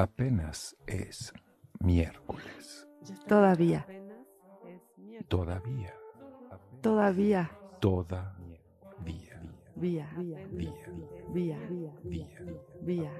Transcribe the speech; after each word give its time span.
Apenas 0.00 0.74
es 0.86 1.30
miércoles. 1.78 2.88
Todavía. 3.28 3.86
Todavía. 5.28 5.94
Todavía. 6.80 7.50
Toda 7.80 8.34
día. 9.04 9.42
Vía. 9.76 10.10
Día. 10.16 10.46
Vía. 10.50 11.58
Día. 12.02 12.32
Vía. 12.80 13.12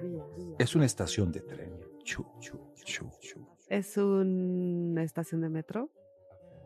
Es 0.58 0.74
una 0.74 0.86
estación 0.86 1.30
de 1.30 1.40
tren. 1.42 1.70
Chu, 2.02 2.24
chu, 2.40 2.58
chu, 2.82 3.10
chu. 3.20 3.46
¿Es 3.68 3.98
una 3.98 5.02
estación 5.02 5.42
de 5.42 5.50
metro? 5.50 5.90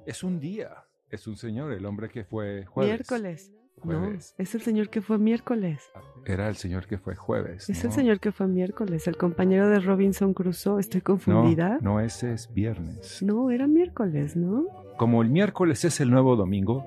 Es 0.07 0.23
un 0.23 0.39
día. 0.39 0.85
Es 1.11 1.27
un 1.27 1.37
señor, 1.37 1.73
el 1.73 1.85
hombre 1.87 2.09
que 2.09 2.23
fue 2.23 2.65
jueves. 2.67 2.93
Miércoles. 2.93 3.53
Jueves. 3.80 4.34
No, 4.38 4.43
es 4.43 4.54
el 4.54 4.61
señor 4.62 4.88
que 4.88 5.00
fue 5.02 5.18
miércoles. 5.18 5.82
Era 6.25 6.48
el 6.48 6.57
señor 6.57 6.86
que 6.86 6.96
fue 6.98 7.14
jueves. 7.16 7.68
Es 7.68 7.84
¿no? 7.84 7.90
el 7.90 7.95
señor 7.95 8.18
que 8.20 8.32
fue 8.32 8.46
miércoles, 8.48 9.07
el 9.07 9.16
compañero 9.16 9.68
de 9.68 9.80
Robinson 9.80 10.32
Crusoe. 10.32 10.80
Estoy 10.80 11.00
No, 11.00 11.04
confundida. 11.04 11.79
no, 11.82 12.00
ese 12.00 12.32
es 12.32 12.52
viernes. 12.52 13.22
No, 13.22 13.50
era 13.50 13.66
miércoles, 13.66 14.36
¿no? 14.36 14.64
Como 14.96 15.21
el 15.22 15.29
miércoles 15.29 15.85
es 15.85 16.00
el 16.00 16.11
nuevo 16.11 16.36
domingo, 16.36 16.85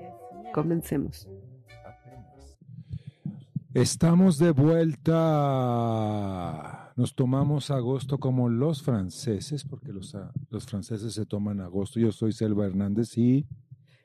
Comencemos. 0.52 1.28
Estamos 3.74 4.38
de 4.38 4.50
vuelta. 4.52 5.14
Nos 6.96 7.14
tomamos 7.14 7.70
agosto 7.70 8.18
como 8.18 8.48
los 8.48 8.82
franceses, 8.82 9.62
porque 9.64 9.92
los, 9.92 10.14
ah, 10.14 10.32
los 10.50 10.66
franceses 10.66 11.12
se 11.14 11.26
toman 11.26 11.60
agosto. 11.60 12.00
Yo 12.00 12.10
soy 12.10 12.32
Selva 12.32 12.66
Hernández 12.66 13.16
y 13.18 13.46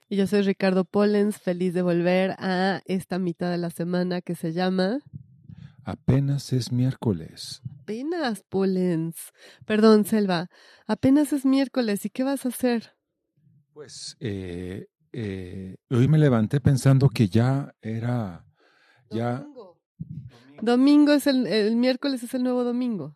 Y 0.09 0.17
yo 0.17 0.27
soy 0.27 0.41
Ricardo 0.41 0.85
Pollens, 0.85 1.38
feliz 1.38 1.73
de 1.73 1.81
volver 1.81 2.35
a 2.38 2.81
esta 2.85 3.20
mitad 3.20 3.49
de 3.49 3.57
la 3.57 3.70
semana 3.70 4.21
que 4.21 4.35
se 4.35 4.53
llama 4.53 4.99
apenas 5.84 6.53
es 6.53 6.71
miércoles. 6.71 7.61
Apenas 7.81 8.44
Pollens. 8.44 9.16
Perdón, 9.66 10.05
Selva. 10.05 10.49
Apenas 10.88 11.34
es 11.34 11.45
miércoles. 11.45 12.05
¿Y 12.05 12.09
qué 12.09 12.23
vas 12.23 12.45
a 12.45 12.49
hacer? 12.49 12.95
Pues 13.73 14.17
eh, 14.19 14.88
eh, 15.11 15.75
hoy 15.89 16.08
me 16.08 16.17
levanté 16.17 16.61
pensando 16.61 17.09
que 17.09 17.28
ya 17.28 17.73
era, 17.81 18.45
ya 19.09 19.39
Domingo. 19.39 19.80
Domingo 20.61 21.13
es 21.13 21.28
el, 21.28 21.47
el 21.47 21.75
miércoles 21.75 22.23
es 22.23 22.33
el 22.33 22.44
nuevo 22.44 22.63
domingo. 22.63 23.16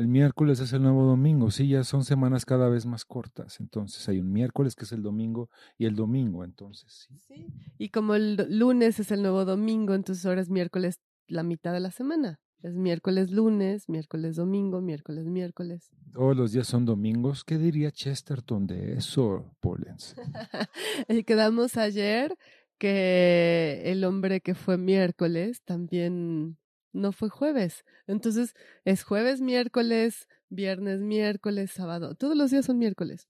El 0.00 0.08
miércoles 0.08 0.60
es 0.60 0.72
el 0.72 0.80
nuevo 0.82 1.04
domingo. 1.04 1.50
Sí, 1.50 1.68
ya 1.68 1.84
son 1.84 2.04
semanas 2.04 2.46
cada 2.46 2.70
vez 2.70 2.86
más 2.86 3.04
cortas. 3.04 3.60
Entonces 3.60 4.08
hay 4.08 4.18
un 4.18 4.32
miércoles 4.32 4.74
que 4.74 4.84
es 4.84 4.92
el 4.92 5.02
domingo 5.02 5.50
y 5.76 5.84
el 5.84 5.94
domingo, 5.94 6.42
entonces 6.42 7.06
sí. 7.28 7.52
Y 7.76 7.90
como 7.90 8.14
el 8.14 8.46
lunes 8.48 8.98
es 8.98 9.10
el 9.10 9.20
nuevo 9.20 9.44
domingo, 9.44 9.94
entonces 9.94 10.24
ahora 10.24 10.40
es 10.40 10.48
miércoles 10.48 11.00
la 11.26 11.42
mitad 11.42 11.74
de 11.74 11.80
la 11.80 11.90
semana. 11.90 12.40
Es 12.62 12.74
miércoles, 12.74 13.30
lunes, 13.30 13.90
miércoles, 13.90 14.36
domingo, 14.36 14.80
miércoles, 14.80 15.26
miércoles. 15.26 15.90
Todos 16.14 16.34
los 16.34 16.52
días 16.52 16.66
son 16.66 16.86
domingos. 16.86 17.44
¿Qué 17.44 17.58
diría 17.58 17.90
Chesterton 17.90 18.66
de 18.66 18.94
eso, 18.94 19.54
Pollens? 19.60 20.16
Y 21.08 21.24
quedamos 21.24 21.76
ayer 21.76 22.38
que 22.78 23.82
el 23.84 24.04
hombre 24.04 24.40
que 24.40 24.54
fue 24.54 24.78
miércoles 24.78 25.60
también 25.62 26.56
no 26.92 27.12
fue 27.12 27.28
jueves. 27.28 27.84
Entonces 28.06 28.54
es 28.84 29.02
jueves, 29.04 29.40
miércoles, 29.40 30.28
viernes, 30.48 31.00
miércoles, 31.00 31.70
sábado. 31.70 32.14
Todos 32.14 32.36
los 32.36 32.50
días 32.50 32.66
son 32.66 32.78
miércoles. 32.78 33.28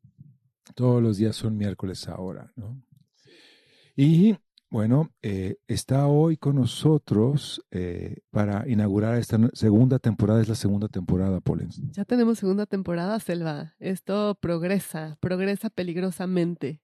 Todos 0.75 1.03
los 1.03 1.17
días 1.17 1.37
son 1.37 1.57
miércoles 1.57 2.09
ahora, 2.09 2.53
¿no? 2.57 2.83
Y 3.97 4.37
bueno, 4.71 5.11
eh, 5.21 5.57
está 5.67 6.07
hoy 6.07 6.37
con 6.37 6.55
nosotros 6.55 7.61
eh, 7.73 8.19
para 8.31 8.69
inaugurar 8.69 9.17
esta 9.17 9.37
segunda 9.53 9.99
temporada. 9.99 10.41
Es 10.41 10.49
la 10.49 10.55
segunda 10.55 10.87
temporada, 10.87 11.41
Pollens. 11.41 11.83
Ya 11.91 12.05
tenemos 12.05 12.39
segunda 12.39 12.67
temporada, 12.67 13.19
Selva. 13.19 13.75
Esto 13.81 14.39
progresa, 14.41 15.19
progresa 15.21 15.71
peligrosamente. 15.71 16.81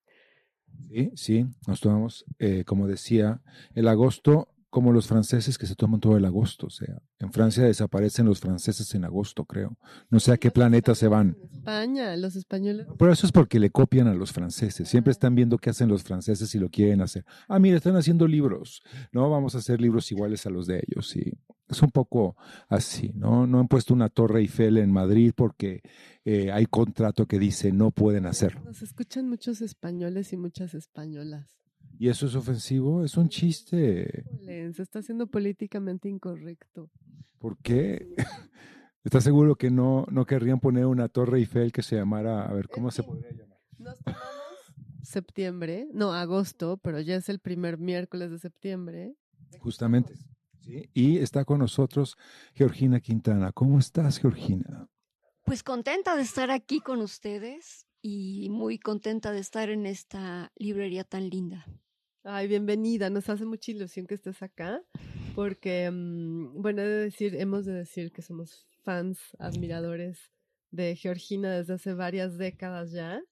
Sí, 0.88 1.12
sí, 1.14 1.47
nos 1.69 1.80
tomamos, 1.80 2.24
eh, 2.41 2.64
como 2.66 2.88
decía, 2.88 3.41
el 3.75 3.87
agosto 3.87 4.48
como 4.71 4.93
los 4.93 5.06
franceses 5.06 5.59
que 5.59 5.66
se 5.66 5.75
toman 5.75 6.00
todo 6.00 6.16
el 6.16 6.25
agosto. 6.25 6.66
O 6.66 6.71
sea, 6.71 7.00
en 7.19 7.32
Francia 7.32 7.65
desaparecen 7.65 8.27
los 8.27 8.41
franceses 8.41 8.94
en 8.94 9.04
agosto, 9.04 9.44
creo. 9.44 9.77
No 10.10 10.21
sé 10.21 10.32
a 10.32 10.37
qué 10.37 10.50
planeta 10.50 10.94
se 10.94 11.09
van. 11.09 11.37
España, 11.53 12.16
los 12.16 12.37
españoles. 12.37 12.87
Pero 12.99 13.12
eso 13.12 13.26
es 13.26 13.32
porque 13.32 13.59
le 13.59 13.71
copian 13.71 14.09
a 14.09 14.15
los 14.15 14.32
franceses. 14.32 14.88
Siempre 14.88 15.12
están 15.12 15.34
viendo 15.34 15.59
qué 15.59 15.71
hacen 15.71 15.88
los 15.88 16.03
franceses 16.03 16.55
y 16.55 16.59
lo 16.59 16.69
quieren 16.69 17.00
hacer. 17.00 17.25
Ah, 17.49 17.59
mira, 17.59 17.76
están 17.76 17.97
haciendo 17.97 18.26
libros. 18.26 18.82
No, 19.12 19.31
vamos 19.31 19.55
a 19.55 19.59
hacer 19.59 19.81
libros 19.81 20.10
iguales 20.12 20.47
a 20.47 20.50
los 20.50 20.66
de 20.66 20.82
ellos. 20.87 21.09
Sí, 21.09 21.32
es 21.69 21.82
un 21.82 21.91
poco 21.91 22.37
así, 22.69 23.12
¿no? 23.15 23.47
No 23.47 23.60
han 23.60 23.69
puesto 23.69 23.94
una 23.94 24.09
torre 24.09 24.41
Eiffel 24.41 24.78
en 24.78 24.93
Madrid 24.93 25.32
porque 25.34 25.82
eh, 26.25 26.53
hay 26.53 26.66
contrato 26.66 27.26
que 27.26 27.38
dice 27.38 27.72
no 27.72 27.91
pueden 27.91 28.26
hacerlo. 28.26 28.62
Nos 28.65 28.82
escuchan 28.82 29.28
muchos 29.28 29.60
españoles 29.60 30.32
y 30.32 30.37
muchas 30.37 30.75
españolas. 30.75 31.56
Y 31.98 32.08
eso 32.08 32.26
es 32.26 32.34
ofensivo, 32.34 33.04
es 33.04 33.16
un 33.16 33.28
chiste. 33.28 34.24
Se 34.44 34.82
está 34.82 34.98
haciendo 34.98 35.26
políticamente 35.26 36.08
incorrecto. 36.08 36.90
¿Por 37.38 37.56
qué? 37.58 38.14
¿Estás 39.04 39.24
seguro 39.24 39.56
que 39.56 39.70
no, 39.70 40.04
no 40.10 40.26
querrían 40.26 40.60
poner 40.60 40.86
una 40.86 41.08
torre 41.08 41.38
Eiffel 41.38 41.72
que 41.72 41.82
se 41.82 41.96
llamara, 41.96 42.44
a 42.44 42.52
ver, 42.52 42.68
¿cómo 42.68 42.90
se 42.90 43.02
podría 43.02 43.30
llamar? 43.30 43.58
Nos 43.78 43.98
tomamos 44.02 44.46
septiembre, 45.06 45.88
no, 45.92 46.12
agosto, 46.12 46.78
pero 46.78 47.00
ya 47.00 47.16
es 47.16 47.28
el 47.28 47.38
primer 47.38 47.78
miércoles 47.78 48.30
de 48.30 48.38
septiembre. 48.38 49.14
Justamente. 49.60 50.14
¿sí? 50.60 50.90
Y 50.92 51.18
está 51.18 51.44
con 51.44 51.60
nosotros 51.60 52.16
Georgina 52.54 53.00
Quintana. 53.00 53.52
¿Cómo 53.52 53.78
estás, 53.78 54.18
Georgina? 54.18 54.88
Pues 55.44 55.62
contenta 55.62 56.16
de 56.16 56.22
estar 56.22 56.50
aquí 56.50 56.80
con 56.80 57.00
ustedes 57.00 57.86
y 58.02 58.48
muy 58.50 58.78
contenta 58.78 59.30
de 59.30 59.38
estar 59.38 59.70
en 59.70 59.86
esta 59.86 60.52
librería 60.56 61.04
tan 61.04 61.28
linda. 61.28 61.64
Ay, 62.28 62.48
bienvenida, 62.48 63.09
nos 63.09 63.28
hace 63.28 63.44
mucha 63.44 63.70
ilusión 63.70 64.04
que 64.04 64.16
estés 64.16 64.42
acá, 64.42 64.82
porque, 65.37 65.88
mm, 65.88 66.60
bueno, 66.60 66.82
he 66.82 66.84
de 66.84 67.04
decir, 67.04 67.37
hemos 67.37 67.64
de 67.64 67.72
decir 67.72 68.10
que 68.10 68.20
somos 68.20 68.66
fans, 68.82 69.20
admiradores 69.38 70.32
de 70.72 70.97
Georgina 70.97 71.53
desde 71.53 71.75
hace 71.75 71.94
varias 71.94 72.37
décadas 72.37 72.91
ya, 72.91 73.22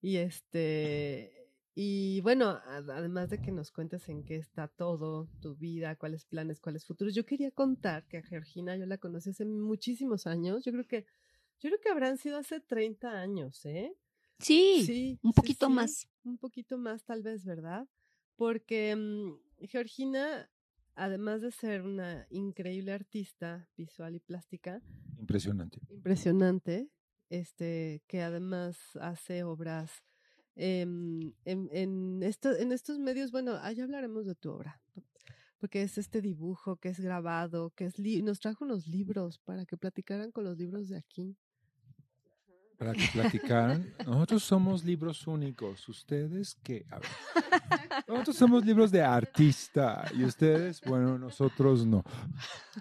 y 0.00 0.18
este, 0.18 1.50
y 1.74 2.20
bueno, 2.20 2.60
además 2.68 3.30
de 3.30 3.42
que 3.42 3.50
nos 3.50 3.72
cuentes 3.72 4.08
en 4.08 4.22
qué 4.22 4.36
está 4.36 4.68
todo, 4.68 5.28
tu 5.40 5.56
vida, 5.56 5.96
cuáles 5.96 6.24
planes, 6.24 6.60
cuáles 6.60 6.84
futuros, 6.84 7.16
yo 7.16 7.26
quería 7.26 7.50
contar 7.50 8.06
que 8.06 8.18
a 8.18 8.22
Georgina 8.22 8.76
yo 8.76 8.86
la 8.86 8.98
conocí 8.98 9.30
hace 9.30 9.44
muchísimos 9.44 10.28
años, 10.28 10.64
yo 10.64 10.70
creo 10.70 10.86
que, 10.86 11.04
yo 11.58 11.68
creo 11.68 11.80
que 11.80 11.88
habrán 11.88 12.16
sido 12.16 12.38
hace 12.38 12.60
30 12.60 13.10
años, 13.10 13.66
¿eh? 13.66 13.92
Sí, 14.38 14.76
un 14.78 14.86
sí, 14.86 15.18
poquito 15.34 15.66
sí, 15.66 15.72
más. 15.72 16.08
Un 16.22 16.38
poquito 16.38 16.78
más, 16.78 17.02
tal 17.02 17.24
vez, 17.24 17.44
¿verdad? 17.44 17.88
Porque 18.36 18.94
mm, 18.94 19.66
Georgina, 19.66 20.50
además 20.94 21.40
de 21.42 21.50
ser 21.50 21.82
una 21.82 22.26
increíble 22.30 22.92
artista 22.92 23.68
visual 23.76 24.14
y 24.16 24.20
plástica, 24.20 24.82
Impresionante. 25.18 25.80
impresionante, 25.88 26.90
este, 27.30 28.02
que 28.06 28.22
además 28.22 28.78
hace 29.00 29.42
obras 29.42 29.90
em, 30.54 31.32
en, 31.44 31.68
en, 31.72 32.22
esto, 32.22 32.54
en 32.56 32.72
estos 32.72 32.98
medios, 32.98 33.30
bueno, 33.32 33.52
ah, 33.60 33.72
ya 33.72 33.84
hablaremos 33.84 34.26
de 34.26 34.34
tu 34.34 34.50
obra, 34.50 34.80
porque 35.58 35.82
es 35.82 35.98
este 35.98 36.20
dibujo 36.20 36.76
que 36.76 36.90
es 36.90 37.00
grabado, 37.00 37.70
que 37.70 37.86
es 37.86 37.98
li- 37.98 38.22
nos 38.22 38.40
trajo 38.40 38.64
unos 38.64 38.86
libros 38.86 39.38
para 39.38 39.64
que 39.66 39.76
platicaran 39.76 40.30
con 40.32 40.44
los 40.44 40.56
libros 40.58 40.88
de 40.88 40.98
aquí. 40.98 41.36
Para 42.78 42.92
que 42.92 43.08
platicaran. 43.12 43.94
Nosotros 44.04 44.42
somos 44.42 44.84
libros 44.84 45.26
únicos. 45.26 45.88
¿Ustedes 45.88 46.56
qué? 46.62 46.84
A 46.90 46.98
ver. 46.98 47.08
Nosotros 48.06 48.36
somos 48.36 48.64
libros 48.64 48.90
de 48.90 49.02
artista. 49.02 50.04
Y 50.14 50.24
ustedes, 50.24 50.80
bueno, 50.82 51.18
nosotros 51.18 51.86
no. 51.86 52.04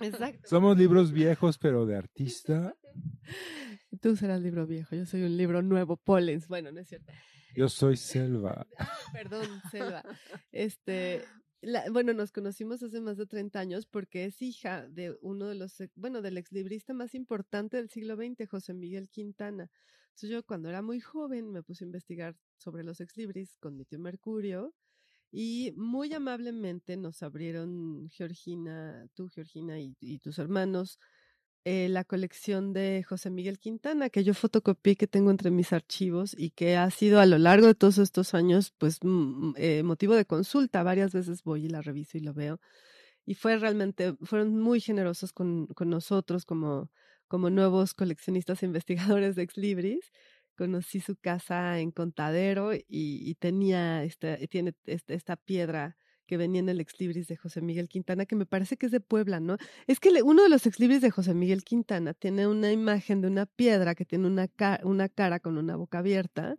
Exacto. 0.01 0.47
Somos 0.47 0.77
libros 0.77 1.11
viejos, 1.11 1.57
pero 1.57 1.85
de 1.85 1.95
artista. 1.95 2.75
Tú 4.01 4.15
serás 4.15 4.41
libro 4.41 4.65
viejo, 4.67 4.95
yo 4.95 5.05
soy 5.05 5.23
un 5.23 5.37
libro 5.37 5.61
nuevo, 5.61 5.97
Pollens. 5.97 6.47
Bueno, 6.47 6.71
no 6.71 6.79
es 6.79 6.89
cierto. 6.89 7.11
Yo 7.55 7.69
soy 7.69 7.95
Selva. 7.95 8.67
Perdón, 9.13 9.47
Selva. 9.71 10.03
Este, 10.51 11.23
la- 11.61 11.89
bueno, 11.91 12.13
nos 12.13 12.31
conocimos 12.31 12.83
hace 12.83 13.01
más 13.01 13.17
de 13.17 13.25
30 13.25 13.59
años 13.59 13.85
porque 13.87 14.25
es 14.25 14.41
hija 14.41 14.87
de 14.87 15.17
uno 15.21 15.47
de 15.47 15.55
los, 15.55 15.77
bueno, 15.95 16.21
del 16.21 16.37
exlibrista 16.37 16.93
más 16.93 17.15
importante 17.15 17.77
del 17.77 17.89
siglo 17.89 18.15
XX, 18.15 18.45
José 18.47 18.73
Miguel 18.73 19.09
Quintana. 19.09 19.69
Entonces 20.09 20.29
yo 20.29 20.43
cuando 20.45 20.69
era 20.69 20.81
muy 20.81 20.99
joven 21.01 21.51
me 21.51 21.63
puse 21.63 21.83
a 21.83 21.87
investigar 21.87 22.35
sobre 22.57 22.83
los 22.83 23.01
exlibris 23.01 23.57
con 23.57 23.75
mi 23.77 23.85
tío 23.85 23.99
Mercurio 23.99 24.73
y 25.31 25.73
muy 25.77 26.13
amablemente 26.13 26.97
nos 26.97 27.23
abrieron 27.23 28.09
Georgina, 28.11 29.07
tú 29.15 29.27
Georgina 29.29 29.79
y, 29.79 29.95
y 29.99 30.19
tus 30.19 30.39
hermanos, 30.39 30.99
eh, 31.65 31.89
la 31.89 32.03
colección 32.03 32.73
de 32.73 33.03
José 33.09 33.31
Miguel 33.31 33.57
Quintana, 33.57 34.11
que 34.11 34.23
yo 34.23 34.35
fotocopié, 34.35 34.95
que 34.95 35.07
tengo 35.07 35.31
entre 35.31 35.49
mis 35.49 35.73
archivos 35.73 36.35
y 36.37 36.51
que 36.51 36.77
ha 36.77 36.89
sido 36.91 37.19
a 37.19 37.25
lo 37.25 37.39
largo 37.39 37.65
de 37.65 37.73
todos 37.73 37.97
estos 37.97 38.35
años, 38.35 38.71
pues, 38.77 38.99
mm, 39.01 39.53
eh, 39.57 39.81
motivo 39.83 40.13
de 40.15 40.25
consulta. 40.25 40.83
Varias 40.83 41.11
veces 41.13 41.43
voy 41.43 41.65
y 41.65 41.69
la 41.69 41.81
reviso 41.81 42.19
y 42.19 42.21
lo 42.21 42.35
veo. 42.35 42.59
Y 43.25 43.35
fue 43.35 43.57
realmente, 43.57 44.15
fueron 44.21 44.59
muy 44.59 44.79
generosos 44.79 45.33
con, 45.33 45.67
con 45.67 45.89
nosotros 45.89 46.45
como, 46.45 46.91
como 47.27 47.49
nuevos 47.49 47.95
coleccionistas 47.95 48.61
e 48.63 48.67
investigadores 48.67 49.35
de 49.35 49.43
Ex 49.43 49.57
Libris. 49.57 50.11
Conocí 50.55 51.01
su 51.01 51.15
casa 51.17 51.79
en 51.79 51.91
Contadero 51.91 52.71
y, 52.87 53.35
tenía 53.39 54.03
esta, 54.03 54.37
tiene 54.47 54.73
esta, 54.85 55.13
esta 55.15 55.35
piedra 55.35 55.97
que 56.25 56.37
venía 56.37 56.59
en 56.59 56.69
el 56.69 56.79
ex 56.81 56.99
libris 56.99 57.27
de 57.27 57.37
José 57.37 57.61
Miguel 57.61 57.87
Quintana, 57.87 58.25
que 58.25 58.35
me 58.35 58.45
parece 58.45 58.77
que 58.77 58.85
es 58.85 58.91
de 58.91 58.99
Puebla, 58.99 59.39
¿no? 59.39 59.57
Es 59.87 59.99
que 59.99 60.09
uno 60.23 60.43
de 60.43 60.49
los 60.49 60.65
ex 60.65 60.79
libris 60.79 61.01
de 61.01 61.11
José 61.11 61.33
Miguel 61.33 61.63
Quintana 61.63 62.13
tiene 62.13 62.47
una 62.47 62.71
imagen 62.71 63.21
de 63.21 63.27
una 63.27 63.45
piedra 63.45 63.95
que 63.95 64.05
tiene 64.05 64.27
una, 64.27 64.49
una 64.83 65.09
cara 65.09 65.39
con 65.39 65.57
una 65.57 65.75
boca 65.75 65.99
abierta, 65.99 66.57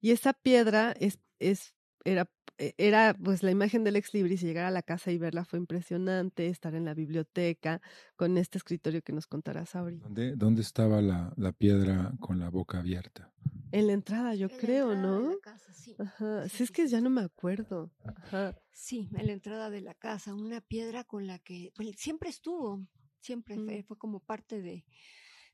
y 0.00 0.10
esa 0.10 0.32
piedra 0.32 0.94
es, 0.98 1.20
es, 1.38 1.74
era, 2.04 2.30
e, 2.58 2.74
era 2.78 3.14
pues 3.14 3.42
la 3.42 3.50
imagen 3.50 3.84
del 3.84 3.96
ex 3.96 4.14
libris 4.14 4.42
y 4.42 4.46
llegar 4.46 4.66
a 4.66 4.70
la 4.70 4.82
casa 4.82 5.10
y 5.12 5.18
verla 5.18 5.44
fue 5.44 5.58
impresionante, 5.58 6.48
estar 6.48 6.74
en 6.74 6.84
la 6.84 6.94
biblioteca 6.94 7.80
con 8.16 8.38
este 8.38 8.58
escritorio 8.58 9.02
que 9.02 9.12
nos 9.12 9.26
contarás 9.26 9.74
ahorita. 9.74 10.04
¿Dónde, 10.04 10.36
dónde 10.36 10.62
estaba 10.62 11.00
la, 11.00 11.32
la 11.36 11.52
piedra 11.52 12.12
con 12.20 12.38
la 12.38 12.50
boca 12.50 12.78
abierta? 12.78 13.32
En 13.72 13.86
la 13.86 13.92
entrada, 13.94 14.34
yo 14.34 14.48
En 14.48 14.52
la 14.52 14.58
creo, 14.58 14.92
entrada 14.92 15.12
de 15.20 15.22
¿no? 15.22 15.30
la 15.30 15.36
casa, 15.38 15.72
sí. 15.72 15.94
Ajá. 15.98 16.48
Sí, 16.48 16.56
Sí, 16.58 16.62
es 16.64 16.70
que 16.70 16.86
ya 16.88 17.00
no 17.00 17.10
me 17.10 17.22
acuerdo. 17.22 17.90
Ajá. 18.04 18.54
Sí, 18.70 19.08
en 19.16 19.26
la 19.26 19.32
entrada 19.32 19.70
de 19.70 19.80
la 19.80 19.94
casa, 19.94 20.34
una 20.34 20.60
piedra 20.60 21.04
con 21.04 21.26
la 21.26 21.38
que 21.38 21.72
pues, 21.76 21.88
siempre 21.96 22.30
estuvo, 22.30 22.86
siempre 23.20 23.58
fue, 23.58 23.82
Mm. 23.82 23.84
fue 23.84 23.98
como 23.98 24.20
parte 24.20 24.60
de, 24.62 24.84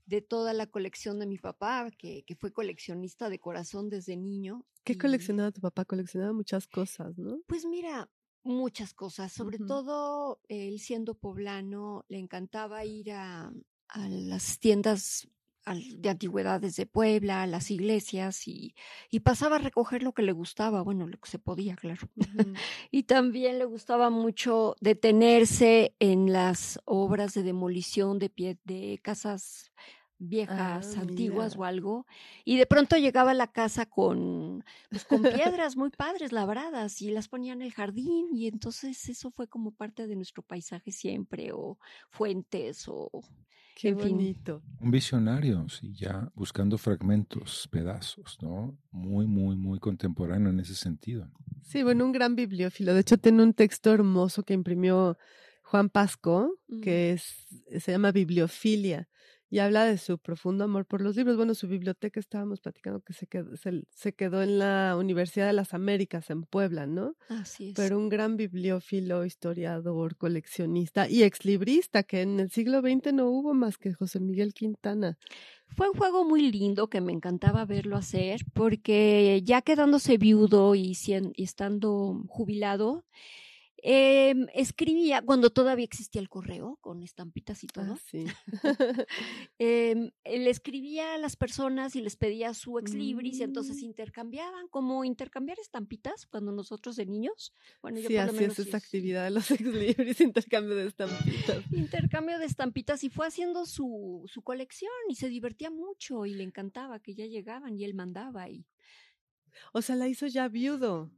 de 0.09 0.23
toda 0.23 0.55
la 0.55 0.67
colección 0.67 1.19
de 1.19 1.27
mi 1.27 1.37
papá, 1.37 1.91
que, 1.97 2.25
que 2.25 2.35
fue 2.35 2.51
coleccionista 2.51 3.29
de 3.29 3.39
corazón 3.39 3.91
desde 3.91 4.17
niño. 4.17 4.67
¿Qué 4.83 4.95
y, 4.95 4.99
coleccionaba 4.99 5.53
tu 5.53 5.61
papá? 5.61 5.85
Coleccionaba 5.85 6.33
muchas 6.33 6.67
cosas, 6.67 7.19
¿no? 7.19 7.41
Pues 7.47 7.67
mira, 7.67 8.11
muchas 8.43 8.95
cosas, 8.95 9.31
sobre 9.33 9.59
todo 9.59 10.41
él 10.49 10.81
siendo 10.81 11.15
poblano, 11.15 12.07
le 12.09 12.19
encantaba 12.19 12.87
ir 12.87 13.13
a, 13.13 13.53
a 13.89 14.09
las 14.09 14.59
tiendas 14.59 15.29
de 15.77 16.09
antigüedades 16.09 16.77
de 16.77 16.87
Puebla, 16.87 17.43
a 17.43 17.47
las 17.47 17.71
iglesias 17.71 18.49
y, 18.49 18.75
y 19.11 19.21
pasaba 19.21 19.57
a 19.57 19.59
recoger 19.59 20.03
lo 20.03 20.13
que 20.13 20.23
le 20.23 20.33
gustaba, 20.33 20.83
bueno, 20.83 21.07
lo 21.07 21.19
que 21.19 21.31
se 21.31 21.39
podía, 21.39 21.77
claro. 21.77 22.09
Y 22.91 23.03
también 23.05 23.59
le 23.59 23.65
gustaba 23.65 24.11
mucho 24.11 24.77
detenerse 24.81 25.95
en 25.99 26.33
las 26.33 26.81
obras 26.85 27.35
de 27.35 27.43
demolición 27.43 28.19
de, 28.19 28.31
pie, 28.31 28.59
de 28.65 28.99
casas 29.03 29.73
viejas, 30.19 30.97
Ah, 30.97 31.01
antiguas 31.01 31.53
mira. 31.55 31.61
o 31.61 31.65
algo. 31.65 32.07
Y 32.45 32.57
de 32.57 32.67
pronto 32.67 32.97
llegaba 32.97 33.31
a 33.33 33.35
la 33.35 33.47
casa 33.53 33.87
con, 33.87 34.65
pues, 34.91 35.05
con 35.05 35.23
piedras 35.23 35.77
muy 35.77 35.91
padres 35.91 36.33
labradas 36.33 37.01
y 37.03 37.11
las 37.11 37.29
ponía 37.29 37.53
en 37.53 37.63
el 37.63 37.73
jardín. 37.73 38.29
Y 38.33 38.47
entonces 38.49 39.09
eso 39.09 39.31
fue 39.31 39.47
como 39.49 39.73
parte 39.73 40.07
de 40.07 40.17
nuestro 40.17 40.43
paisaje 40.43 40.91
siempre, 40.93 41.53
o 41.53 41.79
fuentes, 42.11 42.85
o 42.89 43.11
Qué 43.77 43.91
en 43.91 43.99
fin. 44.01 44.09
bonito. 44.17 44.63
Un 44.81 44.91
visionario, 44.91 45.69
sí, 45.69 45.93
ya 45.95 46.31
buscando 46.35 46.77
fragmentos, 46.79 47.69
pedazos, 47.71 48.37
¿no? 48.43 48.77
Muy, 48.91 49.27
muy, 49.27 49.55
muy 49.57 49.79
contemporáneo 49.79 50.51
en 50.51 50.59
ese 50.59 50.75
sentido. 50.75 51.31
Sí, 51.63 51.85
bueno, 51.85 52.05
un 52.05 52.11
gran 52.11 52.35
bibliófilo. 52.35 52.93
De 52.93 53.01
hecho, 53.01 53.19
tiene 53.19 53.43
un 53.43 53.55
texto 53.55 53.93
hermoso 53.95 54.43
que 54.43 54.55
imprimió 54.55 55.17
Juan 55.63 55.91
Pasco, 55.91 56.59
Mm. 56.67 56.81
que 56.81 57.13
es, 57.13 57.47
se 57.79 57.93
llama 57.93 58.11
Bibliofilia, 58.11 59.09
y 59.51 59.61
habla 59.61 59.85
de 59.85 59.99
su 59.99 60.19
profundo 60.19 60.65
amor 60.65 60.85
por 60.85 61.01
los 61.01 61.17
libros. 61.17 61.37
Bueno, 61.37 61.55
su 61.55 61.69
biblioteca 61.69 62.21
estábamos 62.21 62.61
platicando 62.61 63.01
que 63.01 63.13
se 63.13 63.27
quedó, 63.27 63.57
se, 63.57 63.85
se 63.91 64.13
quedó 64.13 64.43
en 64.43 64.59
la 64.59 64.97
Universidad 64.99 65.47
de 65.47 65.53
las 65.55 65.75
Américas 65.75 66.31
en 66.31 66.43
Puebla, 66.43 66.87
¿no? 66.87 67.17
así 67.29 67.71
es. 67.71 67.75
Pero 67.75 67.99
un 67.99 68.09
gran 68.09 68.37
bibliófilo, 68.37 69.25
historiador, 69.25 70.17
coleccionista 70.17 71.09
y 71.09 71.23
exlibrista, 71.23 72.03
que 72.03 72.23
en 72.23 72.41
el 72.41 72.51
siglo 72.51 72.81
XX 72.81 73.13
no 73.13 73.29
hubo 73.31 73.55
más 73.55 73.79
que 73.79 73.95
José 73.95 74.21
Miguel 74.21 74.53
Quintana. 74.53 75.19
Fue 75.69 75.89
un 75.89 75.97
juego 75.97 76.25
muy 76.25 76.51
lindo 76.51 76.89
que 76.89 77.01
me 77.01 77.13
encantaba 77.13 77.65
verlo 77.65 77.97
hacer 77.97 78.41
porque 78.55 79.41
ya 79.45 79.63
quedándose 79.63 80.19
viudo 80.19 80.75
y, 80.75 80.97
y 81.35 81.43
estando 81.43 82.23
jubilado, 82.29 83.05
em, 83.83 84.47
escribía 84.55 85.23
cuando 85.23 85.51
todavía 85.51 85.85
existía 85.85 86.21
el 86.21 86.29
correo 86.29 86.79
con 86.81 87.03
estampitas 87.03 87.63
y 87.65 87.67
todo. 87.69 87.95
Ah, 87.95 87.99
sí. 88.11 88.25
em, 89.59 90.11
le 90.25 90.51
escribía 90.51 91.15
a 91.15 91.19
las 91.19 91.37
personas 91.37 91.95
y 91.97 92.01
les 92.01 92.17
pedía 92.17 92.55
su 92.55 92.79
ex 92.79 92.95
libris 92.95 93.39
y 93.39 93.43
entonces 93.43 93.77
Mm. 93.83 93.85
intercambiaban, 93.87 94.69
como 94.69 95.05
intercambiar 95.05 95.59
estampitas 95.61 96.27
cuando 96.27 96.53
nosotros 96.53 96.97
de 96.97 97.07
niños. 97.07 97.53
Bueno, 97.83 97.99
yo 98.01 98.09
Sí, 98.09 98.15
por 98.17 98.27
lo 98.27 98.33
menos 98.33 98.59
es 98.59 98.65
sí 98.65 98.69
esa 98.71 98.79
es- 98.79 98.85
actividad 98.85 99.25
de 99.25 99.31
los 99.31 99.51
exlibris, 99.51 100.21
intercambio 100.21 100.75
de 100.75 100.87
estampitas. 100.87 101.65
intercambio 101.73 102.39
de 102.39 102.47
estampitas 102.47 103.05
y 103.05 103.11
fue 103.11 103.27
haciendo 103.27 103.67
su, 103.67 104.25
su 104.27 104.43
colección 104.43 104.91
y 105.09 105.15
se 105.15 105.29
divertía 105.29 105.71
mucho 105.71 106.27
y 106.27 106.35
le 106.35 106.45
encantaba 106.45 107.01
que 107.01 107.15
ya 107.15 107.27
llegaban 107.27 107.77
y 107.79 107.85
él 107.85 107.95
mandaba 107.95 108.49
y 108.49 108.65
O 109.73 109.83
sea, 109.83 109.97
la 109.97 110.09
hizo 110.09 110.27
ya 110.27 110.49
viudo. 110.49 111.11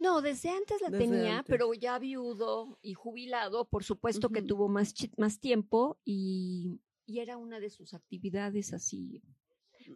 No, 0.00 0.20
desde 0.22 0.50
antes 0.50 0.80
la 0.80 0.90
Desde 0.90 1.06
tenía, 1.06 1.38
antes. 1.38 1.50
pero 1.50 1.72
ya 1.74 1.98
viudo 1.98 2.78
y 2.82 2.94
jubilado, 2.94 3.66
por 3.68 3.84
supuesto 3.84 4.30
que 4.30 4.42
tuvo 4.42 4.68
más, 4.68 4.94
más 5.16 5.40
tiempo 5.40 5.98
y, 6.04 6.80
y 7.06 7.18
era 7.20 7.36
una 7.36 7.60
de 7.60 7.70
sus 7.70 7.94
actividades 7.94 8.72
así 8.72 9.22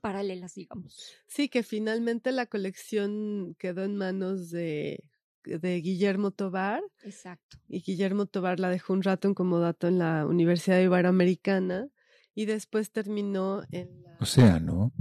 paralelas, 0.00 0.54
digamos. 0.54 1.12
Sí, 1.26 1.48
que 1.48 1.62
finalmente 1.62 2.32
la 2.32 2.46
colección 2.46 3.54
quedó 3.58 3.84
en 3.84 3.96
manos 3.96 4.50
de, 4.50 5.04
de 5.44 5.80
Guillermo 5.80 6.30
Tobar 6.30 6.82
Exacto. 7.02 7.58
y 7.68 7.82
Guillermo 7.82 8.26
Tobar 8.26 8.58
la 8.58 8.70
dejó 8.70 8.92
un 8.94 9.02
rato 9.02 9.28
en 9.28 9.34
comodato 9.34 9.88
en 9.88 9.98
la 9.98 10.26
Universidad 10.26 10.80
Iberoamericana 10.80 11.88
y 12.34 12.46
después 12.46 12.90
terminó 12.90 13.62
en 13.70 14.02
la, 14.02 14.16
Océano. 14.20 14.92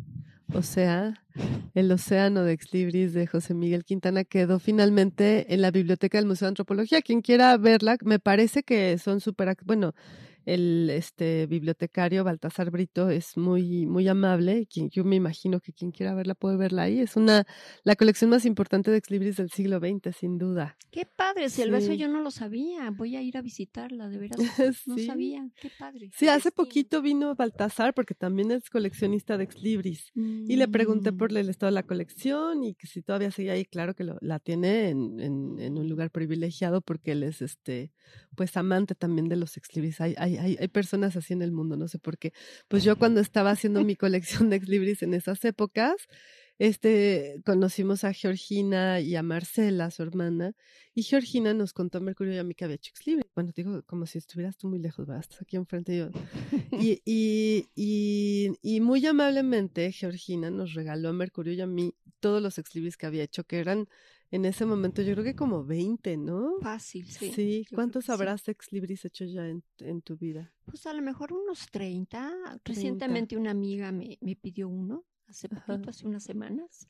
O 0.53 0.61
sea, 0.61 1.13
el 1.73 1.91
Océano 1.91 2.43
de 2.43 2.53
Exlibris 2.53 3.13
de 3.13 3.27
José 3.27 3.53
Miguel 3.53 3.83
Quintana 3.83 4.23
quedó 4.23 4.59
finalmente 4.59 5.53
en 5.53 5.61
la 5.61 5.71
biblioteca 5.71 6.17
del 6.17 6.27
Museo 6.27 6.47
de 6.47 6.49
Antropología. 6.49 7.01
Quien 7.01 7.21
quiera 7.21 7.55
verla, 7.57 7.97
me 8.03 8.19
parece 8.19 8.63
que 8.63 8.97
son 8.97 9.19
súper, 9.21 9.55
bueno, 9.65 9.93
el 10.45 10.89
este 10.89 11.45
bibliotecario 11.47 12.23
Baltasar 12.23 12.71
Brito 12.71 13.09
es 13.09 13.37
muy 13.37 13.85
muy 13.85 14.07
amable 14.07 14.59
y 14.61 14.65
quien, 14.65 14.89
yo 14.89 15.03
me 15.03 15.15
imagino 15.15 15.59
que 15.59 15.73
quien 15.73 15.91
quiera 15.91 16.13
verla 16.13 16.35
puede 16.35 16.57
verla 16.57 16.83
ahí 16.83 16.99
es 16.99 17.15
una 17.15 17.45
la 17.83 17.95
colección 17.95 18.29
más 18.31 18.45
importante 18.45 18.91
de 18.91 18.97
exlibris 18.97 19.37
del 19.37 19.51
siglo 19.51 19.79
XX 19.79 20.15
sin 20.15 20.37
duda 20.37 20.77
Qué 20.91 21.05
padre, 21.05 21.45
eso 21.45 21.63
Sí. 21.79 21.97
yo 21.97 22.09
no 22.09 22.21
lo 22.21 22.31
sabía. 22.31 22.89
Voy 22.91 23.15
a 23.15 23.21
ir 23.21 23.37
a 23.37 23.41
visitarla, 23.41 24.09
de 24.09 24.17
veras. 24.17 24.37
No 24.87 24.97
Sí. 24.97 25.05
sabía. 25.05 25.47
Qué 25.61 25.69
padre. 25.79 26.09
sí 26.13 26.27
hace 26.27 26.49
destino. 26.49 26.51
poquito 26.65 27.01
vino 27.01 27.33
Baltasar 27.35 27.93
porque 27.93 28.13
también 28.13 28.51
es 28.51 28.69
coleccionista 28.69 29.37
de 29.37 29.45
exlibris 29.45 30.11
y 30.15 30.55
le 30.57 30.67
pregunté 30.67 31.13
por 31.13 31.31
Mm. 31.31 31.37
el 31.37 31.49
estado 31.49 31.71
de 31.71 31.75
la 31.75 31.83
colección 31.83 32.63
y 32.65 32.75
que 32.75 32.87
si 32.87 33.01
todavía 33.01 33.31
sigue 33.31 33.51
ahí 33.51 33.63
claro 33.65 33.93
que 33.93 34.03
lo, 34.03 34.17
la 34.21 34.39
tiene 34.39 34.89
en, 34.89 35.19
en, 35.21 35.59
en 35.59 35.77
un 35.77 35.87
lugar 35.87 36.11
privilegiado 36.11 36.81
porque 36.81 37.13
él 37.13 37.23
es 37.23 37.41
este 37.41 37.91
pues 38.35 38.57
amante 38.57 38.93
también 38.95 39.29
de 39.29 39.35
los 39.37 39.55
exlibris 39.57 40.01
hay, 40.01 40.13
hay, 40.17 40.30
hay, 40.37 40.57
hay 40.59 40.67
personas 40.67 41.15
así 41.15 41.33
en 41.33 41.41
el 41.41 41.51
mundo 41.51 41.77
no 41.77 41.87
sé 41.87 41.99
por 41.99 42.17
qué 42.17 42.33
pues 42.67 42.83
yo 42.83 42.97
cuando 42.97 43.21
estaba 43.21 43.51
haciendo 43.51 43.83
mi 43.85 43.95
colección 43.95 44.49
de 44.49 44.57
exlibris 44.57 45.03
en 45.03 45.13
esas 45.13 45.43
épocas 45.45 46.07
este, 46.61 47.41
conocimos 47.43 48.03
a 48.03 48.13
Georgina 48.13 48.99
y 48.99 49.15
a 49.15 49.23
Marcela, 49.23 49.89
su 49.89 50.03
hermana, 50.03 50.53
y 50.93 51.01
Georgina 51.01 51.55
nos 51.55 51.73
contó 51.73 51.97
a 51.97 52.01
Mercurio 52.01 52.35
y 52.35 52.37
a 52.37 52.43
mí 52.43 52.53
que 52.53 52.65
había 52.65 52.75
hecho 52.75 52.91
exlibris. 52.91 53.25
Bueno, 53.33 53.51
digo, 53.55 53.81
como 53.87 54.05
si 54.05 54.19
estuvieras 54.19 54.57
tú 54.57 54.67
muy 54.67 54.77
lejos, 54.77 55.07
¿verdad? 55.07 55.23
Estás 55.23 55.41
aquí 55.41 55.55
enfrente 55.55 55.97
yo. 55.97 56.09
Y, 56.71 57.01
y, 57.03 57.67
y, 57.75 58.51
y 58.61 58.79
muy 58.79 59.03
amablemente 59.07 59.91
Georgina 59.91 60.51
nos 60.51 60.75
regaló 60.75 61.09
a 61.09 61.13
Mercurio 61.13 61.53
y 61.53 61.61
a 61.61 61.65
mí 61.65 61.95
todos 62.19 62.43
los 62.43 62.59
exlibris 62.59 62.95
que 62.95 63.07
había 63.07 63.23
hecho, 63.23 63.43
que 63.43 63.57
eran 63.57 63.89
en 64.31 64.45
ese 64.45 64.65
momento 64.65 65.01
yo 65.01 65.13
creo 65.13 65.25
que 65.25 65.35
como 65.35 65.63
20, 65.63 66.17
¿no? 66.17 66.53
Fácil, 66.61 67.05
sí. 67.05 67.31
Sí, 67.31 67.67
¿cuántos 67.73 68.05
que 68.05 68.07
sí. 68.07 68.11
habrás 68.13 68.47
exlibris 68.47 69.05
hecho 69.05 69.25
ya 69.25 69.47
en, 69.47 69.63
en 69.79 70.01
tu 70.01 70.17
vida? 70.17 70.53
Pues 70.65 70.85
a 70.87 70.93
lo 70.93 71.01
mejor 71.01 71.33
unos 71.33 71.69
30. 71.69 72.59
Recientemente 72.63 73.35
una 73.37 73.51
amiga 73.51 73.91
me, 73.91 74.17
me 74.21 74.35
pidió 74.35 74.69
uno, 74.69 75.05
hace 75.27 75.49
Ajá. 75.49 75.65
poquito, 75.65 75.89
hace 75.89 76.07
unas 76.07 76.23
semanas. 76.23 76.87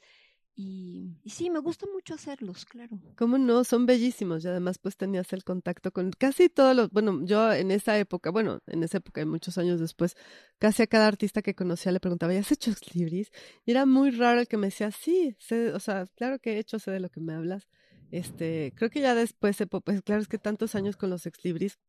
Y, 0.53 1.17
y 1.23 1.29
sí, 1.29 1.49
me 1.49 1.59
gusta 1.59 1.85
mucho 1.91 2.13
hacerlos, 2.13 2.65
claro. 2.65 2.99
¿Cómo 3.15 3.37
no? 3.37 3.63
Son 3.63 3.85
bellísimos 3.85 4.43
y 4.43 4.49
además 4.49 4.77
pues 4.79 4.97
tenías 4.97 5.31
el 5.33 5.43
contacto 5.43 5.91
con 5.91 6.11
casi 6.11 6.49
todos 6.49 6.75
los, 6.75 6.89
bueno, 6.91 7.21
yo 7.23 7.53
en 7.53 7.71
esa 7.71 7.97
época, 7.97 8.31
bueno, 8.31 8.59
en 8.67 8.83
esa 8.83 8.97
época 8.97 9.21
y 9.21 9.25
muchos 9.25 9.57
años 9.57 9.79
después, 9.79 10.15
casi 10.59 10.83
a 10.83 10.87
cada 10.87 11.07
artista 11.07 11.41
que 11.41 11.55
conocía 11.55 11.91
le 11.91 12.01
preguntaba, 12.01 12.33
¿ya 12.33 12.41
has 12.41 12.51
hecho 12.51 12.69
exlibris? 12.69 13.31
Y 13.65 13.71
era 13.71 13.85
muy 13.85 14.11
raro 14.11 14.41
el 14.41 14.47
que 14.47 14.57
me 14.57 14.67
decía, 14.67 14.91
sí, 14.91 15.35
sé, 15.39 15.71
o 15.71 15.79
sea, 15.79 16.05
claro 16.15 16.37
que 16.39 16.53
he 16.53 16.59
hecho, 16.59 16.79
sé 16.79 16.91
de 16.91 16.99
lo 16.99 17.09
que 17.09 17.21
me 17.21 17.33
hablas. 17.33 17.67
Este, 18.11 18.73
creo 18.75 18.89
que 18.89 18.99
ya 18.99 19.15
después, 19.15 19.57
pues 19.85 20.01
claro, 20.01 20.21
es 20.21 20.27
que 20.27 20.37
tantos 20.37 20.75
años 20.75 20.97
con 20.97 21.09
los 21.09 21.25
exlibris, 21.25 21.79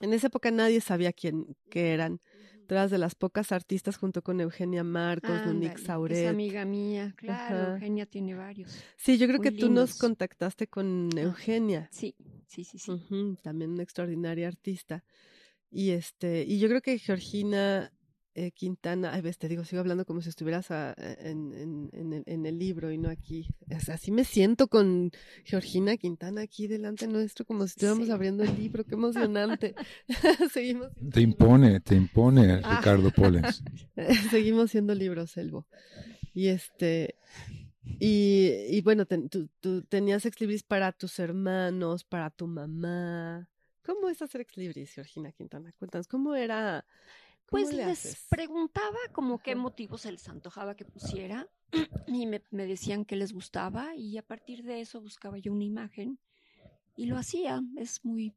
en 0.00 0.14
esa 0.14 0.28
época 0.28 0.50
nadie 0.50 0.80
sabía 0.80 1.12
quién, 1.12 1.56
qué 1.70 1.92
eran. 1.92 2.20
Tú 2.66 2.74
eras 2.74 2.90
de 2.90 2.98
las 2.98 3.14
pocas 3.14 3.52
artistas 3.52 3.96
junto 3.96 4.22
con 4.22 4.40
Eugenia 4.40 4.84
Marcos, 4.84 5.44
Monique 5.44 5.78
Sauret. 5.78 6.18
Es 6.18 6.28
amiga 6.28 6.64
mía, 6.64 7.14
claro. 7.16 7.56
Ajá. 7.56 7.74
Eugenia 7.74 8.06
tiene 8.06 8.34
varios. 8.34 8.70
Sí, 8.96 9.18
yo 9.18 9.26
creo 9.26 9.38
muy 9.38 9.50
que 9.50 9.56
tú 9.56 9.70
nos 9.70 9.98
contactaste 9.98 10.66
con. 10.68 11.10
Eugenia. 11.16 11.88
Sí, 11.90 12.14
sí, 12.46 12.64
sí, 12.64 12.78
sí. 12.78 12.92
También 13.42 13.70
una 13.72 13.82
extraordinaria 13.82 14.48
artista. 14.48 15.04
Y 15.70 15.90
este, 15.90 16.44
y 16.46 16.58
yo 16.58 16.68
creo 16.68 16.82
que 16.82 16.98
Georgina 16.98 17.92
eh, 18.34 18.50
Quintana, 18.52 19.12
ay, 19.12 19.20
ves, 19.20 19.36
te 19.38 19.48
digo, 19.48 19.64
sigo 19.64 19.80
hablando 19.80 20.06
como 20.06 20.22
si 20.22 20.30
estuvieras 20.30 20.70
a- 20.70 20.94
en, 20.96 21.52
en- 21.52 21.90
en 21.92 22.12
el, 22.14 22.22
en 22.26 22.46
el 22.46 22.58
libro 22.58 22.90
y 22.90 22.96
no 22.98 23.08
aquí. 23.10 23.46
Es- 23.68 23.88
así 23.90 24.10
me 24.10 24.24
siento 24.24 24.68
con 24.68 25.10
Georgina 25.44 25.96
Quintana 25.98 26.40
aquí 26.42 26.66
delante 26.66 27.06
nuestro, 27.08 27.44
como 27.44 27.66
si 27.66 27.70
estuviéramos 27.72 28.06
Sí. 28.06 28.12
abriendo 28.12 28.42
el 28.44 28.56
libro. 28.56 28.84
Qué 28.84 28.94
emocionante. 28.94 29.74
Seguimos. 30.52 30.88
Te 31.12 31.20
impone, 31.20 31.80
te 31.80 31.94
impone 31.94 32.60
Ah. 32.64 32.78
Ricardo 32.78 33.10
Pollens. 33.10 33.62
Seguimos 34.30 34.70
siendo 34.70 34.94
libros, 34.94 35.30
Selvo. 35.32 35.66
Y 36.34 36.48
este. 36.48 37.16
Y, 37.98 38.50
y 38.70 38.80
bueno, 38.80 39.06
ten- 39.06 39.28
tú, 39.28 39.48
tú 39.60 39.82
tenías 39.82 40.24
ex 40.24 40.40
libris 40.40 40.62
para 40.62 40.92
tus 40.92 41.18
hermanos, 41.18 42.04
para 42.04 42.30
tu 42.30 42.46
mamá. 42.46 43.48
¿Cómo 43.84 44.08
es 44.08 44.22
hacer 44.22 44.40
ex 44.42 44.56
libris, 44.56 44.92
Georgina 44.94 45.32
Quintana? 45.32 45.72
Cuéntanos, 45.78 46.06
¿cómo 46.06 46.34
era? 46.34 46.86
¿Cómo 47.52 47.64
Pues 47.64 47.72
le 47.74 47.84
les 47.84 47.98
haces? 47.98 48.26
preguntaba 48.30 48.96
como 49.12 49.38
qué 49.38 49.54
motivos 49.54 50.02
se 50.02 50.12
les 50.12 50.28
antojaba 50.28 50.74
que 50.74 50.84
pusiera 50.84 51.48
y 52.06 52.26
me, 52.26 52.42
me 52.50 52.66
decían 52.66 53.04
que 53.04 53.16
les 53.16 53.32
gustaba 53.32 53.94
y 53.96 54.18
a 54.18 54.22
partir 54.22 54.62
de 54.64 54.80
eso 54.80 55.00
buscaba 55.00 55.38
yo 55.38 55.52
una 55.52 55.64
imagen 55.64 56.18
y 56.96 57.06
lo 57.06 57.16
hacía. 57.16 57.62
Es 57.76 58.04
muy, 58.04 58.34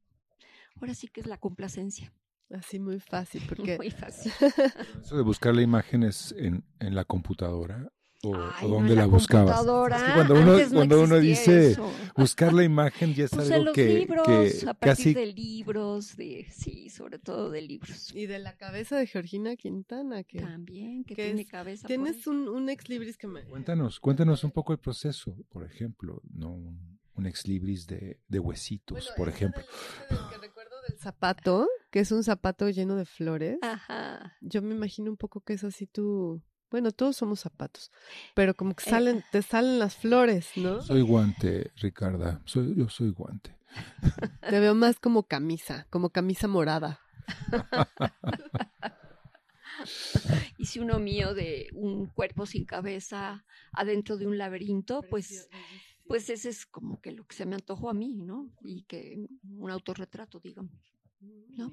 ahora 0.80 0.94
sí 0.94 1.08
que 1.08 1.22
es 1.22 1.28
la 1.28 1.38
complacencia. 1.40 2.14
Así 2.52 2.80
muy 2.80 3.00
fácil, 3.00 3.42
porque 3.50 3.78
Muy 3.78 3.90
fácil. 3.92 4.32
Eso 5.02 5.18
de 5.18 5.24
buscar 5.24 5.56
la 5.56 5.62
imagen 5.62 6.04
es 6.04 6.34
en, 6.38 6.64
en 6.80 6.96
la 6.96 7.06
computadora 7.06 7.92
o, 8.26 8.32
o 8.32 8.52
Ay, 8.56 8.68
no, 8.68 8.76
dónde 8.76 8.94
en 8.94 8.98
la, 9.00 9.06
buscabas. 9.06 9.56
computadora, 9.56 9.98
Es 9.98 10.04
que 10.04 10.14
cuando 10.14 10.34
uno, 10.36 10.52
antes 10.54 10.72
no 10.72 10.76
cuando 10.78 11.02
uno 11.04 11.20
dice 11.20 11.72
eso. 11.72 11.92
buscar 12.16 12.54
la 12.54 12.64
imagen 12.64 13.14
ya 13.14 13.26
es 13.26 13.32
Pues 13.32 13.48
en 13.48 13.54
algo 13.54 13.66
los 13.66 13.74
que, 13.76 14.00
libros, 14.00 14.26
que 14.28 14.70
a 14.70 14.74
partir 14.74 14.80
casi 14.80 15.14
de 15.14 15.26
libros, 15.28 16.16
de 16.18 16.48
sí, 16.52 16.90
sobre 16.90 17.20
todo 17.20 17.50
de 17.52 17.62
libros. 17.62 18.14
y 18.16 18.26
de 18.26 18.40
la 18.40 18.58
cabeza 18.58 18.98
de 18.98 19.08
Georgina 19.08 19.56
Quintana, 19.56 20.24
que 20.24 20.40
También, 20.40 21.04
que 21.04 21.16
que 21.16 21.24
tiene 21.26 21.42
es- 21.42 21.48
cabeza. 21.50 21.88
tienes 21.88 22.18
eso. 22.18 22.32
un, 22.32 22.48
un 22.50 22.70
ex 22.70 22.90
libris 22.90 23.18
que 23.18 23.28
me... 23.28 23.44
Cuéntanos, 23.46 24.00
cuéntanos 24.00 24.44
un 24.44 24.52
poco 24.52 24.74
el 24.74 24.80
proceso, 24.80 25.36
por 25.50 25.64
ejemplo, 25.64 26.22
no 26.34 26.52
un, 26.54 27.00
un 27.16 27.26
ex 27.28 27.48
libris 27.48 27.88
de, 27.88 28.20
de 28.28 28.40
huesitos, 28.40 28.98
Bueno, 29.00 29.16
por 29.18 29.30
ejemplo. 29.30 29.62
del- 29.62 29.70
ese 29.70 30.16
del 30.16 30.30
que 30.32 30.38
recuerdo 30.48 30.76
del 30.90 30.98
zapato, 31.00 31.68
que 31.92 32.00
es 32.02 32.12
un 32.12 32.24
zapato 32.24 32.70
lleno 32.70 32.96
de 32.96 33.06
flores. 33.06 33.58
Ajá. 33.62 34.36
Yo 34.42 34.62
me 34.62 34.76
imagino 34.76 35.10
un 35.12 35.18
poco 35.18 35.42
que 35.42 35.54
es 35.54 35.64
así 35.64 35.88
tú. 35.88 36.42
Bueno, 36.76 36.92
todos 36.92 37.16
somos 37.16 37.40
zapatos, 37.40 37.90
pero 38.34 38.54
como 38.54 38.76
que 38.76 38.84
Eh. 38.86 38.90
salen, 38.90 39.24
te 39.32 39.42
salen 39.42 39.80
las 39.80 39.96
flores, 39.96 40.50
¿no? 40.58 40.82
Soy 40.82 41.00
guante, 41.00 41.72
Ricarda, 41.78 42.42
soy, 42.44 42.76
yo 42.76 42.90
soy 42.90 43.12
guante. 43.12 43.56
Te 44.42 44.60
veo 44.60 44.76
más 44.76 45.00
como 45.00 45.24
camisa, 45.24 45.88
como 45.90 46.10
camisa 46.10 46.50
morada. 46.50 47.00
Hice 50.58 50.82
uno 50.82 51.00
mío 51.00 51.34
de 51.34 51.70
un 51.72 52.08
cuerpo 52.08 52.46
sin 52.46 52.66
cabeza 52.66 53.46
adentro 53.72 54.18
de 54.18 54.28
un 54.28 54.38
laberinto, 54.38 55.02
pues, 55.10 55.48
pues 56.10 56.30
ese 56.30 56.50
es 56.50 56.66
como 56.66 57.00
que 57.00 57.14
lo 57.14 57.26
que 57.26 57.38
se 57.38 57.46
me 57.46 57.56
antojó 57.56 57.90
a 57.90 57.94
mí, 57.94 58.18
¿no? 58.18 58.50
Y 58.60 58.84
que 58.84 59.16
un 59.48 59.72
autorretrato, 59.72 60.42
digamos. 60.42 60.74
¿no? 61.22 61.72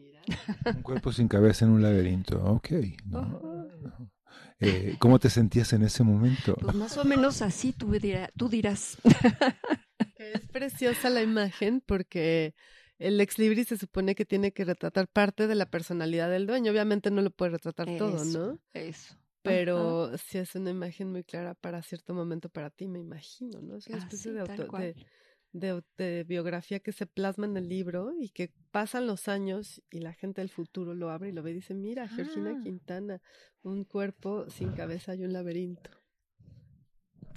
Un 0.77 0.83
cuerpo 0.83 1.13
sin 1.13 1.27
cabeza 1.27 1.65
en 1.65 1.73
un 1.73 1.83
laberinto, 1.83 2.41
ok. 2.45 2.71
no, 3.07 3.21
no. 3.23 4.13
Eh, 4.61 4.97
¿Cómo 5.01 5.19
te 5.19 5.29
sentías 5.31 5.73
en 5.73 5.83
ese 5.83 6.03
momento? 6.05 6.55
Pues 6.61 6.75
más 6.75 6.97
o 6.97 7.05
menos 7.05 7.43
así 7.43 7.73
tú, 7.73 7.91
dirá- 7.93 8.31
tú 8.37 8.49
dirás. 8.49 8.97
Es 10.17 10.47
preciosa 10.49 11.11
la 11.11 11.21
imagen 11.23 11.83
porque 11.85 12.55
el 12.99 13.21
ex 13.21 13.39
libris 13.39 13.69
se 13.69 13.77
supone 13.77 14.15
que 14.15 14.25
tiene 14.25 14.53
que 14.53 14.65
retratar 14.65 15.09
parte 15.09 15.49
de 15.49 15.57
la 15.57 15.67
personalidad 15.67 16.31
del 16.31 16.47
dueño. 16.47 16.71
Obviamente 16.71 17.11
no 17.11 17.23
lo 17.23 17.31
puede 17.31 17.53
retratar 17.53 17.89
todo, 17.99 18.25
¿no? 18.25 18.59
Eso. 18.73 19.17
Pero 19.43 20.17
sí 20.19 20.39
es 20.39 20.55
una 20.55 20.71
imagen 20.71 21.11
muy 21.11 21.25
clara 21.25 21.55
para 21.55 21.83
cierto 21.83 22.15
momento 22.15 22.49
para 22.49 22.71
ti, 22.71 22.87
me 22.87 23.01
imagino, 23.01 23.61
¿no? 23.61 23.77
Es 23.77 23.89
una 23.89 23.99
especie 23.99 24.31
Así, 24.31 24.39
de, 24.39 24.45
tal 24.45 24.61
auto- 24.61 24.69
cual. 24.69 24.83
de, 24.95 25.07
de 25.53 26.25
biografía 26.27 26.81
que 26.81 26.93
se 26.93 27.07
plasma 27.07 27.47
en 27.47 27.57
el 27.57 27.69
libro 27.69 28.13
y 28.19 28.31
que 28.31 28.53
pasan 28.71 29.07
los 29.07 29.29
años 29.29 29.83
y 29.91 29.99
la 30.01 30.13
gente 30.15 30.41
del 30.41 30.49
futuro 30.49 30.95
lo 30.95 31.11
abre 31.11 31.29
y 31.29 31.33
lo 31.33 31.43
ve 31.43 31.51
y 31.51 31.55
dice, 31.55 31.75
mira, 31.75 32.09
Georgina 32.09 32.55
Ah. 32.57 32.61
Quintana, 32.63 33.21
un 33.63 33.85
cuerpo 33.85 34.49
sin 34.51 34.73
cabeza 34.73 35.15
y 35.15 35.25
un 35.25 35.33
laberinto. 35.33 35.91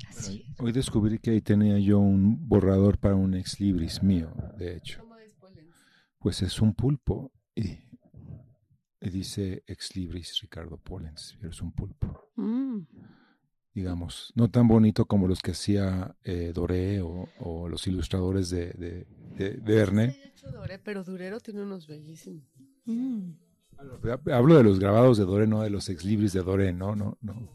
Así 0.07 0.45
es. 0.47 0.59
Hoy 0.59 0.71
descubrí 0.71 1.19
que 1.19 1.31
ahí 1.31 1.41
tenía 1.41 1.77
yo 1.79 1.99
un 1.99 2.47
borrador 2.47 2.97
para 2.99 3.15
un 3.15 3.33
ex 3.33 3.59
libris 3.59 4.01
mío, 4.01 4.33
de 4.57 4.77
hecho. 4.77 5.01
Pues 6.19 6.41
es 6.41 6.59
un 6.61 6.73
pulpo 6.73 7.31
y, 7.53 7.69
y 8.99 9.09
dice 9.09 9.63
ex 9.67 9.95
libris 9.95 10.39
Ricardo 10.41 10.77
Pollens, 10.77 11.35
pero 11.39 11.51
es 11.51 11.61
un 11.61 11.71
pulpo. 11.71 12.31
Mm. 12.35 12.79
Digamos, 13.75 14.31
no 14.35 14.49
tan 14.49 14.67
bonito 14.67 15.05
como 15.05 15.27
los 15.27 15.41
que 15.41 15.51
hacía 15.51 16.15
eh, 16.23 16.51
Doré 16.55 17.01
o, 17.01 17.27
o 17.39 17.69
los 17.69 17.85
ilustradores 17.87 18.49
de, 18.49 18.67
de, 18.73 19.05
de- 19.37 19.51
de 19.57 19.75
Verne. 19.75 20.11
Sí, 20.13 20.19
hecho 20.33 20.51
Doré, 20.51 20.79
pero 20.79 21.03
Durero 21.03 21.39
tiene 21.41 21.61
unos 21.61 21.85
bellísimos. 21.85 22.43
Mm. 22.85 23.31
Hablo 24.31 24.57
de 24.57 24.63
los 24.63 24.79
grabados 24.79 25.17
de 25.17 25.25
Doré, 25.25 25.45
no 25.47 25.61
de 25.61 25.69
los 25.69 25.89
ex 25.89 26.05
libris 26.05 26.31
de 26.31 26.41
Doré, 26.41 26.71
no, 26.71 26.95
no, 26.95 27.17
no. 27.21 27.49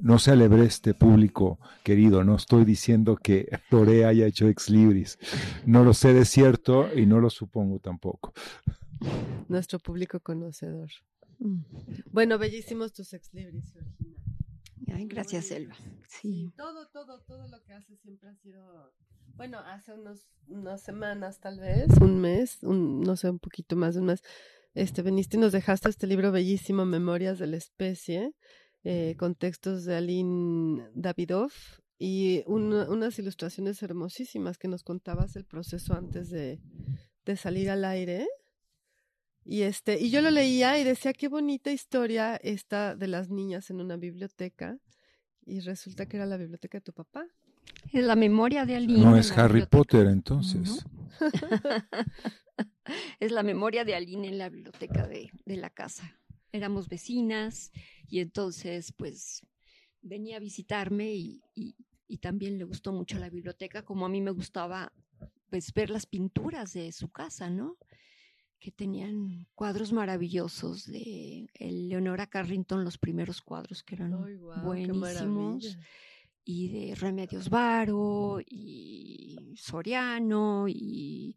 No 0.00 0.18
se 0.18 0.30
alebre 0.30 0.64
este 0.64 0.94
público 0.94 1.58
querido, 1.84 2.24
no 2.24 2.36
estoy 2.36 2.64
diciendo 2.64 3.16
que 3.16 3.48
Doré 3.70 4.04
haya 4.06 4.26
hecho 4.26 4.46
ex 4.48 4.70
libris. 4.70 5.18
No 5.66 5.82
lo 5.84 5.92
sé 5.92 6.14
de 6.14 6.24
cierto 6.24 6.88
y 6.96 7.04
no 7.06 7.18
lo 7.20 7.28
supongo 7.28 7.80
tampoco. 7.80 8.32
Nuestro 9.48 9.78
público 9.80 10.20
conocedor. 10.20 10.90
Mm. 11.40 11.58
Bueno, 12.12 12.38
bellísimos 12.38 12.92
tus 12.92 13.12
ex 13.12 13.34
libris, 13.34 13.72
Georgina. 13.72 14.16
Ay, 14.92 15.06
gracias. 15.06 15.50
Elba. 15.50 15.74
Sí. 16.08 16.52
Todo, 16.56 16.88
todo, 16.88 17.20
todo 17.22 17.48
lo 17.48 17.62
que 17.64 17.72
hace 17.72 17.96
siempre 17.96 18.28
ha 18.28 18.34
sido, 18.36 18.92
bueno, 19.36 19.58
hace 19.58 19.92
unos, 19.92 20.26
unas 20.48 20.80
semanas 20.82 21.40
tal 21.40 21.58
vez, 21.60 21.88
un 22.00 22.20
mes, 22.20 22.62
un, 22.62 23.00
no 23.00 23.16
sé, 23.16 23.30
un 23.30 23.38
poquito 23.38 23.76
más 23.76 23.94
de 23.94 24.00
un 24.00 24.06
mes, 24.06 24.22
este, 24.74 25.02
veniste 25.02 25.36
y 25.36 25.40
nos 25.40 25.52
dejaste 25.52 25.88
este 25.88 26.06
libro 26.06 26.30
bellísimo, 26.32 26.84
Memorias 26.84 27.38
de 27.38 27.46
la 27.46 27.56
Especie, 27.56 28.32
eh, 28.84 29.16
con 29.18 29.34
textos 29.34 29.84
de 29.84 29.96
Aline 29.96 30.88
Davidoff 30.94 31.80
y 31.98 32.42
una- 32.46 32.88
unas 32.88 33.18
ilustraciones 33.18 33.82
hermosísimas 33.82 34.58
que 34.58 34.68
nos 34.68 34.84
contabas 34.84 35.34
el 35.36 35.44
proceso 35.44 35.94
antes 35.94 36.30
de, 36.30 36.60
de 37.24 37.36
salir 37.36 37.70
al 37.70 37.84
aire. 37.84 38.28
Y 39.48 39.62
este, 39.62 40.00
y 40.00 40.10
yo 40.10 40.20
lo 40.22 40.30
leía 40.30 40.76
y 40.78 40.82
decía 40.84 41.12
qué 41.12 41.28
bonita 41.28 41.70
historia 41.70 42.34
esta 42.36 42.96
de 42.96 43.06
las 43.06 43.30
niñas 43.30 43.70
en 43.70 43.80
una 43.80 43.96
biblioteca. 43.96 44.78
Y 45.44 45.60
resulta 45.60 46.06
que 46.06 46.16
era 46.16 46.26
la 46.26 46.36
biblioteca 46.36 46.78
de 46.78 46.82
tu 46.82 46.92
papá. 46.92 47.24
Es 47.92 48.04
la 48.04 48.16
memoria 48.16 48.66
de 48.66 48.74
Aline. 48.76 49.00
No 49.04 49.16
es 49.16 49.30
Harry 49.32 49.60
biblioteca. 49.60 49.76
Potter 49.78 50.06
entonces. 50.08 50.84
es 53.20 53.32
la 53.32 53.42
memoria 53.42 53.84
de 53.84 53.94
Aline 53.94 54.28
en 54.28 54.38
la 54.38 54.48
biblioteca 54.48 55.06
de, 55.06 55.30
de 55.44 55.56
la 55.56 55.70
casa. 55.70 56.18
Éramos 56.52 56.88
vecinas 56.88 57.70
y 58.08 58.20
entonces 58.20 58.92
pues 58.92 59.42
venía 60.02 60.36
a 60.36 60.40
visitarme 60.40 61.14
y, 61.14 61.42
y- 61.54 61.76
y 62.08 62.18
también 62.18 62.56
le 62.56 62.62
gustó 62.64 62.92
mucho 62.92 63.18
la 63.18 63.28
biblioteca, 63.28 63.82
como 63.84 64.06
a 64.06 64.08
mí 64.08 64.20
me 64.20 64.30
gustaba 64.30 64.92
pues 65.50 65.72
ver 65.74 65.90
las 65.90 66.06
pinturas 66.06 66.72
de 66.72 66.92
su 66.92 67.08
casa, 67.10 67.50
¿no? 67.50 67.76
Que 68.66 68.72
tenían 68.72 69.46
cuadros 69.54 69.92
maravillosos 69.92 70.86
de 70.86 71.48
Leonora 71.60 72.26
Carrington, 72.26 72.82
los 72.82 72.98
primeros 72.98 73.40
cuadros 73.40 73.84
que 73.84 73.94
eran 73.94 74.12
Ay, 74.14 74.34
buenísimos 74.60 75.78
y 76.44 76.68
de 76.70 76.96
Remedios 76.96 77.48
Varo 77.48 78.40
y 78.44 79.54
Soriano 79.56 80.66
y 80.66 81.36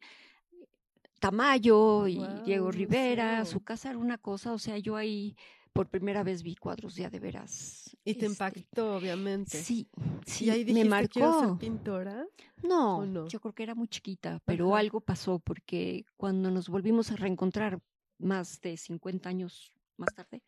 Tamayo 1.20 2.08
y 2.08 2.20
Diego 2.46 2.72
Rivera. 2.72 3.46
Su 3.46 3.60
casa 3.60 3.92
era 3.92 4.00
una 4.00 4.18
cosa, 4.18 4.52
o 4.52 4.58
sea, 4.58 4.80
yo 4.80 4.96
ahí 4.96 5.38
por 5.80 5.88
primera 5.88 6.24
vez 6.24 6.44
vi 6.44 6.58
cuadros 6.58 6.98
ya 6.98 7.10
de 7.10 7.22
veras. 7.22 7.96
Y 8.04 8.16
te 8.16 8.26
este, 8.26 8.26
impactó, 8.26 8.98
obviamente. 8.98 9.64
Sí, 9.64 9.88
sí, 10.26 10.48
y 10.48 10.50
ahí 10.50 10.66
dijiste, 10.66 10.90
me 10.90 11.08
quiero 11.08 11.32
ser 11.32 11.42
marcó. 11.44 11.58
pintora. 11.58 12.26
No, 12.62 12.98
¿o 12.98 13.06
no? 13.06 13.30
yo 13.30 13.40
creo 13.40 13.54
que 13.54 13.64
era 13.64 13.76
muy 13.76 13.88
chiquita, 13.88 14.42
pero 14.44 14.72
Ajá. 14.72 14.80
algo 14.80 15.00
pasó 15.00 15.40
porque 15.40 16.04
cuando 16.18 16.52
nos 16.52 16.68
volvimos 16.68 17.14
a 17.14 17.16
reencontrar 17.16 17.80
más 18.18 18.60
de 18.60 18.76
50 18.76 19.30
años 19.30 19.72
más 19.96 20.14
tarde, 20.14 20.44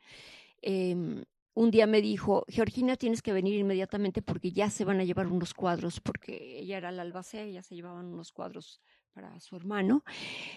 em, 0.62 1.24
un 1.54 1.72
día 1.72 1.88
me 1.88 2.02
dijo, 2.02 2.44
Georgina, 2.50 2.98
tienes 2.98 3.22
que 3.22 3.32
venir 3.32 3.58
inmediatamente 3.58 4.22
porque 4.22 4.52
ya 4.52 4.70
se 4.70 4.84
van 4.84 5.00
a 5.00 5.06
llevar 5.06 5.28
unos 5.28 5.54
cuadros, 5.54 6.02
porque 6.02 6.60
ella 6.60 6.78
era 6.78 6.92
la 6.92 7.04
albacea, 7.04 7.46
ya 7.46 7.64
se 7.64 7.76
llevaban 7.76 8.08
unos 8.08 8.34
cuadros 8.34 8.82
para 9.14 9.40
su 9.40 9.56
hermano. 9.56 10.04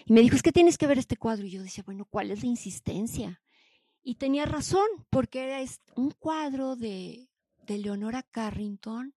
Y 0.05 0.11
me 0.11 0.19
dijo, 0.19 0.35
es 0.35 0.43
que 0.43 0.51
tienes 0.51 0.77
que 0.77 0.87
ver 0.87 0.97
este 0.97 1.15
cuadro. 1.15 1.45
Y 1.45 1.51
yo 1.51 1.63
decía, 1.63 1.85
bueno, 1.85 2.03
¿cuál 2.09 2.29
es 2.31 2.43
la 2.43 2.49
insistencia? 2.49 3.41
Y 4.07 4.15
tenía 4.15 4.45
razón, 4.45 4.85
porque 5.09 5.45
era 5.45 5.59
un 5.95 6.11
cuadro 6.11 6.75
de, 6.75 7.27
de 7.63 7.79
Leonora 7.79 8.21
Carrington 8.21 9.15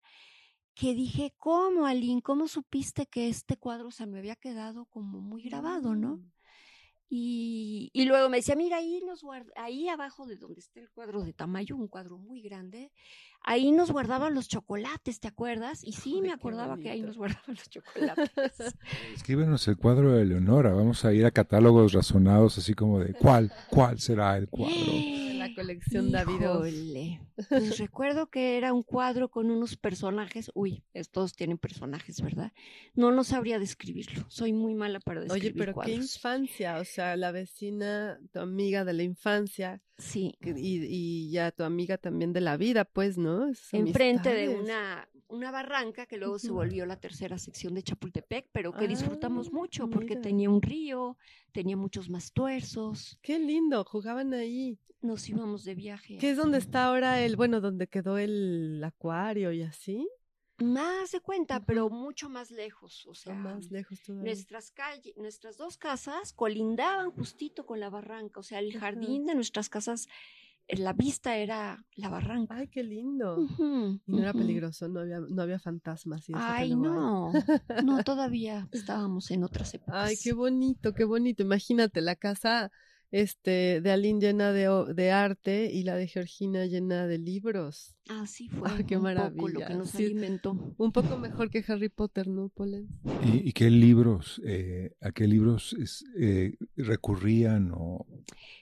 que 0.74 0.94
dije, 0.94 1.34
¿cómo, 1.38 1.86
Aline? 1.86 2.22
¿Cómo 2.22 2.46
supiste 2.46 3.06
que 3.06 3.28
este 3.28 3.56
cuadro 3.56 3.90
se 3.90 4.06
me 4.06 4.18
había 4.18 4.36
quedado 4.36 4.84
como 4.84 5.20
muy 5.20 5.42
grabado, 5.42 5.96
no? 5.96 6.20
Y, 7.08 7.90
y 7.92 8.04
luego 8.04 8.28
me 8.28 8.38
decía, 8.38 8.56
mira, 8.56 8.78
ahí 8.78 9.00
nos 9.06 9.22
guarda, 9.22 9.52
ahí 9.56 9.88
abajo 9.88 10.26
de 10.26 10.36
donde 10.36 10.60
está 10.60 10.80
el 10.80 10.90
cuadro 10.90 11.22
de 11.22 11.32
Tamayo, 11.32 11.76
un 11.76 11.86
cuadro 11.86 12.18
muy 12.18 12.42
grande, 12.42 12.90
ahí 13.42 13.70
nos 13.70 13.92
guardaban 13.92 14.34
los 14.34 14.48
chocolates, 14.48 15.20
¿te 15.20 15.28
acuerdas? 15.28 15.84
Y 15.84 15.92
sí, 15.92 16.14
Ay, 16.16 16.22
me 16.22 16.32
acordaba 16.32 16.76
que 16.78 16.90
ahí 16.90 17.02
nos 17.02 17.16
guardaban 17.16 17.54
los 17.54 17.68
chocolates. 17.70 18.74
Escríbenos 19.14 19.66
el 19.68 19.76
cuadro 19.76 20.12
de 20.12 20.24
Leonora. 20.24 20.72
Vamos 20.72 21.04
a 21.04 21.12
ir 21.12 21.24
a 21.24 21.30
catálogos 21.30 21.92
razonados, 21.92 22.58
así 22.58 22.74
como 22.74 22.98
de 22.98 23.14
cuál, 23.14 23.52
cuál 23.70 24.00
será 24.00 24.36
el 24.36 24.48
cuadro. 24.48 24.74
Colección. 25.56 26.08
Híjole. 26.08 27.20
Pues 27.48 27.78
recuerdo 27.78 28.28
que 28.28 28.56
era 28.58 28.72
un 28.72 28.82
cuadro 28.82 29.28
con 29.30 29.50
unos 29.50 29.76
personajes. 29.76 30.50
Uy, 30.54 30.84
es- 30.94 31.10
todos 31.10 31.34
tienen 31.34 31.58
personajes, 31.58 32.20
¿verdad? 32.20 32.52
No, 32.94 33.10
no 33.10 33.24
sabría 33.24 33.58
describirlo. 33.58 34.24
Soy 34.28 34.52
muy 34.52 34.74
mala 34.74 35.00
para 35.00 35.22
describir 35.22 35.52
Oye, 35.52 35.58
pero 35.58 35.80
qué 35.80 35.92
infancia, 35.94 36.78
o 36.78 36.84
sea, 36.84 37.16
la 37.16 37.32
vecina, 37.32 38.18
tu 38.32 38.38
amiga 38.40 38.84
de 38.84 38.92
la 38.92 39.02
infancia 39.02 39.80
Sí. 39.98 40.34
y, 40.44 40.84
y 40.84 41.30
ya 41.30 41.50
tu 41.52 41.64
amiga 41.64 41.96
también 41.98 42.32
de 42.34 42.42
la 42.42 42.56
vida, 42.58 42.84
pues, 42.84 43.16
¿no? 43.18 43.50
Enfrente 43.72 44.32
de 44.34 44.50
una, 44.50 45.08
una 45.28 45.50
barranca 45.50 46.04
que 46.06 46.18
luego 46.18 46.38
se 46.38 46.50
volvió 46.52 46.84
la 46.84 47.00
tercera 47.00 47.38
sección 47.38 47.72
de 47.74 47.82
Chapultepec, 47.82 48.48
pero 48.52 48.72
que 48.72 48.86
disfrutamos 48.88 49.48
Ah, 49.48 49.50
mucho 49.54 49.88
porque 49.88 50.10
mira. 50.16 50.20
tenía 50.20 50.50
un 50.50 50.60
río, 50.60 51.16
tenía 51.56 51.76
muchos 51.76 52.10
más 52.10 52.32
tuerzos. 52.32 53.18
Qué 53.22 53.38
lindo, 53.38 53.82
jugaban 53.84 54.34
ahí. 54.34 54.78
Nos 55.00 55.26
íbamos 55.26 55.64
de 55.64 55.74
viaje. 55.74 56.18
¿Qué 56.18 56.30
es 56.30 56.36
donde 56.36 56.58
está 56.58 56.84
ahora 56.84 57.22
el, 57.22 57.34
bueno, 57.36 57.62
donde 57.62 57.86
quedó 57.86 58.18
el 58.18 58.82
acuario 58.84 59.52
y 59.52 59.62
así? 59.62 60.06
Más 60.58 61.12
de 61.12 61.20
cuenta, 61.20 61.64
pero 61.64 61.88
mucho 61.88 62.28
más 62.28 62.50
lejos. 62.50 63.06
O 63.06 63.14
sea, 63.14 63.32
más 63.32 63.70
lejos 63.70 64.02
todavía. 64.02 64.32
Nuestras 64.32 64.70
calles, 64.70 65.16
nuestras 65.16 65.56
dos 65.56 65.78
casas 65.78 66.34
colindaban 66.34 67.10
justito 67.10 67.64
con 67.64 67.80
la 67.80 67.88
barranca, 67.88 68.40
o 68.40 68.42
sea, 68.42 68.58
el 68.58 68.78
jardín 68.78 69.24
de 69.24 69.34
nuestras 69.34 69.70
casas, 69.70 70.08
la 70.68 70.92
vista 70.92 71.36
era 71.36 71.84
la 71.94 72.08
barranca. 72.08 72.56
Ay, 72.56 72.68
qué 72.68 72.82
lindo. 72.82 73.46
Y 74.06 74.12
no 74.12 74.22
era 74.22 74.32
peligroso, 74.32 74.88
no 74.88 75.00
había, 75.00 75.20
no 75.20 75.42
había 75.42 75.58
fantasmas 75.58 76.28
y 76.28 76.32
eso 76.32 76.42
Ay, 76.42 76.74
no, 76.74 77.32
no, 77.84 78.02
todavía 78.04 78.68
estábamos 78.72 79.30
en 79.30 79.44
otras 79.44 79.72
épocas. 79.74 80.08
Ay, 80.08 80.16
qué 80.22 80.32
bonito, 80.32 80.92
qué 80.94 81.04
bonito. 81.04 81.42
Imagínate 81.42 82.00
la 82.00 82.16
casa 82.16 82.70
este 83.20 83.80
de 83.80 83.90
Aline 83.90 84.20
llena 84.20 84.52
de, 84.52 84.68
de 84.94 85.10
arte 85.10 85.70
y 85.72 85.82
la 85.84 85.96
de 85.96 86.06
Georgina 86.08 86.66
llena 86.66 87.06
de 87.06 87.18
libros. 87.18 87.94
Así 88.08 88.48
fue 88.50 88.68
Ay, 88.70 88.84
qué 88.84 88.96
un 88.96 89.02
poco 89.02 89.14
lo 89.14 89.20
maravilla. 89.20 89.66
que 89.66 89.74
nos 89.74 89.90
Sí. 89.90 90.04
alimentó. 90.04 90.74
Un 90.76 90.92
poco 90.92 91.16
mejor 91.18 91.50
que 91.50 91.64
Harry 91.68 91.88
Potter, 91.88 92.28
¿no, 92.28 92.48
Polen? 92.50 92.88
¿Y, 93.24 93.48
y 93.48 93.52
qué 93.52 93.70
libros, 93.70 94.40
eh, 94.44 94.92
a 95.00 95.10
qué 95.12 95.26
libros 95.26 95.74
es- 95.80 96.04
eh, 96.18 96.56
recurrían 96.76 97.72
o 97.74 98.06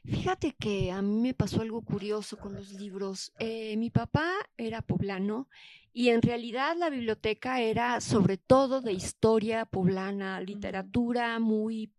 Fíjate 0.04 0.54
que 0.58 0.90
a 0.92 1.00
mí 1.02 1.20
me 1.20 1.34
pasó 1.34 1.62
algo 1.62 1.82
curioso 1.82 2.37
con 2.37 2.52
los 2.54 2.73
libros. 2.73 3.32
Eh, 3.38 3.76
mi 3.76 3.90
papá 3.90 4.30
era 4.58 4.82
poblano 4.82 5.49
y 5.92 6.08
en 6.11 6.20
realidad 6.23 6.76
la 6.78 6.90
biblioteca 6.90 7.61
era 7.61 8.00
sobre 8.00 8.37
todo 8.37 8.82
de 8.82 8.92
historia 8.92 9.64
poblana, 9.64 10.40
literatura 10.40 11.38
muy, 11.38 11.90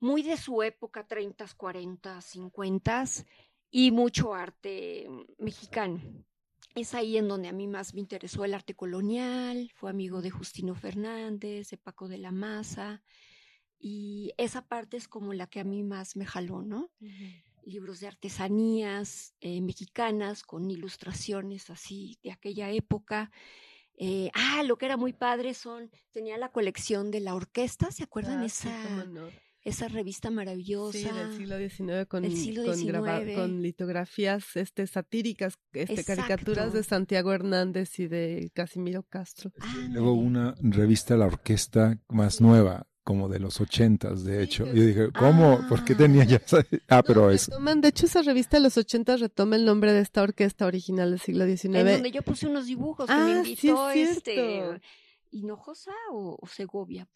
muy 0.00 0.22
de 0.22 0.36
su 0.36 0.62
época, 0.62 1.06
30, 1.06 1.46
40, 1.56 2.20
50 2.20 3.04
y 3.70 3.90
mucho 3.90 4.34
arte 4.34 5.08
mexicano. 5.38 6.00
Es 6.74 6.94
ahí 6.94 7.16
en 7.16 7.28
donde 7.28 7.48
a 7.48 7.52
mí 7.52 7.66
más 7.66 7.94
me 7.94 8.00
interesó 8.00 8.44
el 8.44 8.54
arte 8.54 8.74
colonial, 8.74 9.70
fue 9.74 9.90
amigo 9.90 10.22
de 10.22 10.30
Justino 10.30 10.74
Fernández, 10.74 11.70
de 11.70 11.76
Paco 11.76 12.08
de 12.08 12.18
la 12.18 12.30
Maza, 12.30 13.02
y 13.78 14.32
esa 14.36 14.66
parte 14.66 14.96
es 14.96 15.08
como 15.08 15.32
la 15.34 15.46
que 15.46 15.60
a 15.60 15.64
mí 15.64 15.82
más 15.82 16.16
me 16.16 16.26
jaló, 16.26 16.62
¿no? 16.62 16.90
Libros 17.64 18.00
de 18.00 18.08
artesanías 18.08 19.34
eh, 19.40 19.60
mexicanas 19.60 20.42
con 20.42 20.70
ilustraciones 20.70 21.70
así 21.70 22.18
de 22.22 22.32
aquella 22.32 22.70
época. 22.70 23.30
Eh, 23.96 24.30
ah, 24.34 24.62
lo 24.64 24.78
que 24.78 24.86
era 24.86 24.96
muy 24.96 25.12
padre 25.12 25.54
son, 25.54 25.90
tenía 26.12 26.38
la 26.38 26.50
colección 26.50 27.10
de 27.10 27.20
la 27.20 27.34
orquesta, 27.34 27.90
¿se 27.90 28.04
acuerdan? 28.04 28.42
Ah, 28.42 28.48
sí, 28.48 28.68
esa, 28.68 28.82
cómo 28.84 29.04
no. 29.04 29.28
Esa 29.68 29.88
revista 29.88 30.30
maravillosa. 30.30 30.98
Sí, 30.98 31.04
del 31.04 31.36
siglo 31.36 31.56
XIX 31.58 32.06
con, 32.08 32.30
siglo 32.30 32.64
con, 32.64 32.86
graba- 32.86 33.20
XIX. 33.20 33.36
con 33.36 33.62
litografías 33.62 34.56
este, 34.56 34.86
satíricas, 34.86 35.54
este, 35.72 36.04
caricaturas 36.04 36.72
de. 36.72 36.82
Santiago 36.82 37.32
Hernández 37.32 37.98
y 37.98 38.08
de 38.08 38.50
Casimiro 38.54 39.02
Castro. 39.02 39.52
luego 39.90 40.12
Ándale. 40.12 40.26
una 40.26 40.54
revista 40.60 41.16
La 41.16 41.26
Orquesta 41.26 41.98
más 42.08 42.40
nueva, 42.40 42.86
como 43.04 43.28
de 43.28 43.38
los 43.40 43.60
ochentas, 43.60 44.24
de 44.24 44.38
Sí, 44.38 44.42
hecho? 44.44 44.66
Yo 44.66 44.84
dije, 44.84 45.08
¿cómo? 45.18 45.60
¿Por 45.68 45.84
qué 45.84 45.94
tenía 45.94 46.24
ya 46.24 46.36
esa? 46.36 46.64
Ah, 46.88 47.02
pero 47.02 47.22
No, 47.22 47.30
es... 47.30 47.48
retoman, 47.48 47.80
de 47.80 47.88
hecho, 47.88 48.06
esa 48.06 48.22
revista 48.22 48.56
de 48.58 48.62
los 48.64 48.76
80 48.76 49.16
retoma 49.16 49.56
el 49.56 49.64
nombre 49.64 49.92
de 49.92 50.00
esta 50.00 50.22
orquesta 50.22 50.66
original 50.66 51.10
del 51.10 51.20
siglo 51.20 51.44
XIX. 51.46 51.64
En 51.76 51.86
donde 51.86 52.10
yo 52.10 52.22
puse 52.22 52.46
unos 52.46 52.66
dibujos 52.66 53.06
que 53.06 53.14
me 53.14 53.20
Ah, 53.32 53.42
sí, 53.44 53.50
invitó 53.50 53.90
es 53.90 54.16
este. 54.18 54.80
Hinojosa 55.30 55.92
o, 56.12 56.36
o 56.40 56.46
Segovia. 56.46 57.08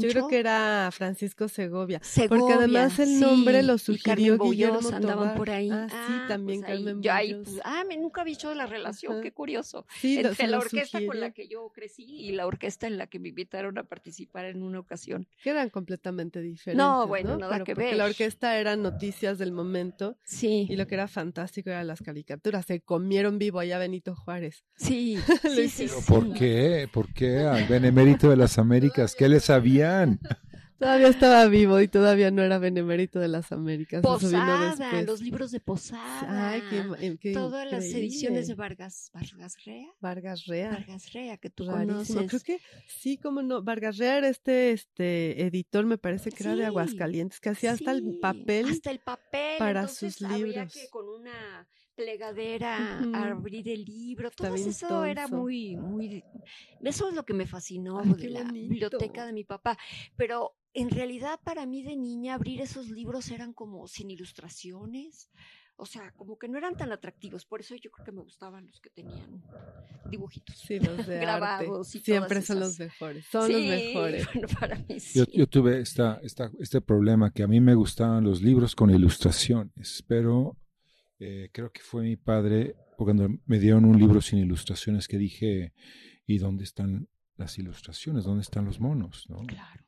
Yo 0.00 0.08
creo 0.08 0.28
que 0.28 0.38
era 0.38 0.90
Francisco 0.92 1.48
Segovia. 1.48 2.00
Segovia, 2.02 2.56
además 2.56 2.98
el 2.98 3.20
nombre 3.20 3.60
sí, 3.60 3.66
lo 3.66 3.74
y 3.74 3.78
sugirió 3.78 4.36
Carmen 4.38 4.50
Guillermo 4.50 4.78
andaban 4.92 5.18
Tobar. 5.18 5.36
por 5.36 5.50
ahí. 5.50 5.70
Ah, 5.70 5.86
sí, 5.88 6.12
también 6.28 6.60
pues 6.60 6.70
ahí, 6.70 6.84
Carmen 6.84 7.02
yo 7.02 7.12
ahí, 7.12 7.34
pues, 7.34 7.60
ah, 7.64 7.84
me 7.88 7.96
nunca 7.96 8.20
había 8.22 8.34
hecho 8.34 8.54
la 8.54 8.66
relación, 8.66 9.12
Ajá. 9.14 9.22
qué 9.22 9.32
curioso. 9.32 9.86
Sí, 10.00 10.16
Entre 10.16 10.34
se 10.34 10.46
la 10.46 10.58
orquesta 10.58 10.98
con 11.06 11.20
la 11.20 11.30
que 11.32 11.48
yo 11.48 11.70
crecí 11.74 12.04
y 12.04 12.32
la 12.32 12.46
orquesta 12.46 12.86
en 12.86 12.98
la 12.98 13.06
que 13.06 13.18
me 13.18 13.28
invitaron 13.28 13.78
a 13.78 13.84
participar 13.84 14.44
en 14.46 14.62
una 14.62 14.80
ocasión. 14.80 15.26
que 15.42 15.50
eran 15.50 15.70
completamente 15.70 16.40
diferentes. 16.40 17.08
bueno, 17.08 17.36
nada 17.36 17.52
Pero 17.52 17.64
que 17.64 17.74
porque 17.74 17.88
ver. 17.88 17.96
La 17.96 18.04
orquesta 18.06 18.58
era 18.58 18.76
noticias 18.76 19.38
del 19.38 19.52
momento 19.52 20.16
Sí, 20.24 20.66
y 20.68 20.76
lo 20.76 20.86
que 20.86 20.94
era 20.94 21.08
fantástico 21.08 21.70
eran 21.70 21.86
las 21.86 22.02
caricaturas. 22.02 22.66
Se 22.66 22.80
comieron 22.80 23.38
vivo 23.38 23.58
allá 23.60 23.78
Benito 23.78 24.14
Juárez. 24.14 24.64
sí, 24.76 25.16
Lo 25.44 25.50
sí, 25.50 25.68
sí. 25.68 25.88
¿Por 26.06 26.32
qué? 26.34 26.88
¿Por 26.92 27.12
qué 27.12 27.57
al 27.58 27.66
benemérito 27.68 28.30
de 28.30 28.36
las 28.36 28.58
Américas? 28.58 29.14
¿Qué 29.14 29.28
le 29.28 29.40
sabían? 29.40 30.20
Todavía 30.78 31.08
estaba 31.08 31.44
vivo 31.46 31.80
y 31.80 31.88
todavía 31.88 32.30
no 32.30 32.40
era 32.40 32.58
benemérito 32.58 33.18
de 33.18 33.26
las 33.26 33.50
Américas. 33.50 34.00
Posada, 34.00 34.76
los 35.04 35.20
libros 35.20 35.50
de 35.50 35.58
Posada. 35.58 36.50
Ay, 36.50 36.62
qué, 36.70 36.84
eh, 37.06 37.16
qué 37.20 37.32
Todas 37.32 37.68
las 37.68 37.82
ediciones 37.84 38.46
de 38.46 38.52
increíble. 38.52 38.54
Vargas, 38.54 39.10
Vargas 39.12 39.56
Rea. 39.64 39.88
Vargas 40.00 40.46
Rea. 40.46 40.70
Vargas 40.70 41.12
Rea, 41.12 41.36
que 41.36 41.50
tú 41.50 41.66
Rarísimo. 41.66 41.96
conoces. 42.20 42.28
Creo 42.44 42.58
que 42.58 42.62
sí, 42.86 43.16
como 43.18 43.42
no. 43.42 43.60
Vargas 43.64 43.96
Rea 43.96 44.18
era 44.18 44.28
este, 44.28 44.70
este 44.70 45.42
editor, 45.46 45.84
me 45.84 45.98
parece 45.98 46.30
que 46.30 46.44
era 46.44 46.52
de 46.52 46.58
Sí, 46.62 46.66
Aguascalientes, 46.66 47.40
que 47.40 47.48
hacía 47.48 47.72
hasta 47.72 47.90
el 47.90 48.02
Sí, 48.04 48.18
papel. 48.22 48.66
Hasta 48.70 48.90
el 48.92 49.00
papel. 49.00 49.58
para 49.58 49.80
entonces 49.80 50.14
sus 50.14 50.26
había 50.28 50.44
libros. 50.46 50.72
que 50.74 50.88
con 50.90 51.08
una 51.08 51.66
plegadera 51.98 53.00
abrir 53.12 53.68
el 53.68 53.84
libro. 53.84 54.28
Está 54.28 54.44
Todo 54.44 54.54
bien 54.54 54.68
eso 54.68 55.04
era 55.04 55.26
muy, 55.26 55.76
muy. 55.76 56.24
Eso 56.80 57.08
es 57.08 57.14
lo 57.14 57.24
que 57.24 57.34
me 57.34 57.46
fascinó 57.46 57.98
Ay, 57.98 58.12
de 58.14 58.30
la 58.30 58.44
bonito. 58.44 58.68
biblioteca 58.68 59.26
de 59.26 59.32
mi 59.32 59.42
papá. 59.42 59.76
Pero 60.16 60.54
en 60.74 60.90
realidad, 60.90 61.40
para 61.42 61.66
mí 61.66 61.82
de 61.82 61.96
niña, 61.96 62.34
abrir 62.34 62.60
esos 62.60 62.88
libros 62.88 63.30
eran 63.32 63.52
como 63.52 63.88
sin 63.88 64.10
ilustraciones. 64.12 65.28
O 65.80 65.86
sea, 65.86 66.12
como 66.16 66.38
que 66.38 66.48
no 66.48 66.58
eran 66.58 66.76
tan 66.76 66.90
atractivos. 66.92 67.44
Por 67.44 67.60
eso 67.60 67.74
yo 67.76 67.90
creo 67.90 68.04
que 68.04 68.12
me 68.12 68.20
gustaban 68.20 68.66
los 68.66 68.80
que 68.80 68.90
tenían 68.90 69.42
dibujitos. 70.10 70.56
Sí, 70.56 70.78
los 70.80 71.04
de 71.06 71.18
grabados 71.20 71.88
arte. 71.88 71.98
y 71.98 72.00
Siempre 72.02 72.28
todas 72.42 72.46
son 72.46 72.56
esas. 72.58 72.68
los 72.68 72.78
mejores. 72.80 73.26
Son 73.26 73.52
los 73.52 73.60
mejores. 73.62 74.26
Bueno, 74.34 74.48
para 74.60 74.76
mí 74.88 75.00
sí. 75.00 75.18
Yo, 75.20 75.24
yo 75.32 75.46
tuve 75.48 75.80
esta, 75.80 76.20
esta, 76.22 76.50
este 76.60 76.80
problema 76.80 77.32
que 77.32 77.42
a 77.44 77.48
mí 77.48 77.60
me 77.60 77.74
gustaban 77.74 78.22
los 78.24 78.40
libros 78.42 78.74
con 78.76 78.90
ilustraciones, 78.90 80.04
pero 80.08 80.56
eh, 81.18 81.50
creo 81.52 81.72
que 81.72 81.80
fue 81.80 82.02
mi 82.02 82.16
padre, 82.16 82.76
cuando 82.96 83.28
me 83.46 83.58
dieron 83.58 83.84
un 83.84 83.98
libro 83.98 84.20
sin 84.20 84.38
ilustraciones, 84.38 85.08
que 85.08 85.18
dije, 85.18 85.72
¿y 86.26 86.38
dónde 86.38 86.64
están 86.64 87.08
las 87.36 87.58
ilustraciones? 87.58 88.24
¿Dónde 88.24 88.42
están 88.42 88.64
los 88.64 88.80
monos? 88.80 89.28
¿no? 89.28 89.38
Claro. 89.46 89.84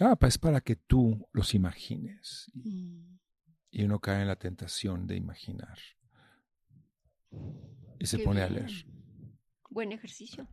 Ah, 0.00 0.16
pues 0.16 0.34
es 0.34 0.38
para 0.38 0.60
que 0.60 0.76
tú 0.76 1.28
los 1.32 1.54
imagines. 1.54 2.50
Mm. 2.54 3.16
Y 3.70 3.84
uno 3.84 4.00
cae 4.00 4.22
en 4.22 4.28
la 4.28 4.36
tentación 4.36 5.06
de 5.06 5.16
imaginar. 5.16 5.78
Y 7.98 8.06
se 8.06 8.18
Qué 8.18 8.24
pone 8.24 8.42
a 8.42 8.48
leer. 8.48 8.70
Buen 9.70 9.92
ejercicio. 9.92 10.48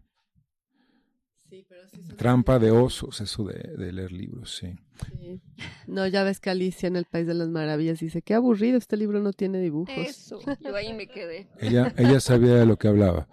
Sí, 1.51 1.65
pero 1.67 1.81
sí 1.89 2.01
son 2.01 2.15
Trampa 2.15 2.59
de 2.59 2.71
osos, 2.71 3.19
eso 3.19 3.43
de, 3.43 3.55
de 3.77 3.91
leer 3.91 4.13
libros, 4.13 4.55
sí. 4.55 4.73
Sí. 5.19 5.41
No, 5.85 6.07
ya 6.07 6.23
ves 6.23 6.39
que 6.39 6.49
Alicia 6.49 6.87
en 6.87 6.95
el 6.95 7.03
País 7.03 7.27
de 7.27 7.33
las 7.33 7.49
Maravillas 7.49 7.99
dice, 7.99 8.21
qué 8.21 8.33
aburrido, 8.35 8.77
este 8.77 8.95
libro 8.95 9.19
no 9.19 9.33
tiene 9.33 9.59
dibujos. 9.59 9.93
Eso, 9.97 10.39
yo 10.61 10.75
ahí 10.77 10.93
me 10.93 11.07
quedé. 11.07 11.47
Ella, 11.59 11.93
ella 11.97 12.21
sabía 12.21 12.55
de 12.55 12.65
lo 12.65 12.77
que 12.77 12.87
hablaba. 12.87 13.27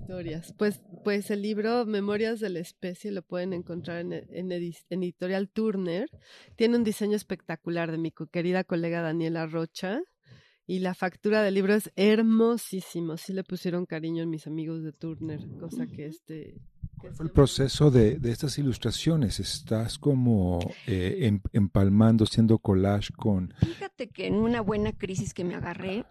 Historias. 0.00 0.52
Pues, 0.56 0.80
pues 1.02 1.30
el 1.32 1.42
libro 1.42 1.84
Memorias 1.84 2.38
de 2.40 2.48
la 2.50 2.60
Especie 2.60 3.10
lo 3.10 3.22
pueden 3.22 3.52
encontrar 3.52 3.98
en, 4.00 4.12
en 4.12 4.50
edi- 4.50 4.84
en 4.88 5.02
Editorial 5.02 5.48
Turner. 5.48 6.08
Tiene 6.54 6.76
un 6.76 6.84
diseño 6.84 7.16
espectacular 7.16 7.90
de 7.90 7.98
mi 7.98 8.12
querida 8.30 8.62
colega 8.64 9.00
Daniela 9.02 9.46
Rocha. 9.46 10.00
Y 10.66 10.80
la 10.80 10.94
factura 10.94 11.42
del 11.42 11.54
libro 11.54 11.74
es 11.74 11.92
hermosísimo. 11.94 13.16
Sí 13.16 13.32
le 13.32 13.44
pusieron 13.44 13.86
cariño 13.86 14.22
en 14.22 14.30
mis 14.30 14.46
amigos 14.46 14.82
de 14.82 14.92
Turner, 14.92 15.40
cosa 15.60 15.86
que 15.86 16.06
este 16.06 16.56
¿Cuál 16.98 17.14
fue 17.14 17.26
el 17.26 17.32
proceso 17.32 17.90
de, 17.90 18.18
de 18.18 18.32
estas 18.32 18.58
ilustraciones? 18.58 19.38
¿Estás 19.38 19.98
como 19.98 20.58
eh, 20.86 21.18
em- 21.22 21.42
empalmando, 21.52 22.24
haciendo 22.24 22.58
collage 22.58 23.12
con... 23.12 23.52
Fíjate 23.60 24.08
que 24.08 24.26
en 24.26 24.34
una 24.34 24.62
buena 24.62 24.92
crisis 24.92 25.34
que 25.34 25.44
me 25.44 25.54
agarré, 25.54 26.06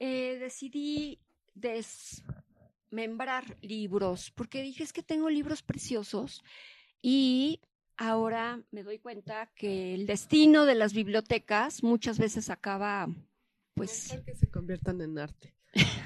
eh, 0.00 0.38
decidí 0.40 1.20
desmembrar 1.54 3.56
libros, 3.60 4.32
porque 4.34 4.62
dije 4.62 4.82
es 4.82 4.92
que 4.92 5.02
tengo 5.02 5.28
libros 5.28 5.62
preciosos 5.62 6.42
y 7.02 7.60
ahora 7.96 8.62
me 8.70 8.82
doy 8.82 8.98
cuenta 8.98 9.50
que 9.54 9.94
el 9.94 10.06
destino 10.06 10.64
de 10.64 10.74
las 10.74 10.94
bibliotecas 10.94 11.82
muchas 11.82 12.18
veces 12.18 12.50
acaba, 12.50 13.08
pues, 13.74 14.08
Mejor 14.10 14.24
que 14.24 14.34
se 14.34 14.46
conviertan 14.48 15.00
en 15.00 15.18
arte. 15.18 15.54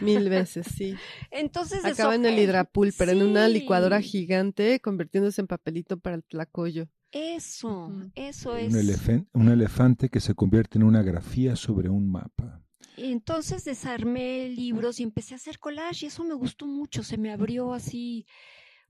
Mil 0.00 0.28
veces, 0.30 0.66
sí. 0.74 0.94
entonces 1.30 1.84
Acaba 1.84 2.14
en 2.14 2.24
el 2.24 2.34
deshoja- 2.34 2.42
hidrapulper, 2.44 3.08
en 3.10 3.22
una 3.22 3.48
licuadora 3.48 4.00
gigante, 4.00 4.80
convirtiéndose 4.80 5.40
en 5.42 5.46
papelito 5.46 5.98
para 5.98 6.16
el 6.16 6.24
tlacoyo. 6.24 6.88
Eso, 7.12 7.90
eso 8.14 8.56
es. 8.56 8.72
Un, 8.72 8.80
elefen- 8.80 9.28
un 9.32 9.48
elefante 9.50 10.08
que 10.08 10.20
se 10.20 10.34
convierte 10.34 10.78
en 10.78 10.84
una 10.84 11.02
grafía 11.02 11.56
sobre 11.56 11.88
un 11.88 12.10
mapa. 12.10 12.62
Entonces 12.96 13.64
desarmé 13.64 14.48
libros 14.48 15.00
y 15.00 15.04
empecé 15.04 15.34
a 15.34 15.36
hacer 15.36 15.58
collage 15.58 16.06
y 16.06 16.08
eso 16.08 16.24
me 16.24 16.34
gustó 16.34 16.66
mucho. 16.66 17.02
Se 17.02 17.16
me 17.18 17.30
abrió 17.32 17.72
así 17.74 18.26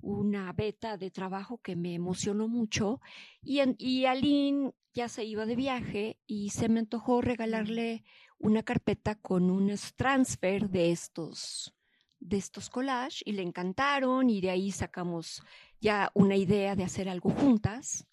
una 0.01 0.53
beta 0.53 0.97
de 0.97 1.11
trabajo 1.11 1.59
que 1.61 1.77
me 1.77 1.95
emocionó 1.95 2.49
mucho. 2.49 3.01
Y, 3.43 3.59
en- 3.61 3.77
y 3.79 4.05
Aline 4.07 4.73
ya 4.95 5.09
se 5.09 5.25
iba 5.25 5.45
de 5.47 5.57
viaje 5.57 6.19
y 6.27 6.51
se 6.51 6.69
me 6.69 6.81
antojó 6.81 7.21
regalarle 7.21 8.05
una 8.39 8.63
carpeta 8.63 9.15
con 9.17 9.51
un 9.51 9.75
transfer 9.97 10.69
de 10.69 10.91
estos 10.93 11.75
de 12.21 12.37
estos 12.37 12.69
collage 12.69 13.23
y 13.25 13.33
le 13.33 13.43
encantaron 13.43 14.29
y 14.29 14.41
de 14.41 14.51
ahí 14.51 14.73
sacamos 14.73 15.41
ya 15.81 16.11
una 16.15 16.35
idea 16.35 16.75
de 16.75 16.83
hacer 16.83 17.09
algo 17.09 17.31
juntas. 17.31 18.07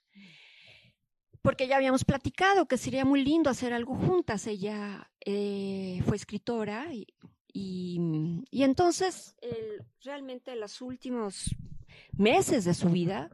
Porque 1.42 1.68
ya 1.68 1.76
habíamos 1.78 2.04
platicado 2.06 2.68
que 2.68 2.78
sería 2.78 3.06
muy 3.06 3.24
lindo 3.24 3.50
hacer 3.50 3.74
algo 3.74 3.96
juntas. 3.96 4.48
Ella 4.48 5.12
eh, 5.26 6.02
fue 6.06 6.18
escritora 6.18 6.94
y, 6.94 7.08
y, 7.52 8.00
y 8.50 8.64
entonces 8.64 9.36
el- 9.42 9.84
realmente 10.02 10.56
los 10.56 10.82
últimos 10.82 11.56
meses 12.12 12.66
de 12.66 12.74
su 12.74 12.90
vida 12.90 13.30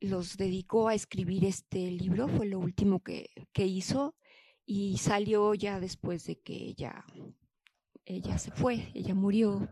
los 0.00 0.36
dedicó 0.36 0.88
a 0.88 0.94
escribir 0.94 1.44
este 1.44 1.90
libro, 1.92 2.26
fue 2.26 2.46
lo 2.46 2.58
último 2.58 3.00
que, 3.04 3.30
que 3.52 3.66
hizo 3.66 4.16
y 4.64 4.98
salió 4.98 5.54
ya 5.54 5.80
después 5.80 6.26
de 6.26 6.36
que 6.36 6.54
ella, 6.54 7.04
ella 8.04 8.38
se 8.38 8.50
fue, 8.50 8.90
ella 8.94 9.14
murió 9.14 9.68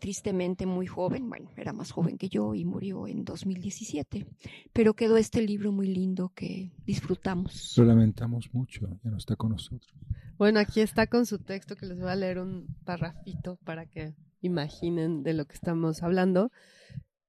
tristemente 0.00 0.66
muy 0.66 0.86
joven, 0.86 1.28
bueno, 1.28 1.50
era 1.56 1.72
más 1.72 1.92
joven 1.92 2.18
que 2.18 2.28
yo 2.28 2.54
y 2.54 2.64
murió 2.64 3.06
en 3.06 3.24
2017, 3.24 4.26
pero 4.72 4.94
quedó 4.94 5.16
este 5.16 5.42
libro 5.42 5.70
muy 5.70 5.86
lindo 5.86 6.32
que 6.34 6.72
disfrutamos. 6.86 7.74
Lo 7.76 7.84
lamentamos 7.84 8.52
mucho, 8.52 8.88
ya 9.04 9.10
no 9.10 9.18
está 9.18 9.36
con 9.36 9.50
nosotros. 9.50 9.92
Bueno, 10.38 10.58
aquí 10.58 10.80
está 10.80 11.06
con 11.06 11.26
su 11.26 11.38
texto 11.38 11.76
que 11.76 11.86
les 11.86 12.00
voy 12.00 12.08
a 12.08 12.16
leer 12.16 12.38
un 12.38 12.66
parrafito 12.84 13.56
para 13.64 13.86
que 13.86 14.14
imaginen 14.40 15.22
de 15.22 15.34
lo 15.34 15.44
que 15.44 15.54
estamos 15.54 16.02
hablando, 16.02 16.50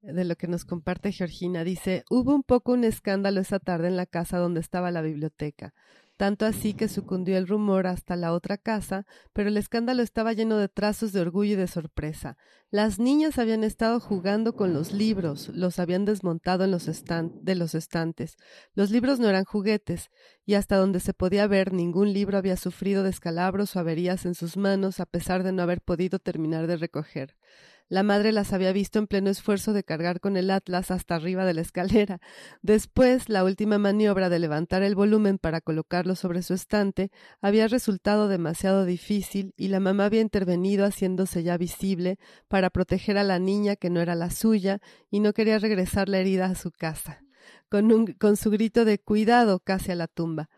de 0.02 0.24
lo 0.24 0.36
que 0.38 0.48
nos 0.48 0.64
comparte 0.64 1.12
Georgina. 1.12 1.66
Dice, 1.66 2.06
hubo 2.10 2.34
un 2.34 2.44
poco 2.44 2.72
un 2.72 2.86
escándalo 2.86 3.42
esa 3.42 3.60
tarde 3.60 3.90
en 3.90 3.98
la 3.98 4.06
casa 4.06 4.38
donde 4.38 4.62
estaba 4.62 4.92
la 4.92 5.02
biblioteca, 5.02 5.74
tanto 6.22 6.46
así 6.46 6.76
que 6.76 6.88
sucundió 6.88 7.36
el 7.36 7.48
rumor 7.48 7.88
hasta 7.88 8.16
la 8.16 8.32
otra 8.34 8.60
casa, 8.60 9.08
pero 9.34 9.50
el 9.50 9.58
escándalo 9.58 10.04
estaba 10.04 10.34
lleno 10.34 10.58
de 10.58 10.70
trazos 10.70 11.14
de 11.14 11.20
orgullo 11.20 11.54
y 11.54 11.56
de 11.56 11.66
sorpresa. 11.66 12.38
Las 12.70 13.00
niñas 13.00 13.40
habían 13.40 13.64
estado 13.64 14.00
jugando 14.00 14.56
con 14.56 14.72
los 14.72 14.94
libros, 14.94 15.50
los 15.50 15.80
habían 15.80 16.06
desmontado 16.06 16.64
en 16.64 16.70
de 16.70 17.56
los 17.56 17.74
estantes. 17.74 18.38
Los 18.76 18.92
libros 18.92 19.20
no 19.20 19.30
eran 19.30 19.46
juguetes, 19.46 20.12
y 20.46 20.54
hasta 20.54 20.76
donde 20.76 21.00
se 21.00 21.16
podía 21.16 21.48
ver 21.48 21.74
ningún 21.74 22.14
libro 22.14 22.38
había 22.38 22.56
sufrido 22.56 23.02
descalabros 23.02 23.76
o 23.76 23.80
averías 23.80 24.28
en 24.28 24.36
sus 24.36 24.58
manos 24.58 25.00
a 25.00 25.08
pesar 25.08 25.42
de 25.42 25.54
no 25.54 25.64
haber 25.64 25.82
podido 25.82 26.20
terminar 26.20 26.68
de 26.68 26.78
recoger. 26.78 27.36
La 27.92 28.04
madre 28.04 28.32
las 28.32 28.54
había 28.54 28.72
visto 28.72 29.00
en 29.00 29.08
pleno 29.08 29.30
esfuerzo 29.30 29.74
de 29.74 29.84
cargar 29.84 30.22
con 30.22 30.38
el 30.38 30.50
atlas 30.50 30.92
hasta 30.92 31.16
arriba 31.16 31.44
de 31.44 31.54
la 31.54 31.60
escalera. 31.60 32.22
Después, 32.62 33.28
la 33.28 33.44
última 33.44 33.80
maniobra 33.80 34.30
de 34.30 34.40
levantar 34.40 34.82
el 34.82 34.96
volumen 34.96 35.38
para 35.38 35.60
colocarlo 35.60 36.16
sobre 36.16 36.42
su 36.42 36.54
estante 36.54 37.12
había 37.42 37.68
resultado 37.68 38.30
demasiado 38.30 38.86
difícil 38.86 39.54
y 39.58 39.68
la 39.68 39.82
mamá 39.82 40.06
había 40.06 40.22
intervenido 40.22 40.86
haciéndose 40.86 41.44
ya 41.44 41.58
visible 41.58 42.18
para 42.48 42.70
proteger 42.70 43.18
a 43.18 43.26
la 43.26 43.40
niña 43.40 43.76
que 43.76 43.90
no 43.90 44.00
era 44.00 44.16
la 44.16 44.30
suya 44.30 44.80
y 45.10 45.20
no 45.20 45.34
quería 45.34 45.60
regresar 45.60 46.08
la 46.08 46.20
herida 46.20 46.46
a 46.46 46.56
su 46.56 46.72
casa. 46.72 47.26
Con, 47.68 47.92
un, 47.92 48.16
su 48.38 48.52
grito 48.52 48.86
de 48.86 49.00
cuidado 49.00 49.60
casi 49.60 49.92
a 49.92 49.96
la 49.96 50.08
tumba. 50.08 50.50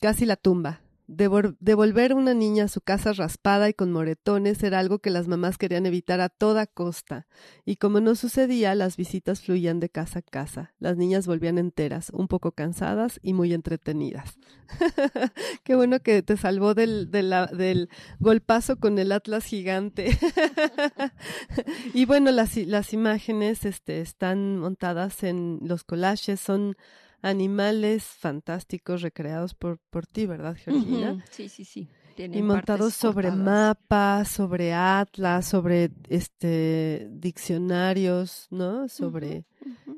Casi 0.00 0.26
la 0.26 0.36
tumba. 0.36 0.81
Devolver 1.08 2.14
una 2.14 2.32
niña 2.32 2.64
a 2.64 2.68
su 2.68 2.80
casa 2.80 3.12
raspada 3.12 3.68
y 3.68 3.74
con 3.74 3.92
moretones 3.92 4.62
era 4.62 4.78
algo 4.78 5.00
que 5.00 5.10
las 5.10 5.28
mamás 5.28 5.58
querían 5.58 5.84
evitar 5.84 6.20
a 6.20 6.28
toda 6.28 6.66
costa, 6.66 7.26
y 7.64 7.76
como 7.76 8.00
no 8.00 8.14
sucedía, 8.14 8.74
las 8.74 8.96
visitas 8.96 9.42
fluían 9.42 9.80
de 9.80 9.90
casa 9.90 10.20
a 10.20 10.22
casa. 10.22 10.74
Las 10.78 10.96
niñas 10.96 11.26
volvían 11.26 11.58
enteras, 11.58 12.10
un 12.10 12.28
poco 12.28 12.52
cansadas 12.52 13.18
y 13.22 13.32
muy 13.32 13.52
entretenidas. 13.52 14.38
Qué 15.64 15.74
bueno 15.74 16.00
que 16.00 16.22
te 16.22 16.36
salvó 16.36 16.74
del, 16.74 17.88
golpazo 18.20 18.76
con 18.76 18.98
el 18.98 19.12
atlas 19.12 19.44
gigante. 19.44 20.16
y 21.94 22.04
bueno, 22.04 22.30
las, 22.30 22.56
las 22.56 22.92
imágenes 22.92 23.64
este, 23.64 24.00
están 24.00 24.58
montadas 24.58 25.24
en 25.24 25.58
los 25.62 25.84
collages, 25.84 26.40
son 26.40 26.76
animales 27.22 28.04
fantásticos 28.04 29.00
recreados 29.00 29.54
por, 29.54 29.78
por 29.90 30.06
ti, 30.06 30.26
¿verdad, 30.26 30.56
Georgina? 30.56 31.24
Sí, 31.30 31.48
sí, 31.48 31.64
sí. 31.64 31.88
Tienen 32.16 32.40
Y 32.40 32.42
montados 32.42 32.92
sobre 32.92 33.30
mapas, 33.30 34.28
sobre 34.28 34.74
atlas, 34.74 35.46
sobre 35.46 35.90
este 36.08 37.08
diccionarios, 37.10 38.48
¿no? 38.50 38.88
Sobre 38.88 39.46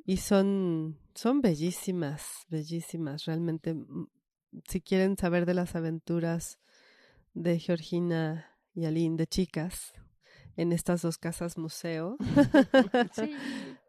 y 0.06 0.18
son 0.18 0.96
son 1.14 1.40
bellísimas, 1.40 2.44
bellísimas, 2.48 3.24
realmente. 3.24 3.74
Si 4.68 4.80
quieren 4.80 5.16
saber 5.16 5.46
de 5.46 5.54
las 5.54 5.74
aventuras 5.74 6.60
de 7.32 7.58
Georgina 7.58 8.46
y 8.74 8.84
Aline 8.84 9.16
de 9.16 9.26
chicas 9.26 9.92
en 10.56 10.72
estas 10.72 11.02
dos 11.02 11.18
casas 11.18 11.58
museo, 11.58 12.16
Sí, 13.12 13.34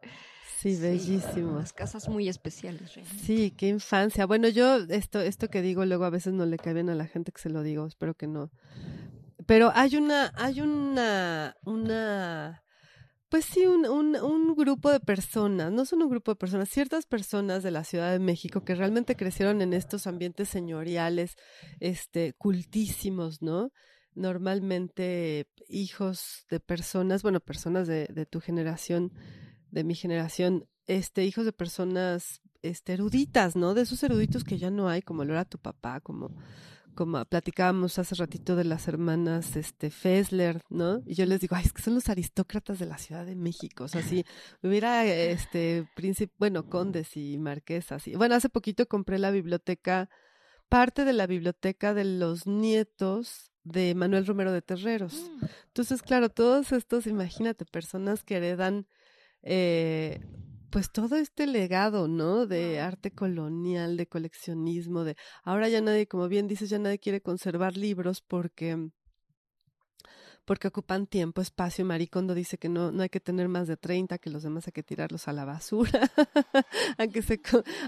sí, 0.70 0.76
sí, 0.76 0.82
bellísimo. 0.82 1.52
Unas 1.54 1.74
casas 1.74 2.10
muy 2.10 2.28
especiales, 2.28 2.96
realmente. 2.96 3.24
Sí, 3.24 3.52
qué 3.52 3.68
infancia. 3.68 4.26
Bueno, 4.26 4.48
yo 4.48 4.78
esto, 4.90 5.22
esto 5.22 5.48
que 5.50 5.62
digo 5.62 5.86
luego 5.86 6.06
a 6.06 6.10
veces 6.10 6.34
no 6.34 6.46
le 6.46 6.58
cae 6.58 6.74
bien 6.74 6.90
a 6.90 6.96
la 6.96 7.08
gente 7.08 7.32
que 7.32 7.42
se 7.42 7.50
lo 7.50 7.62
digo, 7.62 7.86
espero 7.86 8.16
que 8.16 8.28
no. 8.28 8.52
Pero 9.46 9.72
hay 9.76 9.96
una, 9.96 10.32
hay 10.36 10.62
una, 10.62 11.56
una, 11.66 12.64
pues 13.30 13.46
sí, 13.46 13.66
un, 13.66 13.86
un, 13.86 14.16
un 14.16 14.56
grupo 14.56 14.90
de 14.90 15.00
personas, 15.00 15.72
no 15.72 15.86
son 15.86 16.02
un 16.02 16.10
grupo 16.10 16.32
de 16.32 16.36
personas, 16.38 16.70
ciertas 16.70 17.06
personas 17.06 17.62
de 17.62 17.70
la 17.70 17.84
Ciudad 17.84 18.12
de 18.12 18.20
México 18.20 18.64
que 18.64 18.74
realmente 18.74 19.16
crecieron 19.16 19.62
en 19.62 19.74
estos 19.74 20.08
ambientes 20.08 20.50
señoriales, 20.50 21.36
este, 21.80 22.34
cultísimos, 22.34 23.44
¿no? 23.44 23.72
Normalmente 24.16 25.48
hijos 25.68 26.46
de 26.50 26.60
personas, 26.60 27.22
bueno, 27.22 27.40
personas 27.40 27.88
de, 27.88 28.08
de 28.08 28.26
tu 28.26 28.40
generación, 28.40 29.12
de 29.76 29.84
mi 29.84 29.94
generación, 29.94 30.68
este, 30.88 31.26
hijos 31.26 31.46
de 31.46 31.52
personas 31.52 32.42
este, 32.62 32.94
eruditas, 32.94 33.56
¿no? 33.56 33.74
De 33.74 33.82
esos 33.82 34.02
eruditos 34.04 34.44
que 34.46 34.58
ya 34.58 34.72
no 34.72 34.88
hay, 34.88 35.02
como 35.02 35.26
lo 35.26 35.34
era 35.34 35.44
tu 35.44 35.60
papá, 35.60 36.00
como, 36.00 36.32
como 36.96 37.24
platicábamos 37.26 38.00
hace 38.00 38.16
ratito 38.16 38.56
de 38.56 38.64
las 38.64 38.88
hermanas 38.88 39.58
este, 39.58 39.92
Fessler, 39.92 40.62
¿no? 40.70 41.04
Y 41.06 41.16
yo 41.16 41.26
les 41.26 41.42
digo, 41.42 41.58
ay, 41.58 41.66
es 41.66 41.74
que 41.74 41.82
son 41.82 41.94
los 41.94 42.08
aristócratas 42.08 42.80
de 42.80 42.86
la 42.86 42.98
Ciudad 42.98 43.26
de 43.26 43.36
México. 43.36 43.84
O 43.84 43.88
sea, 43.90 44.02
si 44.02 44.26
hubiera, 44.64 45.06
este, 45.06 45.88
príncipe, 45.94 46.34
bueno, 46.40 46.70
condes 46.70 47.18
y 47.18 47.38
marquesas. 47.38 48.08
Y, 48.08 48.16
bueno, 48.16 48.36
hace 48.36 48.48
poquito 48.48 48.88
compré 48.88 49.20
la 49.20 49.30
biblioteca, 49.30 50.10
parte 50.70 51.04
de 51.04 51.14
la 51.14 51.28
biblioteca 51.28 51.94
de 51.94 52.06
los 52.06 52.48
nietos 52.48 53.52
de 53.66 53.94
Manuel 53.94 54.26
Romero 54.26 54.54
de 54.54 54.62
Terreros. 54.62 55.30
Mm. 55.42 55.46
Entonces, 55.68 56.02
claro, 56.02 56.30
todos 56.30 56.72
estos, 56.72 57.08
imagínate, 57.08 57.66
personas 57.66 58.24
que 58.24 58.38
heredan 58.38 58.88
eh, 59.46 60.20
pues 60.70 60.92
todo 60.92 61.16
este 61.16 61.48
legado, 61.48 62.10
¿no? 62.10 62.48
De 62.48 62.82
arte 62.82 63.12
colonial, 63.12 63.96
de 63.96 64.08
coleccionismo, 64.08 65.06
de 65.06 65.16
ahora 65.44 65.70
ya 65.70 65.80
nadie, 65.80 66.08
como 66.08 66.28
bien 66.28 66.48
dices, 66.48 66.70
ya 66.70 66.80
nadie 66.80 67.00
quiere 67.00 67.22
conservar 67.22 67.78
libros 67.78 68.22
porque 68.22 68.90
porque 70.46 70.68
ocupan 70.68 71.08
tiempo, 71.08 71.42
espacio. 71.42 71.84
Maricondo 71.86 72.34
dice 72.34 72.58
que 72.58 72.70
no, 72.70 72.92
no 72.92 73.04
hay 73.04 73.10
que 73.10 73.20
tener 73.20 73.48
más 73.50 73.68
de 73.68 73.78
30, 73.78 74.18
que 74.20 74.30
los 74.30 74.44
demás 74.44 74.68
hay 74.68 74.74
que 74.74 74.84
tirarlos 74.84 75.28
a 75.28 75.34
la 75.34 75.46
basura. 75.46 76.00
Aunque 76.98 77.22
se 77.22 77.40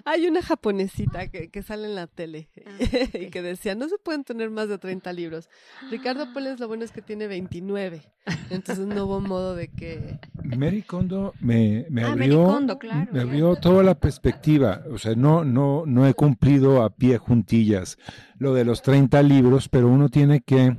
hay 0.05 0.27
una 0.27 0.41
japonesita 0.41 1.27
que, 1.27 1.49
que 1.49 1.61
sale 1.63 1.85
en 1.87 1.95
la 1.95 2.07
tele 2.07 2.49
Ah, 2.65 2.71
y 3.19 3.27
que 3.27 3.41
decía, 3.41 3.75
no 3.75 3.87
se 3.89 3.97
pueden 3.97 4.23
tener 4.23 4.49
más 4.49 4.69
de 4.69 4.77
30 4.77 5.11
libros. 5.13 5.49
Ricardo 5.89 6.31
Poles 6.33 6.59
lo 6.59 6.67
bueno 6.67 6.83
es 6.83 6.91
que 6.91 7.01
tiene 7.01 7.27
29, 7.27 8.01
entonces 8.49 8.85
no 8.85 9.05
hubo 9.05 9.21
modo 9.21 9.55
de 9.55 9.69
que... 9.69 10.19
Mary 10.43 10.81
Kondo 10.81 11.33
me, 11.39 11.85
me 11.89 12.03
Ah, 12.03 12.09
Mary 12.09 12.23
abrió, 12.25 12.43
Kondo, 12.45 12.79
claro, 12.79 13.11
me 13.11 13.19
ya. 13.19 13.21
abrió 13.23 13.55
toda 13.55 13.83
la 13.83 13.95
perspectiva. 13.99 14.83
O 14.91 14.97
sea, 14.97 15.15
no, 15.15 15.43
no, 15.43 15.83
no 15.85 16.07
he 16.07 16.13
cumplido 16.13 16.83
a 16.83 16.89
pie 16.89 17.17
juntillas 17.17 17.97
lo 18.37 18.53
de 18.53 18.65
los 18.65 18.81
30 18.81 19.21
libros, 19.23 19.67
pero 19.69 19.87
uno 19.89 20.09
tiene 20.09 20.41
que 20.41 20.75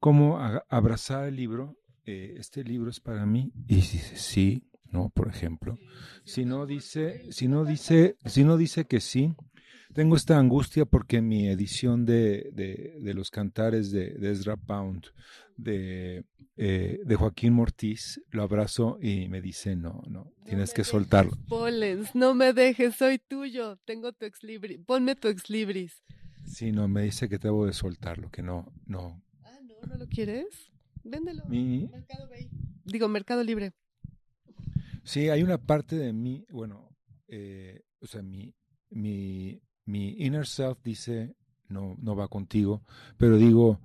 como 0.00 0.38
a- 0.38 0.64
abrazar 0.68 1.28
el 1.28 1.36
libro. 1.36 1.76
eh, 2.06 2.34
este 2.38 2.64
libro 2.64 2.90
es 2.90 2.98
para 2.98 3.24
mí. 3.26 3.52
Y 3.68 3.76
dice 3.76 4.16
sí, 4.16 4.64
no, 4.90 5.10
por 5.10 5.28
ejemplo. 5.28 5.78
Si 6.24 6.44
no 6.44 6.66
dice, 6.66 7.30
si 7.30 7.46
no 7.46 7.64
dice, 7.64 8.16
si 8.24 8.42
no 8.42 8.56
dice 8.56 8.86
que 8.86 9.00
sí, 9.00 9.32
tengo 9.94 10.16
esta 10.16 10.38
angustia 10.38 10.86
porque 10.86 11.20
mi 11.20 11.46
edición 11.48 12.06
de, 12.06 12.50
de, 12.52 12.96
de 13.00 13.14
los 13.14 13.30
cantares 13.30 13.92
de, 13.92 14.10
de 14.14 14.30
Ezra 14.32 14.56
Pound, 14.56 15.06
de, 15.56 16.24
eh, 16.56 16.98
de 17.04 17.14
Joaquín 17.16 17.52
Mortiz, 17.52 18.20
lo 18.30 18.42
abrazo 18.42 18.98
y 19.00 19.28
me 19.28 19.40
dice, 19.40 19.76
no, 19.76 20.02
no, 20.08 20.32
tienes 20.46 20.72
que 20.72 20.84
soltarlo. 20.84 21.32
Polens, 21.48 22.14
no 22.14 22.34
me 22.34 22.52
dejes, 22.54 22.96
soy 22.96 23.18
tuyo, 23.18 23.76
tengo 23.84 24.12
tu 24.12 24.24
ex 24.24 24.42
libris, 24.42 24.78
ponme 24.86 25.14
tu 25.16 25.28
ex 25.28 25.48
libris. 25.50 26.02
Sí, 26.46 26.72
no, 26.72 26.88
me 26.88 27.02
dice 27.02 27.28
que 27.28 27.38
debo 27.38 27.66
de 27.66 27.72
soltarlo, 27.74 28.30
que 28.30 28.42
no, 28.42 28.72
no. 28.86 29.22
No, 29.80 29.86
¿no 29.88 29.96
lo 29.96 30.06
quieres? 30.08 30.70
Véndelo. 31.04 31.44
Mi, 31.46 31.88
Mercado 31.90 32.28
Bay. 32.28 32.48
Digo, 32.84 33.08
Mercado 33.08 33.42
Libre. 33.42 33.72
sí, 35.04 35.28
hay 35.28 35.42
una 35.42 35.58
parte 35.58 35.96
de 35.96 36.12
mí, 36.12 36.44
bueno, 36.50 36.90
eh, 37.28 37.82
o 38.00 38.06
sea, 38.06 38.22
mi, 38.22 38.54
mi, 38.90 39.60
mi 39.86 40.10
inner 40.18 40.46
self 40.46 40.78
dice, 40.82 41.34
no, 41.68 41.96
no 42.00 42.16
va 42.16 42.28
contigo, 42.28 42.82
pero 43.16 43.36
digo, 43.36 43.78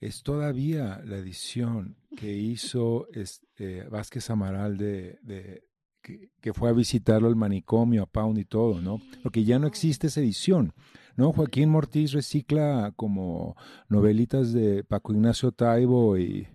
es 0.00 0.22
todavía 0.22 1.00
la 1.04 1.16
edición 1.16 1.96
que 2.16 2.36
hizo 2.36 3.08
es- 3.12 3.40
eh, 3.58 3.86
Vázquez 3.90 4.28
Amaral 4.30 4.76
de, 4.76 5.18
de 5.22 5.64
que, 6.02 6.30
que 6.40 6.52
fue 6.52 6.68
a 6.70 6.72
visitarlo 6.72 7.28
al 7.28 7.36
manicomio, 7.36 8.02
a 8.02 8.06
Pound 8.06 8.38
y 8.38 8.44
todo, 8.44 8.80
¿no? 8.80 9.00
Porque 9.22 9.44
ya 9.44 9.58
no 9.58 9.66
existe 9.68 10.08
esa 10.08 10.20
edición, 10.20 10.72
¿no? 11.16 11.32
Joaquín 11.32 11.70
Mortiz 11.70 12.12
recicla 12.12 12.92
como 12.96 13.56
novelitas 13.88 14.52
de 14.52 14.84
Paco 14.84 15.12
Ignacio 15.12 15.52
Taibo 15.52 16.18
y, 16.18 16.48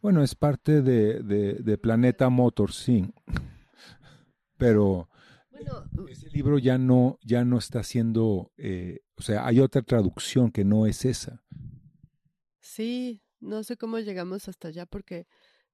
bueno, 0.00 0.22
es 0.22 0.34
parte 0.34 0.82
de, 0.82 1.22
de, 1.22 1.54
de 1.54 1.78
Planeta 1.78 2.28
Motors, 2.30 2.76
sí. 2.76 3.06
Pero 4.56 5.08
Bueno, 5.50 5.84
ese 6.08 6.28
libro 6.30 6.58
ya 6.58 6.78
no, 6.78 7.18
ya 7.22 7.44
no 7.44 7.58
está 7.58 7.82
siendo, 7.82 8.52
eh, 8.56 9.00
o 9.16 9.22
sea, 9.22 9.46
hay 9.46 9.60
otra 9.60 9.82
traducción 9.82 10.50
que 10.50 10.64
no 10.64 10.86
es 10.86 11.04
esa. 11.04 11.42
sí, 12.60 13.22
no 13.40 13.62
sé 13.62 13.76
cómo 13.76 13.98
llegamos 13.98 14.48
hasta 14.48 14.68
allá 14.68 14.86
porque 14.86 15.26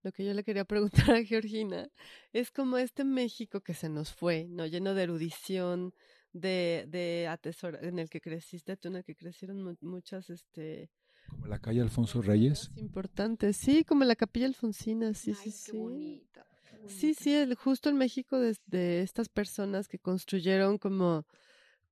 lo 0.02 0.12
que 0.12 0.24
yo 0.24 0.34
le 0.34 0.44
quería 0.44 0.64
preguntar 0.64 1.10
a 1.16 1.24
Georgina 1.24 1.88
es 2.32 2.50
como 2.50 2.78
este 2.78 3.04
México 3.04 3.60
que 3.60 3.74
se 3.74 3.88
nos 3.88 4.12
fue, 4.12 4.46
¿no? 4.48 4.66
Lleno 4.66 4.94
de 4.94 5.02
erudición, 5.04 5.94
de, 6.32 6.86
de 6.88 7.26
atesor 7.28 7.78
en 7.82 7.98
el 7.98 8.08
que 8.08 8.20
creciste 8.20 8.76
tú, 8.76 8.88
en 8.88 8.96
el 8.96 9.04
que 9.04 9.14
crecieron 9.16 9.62
mu- 9.62 9.76
muchas, 9.80 10.30
este... 10.30 10.90
Como 11.28 11.46
la 11.46 11.58
calle 11.60 11.80
Alfonso 11.80 12.22
Reyes. 12.22 12.70
personas 12.70 12.76
Importantes, 12.76 13.56
sí, 13.56 13.84
como 13.84 14.04
la 14.04 14.16
Capilla 14.16 14.46
Alfonsina, 14.46 15.14
sí, 15.14 15.32
Ay, 15.38 15.50
sí, 15.50 15.64
qué 15.66 15.72
sí. 15.72 15.78
bonita. 15.78 16.46
qué 16.70 16.88
Sí, 16.88 17.14
sí, 17.14 17.34
el, 17.34 17.54
justo 17.54 17.88
el 17.88 17.94
México 17.94 18.38
de, 18.38 18.56
de 18.66 19.02
estas 19.02 19.28
personas 19.28 19.86
que 19.86 19.98
construyeron 19.98 20.76
como, 20.78 21.24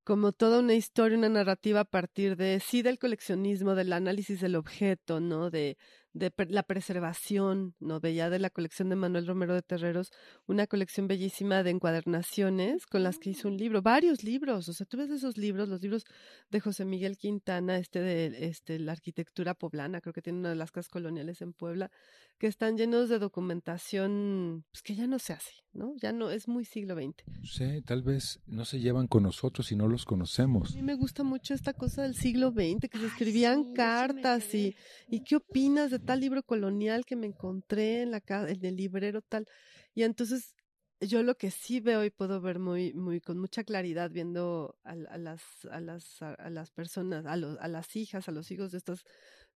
como 0.03 0.33
toda 0.33 0.59
una 0.61 0.75
historia, 0.75 1.17
una 1.19 1.29
narrativa 1.29 1.81
a 1.81 1.85
partir 1.85 2.37
de, 2.37 2.59
sí, 2.61 2.83
del 2.83 2.99
coleccionismo, 2.99 3.75
del 3.75 3.93
análisis 3.93 4.41
del 4.41 4.57
objeto, 4.57 5.21
¿no? 5.21 5.51
De, 5.51 5.77
de 6.19 6.33
la 6.49 6.63
preservación, 6.63 7.75
¿no? 7.81 8.01
Veía 8.01 8.29
de 8.31 8.39
la 8.39 8.51
colección 8.51 8.89
de 8.89 8.97
Manuel 8.97 9.27
Romero 9.27 9.55
de 9.55 9.63
Terreros 9.63 10.11
una 10.47 10.67
colección 10.67 11.07
bellísima 11.09 11.63
de 11.63 11.71
encuadernaciones 11.71 12.87
con 12.87 13.03
las 13.03 13.19
que 13.19 13.31
hizo 13.31 13.49
un 13.49 13.57
libro, 13.57 13.83
varios 13.83 14.25
libros, 14.25 14.69
o 14.69 14.73
sea, 14.73 14.87
tú 14.87 14.97
ves 14.97 15.11
esos 15.11 15.37
libros, 15.37 15.69
los 15.69 15.81
libros 15.83 16.05
de 16.51 16.61
José 16.61 16.85
Miguel 16.85 17.17
Quintana, 17.17 17.77
este 17.79 18.01
de 18.01 18.47
este, 18.49 18.79
la 18.79 18.93
arquitectura 18.93 19.55
poblana, 19.55 20.01
creo 20.01 20.13
que 20.13 20.23
tiene 20.23 20.41
una 20.41 20.51
de 20.51 20.57
las 20.57 20.71
casas 20.73 20.89
coloniales 20.89 21.41
en 21.43 21.53
Puebla, 21.53 21.91
que 22.39 22.47
están 22.47 22.77
llenos 22.77 23.09
de 23.09 23.19
documentación 23.19 24.65
pues, 24.71 24.83
que 24.83 24.95
ya 24.95 25.07
no 25.07 25.19
se 25.19 25.33
hace, 25.33 25.53
¿no? 25.73 25.95
Ya 25.97 26.13
no, 26.13 26.31
es 26.31 26.49
muy 26.49 26.65
siglo 26.65 26.95
XX. 26.95 27.25
Sé, 27.43 27.83
tal 27.83 28.03
vez 28.03 28.41
no 28.47 28.65
se 28.65 28.81
llevan 28.81 29.07
con 29.07 29.23
nosotros 29.23 29.71
y 29.73 29.77
no 29.77 29.89
los 29.89 30.07
A 30.07 30.07
conocemos. 30.07 30.75
mí 30.75 30.83
me 30.83 30.95
gusta 30.95 31.23
mucho 31.25 31.55
esta 31.55 31.73
cosa 31.75 32.03
del 32.03 32.15
siglo 32.15 32.51
XX, 32.51 32.89
que 32.91 32.99
se 32.99 33.05
Ay, 33.05 33.07
escribían 33.07 33.65
sí, 33.65 33.71
sí 33.71 33.75
cartas 33.75 34.55
y, 34.55 34.77
y 35.09 35.21
qué 35.25 35.37
opinas 35.37 35.91
de 35.91 35.99
tal 36.09 36.21
libro 36.21 36.43
colonial 36.43 37.05
que 37.05 37.17
me 37.17 37.27
encontré 37.27 38.03
en 38.03 38.11
la 38.11 38.21
ca- 38.21 38.49
en 38.51 38.65
el 38.65 38.77
librero 38.77 39.23
tal. 39.23 39.47
Y 39.95 40.03
entonces 40.03 40.55
yo 41.01 41.23
lo 41.23 41.37
que 41.37 41.51
sí 41.53 41.79
veo 41.81 42.05
y 42.05 42.11
puedo 42.11 42.41
ver 42.41 42.59
muy, 42.59 42.93
muy, 42.95 43.21
con 43.21 43.39
mucha 43.39 43.63
claridad 43.63 44.11
viendo 44.11 44.77
a, 44.83 44.93
a 44.93 45.19
las, 45.19 45.43
a 45.71 45.81
las, 45.81 46.21
a, 46.23 46.51
las 46.51 46.71
personas, 46.73 47.25
a 47.27 47.37
los, 47.37 47.57
a 47.61 47.69
las 47.69 47.95
hijas, 47.95 48.29
a 48.29 48.33
los 48.33 48.51
hijos 48.51 48.73
de 48.73 48.79
estas, 48.79 49.05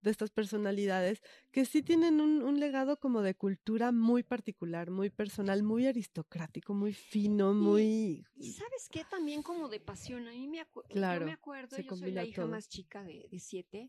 de 0.01 0.11
estas 0.11 0.29
personalidades, 0.31 1.21
que 1.51 1.65
sí 1.65 1.81
tienen 1.83 2.21
un, 2.21 2.43
un 2.43 2.59
legado 2.59 2.97
como 2.97 3.21
de 3.21 3.35
cultura 3.35 3.91
muy 3.91 4.23
particular, 4.23 4.89
muy 4.89 5.09
personal, 5.09 5.63
muy 5.63 5.85
aristocrático, 5.85 6.73
muy 6.73 6.93
fino, 6.93 7.53
muy 7.53 8.23
Y 8.37 8.51
sabes 8.53 8.87
qué, 8.89 9.03
también 9.03 9.43
como 9.43 9.67
de 9.67 9.79
pasión. 9.79 10.27
A 10.27 10.31
mí 10.31 10.47
me, 10.47 10.61
acu- 10.61 10.83
Claro, 10.89 11.21
yo 11.21 11.25
me 11.25 11.33
acuerdo, 11.33 11.77
yo 11.77 11.95
soy 11.95 12.11
la 12.11 12.23
hija 12.23 12.43
todo. 12.43 12.51
más 12.51 12.69
chica 12.69 13.03
de, 13.03 13.27
de 13.29 13.39
siete. 13.39 13.87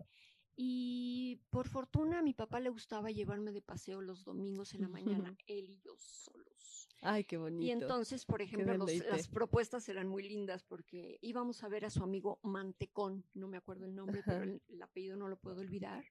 Y 0.56 1.40
por 1.50 1.68
fortuna 1.68 2.20
a 2.20 2.22
mi 2.22 2.32
papá 2.32 2.60
le 2.60 2.70
gustaba 2.70 3.10
llevarme 3.10 3.52
de 3.52 3.60
paseo 3.62 4.00
los 4.00 4.24
domingos 4.24 4.74
en 4.74 4.82
la 4.82 4.88
mañana, 4.88 5.36
él 5.46 5.68
y 5.70 5.78
yo 5.80 5.94
solos. 5.98 6.88
Ay, 7.00 7.24
qué 7.24 7.36
bonito. 7.36 7.62
Y 7.64 7.70
entonces, 7.70 8.24
por 8.24 8.40
ejemplo, 8.40 8.64
los- 8.78 8.86
las 9.10 9.28
propuestas 9.28 9.88
eran 9.88 10.08
muy 10.08 10.22
lindas 10.26 10.62
porque 10.62 11.18
íbamos 11.20 11.62
a 11.62 11.68
ver 11.68 11.84
a 11.84 11.90
su 11.90 12.02
amigo 12.02 12.38
Mantecón, 12.42 13.24
no 13.34 13.46
me 13.48 13.56
acuerdo 13.58 13.84
el 13.84 13.94
nombre, 13.94 14.22
pero 14.24 14.42
el, 14.44 14.62
el 14.68 14.80
apellido 14.82 15.16
no 15.16 15.28
lo 15.28 15.36
puedo 15.36 15.60
olvidar. 15.60 16.04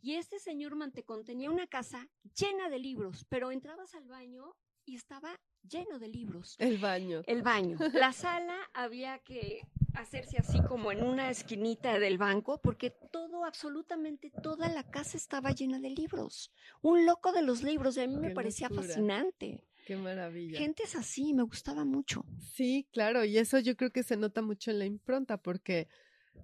Y 0.00 0.14
este 0.14 0.40
señor 0.40 0.74
Mantecón 0.74 1.24
tenía 1.24 1.50
una 1.50 1.66
casa 1.68 2.08
llena 2.36 2.70
de 2.70 2.78
libros, 2.80 3.24
pero 3.28 3.52
entrabas 3.52 3.94
al 3.94 4.08
baño 4.08 4.56
y 4.84 4.96
estaba 4.96 5.38
lleno 5.62 5.98
de 5.98 6.08
libros. 6.08 6.56
El 6.58 6.78
baño. 6.78 7.22
El 7.26 7.42
baño. 7.42 7.78
La 7.92 8.12
sala 8.12 8.56
había 8.74 9.18
que 9.20 9.60
hacerse 9.94 10.38
así 10.38 10.60
como 10.68 10.90
en 10.90 11.02
una 11.02 11.30
esquinita 11.30 11.98
del 11.98 12.18
banco 12.18 12.60
porque 12.60 12.90
todo, 13.12 13.44
absolutamente 13.44 14.30
toda 14.42 14.68
la 14.68 14.82
casa 14.84 15.16
estaba 15.16 15.52
llena 15.52 15.78
de 15.78 15.90
libros. 15.90 16.50
Un 16.80 17.06
loco 17.06 17.32
de 17.32 17.42
los 17.42 17.62
libros, 17.62 17.96
y 17.96 18.00
a 18.00 18.06
mí 18.08 18.16
me 18.16 18.28
Qué 18.28 18.34
parecía 18.34 18.68
locura. 18.68 18.86
fascinante. 18.88 19.64
Qué 19.86 19.96
maravilla. 19.96 20.58
Gentes 20.58 20.94
así, 20.96 21.34
me 21.34 21.42
gustaba 21.42 21.84
mucho. 21.84 22.24
Sí, 22.38 22.88
claro, 22.92 23.24
y 23.24 23.36
eso 23.38 23.58
yo 23.58 23.76
creo 23.76 23.90
que 23.90 24.02
se 24.02 24.16
nota 24.16 24.40
mucho 24.42 24.70
en 24.70 24.78
la 24.78 24.86
impronta, 24.86 25.36
porque 25.38 25.88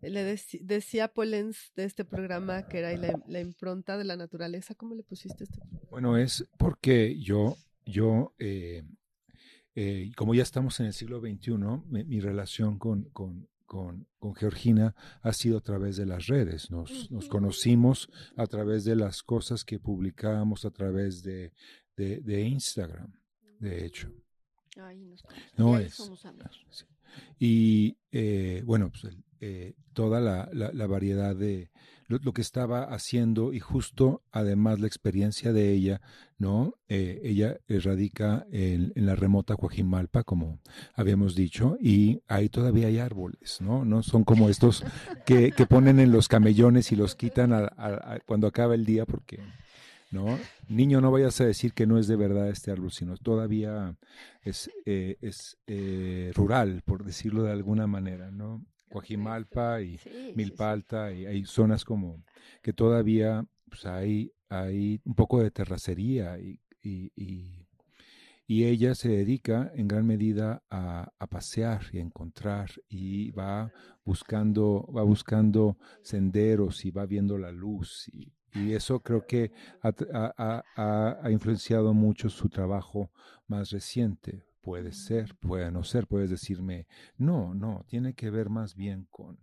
le 0.03 0.35
deci- 0.35 0.61
decía 0.61 1.09
Polens 1.09 1.73
de 1.75 1.85
este 1.85 2.05
programa 2.05 2.69
que 2.69 2.79
era 2.81 2.93
la, 2.97 3.19
la 3.27 3.41
impronta 3.41 3.97
de 3.97 4.05
la 4.05 4.17
naturaleza. 4.17 4.75
¿Cómo 4.75 4.95
le 4.95 5.03
pusiste 5.03 5.45
este? 5.45 5.61
Bueno, 5.91 6.17
es 6.19 6.47
porque 6.59 7.19
yo, 7.19 7.57
yo, 7.89 8.35
eh, 8.39 8.83
eh, 9.75 10.11
como 10.17 10.35
ya 10.35 10.43
estamos 10.43 10.79
en 10.81 10.87
el 10.87 10.93
siglo 10.93 11.21
XXI, 11.21 11.53
mi, 11.87 12.05
mi 12.05 12.21
relación 12.21 12.79
con, 12.79 13.05
con, 13.11 13.49
con, 13.67 14.07
con 14.19 14.35
Georgina 14.35 14.95
ha 15.23 15.33
sido 15.33 15.59
a 15.59 15.61
través 15.61 15.97
de 15.97 16.07
las 16.07 16.27
redes. 16.27 16.71
Nos, 16.71 17.11
nos 17.11 17.29
conocimos 17.29 18.09
a 18.37 18.47
través 18.47 18.85
de 18.85 18.97
las 18.97 19.23
cosas 19.23 19.65
que 19.65 19.79
publicábamos 19.79 20.65
a 20.65 20.71
través 20.71 21.23
de, 21.23 21.53
de, 21.97 22.21
de 22.21 22.43
Instagram, 22.43 23.13
de 23.59 23.85
hecho. 23.87 24.13
Ay, 24.77 25.01
nos 25.01 25.25
No 25.57 25.75
ahí 25.75 25.87
es. 25.87 25.95
somos 25.95 26.25
amigos. 26.25 26.65
Sí. 26.71 26.85
Y 27.39 27.97
eh, 28.13 28.63
bueno, 28.65 28.91
pues, 28.91 29.17
eh, 29.41 29.75
toda 29.93 30.21
la, 30.21 30.49
la- 30.53 30.73
la 30.73 30.87
variedad 30.87 31.35
de 31.35 31.71
lo, 32.09 32.33
que 32.33 32.41
estaba 32.41 32.85
haciendo 32.85 33.53
y 33.53 33.61
justo 33.61 34.23
además 34.33 34.81
la 34.81 34.87
experiencia 34.87 35.53
de 35.53 35.73
ella, 35.73 36.01
¿no? 36.39 36.75
Eh, 36.89 37.21
ella 37.23 37.59
radica 37.69 38.47
en, 38.51 38.93
la 38.95 39.15
remota 39.15 39.57
Coajimalpa, 39.57 40.25
como 40.25 40.59
habíamos 40.95 41.35
dicho, 41.35 41.77
y 41.81 42.23
ahí 42.27 42.49
todavía 42.49 42.87
hay 42.87 42.99
árboles, 42.99 43.61
¿no? 43.61 43.85
No 43.85 44.03
son 44.03 44.25
como 44.25 44.49
estos 44.49 44.85
que, 45.27 45.53
que 45.53 45.67
ponen 45.67 46.01
en 46.01 46.11
los 46.11 46.29
camellones 46.29 46.93
y 46.93 46.97
los 46.97 47.15
quitan 47.15 47.53
cuando 48.27 48.47
acaba 48.47 48.75
el 48.75 48.85
día 48.85 49.05
porque... 49.05 49.41
¿no? 50.11 50.39
Niño, 50.69 51.03
no 51.03 51.11
vayas 51.11 51.39
a 51.43 51.45
decir 51.45 51.75
que 51.75 51.87
no 51.87 51.99
es 51.99 52.07
de 52.07 52.17
verdad 52.17 52.49
este 52.49 52.71
árbol, 52.71 52.93
sino 52.93 53.19
todavía 53.19 53.95
es, 54.43 54.71
eh, 54.87 55.19
es 55.21 55.59
eh, 55.67 56.33
rural, 56.35 56.83
por 56.85 57.05
decirlo 57.05 57.43
de 57.43 57.53
alguna 57.53 57.87
manera, 57.87 58.31
¿no? 58.31 58.65
Coajimalpa 58.89 59.81
y 59.81 59.99
Sí, 59.99 60.11
sí, 60.11 60.27
sí. 60.29 60.33
Milpa 60.35 60.73
Alta, 60.73 61.13
y 61.13 61.27
hay 61.27 61.45
zonas 61.45 61.85
como 61.85 62.23
que 62.63 62.73
todavía 62.73 63.45
pues 63.69 63.87
hay, 63.87 64.33
hay 64.49 65.01
un 65.05 65.15
poco 65.15 65.43
de 65.43 65.51
terracería 65.51 66.39
y, 66.39 66.61
y, 66.83 67.13
y, 67.17 67.67
y 68.47 68.65
ella 68.65 68.95
se 68.95 69.11
dedica 69.11 69.71
en 69.75 69.89
gran 69.89 70.07
medida 70.07 70.63
a, 70.71 71.13
a, 71.19 71.27
pasear 71.27 71.83
y 71.93 71.99
a 71.99 72.03
encontrar 72.03 72.71
y 72.89 73.31
va 73.33 73.71
buscando, 74.05 74.89
va 74.95 75.03
buscando 75.03 75.77
senderos 76.03 76.85
y 76.85 76.91
va 76.91 77.05
viendo 77.05 77.37
la 77.37 77.53
luz 77.53 78.09
y, 78.09 78.33
y 78.55 78.73
eso 78.73 79.01
creo 79.01 79.27
que 79.27 79.53
ha, 79.83 79.93
ha, 80.37 81.19
ha, 81.23 81.31
influenciado 81.31 81.93
mucho 81.93 82.31
su 82.31 82.49
trabajo 82.49 83.11
más 83.47 83.71
reciente. 83.71 84.48
Puede 84.69 84.93
ser, 84.93 85.35
puede 85.37 85.71
no 85.71 85.83
ser, 85.83 86.07
puedes 86.07 86.29
decirme, 86.29 86.87
no, 87.17 87.55
no, 87.55 87.87
tiene 87.89 88.13
que 88.13 88.29
ver 88.29 88.51
más 88.51 88.75
bien 88.75 89.07
con... 89.11 89.39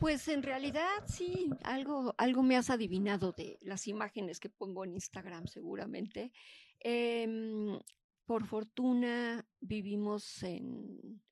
Pues 0.00 0.26
en 0.26 0.42
realidad 0.42 0.88
sí, 1.06 1.48
algo, 1.62 2.16
algo 2.18 2.42
me 2.42 2.56
has 2.56 2.68
adivinado 2.68 3.30
de 3.30 3.60
las 3.62 3.86
imágenes 3.86 4.40
que 4.40 4.48
pongo 4.48 4.84
en 4.84 4.94
Instagram 4.94 5.46
seguramente. 5.46 6.32
Eh, 6.80 7.78
por 8.26 8.44
fortuna 8.44 9.46
vivimos 9.60 10.42
en, 10.42 11.22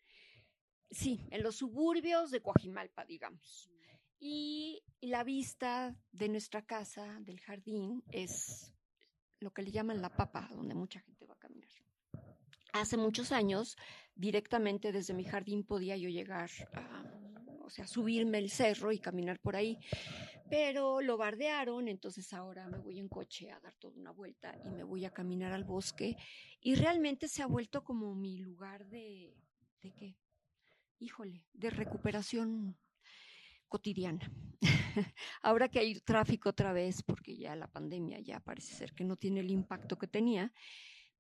sí, 0.89 1.27
en 1.33 1.43
los 1.43 1.57
suburbios 1.57 2.31
de 2.31 2.41
Coajimalpa, 2.41 3.05
digamos. 3.05 3.69
Y 4.21 4.85
la 5.01 5.25
vista 5.25 5.97
de 6.13 6.29
nuestra 6.29 6.65
casa, 6.65 7.19
del 7.23 7.41
jardín, 7.41 8.05
es 8.13 8.73
lo 9.41 9.53
que 9.53 9.63
le 9.63 9.73
llaman 9.73 10.01
la 10.01 10.15
papa, 10.15 10.49
donde 10.53 10.77
mucha 10.77 11.01
gente 11.01 11.27
va 11.27 11.35
a 11.35 11.39
caminar. 11.39 11.86
Hace 12.81 12.99
muchos 12.99 13.33
años, 13.33 13.79
directamente 14.15 14.93
desde 14.93 15.15
mi 15.15 15.25
jardín 15.25 15.65
podía 15.65 15.97
yo 15.97 16.11
llegar 16.11 16.51
a, 16.75 17.05
o 17.63 17.71
sea, 17.71 17.87
subirme 17.87 18.37
el 18.37 18.51
cerro 18.51 18.93
y 18.93 18.99
caminar 18.99 19.41
por 19.41 19.57
ahí, 19.57 19.79
pero 20.51 21.01
lo 21.01 21.17
bardearon, 21.17 21.89
entonces 21.89 22.35
ahora 22.35 22.69
me 22.69 22.77
voy 22.77 22.99
en 22.99 23.09
coche 23.09 23.51
a 23.51 23.59
dar 23.61 23.75
toda 23.77 23.99
una 23.99 24.11
vuelta 24.11 24.55
y 24.63 24.71
me 24.71 24.85
voy 24.85 25.07
a 25.07 25.11
caminar 25.11 25.53
al 25.53 25.65
bosque 25.65 26.17
y 26.61 26.75
realmente 26.75 27.29
se 27.29 27.43
ha 27.43 27.47
vuelto 27.47 27.83
como 27.83 28.15
mi 28.15 28.37
lugar 28.37 28.87
de, 28.87 29.35
¿de 29.83 29.95
qué? 29.95 30.19
Híjole, 30.99 31.47
de 31.55 31.71
recuperación 31.71 32.77
cotidiana. 33.69 34.31
Ahora 35.43 35.71
que 35.71 35.79
hay 35.79 35.99
tráfico 36.01 36.51
otra 36.51 36.75
vez, 36.75 37.03
porque 37.03 37.39
ya 37.39 37.57
la 37.57 37.69
pandemia 37.69 38.21
ya 38.21 38.39
parece 38.39 38.75
ser 38.75 38.93
que 38.93 39.05
no 39.05 39.17
tiene 39.17 39.41
el 39.41 39.51
impacto 39.51 39.99
que 39.99 40.07
tenía, 40.07 40.53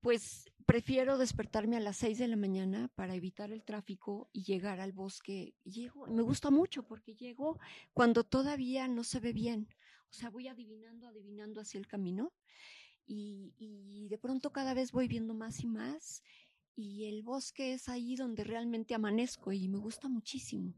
pues 0.06 0.52
prefiero 0.66 1.18
despertarme 1.18 1.76
a 1.76 1.80
las 1.80 1.96
seis 1.96 2.18
de 2.18 2.28
la 2.28 2.36
mañana 2.36 2.86
para 2.94 3.16
evitar 3.16 3.50
el 3.50 3.64
tráfico 3.64 4.30
y 4.32 4.44
llegar 4.44 4.78
al 4.78 4.92
bosque. 4.92 5.56
Llego, 5.64 6.06
me 6.06 6.22
gusta 6.22 6.52
mucho 6.52 6.84
porque 6.84 7.16
llego 7.16 7.58
cuando 7.92 8.22
todavía 8.22 8.86
no 8.86 9.02
se 9.02 9.18
ve 9.18 9.32
bien. 9.32 9.66
O 10.08 10.12
sea, 10.12 10.30
voy 10.30 10.46
adivinando, 10.46 11.08
adivinando 11.08 11.60
hacia 11.60 11.78
el 11.78 11.88
camino 11.88 12.32
y, 13.04 13.52
y 13.58 14.06
de 14.06 14.16
pronto 14.16 14.52
cada 14.52 14.74
vez 14.74 14.92
voy 14.92 15.08
viendo 15.08 15.34
más 15.34 15.64
y 15.64 15.66
más 15.66 16.22
y 16.76 17.06
el 17.06 17.24
bosque 17.24 17.72
es 17.72 17.88
ahí 17.88 18.14
donde 18.14 18.44
realmente 18.44 18.94
amanezco 18.94 19.50
y 19.50 19.66
me 19.66 19.78
gusta 19.78 20.06
muchísimo. 20.06 20.72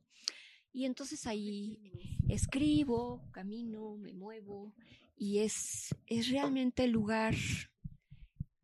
Y 0.73 0.87
entonces 0.87 1.27
ahí 1.27 1.93
escribo, 2.31 3.29
camino, 3.31 3.95
me 3.99 4.15
muevo 4.15 4.75
y 5.19 5.41
es, 5.41 5.95
es 6.07 6.31
realmente 6.31 6.85
el 6.85 6.93
lugar, 6.93 7.35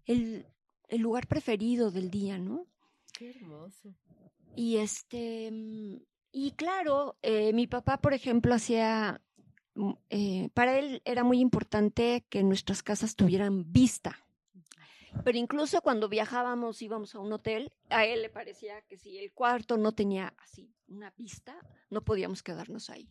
el, 0.07 0.47
el 0.95 1.01
lugar 1.01 1.27
preferido 1.27 1.91
del 1.91 2.11
día, 2.11 2.39
¿no? 2.39 2.67
Qué 3.13 3.31
hermoso. 3.31 3.95
Y 4.57 4.77
este, 4.77 5.51
y 6.33 6.53
claro, 6.53 7.17
eh, 7.23 7.53
mi 7.53 7.67
papá, 7.67 7.99
por 7.99 8.15
ejemplo, 8.15 8.55
hacía, 8.55 9.21
eh, 10.11 10.49
para 10.55 10.79
él 10.79 11.03
era 11.05 11.25
muy 11.25 11.41
importante 11.41 12.25
que 12.29 12.43
nuestras 12.43 12.83
casas 12.83 13.17
tuvieran 13.17 13.73
vista. 13.73 14.19
Pero 15.25 15.39
incluso 15.39 15.81
cuando 15.81 16.09
viajábamos, 16.09 16.83
íbamos 16.83 17.15
a 17.15 17.21
un 17.21 17.33
hotel, 17.33 17.73
a 17.89 18.05
él 18.05 18.23
le 18.23 18.31
parecía 18.31 18.83
que 18.83 18.97
si 18.97 19.19
el 19.19 19.33
cuarto 19.33 19.77
no 19.77 19.93
tenía 19.93 20.35
así 20.39 20.75
una 20.89 21.13
vista, 21.17 21.57
no 21.91 22.03
podíamos 22.03 22.43
quedarnos 22.43 22.91
ahí. 22.91 23.09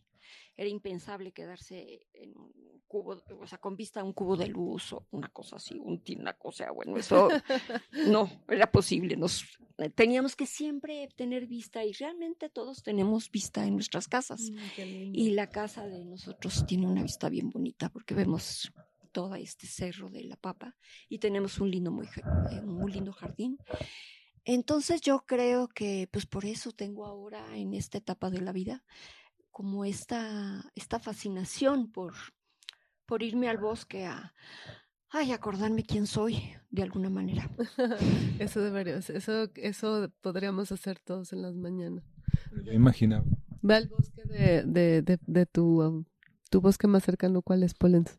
Era 0.56 0.68
impensable 0.68 1.32
quedarse 1.32 2.06
en 2.12 2.36
un 2.36 2.82
cubo, 2.86 3.22
o 3.40 3.46
sea, 3.46 3.58
con 3.58 3.76
vista 3.76 4.00
a 4.00 4.04
un 4.04 4.12
cubo 4.12 4.36
de 4.36 4.46
luz 4.46 4.92
o 4.92 5.06
una 5.10 5.28
cosa 5.28 5.56
así, 5.56 5.78
un 5.78 6.02
tinaco, 6.02 6.48
o 6.48 6.52
sea, 6.52 6.70
bueno, 6.70 6.96
eso 6.96 7.28
no 8.08 8.30
era 8.48 8.70
posible. 8.70 9.16
Nos 9.16 9.44
teníamos 9.94 10.36
que 10.36 10.46
siempre 10.46 11.08
tener 11.16 11.46
vista 11.46 11.84
y 11.84 11.92
realmente 11.92 12.48
todos 12.48 12.82
tenemos 12.82 13.30
vista 13.30 13.66
en 13.66 13.74
nuestras 13.74 14.08
casas. 14.08 14.50
Mm, 14.50 15.14
y 15.14 15.30
la 15.30 15.48
casa 15.48 15.86
de 15.86 16.04
nosotros 16.04 16.64
tiene 16.66 16.86
una 16.86 17.02
vista 17.02 17.28
bien 17.28 17.50
bonita 17.50 17.88
porque 17.88 18.14
vemos 18.14 18.72
todo 19.12 19.34
este 19.36 19.66
cerro 19.66 20.10
de 20.10 20.24
la 20.24 20.36
papa 20.36 20.76
y 21.08 21.18
tenemos 21.18 21.58
un 21.60 21.70
lindo, 21.70 21.90
muy, 21.90 22.06
un 22.62 22.74
muy 22.74 22.92
lindo 22.92 23.12
jardín. 23.12 23.58
Entonces 24.44 25.00
yo 25.00 25.24
creo 25.24 25.68
que 25.68 26.08
pues 26.12 26.26
por 26.26 26.44
eso 26.44 26.72
tengo 26.72 27.06
ahora 27.06 27.56
en 27.56 27.72
esta 27.72 27.98
etapa 27.98 28.28
de 28.30 28.42
la 28.42 28.52
vida 28.52 28.84
como 29.54 29.84
esta, 29.84 30.68
esta 30.74 30.98
fascinación 30.98 31.88
por, 31.92 32.12
por 33.06 33.22
irme 33.22 33.48
al 33.48 33.56
bosque 33.58 34.04
a, 34.04 34.34
ay, 35.10 35.30
acordarme 35.30 35.84
quién 35.84 36.08
soy 36.08 36.42
de 36.70 36.82
alguna 36.82 37.08
manera. 37.08 37.48
eso 38.40 38.60
debería, 38.60 38.96
eso, 38.96 39.48
eso 39.54 40.12
podríamos 40.20 40.72
hacer 40.72 40.98
todos 40.98 41.32
en 41.32 41.40
las 41.40 41.54
mañanas. 41.54 42.02
Yo 42.64 42.72
imaginaba. 42.72 43.24
Ve 43.62 43.76
al 43.76 43.88
bosque 43.88 44.22
de, 44.24 44.64
de, 44.64 45.02
de, 45.02 45.20
de 45.24 45.46
tu, 45.46 45.80
um, 45.80 46.04
tu 46.50 46.60
bosque 46.60 46.88
más 46.88 47.04
cercano, 47.04 47.40
¿cuál 47.40 47.62
es, 47.62 47.74
Polens? 47.74 48.18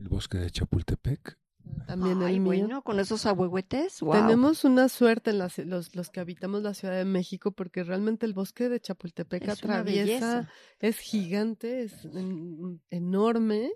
El 0.00 0.08
bosque 0.08 0.38
de 0.38 0.50
Chapultepec. 0.50 1.38
También 1.86 2.22
Ay, 2.22 2.34
el 2.34 2.40
mío. 2.40 2.46
bueno, 2.46 2.82
con 2.82 3.00
esos 3.00 3.26
ahuehuetes, 3.26 4.00
wow. 4.00 4.12
Tenemos 4.12 4.64
una 4.64 4.88
suerte 4.88 5.30
en 5.30 5.38
las, 5.38 5.58
los, 5.58 5.94
los 5.96 6.08
que 6.10 6.20
habitamos 6.20 6.62
la 6.62 6.74
Ciudad 6.74 6.94
de 6.96 7.04
México 7.04 7.50
porque 7.52 7.82
realmente 7.82 8.26
el 8.26 8.32
bosque 8.32 8.68
de 8.68 8.80
Chapultepec 8.80 9.42
Es 9.42 9.48
atraviesa, 9.50 10.48
es 10.78 10.98
gigante, 10.98 11.82
es 11.82 12.04
en- 12.04 12.80
enorme. 12.90 13.70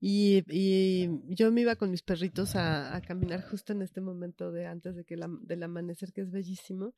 Y, 0.00 0.44
y 0.48 1.10
yo 1.34 1.50
me 1.50 1.62
iba 1.62 1.74
con 1.74 1.90
mis 1.90 2.02
perritos 2.02 2.54
a, 2.54 2.94
a 2.94 3.00
caminar 3.00 3.42
justo 3.42 3.72
en 3.72 3.82
este 3.82 4.00
momento 4.00 4.52
de 4.52 4.66
antes 4.66 4.94
de 4.94 5.04
que 5.04 5.16
la, 5.16 5.28
del 5.42 5.62
amanecer, 5.64 6.12
que 6.12 6.20
es 6.20 6.30
bellísimo. 6.30 6.94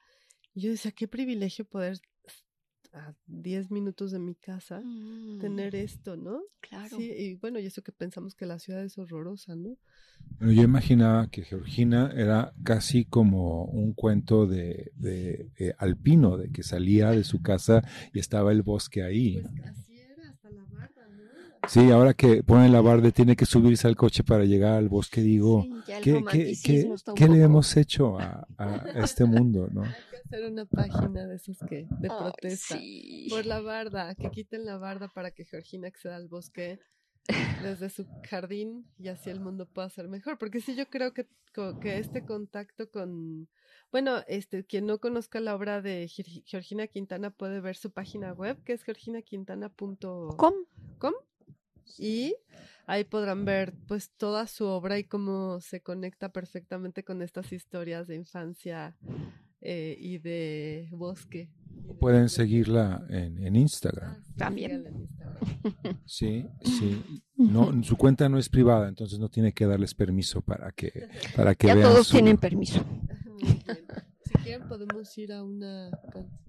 Y 0.52 0.60
yo 0.62 0.70
decía, 0.70 0.92
qué 0.92 1.08
privilegio 1.08 1.64
poder 1.64 1.98
a 2.92 3.14
10 3.26 3.70
minutos 3.70 4.10
de 4.10 4.18
mi 4.18 4.34
casa 4.34 4.80
Mm, 4.80 5.40
tener 5.40 5.74
esto, 5.74 6.16
¿no? 6.16 6.40
Claro. 6.60 6.96
Sí, 6.96 7.12
y 7.16 7.34
bueno, 7.36 7.58
y 7.58 7.66
eso 7.66 7.82
que 7.82 7.92
pensamos 7.92 8.34
que 8.34 8.46
la 8.46 8.58
ciudad 8.58 8.84
es 8.84 8.98
horrorosa, 8.98 9.54
¿no? 9.56 9.76
Bueno, 10.38 10.52
yo 10.54 10.62
imaginaba 10.62 11.26
que 11.28 11.42
Georgina 11.44 12.10
era 12.16 12.52
casi 12.64 13.04
como 13.04 13.64
un 13.64 13.92
cuento 13.92 14.46
de, 14.46 14.90
de, 14.96 15.48
de 15.58 15.74
alpino, 15.78 16.36
de 16.38 16.50
que 16.50 16.62
salía 16.62 17.10
de 17.10 17.24
su 17.24 17.42
casa 17.42 17.82
y 18.12 18.18
estaba 18.20 18.50
el 18.52 18.62
bosque 18.62 19.02
ahí. 19.02 19.42
Pues 19.42 19.60
así 19.66 19.98
era, 19.98 20.30
hasta 20.30 20.50
la 20.50 20.64
barba, 20.64 21.08
¿no? 21.10 21.22
Sí, 21.66 21.90
ahora 21.90 22.14
que 22.14 22.42
pone 22.42 22.68
la 22.70 22.80
barda 22.80 23.10
tiene 23.10 23.36
que 23.36 23.44
subirse 23.46 23.86
al 23.86 23.96
coche 23.96 24.24
para 24.24 24.44
llegar 24.44 24.72
al 24.78 24.88
bosque, 24.88 25.20
digo, 25.20 25.66
Sí, 25.70 25.82
¿qué, 26.02 26.24
qué, 26.24 26.58
qué- 26.62 26.94
qué 27.14 27.28
le 27.28 27.42
hemos 27.42 27.76
hecho 27.76 28.18
a, 28.18 28.46
a 28.58 28.86
este 29.02 29.24
mundo, 29.26 29.68
no? 29.72 29.84
Hacer 30.24 30.50
una 30.50 30.66
página 30.66 31.26
de 31.26 31.36
esos 31.36 31.58
que, 31.68 31.86
de 32.00 32.08
Ay, 32.10 32.18
protesta. 32.18 32.76
sí. 32.76 33.26
Por 33.30 33.46
la 33.46 33.60
barda, 33.60 34.14
que 34.14 34.30
quiten 34.30 34.64
la 34.64 34.78
barda 34.78 35.08
para 35.08 35.30
que 35.30 35.44
Georgina 35.44 35.88
acceda 35.88 36.16
al 36.16 36.28
bosque 36.28 36.78
desde 37.62 37.90
su 37.90 38.06
jardín 38.28 38.86
y 38.98 39.08
así 39.08 39.30
el 39.30 39.40
mundo 39.40 39.66
pueda 39.66 39.88
ser 39.90 40.08
mejor. 40.08 40.38
Porque 40.38 40.60
sí, 40.60 40.74
yo 40.74 40.86
creo 40.88 41.12
que, 41.12 41.28
que 41.80 41.98
este 41.98 42.24
contacto 42.24 42.90
con, 42.90 43.48
bueno, 43.92 44.22
este, 44.26 44.64
quien 44.64 44.86
no 44.86 44.98
conozca 44.98 45.40
la 45.40 45.54
obra 45.54 45.82
de 45.82 46.08
Georgina 46.46 46.86
Quintana 46.86 47.30
puede 47.30 47.60
ver 47.60 47.76
su 47.76 47.90
página 47.90 48.32
web, 48.32 48.62
que 48.64 48.72
es 48.72 48.82
georginaquintana.com 48.84 50.54
y 51.98 52.36
ahí 52.86 53.04
podrán 53.04 53.44
ver 53.44 53.74
pues 53.86 54.10
toda 54.10 54.46
su 54.46 54.66
obra 54.66 54.98
y 54.98 55.04
cómo 55.04 55.60
se 55.60 55.82
conecta 55.82 56.30
perfectamente 56.30 57.04
con 57.04 57.22
estas 57.22 57.52
historias 57.52 58.06
de 58.06 58.16
infancia 58.16 58.96
eh, 59.60 59.96
y 59.98 60.18
de 60.18 60.88
bosque. 60.92 61.50
Pueden 61.98 62.24
de- 62.24 62.28
seguirla 62.28 63.04
en, 63.08 63.42
en 63.44 63.56
Instagram. 63.56 64.16
Ah, 64.18 64.22
También. 64.36 64.84
Sí, 66.04 66.46
sí. 66.62 67.02
No, 67.36 67.82
su 67.82 67.96
cuenta 67.96 68.28
no 68.28 68.36
es 68.38 68.48
privada, 68.50 68.88
entonces 68.88 69.18
no 69.18 69.30
tiene 69.30 69.52
que 69.52 69.66
darles 69.66 69.94
permiso 69.94 70.42
para 70.42 70.70
que, 70.72 70.92
para 71.34 71.54
que 71.54 71.68
Ya 71.68 71.74
vean 71.76 71.88
todos 71.92 72.06
su- 72.08 72.12
tienen 72.12 72.36
permiso. 72.36 72.84
Si 74.24 74.34
quieren 74.44 74.68
podemos 74.68 75.16
ir 75.16 75.32
a 75.32 75.42
una 75.42 75.90
canción. 76.12 76.40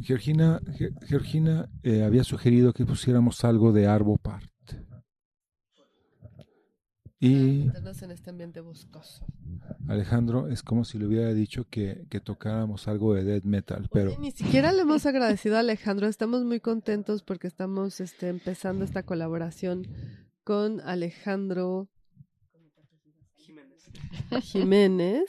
Georgina, 0.00 0.60
Ge- 0.76 0.90
Georgina 1.06 1.70
eh, 1.84 2.02
había 2.02 2.24
sugerido 2.24 2.72
que 2.72 2.84
pusiéramos 2.84 3.44
algo 3.44 3.72
de 3.72 3.86
Arvo 3.86 4.16
Part. 4.18 4.50
Y 7.24 7.66
meternos 7.66 8.02
en 8.02 8.10
este 8.10 8.30
ambiente 8.30 8.60
boscoso. 8.60 9.24
Alejandro 9.86 10.48
es 10.48 10.64
como 10.64 10.84
si 10.84 10.98
le 10.98 11.06
hubiera 11.06 11.32
dicho 11.32 11.68
que, 11.70 12.04
que 12.10 12.18
tocáramos 12.18 12.88
algo 12.88 13.14
de 13.14 13.22
death 13.22 13.44
metal, 13.44 13.88
pero 13.92 14.10
Oye, 14.10 14.18
ni 14.18 14.32
siquiera 14.32 14.72
le 14.72 14.82
hemos 14.82 15.06
agradecido 15.06 15.54
a 15.54 15.60
Alejandro. 15.60 16.08
Estamos 16.08 16.42
muy 16.42 16.58
contentos 16.58 17.22
porque 17.22 17.46
estamos 17.46 18.00
este, 18.00 18.28
empezando 18.28 18.84
esta 18.84 19.04
colaboración 19.04 19.86
con 20.42 20.80
Alejandro 20.80 21.88
Jiménez. 23.36 23.84
Jiménez, 24.42 25.24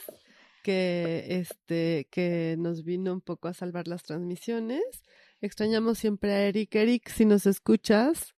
que, 0.64 1.26
este, 1.28 2.08
que 2.10 2.56
nos 2.58 2.82
vino 2.82 3.12
un 3.12 3.20
poco 3.20 3.46
a 3.46 3.54
salvar 3.54 3.86
las 3.86 4.02
transmisiones. 4.02 4.82
Extrañamos 5.40 5.98
siempre 5.98 6.32
a 6.32 6.42
Eric. 6.42 6.74
Eric, 6.74 7.08
si 7.08 7.24
nos 7.24 7.46
escuchas. 7.46 8.34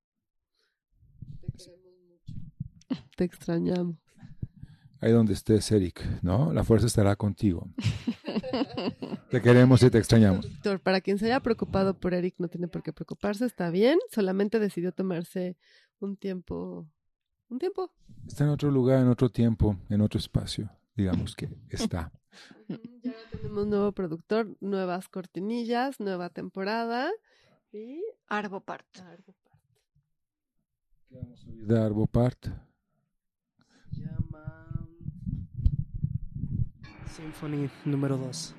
Te 3.17 3.25
extrañamos. 3.25 3.97
Ahí 5.01 5.13
donde 5.13 5.35
estés, 5.35 5.71
Eric, 5.73 6.03
¿no? 6.23 6.53
La 6.53 6.65
fuerza 6.65 6.87
estará 6.87 7.17
contigo. 7.17 7.69
te 9.31 9.43
queremos 9.43 9.83
y 9.83 9.91
te 9.91 9.99
extrañamos. 9.99 10.47
Doctor, 10.47 10.81
para 10.81 11.01
quien 11.01 11.19
se 11.19 11.27
haya 11.27 11.41
preocupado 11.41 11.99
por 11.99 12.15
Eric, 12.15 12.37
no 12.39 12.49
tiene 12.49 12.67
por 12.67 12.83
qué 12.83 12.93
preocuparse, 12.93 13.45
está 13.45 13.71
bien. 13.71 13.99
Solamente 14.11 14.59
decidió 14.59 14.93
tomarse 14.93 15.57
un 16.01 16.17
tiempo. 16.17 16.89
Un 17.49 17.59
tiempo. 17.59 17.93
Está 18.27 18.45
en 18.45 18.51
otro 18.51 18.71
lugar, 18.71 19.01
en 19.01 19.09
otro 19.09 19.29
tiempo, 19.29 19.77
en 19.91 20.01
otro 20.01 20.19
espacio. 20.19 20.71
Digamos 20.95 21.35
que 21.35 21.49
está. 21.69 22.13
Ya 22.69 23.15
tenemos 23.31 23.63
un 23.63 23.71
nuevo 23.71 23.93
productor, 23.93 24.59
nuevas 24.61 25.09
cortinillas, 25.09 26.01
nueva 26.01 26.29
temporada. 26.29 27.11
Y 27.73 28.03
Arvo 28.29 28.61
Part. 28.61 28.87
De 31.47 31.79
Arbopart. 31.79 32.49
Symphony 37.07 37.71
número 37.85 38.17
2. 38.17 38.55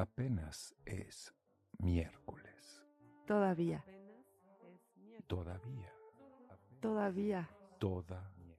Apenas 0.00 0.74
es 0.86 1.34
miércoles. 1.78 2.82
Todavía, 3.26 3.84
Todavía. 5.26 5.92
todavía, 6.80 7.50
Todavía. 7.78 8.56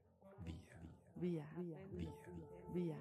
vía, 1.16 1.48
Día. 1.56 1.78
vía, 2.76 2.96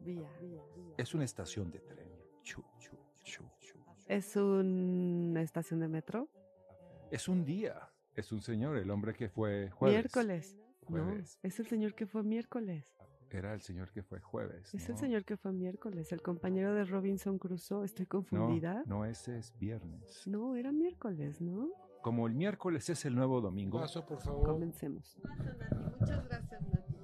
Día. 0.00 0.30
vía. 0.40 0.62
Es 0.96 1.14
una 1.14 1.24
estación 1.24 1.70
de 1.70 1.80
tren. 1.80 2.08
Chu, 2.42 2.64
chu, 2.78 2.96
chu, 3.22 3.44
chu. 3.60 3.76
¿Es 4.08 4.34
una 4.36 5.42
estación 5.42 5.80
de 5.80 5.88
metro? 5.88 6.26
Es 7.10 7.28
un 7.28 7.44
día. 7.44 7.86
Es 8.14 8.32
un 8.32 8.40
señor, 8.40 8.78
el 8.78 8.90
hombre 8.90 9.12
que 9.12 9.28
fue 9.28 9.68
jueves. 9.72 9.94
Miércoles. 10.04 10.56
No, 10.88 11.12
es 11.42 11.60
el 11.60 11.66
señor 11.66 11.94
que 11.94 12.06
fue 12.06 12.22
miércoles. 12.22 12.96
Era 13.32 13.54
el 13.54 13.60
señor 13.62 13.90
que 13.92 14.02
fue 14.02 14.18
jueves. 14.20 14.74
Es 14.74 14.88
el 14.88 14.94
¿no? 14.94 15.00
señor 15.00 15.24
que 15.24 15.36
fue 15.36 15.52
miércoles, 15.52 16.10
el 16.12 16.20
compañero 16.20 16.74
de 16.74 16.84
Robinson 16.84 17.38
Crusoe. 17.38 17.84
¿Estoy 17.84 18.04
No, 18.06 18.08
confundida? 18.10 18.82
no, 18.86 19.04
ese 19.04 19.38
es 19.38 19.54
viernes. 19.58 20.26
No, 20.26 20.56
era 20.56 20.72
miércoles, 20.72 21.40
¿no? 21.40 21.68
Como 22.02 22.26
el 22.26 22.34
miércoles 22.34 22.88
es 22.90 23.04
el 23.04 23.14
nuevo 23.14 23.40
domingo. 23.40 23.78
Paso, 23.78 24.04
por 24.04 24.20
favor. 24.20 24.44
Comencemos. 24.46 25.16
Muchas 26.00 26.28
gracias, 26.28 26.60
Nati. 26.72 26.94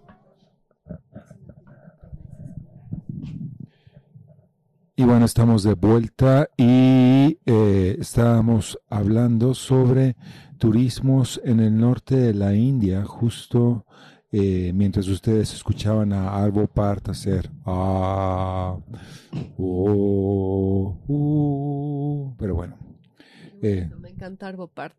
Y 4.99 5.05
bueno, 5.05 5.27
estamos 5.27 5.62
de 5.62 5.74
vuelta 5.74 6.49
y 6.57 7.39
eh, 7.45 7.97
estábamos 7.99 8.79
hablando 8.89 9.53
sobre 9.55 10.16
turismos 10.57 11.39
en 11.45 11.61
el 11.61 11.77
norte 11.77 12.16
de 12.16 12.33
la 12.33 12.55
India, 12.55 13.05
justo 13.05 13.85
eh, 14.33 14.72
mientras 14.74 15.07
ustedes 15.09 15.53
escuchaban 15.55 16.12
a 16.12 16.37
Arvo 16.43 16.66
Part 16.66 17.09
hacer 17.09 17.51
ah, 17.64 18.77
oh, 19.59 20.99
uh, 21.09 22.35
pero 22.39 22.55
bueno, 22.55 22.77
eh, 23.62 23.89
Me 23.99 24.11
encanta 24.11 24.49
Arbopart. 24.49 24.97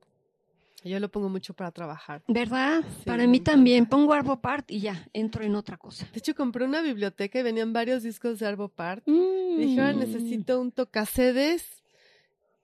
Yo 0.84 1.00
lo 1.02 1.10
pongo 1.10 1.28
mucho 1.28 1.54
para 1.54 1.72
trabajar. 1.72 2.22
¿Verdad? 2.28 2.82
Sí, 3.00 3.04
Para 3.06 3.24
me 3.24 3.28
mí 3.28 3.40
también. 3.42 3.88
Pongo 3.88 4.14
Arbopart 4.14 4.72
y 4.72 4.80
ya, 4.80 5.08
entro 5.12 5.44
en 5.44 5.56
otra 5.56 5.76
cosa. 5.76 6.08
De 6.14 6.20
hecho, 6.20 6.34
compré 6.34 6.64
una 6.64 6.82
biblioteca 6.82 7.40
y 7.40 7.44
venían 7.44 7.74
varios 7.74 8.04
discos 8.04 8.40
de 8.40 8.46
Arbopart. 8.48 9.04
Y 9.06 9.58
dije, 9.58 9.82
ahora 9.82 9.94
Mm. 9.94 10.00
necesito 10.00 10.62
un 10.62 10.72
tocasedes 10.72 11.84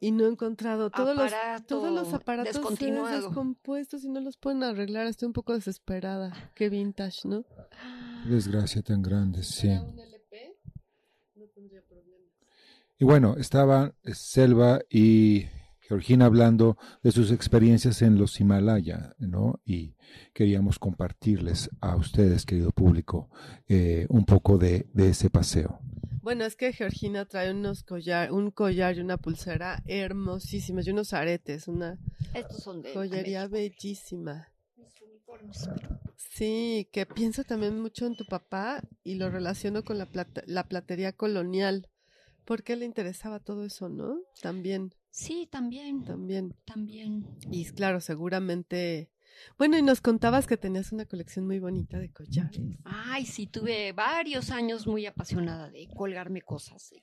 y 0.03 0.11
no 0.11 0.25
he 0.25 0.27
encontrado 0.27 0.89
todos 0.89 1.15
los 1.15 1.31
todos 1.65 1.89
los 1.89 2.13
aparatos 2.13 2.61
descompuestos 2.77 4.03
y 4.03 4.09
no 4.09 4.19
los 4.19 4.35
pueden 4.35 4.61
arreglar. 4.61 5.07
Estoy 5.07 5.27
un 5.27 5.33
poco 5.33 5.53
desesperada. 5.53 6.51
Qué 6.55 6.67
vintage, 6.67 7.25
¿no? 7.25 7.45
desgracia 8.25 8.81
tan 8.81 9.01
grande, 9.01 9.43
sí. 9.43 9.67
¿Fuera 9.67 9.83
un 9.83 9.99
LP? 9.99 10.57
No 11.35 11.45
tendría 11.55 11.81
problema. 11.83 12.17
Y 12.99 13.05
bueno, 13.05 13.37
estaban 13.37 13.93
eh, 14.03 14.13
Selva 14.13 14.81
y 14.89 15.45
Georgina 15.79 16.25
hablando 16.25 16.77
de 17.01 17.13
sus 17.13 17.31
experiencias 17.31 18.01
en 18.01 18.17
los 18.17 18.41
Himalaya, 18.41 19.15
¿no? 19.19 19.61
Y 19.63 19.95
queríamos 20.33 20.79
compartirles 20.79 21.69
a 21.79 21.95
ustedes, 21.95 22.45
querido 22.45 22.71
público, 22.71 23.29
eh, 23.69 24.05
un 24.09 24.25
poco 24.25 24.57
de, 24.57 24.89
de 24.93 25.09
ese 25.09 25.29
paseo. 25.29 25.79
Bueno, 26.23 26.45
es 26.45 26.55
que 26.55 26.71
Georgina 26.71 27.25
trae 27.25 27.51
unos 27.51 27.83
collar, 27.83 28.31
un 28.31 28.49
collar 28.49 28.95
y 28.95 29.01
una 29.01 29.17
pulsera 29.17 29.83
hermosísimas 29.85 30.87
y 30.87 30.91
unos 30.91 31.11
aretes, 31.13 31.67
una 31.67 31.99
Estos 32.33 32.63
son 32.63 32.81
de 32.81 32.93
joyería 32.93 33.41
América. 33.43 33.75
bellísima. 33.75 34.47
Mis 34.77 35.01
uniformes, 35.01 35.69
pero- 35.75 35.99
Sí, 36.15 36.87
que 36.93 37.05
pienso 37.05 37.43
también 37.43 37.79
mucho 37.81 38.07
en 38.07 38.15
tu 38.15 38.25
papá 38.25 38.81
y 39.03 39.15
lo 39.15 39.29
relaciono 39.29 39.83
con 39.83 39.97
la, 39.97 40.05
plata- 40.05 40.43
la 40.47 40.63
platería 40.67 41.11
colonial. 41.11 41.89
¿Por 42.45 42.63
qué 42.63 42.75
le 42.77 42.85
interesaba 42.85 43.39
todo 43.39 43.65
eso, 43.65 43.89
no? 43.89 44.17
También, 44.41 44.95
Sí, 45.11 45.47
también, 45.51 46.03
también. 46.05 46.55
también. 46.65 47.27
Y 47.51 47.65
claro, 47.65 47.99
seguramente. 48.01 49.11
Bueno, 49.57 49.77
y 49.77 49.81
nos 49.81 50.01
contabas 50.01 50.47
que 50.47 50.57
tenías 50.57 50.91
una 50.91 51.05
colección 51.05 51.45
muy 51.45 51.59
bonita 51.59 51.99
de 51.99 52.11
collares. 52.11 52.59
Ay, 52.83 53.25
sí, 53.25 53.47
tuve 53.47 53.91
varios 53.93 54.51
años 54.51 54.87
muy 54.87 55.05
apasionada 55.05 55.69
de 55.69 55.87
colgarme 55.87 56.41
cosas. 56.41 56.93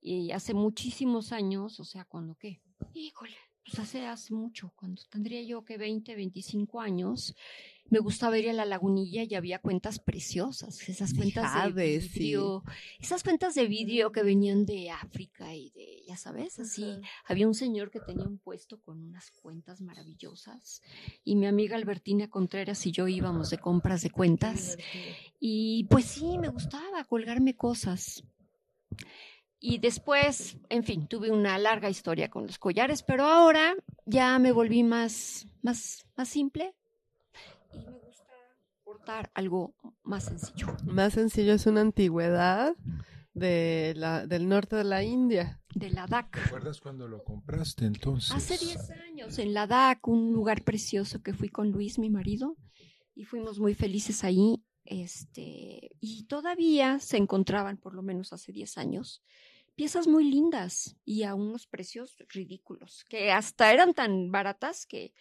Y 0.00 0.30
hace 0.32 0.54
muchísimos 0.54 1.32
años, 1.32 1.78
o 1.80 1.84
sea, 1.84 2.04
cuando 2.04 2.34
qué? 2.36 2.60
Híjole, 2.94 3.36
pues 3.64 3.78
hace, 3.78 4.06
hace 4.06 4.34
mucho, 4.34 4.72
cuando 4.76 5.02
tendría 5.10 5.42
yo 5.42 5.64
que 5.64 5.76
20, 5.78 6.14
25 6.14 6.80
años, 6.80 7.36
me 7.90 7.98
gustaba 7.98 8.38
ir 8.38 8.48
a 8.48 8.52
la 8.52 8.64
lagunilla 8.64 9.24
y 9.24 9.34
había 9.34 9.58
cuentas 9.58 9.98
preciosas, 9.98 10.88
esas 10.88 11.12
cuentas 11.12 11.74
de 11.74 12.00
sí. 12.00 12.08
vidrio, 12.08 12.64
esas 13.00 13.24
cuentas 13.24 13.54
de 13.56 13.66
vidrio 13.66 14.12
que 14.12 14.22
venían 14.22 14.64
de 14.64 14.90
África 14.90 15.54
y 15.54 15.70
de, 15.70 16.04
ya 16.06 16.16
sabes, 16.16 16.58
así. 16.60 17.00
Había 17.24 17.48
un 17.48 17.54
señor 17.54 17.90
que 17.90 18.00
tenía 18.00 18.26
un 18.26 18.38
puesto 18.38 18.80
con 18.80 19.02
unas 19.02 19.32
cuentas 19.32 19.80
maravillosas 19.80 20.82
y 21.24 21.34
mi 21.34 21.46
amiga 21.46 21.76
Albertina 21.76 22.30
Contreras 22.30 22.86
y 22.86 22.92
yo 22.92 23.08
íbamos 23.08 23.50
de 23.50 23.58
compras 23.58 24.02
de 24.02 24.10
cuentas 24.10 24.78
y 25.40 25.84
pues 25.90 26.04
sí, 26.04 26.38
me 26.38 26.48
gustaba 26.48 27.04
colgarme 27.04 27.56
cosas. 27.56 28.22
Y 29.62 29.76
después, 29.78 30.56
en 30.70 30.84
fin, 30.84 31.06
tuve 31.06 31.30
una 31.30 31.58
larga 31.58 31.90
historia 31.90 32.30
con 32.30 32.46
los 32.46 32.58
collares, 32.58 33.02
pero 33.02 33.24
ahora 33.24 33.74
ya 34.06 34.38
me 34.38 34.52
volví 34.52 34.82
más, 34.82 35.48
más, 35.60 36.06
más 36.16 36.28
simple 36.30 36.74
y 37.72 37.78
me 37.78 37.98
gusta 37.98 38.34
portar 38.84 39.30
algo 39.34 39.74
más 40.02 40.24
sencillo. 40.24 40.68
Más 40.84 41.14
sencillo 41.14 41.54
es 41.54 41.66
una 41.66 41.80
antigüedad 41.80 42.74
de 43.34 43.94
la, 43.96 44.26
del 44.26 44.48
norte 44.48 44.76
de 44.76 44.84
la 44.84 45.02
India. 45.02 45.60
De 45.74 45.90
Ladakh. 45.90 46.36
¿Recuerdas 46.44 46.80
cuando 46.80 47.08
lo 47.08 47.22
compraste 47.22 47.86
entonces? 47.86 48.32
Hace 48.32 48.58
10 48.58 48.90
años 48.90 49.38
en 49.38 49.54
Ladakh, 49.54 50.06
un 50.08 50.32
lugar 50.32 50.62
precioso 50.62 51.22
que 51.22 51.32
fui 51.32 51.48
con 51.48 51.70
Luis, 51.70 51.98
mi 51.98 52.10
marido, 52.10 52.56
y 53.14 53.24
fuimos 53.24 53.58
muy 53.58 53.74
felices 53.74 54.24
ahí. 54.24 54.62
Este, 54.84 55.92
y 56.00 56.24
todavía 56.24 56.98
se 56.98 57.16
encontraban, 57.16 57.76
por 57.76 57.94
lo 57.94 58.02
menos 58.02 58.32
hace 58.32 58.50
10 58.50 58.78
años, 58.78 59.22
piezas 59.76 60.08
muy 60.08 60.24
lindas 60.24 60.96
y 61.04 61.22
a 61.22 61.34
unos 61.34 61.66
precios 61.66 62.16
ridículos, 62.28 63.04
que 63.08 63.30
hasta 63.30 63.72
eran 63.72 63.94
tan 63.94 64.32
baratas 64.32 64.86
que, 64.86 65.12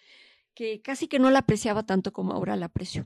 que 0.59 0.81
casi 0.81 1.07
que 1.07 1.19
no 1.19 1.31
la 1.31 1.39
apreciaba 1.39 1.83
tanto 1.83 2.11
como 2.11 2.33
ahora 2.33 2.57
la 2.57 2.65
aprecio. 2.65 3.05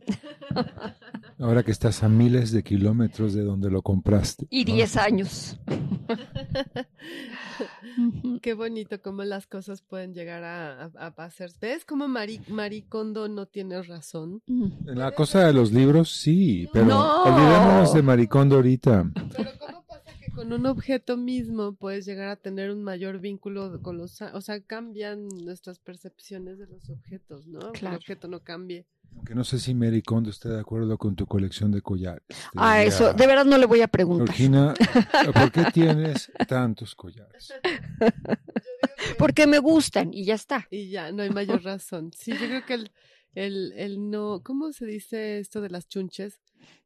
Ahora 1.39 1.61
que 1.61 1.71
estás 1.71 2.01
a 2.03 2.09
miles 2.09 2.51
de 2.51 2.63
kilómetros 2.63 3.33
de 3.33 3.43
donde 3.43 3.69
lo 3.69 3.83
compraste. 3.83 4.47
Y 4.49 4.65
¿no? 4.65 4.73
10 4.73 4.97
años. 4.97 5.59
Qué 8.41 8.53
bonito 8.53 8.99
cómo 9.01 9.23
las 9.23 9.45
cosas 9.45 9.81
pueden 9.83 10.13
llegar 10.13 10.43
a, 10.43 10.85
a, 10.85 11.13
a 11.15 11.23
hacer. 11.25 11.51
¿Ves 11.61 11.85
cómo 11.85 12.07
Mari, 12.07 12.41
Maricondo 12.47 13.27
no 13.29 13.45
tiene 13.45 13.81
razón? 13.83 14.41
En 14.47 14.97
la 14.97 15.11
cosa 15.11 15.45
de 15.45 15.53
los 15.53 15.71
libros, 15.71 16.11
sí, 16.11 16.67
pero 16.73 16.85
No. 16.85 17.23
olvidémonos 17.23 17.93
de 17.93 18.01
Maricondo 18.01 18.55
ahorita. 18.55 19.11
Pero 19.35 19.51
¿cómo 19.59 19.82
que 20.25 20.31
con 20.31 20.53
un 20.53 20.65
objeto 20.65 21.17
mismo 21.17 21.73
puedes 21.75 22.05
llegar 22.05 22.29
a 22.29 22.35
tener 22.35 22.71
un 22.71 22.83
mayor 22.83 23.19
vínculo 23.19 23.81
con 23.81 23.97
los... 23.97 24.21
a- 24.21 24.35
O 24.35 24.41
sea, 24.41 24.61
cambian 24.61 25.27
nuestras 25.27 25.79
percepciones 25.79 26.57
de 26.59 26.67
los 26.67 26.89
objetos, 26.89 27.47
¿no? 27.47 27.71
Que 27.71 27.79
Claro. 27.79 27.95
el 27.95 27.99
objeto 27.99 28.27
no 28.27 28.41
cambie. 28.43 28.85
Aunque 29.15 29.35
no 29.35 29.43
sé 29.43 29.59
si 29.59 29.75
Maricondo 29.75 30.29
está 30.31 30.49
de 30.49 30.59
acuerdo 30.59 30.97
con 30.97 31.15
tu 31.15 31.27
colección 31.27 31.71
de 31.71 31.81
collares. 31.81 32.23
Ah, 32.55 32.77
diría, 32.77 32.87
eso, 32.89 33.13
de 33.13 33.27
verdad 33.27 33.45
no 33.45 33.57
le 33.59 33.65
voy 33.67 33.81
a 33.81 33.87
preguntar. 33.87 34.27
Georgina, 34.35 34.73
¿por 35.35 35.51
qué 35.51 35.65
tienes 35.71 36.31
tantos 36.47 36.95
collares? 36.95 37.53
Porque 39.17 39.45
me 39.47 39.59
gustan 39.59 40.13
y 40.13 40.25
ya 40.25 40.35
está. 40.35 40.67
Y 40.71 40.89
ya, 40.89 41.11
no 41.11 41.21
hay 41.23 41.29
mayor 41.29 41.63
razón. 41.63 42.11
Sí, 42.17 42.31
yo 42.31 42.37
creo 42.47 42.65
que 42.65 42.73
el, 42.73 42.91
el, 43.35 43.73
el 43.75 44.09
no... 44.09 44.41
¿Cómo 44.43 44.71
se 44.73 44.85
dice 44.85 45.39
esto 45.39 45.61
de 45.61 45.69
las 45.69 45.87
chunches? 45.87 46.41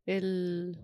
El, 0.06 0.78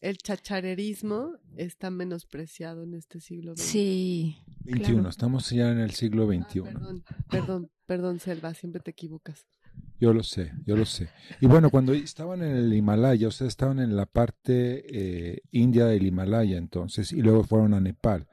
el 0.00 0.18
chacharerismo 0.18 1.32
está 1.56 1.90
menospreciado 1.90 2.82
en 2.82 2.94
este 2.94 3.20
siglo 3.20 3.54
XX. 3.56 3.62
Sí. 3.64 4.36
21, 4.64 4.94
Claro. 4.94 5.08
estamos 5.10 5.50
ya 5.50 5.70
en 5.70 5.78
el 5.78 5.90
siglo 5.92 6.28
Ah, 6.30 6.34
XXI. 6.48 6.60
perdón, 6.62 7.04
perdón, 7.30 7.70
perdón, 7.86 8.18
Selva, 8.20 8.54
siempre 8.54 8.80
te 8.82 8.90
equivocas. 8.90 9.46
Yo 10.00 10.12
lo 10.14 10.22
sé, 10.22 10.52
yo 10.66 10.76
lo 10.76 10.84
sé. 10.86 11.08
Y 11.40 11.46
bueno, 11.46 11.70
cuando 11.70 11.92
estaban 11.92 12.42
en 12.42 12.56
el 12.56 12.72
Himalaya, 12.72 13.28
ustedes 13.28 13.50
estaban 13.50 13.78
en 13.78 13.94
la 13.96 14.06
parte 14.06 14.84
eh, 14.88 15.42
india 15.50 15.86
del 15.86 16.06
Himalaya 16.06 16.56
entonces, 16.58 17.12
y 17.12 17.20
luego 17.22 17.44
fueron 17.44 17.74
a 17.74 17.80
Nepal. 17.80 18.26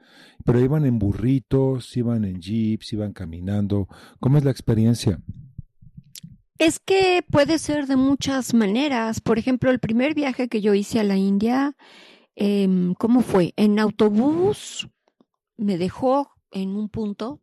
Pero 0.44 0.60
iban 0.60 0.84
en 0.86 0.98
burritos, 0.98 1.94
iban 1.96 2.24
en 2.24 2.40
jeeps, 2.40 2.92
iban 2.94 3.12
caminando. 3.12 3.86
¿Cómo 4.18 4.38
es 4.38 4.44
la 4.44 4.50
experiencia? 4.50 5.20
Es 6.58 6.80
que 6.80 7.24
puede 7.30 7.58
ser 7.58 7.86
de 7.86 7.96
muchas 7.96 8.52
maneras. 8.52 9.20
Por 9.20 9.38
ejemplo, 9.38 9.70
el 9.70 9.78
primer 9.78 10.14
viaje 10.14 10.48
que 10.48 10.60
yo 10.60 10.74
hice 10.74 10.98
a 10.98 11.04
la 11.04 11.16
India, 11.16 11.76
em, 12.34 12.94
¿cómo 12.94 13.22
fue? 13.22 13.52
En 13.56 13.78
autobús 13.78 14.88
me 15.56 15.78
dejó 15.78 16.30
en 16.50 16.70
un 16.70 16.88
punto 16.88 17.40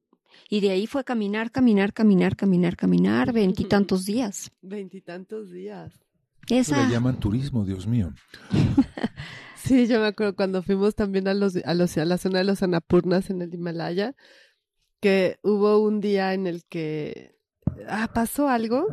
y 0.49 0.59
de 0.59 0.71
ahí 0.71 0.85
fue 0.85 1.03
caminar, 1.03 1.51
caminar, 1.51 1.93
caminar, 1.93 2.35
caminar, 2.35 2.75
caminar, 2.75 3.31
veintitantos 3.31 4.05
días. 4.05 4.51
Veintitantos 4.61 5.49
días. 5.49 5.93
Esa, 6.49 6.85
le 6.85 6.93
llaman 6.93 7.19
turismo, 7.19 7.65
Dios 7.65 7.87
mío. 7.87 8.13
Sí, 9.65 9.87
yo 9.87 9.99
me 9.99 10.05
acuerdo 10.05 10.35
cuando 10.35 10.61
fuimos 10.61 10.93
también 10.93 11.27
a 11.27 11.33
los, 11.33 11.55
a 11.55 11.73
los 11.73 11.97
a 11.97 12.05
la 12.05 12.19
zona 12.19 12.37
de 12.37 12.43
los 12.43 12.61
Anapurnas 12.61 13.31
en 13.31 13.41
el 13.41 13.51
Himalaya, 13.51 14.15
que 14.99 15.39
hubo 15.41 15.79
un 15.79 16.01
día 16.01 16.35
en 16.35 16.45
el 16.45 16.65
que 16.65 17.34
ah, 17.87 18.09
pasó 18.13 18.47
algo 18.49 18.87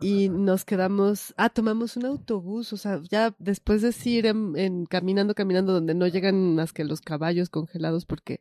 y 0.00 0.28
nos 0.28 0.64
quedamos, 0.64 1.32
ah, 1.36 1.48
tomamos 1.48 1.96
un 1.96 2.04
autobús, 2.06 2.72
o 2.72 2.76
sea, 2.76 3.00
ya 3.10 3.34
después 3.38 3.80
de 3.80 3.94
ir 4.10 4.26
en, 4.26 4.52
en- 4.56 4.86
caminando, 4.86 5.34
caminando 5.34 5.72
donde 5.72 5.94
no 5.94 6.06
llegan 6.06 6.54
más 6.56 6.72
que 6.72 6.84
los 6.84 7.00
caballos 7.00 7.48
congelados 7.48 8.04
porque 8.04 8.40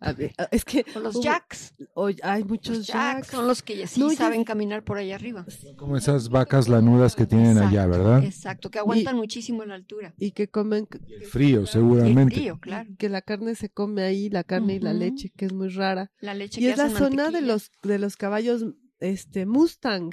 a 0.00 0.12
ver, 0.12 0.32
ah, 0.38 0.48
es 0.50 0.64
que 0.64 0.82
con 0.84 1.04
los 1.04 1.20
jacks. 1.22 1.72
hoy 1.94 2.16
hay 2.24 2.42
muchos 2.42 2.78
Los 2.78 2.86
jacks 2.88 3.14
jacks. 3.18 3.28
son 3.28 3.46
los 3.46 3.62
que 3.62 3.86
sí 3.86 4.00
No, 4.00 4.10
ya- 4.10 4.16
saben 4.18 4.42
caminar 4.44 4.82
por 4.82 4.98
ahí 4.98 5.12
arriba. 5.12 5.46
Como 5.76 5.96
esas 5.96 6.28
vacas 6.30 6.68
lanudas 6.68 7.14
que 7.14 7.26
tienen 7.26 7.58
allá, 7.58 7.86
¿verdad? 7.86 8.24
Exacto, 8.24 8.70
que 8.70 8.80
aguantan 8.80 9.16
muchísimo 9.16 9.64
la 9.64 9.74
altura. 9.76 10.14
y 10.18 10.32
que 10.32 10.48
comen 10.48 10.88
El 11.08 11.22
frío, 11.26 11.60
Y 11.60 11.62
el 11.62 11.68
seguramente. 11.68 12.34
frío, 12.34 12.58
claro. 12.60 12.90
que 12.98 13.08
la 13.08 13.22
carne 13.22 13.54
se 13.54 13.68
come 13.70 14.02
ahí, 14.02 14.28
la 14.30 14.42
carne 14.44 14.74
y 14.74 14.80
la 14.80 14.92
leche, 14.92 15.30
que 15.36 15.44
es 15.46 15.52
muy 15.52 15.68
rara. 15.68 16.10
La 16.20 16.34
leche 16.34 16.60
Y 16.60 16.64
que 16.64 16.70
es 16.72 16.76
la 16.78 16.90
zona 16.90 17.30
de 17.30 17.40
los 17.40 17.70
de 17.82 17.98
los 18.00 18.16
caballos 18.16 18.64
este 19.00 19.46
Mustang. 19.46 20.12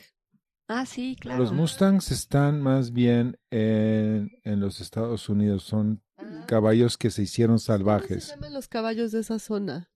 Ah, 0.67 0.85
sí, 0.85 1.15
claro. 1.19 1.43
Los 1.43 1.51
Mustangs 1.53 2.11
están 2.11 2.61
más 2.61 2.91
bien 2.91 3.37
en, 3.51 4.31
en 4.43 4.59
los 4.59 4.81
Estados 4.81 5.29
Unidos. 5.29 5.63
Son 5.63 6.01
caballos 6.47 6.97
que 6.97 7.11
se 7.11 7.21
hicieron 7.23 7.53
¿Cómo 7.55 7.59
se 7.59 7.65
salvajes. 7.65 8.29
llaman 8.29 8.53
los 8.53 8.67
caballos 8.67 9.11
de 9.11 9.19
esa 9.19 9.37
zona? 9.37 9.91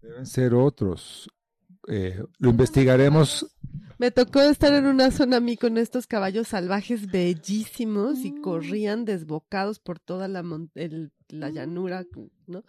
Deben 0.00 0.24
ser 0.26 0.54
otros. 0.54 1.28
Eh, 1.88 2.22
lo 2.38 2.50
investigaremos. 2.50 3.46
Me 3.98 4.10
tocó 4.10 4.40
estar 4.40 4.72
en 4.72 4.86
una 4.86 5.10
zona 5.10 5.36
a 5.36 5.40
mí 5.40 5.56
con 5.58 5.76
estos 5.76 6.06
caballos 6.06 6.48
salvajes 6.48 7.10
bellísimos 7.10 8.20
y 8.24 8.32
Mm. 8.32 8.40
corrían 8.40 9.04
desbocados 9.04 9.78
por 9.78 9.98
toda 10.00 10.26
la 10.28 10.42
mon- 10.42 10.70
el- 10.74 11.12
la 11.40 11.50
llanura, 11.50 12.04
¿no? 12.46 12.64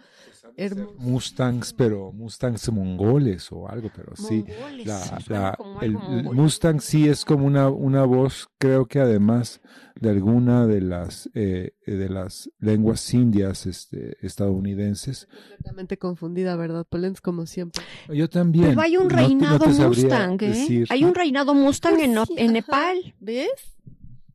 Hermoso. 0.58 0.96
Mustangs, 1.00 1.74
pero 1.74 2.12
Mustangs 2.12 2.72
mongoles 2.72 3.52
o 3.52 3.68
algo, 3.68 3.90
pero 3.96 4.16
sí. 4.16 4.46
Mongoles, 4.48 5.30
La, 5.30 5.58
el. 5.82 5.94
Mustang 5.94 6.82
sí 6.82 7.08
es 7.08 7.26
como 7.26 7.46
una, 7.46 7.70
una 7.70 8.04
voz, 8.04 8.50
creo 8.58 8.86
que 8.86 9.00
además 9.00 9.62
de 10.00 10.10
alguna 10.10 10.68
de 10.68 10.82
las 10.82 11.30
eh, 11.34 11.74
de 11.86 12.10
las 12.10 12.50
lenguas 12.60 13.14
indias 13.14 13.66
este, 13.66 14.18
estadounidenses. 14.26 15.28
Completamente 15.50 15.98
confundida, 15.98 16.56
¿verdad, 16.56 16.86
Polens? 16.88 17.22
Como 17.22 17.46
siempre. 17.46 17.82
Yo 18.10 18.30
también. 18.30 18.70
Pero 18.70 18.82
hay 18.82 18.98
un 18.98 19.08
no 19.08 19.16
no 19.16 19.16
reinado 19.16 19.68
Mustang, 19.68 20.44
¿eh? 20.44 20.48
decir. 20.48 20.88
Hay 20.90 21.04
un 21.04 21.16
reinado 21.16 21.54
Mustang 21.54 22.00
en, 22.00 22.18
en. 22.38 22.54
Nepal. 22.54 23.16
¿Ves? 23.20 23.75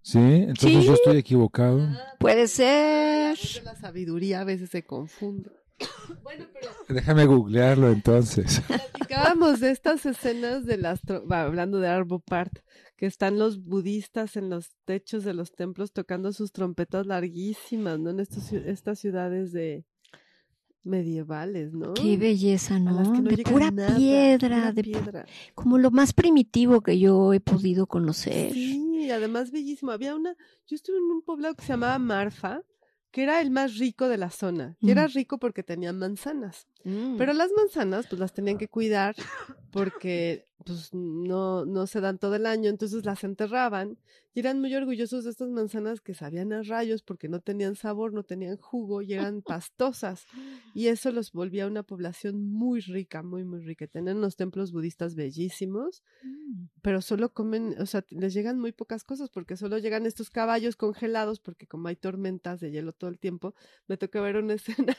Sí, 0.03 0.19
entonces 0.19 0.81
Sí. 0.81 0.87
yo 0.87 0.95
estoy 0.95 1.17
equivocado. 1.19 1.87
Puede 2.19 2.49
ser. 2.49 3.37
la 3.65 3.77
sabiduría 3.77 4.41
a 4.41 4.45
veces 4.45 4.71
se 4.71 4.83
confunde. 4.85 5.51
Bueno, 6.23 6.45
pero 6.53 6.69
Déjame 6.89 7.25
googlearlo 7.27 7.91
entonces. 7.91 8.61
platicábamos 8.69 9.61
de 9.61 9.71
estas 9.71 10.05
escenas 10.07 10.65
de 10.67 10.77
las, 10.77 11.01
hablando 11.31 11.79
de 11.81 11.89
Arvo 11.89 12.21
Part, 12.21 12.53
que 12.97 13.07
están 13.07 13.39
los 13.39 13.65
budistas 13.65 14.37
en 14.37 14.51
los 14.51 14.71
techos 14.85 15.25
de 15.25 15.33
los 15.35 15.53
templos 15.53 15.93
tocando 15.93 16.33
sus 16.33 16.53
trompetas 16.53 17.07
larguísimas, 17.07 17.99
¿no? 17.99 18.11
En 18.11 18.21
estos 18.21 18.53
estas 18.53 18.99
ciudades 18.99 19.53
de 19.53 19.85
medievales, 20.83 21.73
¿no? 21.73 21.95
Qué 21.95 22.17
belleza, 22.17 22.79
¿no? 22.79 23.13
de 23.23 23.39
pura 23.43 23.71
nada, 23.71 23.97
piedra, 23.97 24.57
pura 24.57 24.73
de 24.73 24.83
piedra. 24.83 25.27
como 25.55 25.79
lo 25.79 25.91
más 25.91 26.13
primitivo 26.13 26.81
que 26.81 26.99
yo 26.99 27.33
he 27.33 27.41
podido 27.41 27.87
conocer. 27.87 28.53
Sí, 28.53 29.11
además 29.11 29.51
bellísimo. 29.51 29.91
Había 29.93 30.15
una, 30.15 30.35
yo 30.67 30.75
estuve 30.77 30.97
en 30.99 31.05
un 31.05 31.23
poblado 31.23 31.55
que 31.55 31.63
se 31.65 31.73
llamaba 31.73 31.99
Marfa, 31.99 32.63
que 33.11 33.23
era 33.25 33.41
el 33.41 33.51
más 33.51 33.77
rico 33.79 34.09
de 34.09 34.17
la 34.19 34.31
zona. 34.31 34.77
Y 34.81 34.91
era 34.91 35.07
Mm. 35.09 35.13
rico 35.13 35.39
porque 35.39 35.63
tenía 35.63 35.93
manzanas. 35.93 36.67
Mm. 36.85 37.17
Pero 37.17 37.33
las 37.33 37.51
manzanas, 37.57 38.07
pues 38.09 38.19
las 38.21 38.33
tenían 38.33 38.59
que 38.59 38.69
cuidar 38.69 39.15
porque 39.71 40.47
pues 40.65 40.93
no, 40.93 41.65
no 41.65 41.87
se 41.87 42.03
dan 42.03 42.19
todo 42.19 42.35
el 42.35 42.45
año, 42.45 42.69
entonces 42.69 43.07
las 43.07 43.25
enterraban 43.25 43.97
y 44.35 44.41
eran 44.41 44.61
muy 44.61 44.75
orgullosos 44.75 45.25
de 45.25 45.31
estas 45.31 45.49
manzanas 45.49 46.03
que 46.03 46.13
sabían 46.13 46.53
a 46.53 46.63
rayos 46.63 47.03
porque 47.03 47.29
no 47.29 47.41
tenían 47.41 47.77
sabor, 47.77 48.13
no 48.13 48.23
tenían 48.25 48.59
jugo 48.59 49.01
y 49.03 49.15
eran 49.15 49.41
pastosas. 49.43 50.27
Y 50.75 50.89
eso 50.89 51.11
los 51.13 51.33
volvía 51.33 51.67
una 51.67 51.83
población 51.83 52.45
muy 52.45 52.81
rica, 52.81 53.23
muy, 53.23 53.43
muy 53.45 53.61
rica. 53.61 53.87
Tenían 53.87 54.19
unos 54.19 54.37
templos 54.37 54.71
budistas 54.71 55.15
bellísimos, 55.15 56.03
Mm. 56.23 56.67
pero 56.83 57.01
solo 57.01 57.33
comen, 57.33 57.75
o 57.81 57.87
sea, 57.87 58.05
les 58.11 58.35
llegan 58.35 58.59
muy 58.59 58.73
pocas 58.73 59.03
cosas 59.03 59.31
porque 59.31 59.57
solo 59.57 59.79
llegan 59.79 60.07
estos 60.07 60.31
caballos 60.31 60.77
congelados 60.77 61.41
porque 61.41 61.67
como 61.67 61.89
hay 61.89 61.97
tormentas 61.97 62.61
de 62.61 62.71
hielo 62.71 62.93
todo 62.93 63.11
el 63.11 63.19
tiempo, 63.19 63.55
me 63.89 63.97
tocó 63.97 64.21
ver 64.23 64.37
una 64.37 64.55
escena 64.95 64.97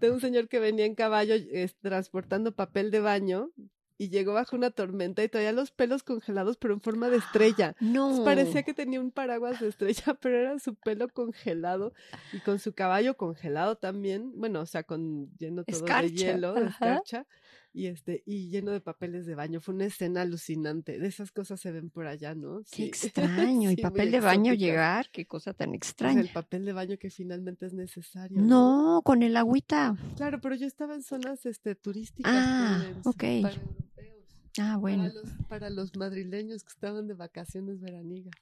de 0.00 0.10
un 0.10 0.20
señor 0.20 0.48
que 0.48 0.60
venía 0.60 0.86
en 0.86 0.94
caballo 0.94 1.11
eh, 1.20 1.70
transportando 1.80 2.52
papel 2.52 2.90
de 2.90 3.00
baño 3.00 3.50
y 3.98 4.08
llegó 4.08 4.32
bajo 4.32 4.56
una 4.56 4.70
tormenta 4.70 5.22
y 5.22 5.28
traía 5.28 5.52
los 5.52 5.70
pelos 5.70 6.02
congelados 6.02 6.56
pero 6.56 6.74
en 6.74 6.80
forma 6.80 7.08
de 7.08 7.18
estrella. 7.18 7.76
No. 7.78 8.10
Entonces, 8.10 8.24
parecía 8.24 8.62
que 8.62 8.74
tenía 8.74 9.00
un 9.00 9.12
paraguas 9.12 9.60
de 9.60 9.68
estrella, 9.68 10.04
pero 10.20 10.38
era 10.38 10.58
su 10.58 10.74
pelo 10.74 11.08
congelado 11.08 11.92
y 12.32 12.40
con 12.40 12.58
su 12.58 12.72
caballo 12.72 13.16
congelado 13.16 13.76
también, 13.76 14.32
bueno, 14.34 14.60
o 14.60 14.66
sea, 14.66 14.82
con 14.82 15.30
lleno 15.38 15.64
todo 15.64 15.76
Escarcha, 15.76 16.08
de 16.08 16.14
hielo, 16.14 16.54
de 16.54 16.66
escarcha 16.66 17.26
y 17.74 17.86
este 17.86 18.22
y 18.26 18.48
lleno 18.48 18.70
de 18.70 18.80
papeles 18.80 19.26
de 19.26 19.34
baño. 19.34 19.60
Fue 19.60 19.74
una 19.74 19.86
escena 19.86 20.22
alucinante. 20.22 20.98
De 20.98 21.06
esas 21.08 21.32
cosas 21.32 21.60
se 21.60 21.72
ven 21.72 21.90
por 21.90 22.06
allá, 22.06 22.34
¿no? 22.34 22.60
Qué 22.70 22.76
Sí. 22.76 22.82
extraño. 22.88 23.70
y 23.70 23.76
Sí, 23.76 23.82
muy 23.82 23.82
papel 23.82 24.10
de 24.10 24.20
baño 24.20 24.54
llegar, 24.54 25.08
qué 25.10 25.26
cosa 25.26 25.52
tan 25.54 25.68
Pues 25.70 25.78
extraña. 25.78 26.20
el 26.20 26.28
papel 26.30 26.64
de 26.64 26.72
baño 26.72 26.98
que 26.98 27.10
finalmente 27.10 27.66
es 27.66 27.72
necesario. 27.74 28.40
No, 28.40 29.00
con 29.04 29.22
el 29.22 29.36
agüita. 29.36 29.96
Claro, 30.16 30.40
pero 30.40 30.54
yo 30.54 30.66
estaba 30.66 30.94
en 30.94 31.02
zonas 31.02 31.46
este 31.46 31.74
turísticas. 31.74 32.32
Ah, 32.34 32.78
Florence, 32.80 33.08
ok. 33.08 33.42
Para 33.42 33.54
europeos. 33.54 33.82
Ah, 34.60 34.76
bueno. 34.76 35.04
Para, 35.04 35.14
los, 35.14 35.30
para 35.48 35.70
los 35.70 35.96
madrileños 35.96 36.62
que 36.62 36.68
estaban 36.68 37.06
de 37.08 37.14
vacaciones 37.14 37.80
veranigas. 37.80 38.34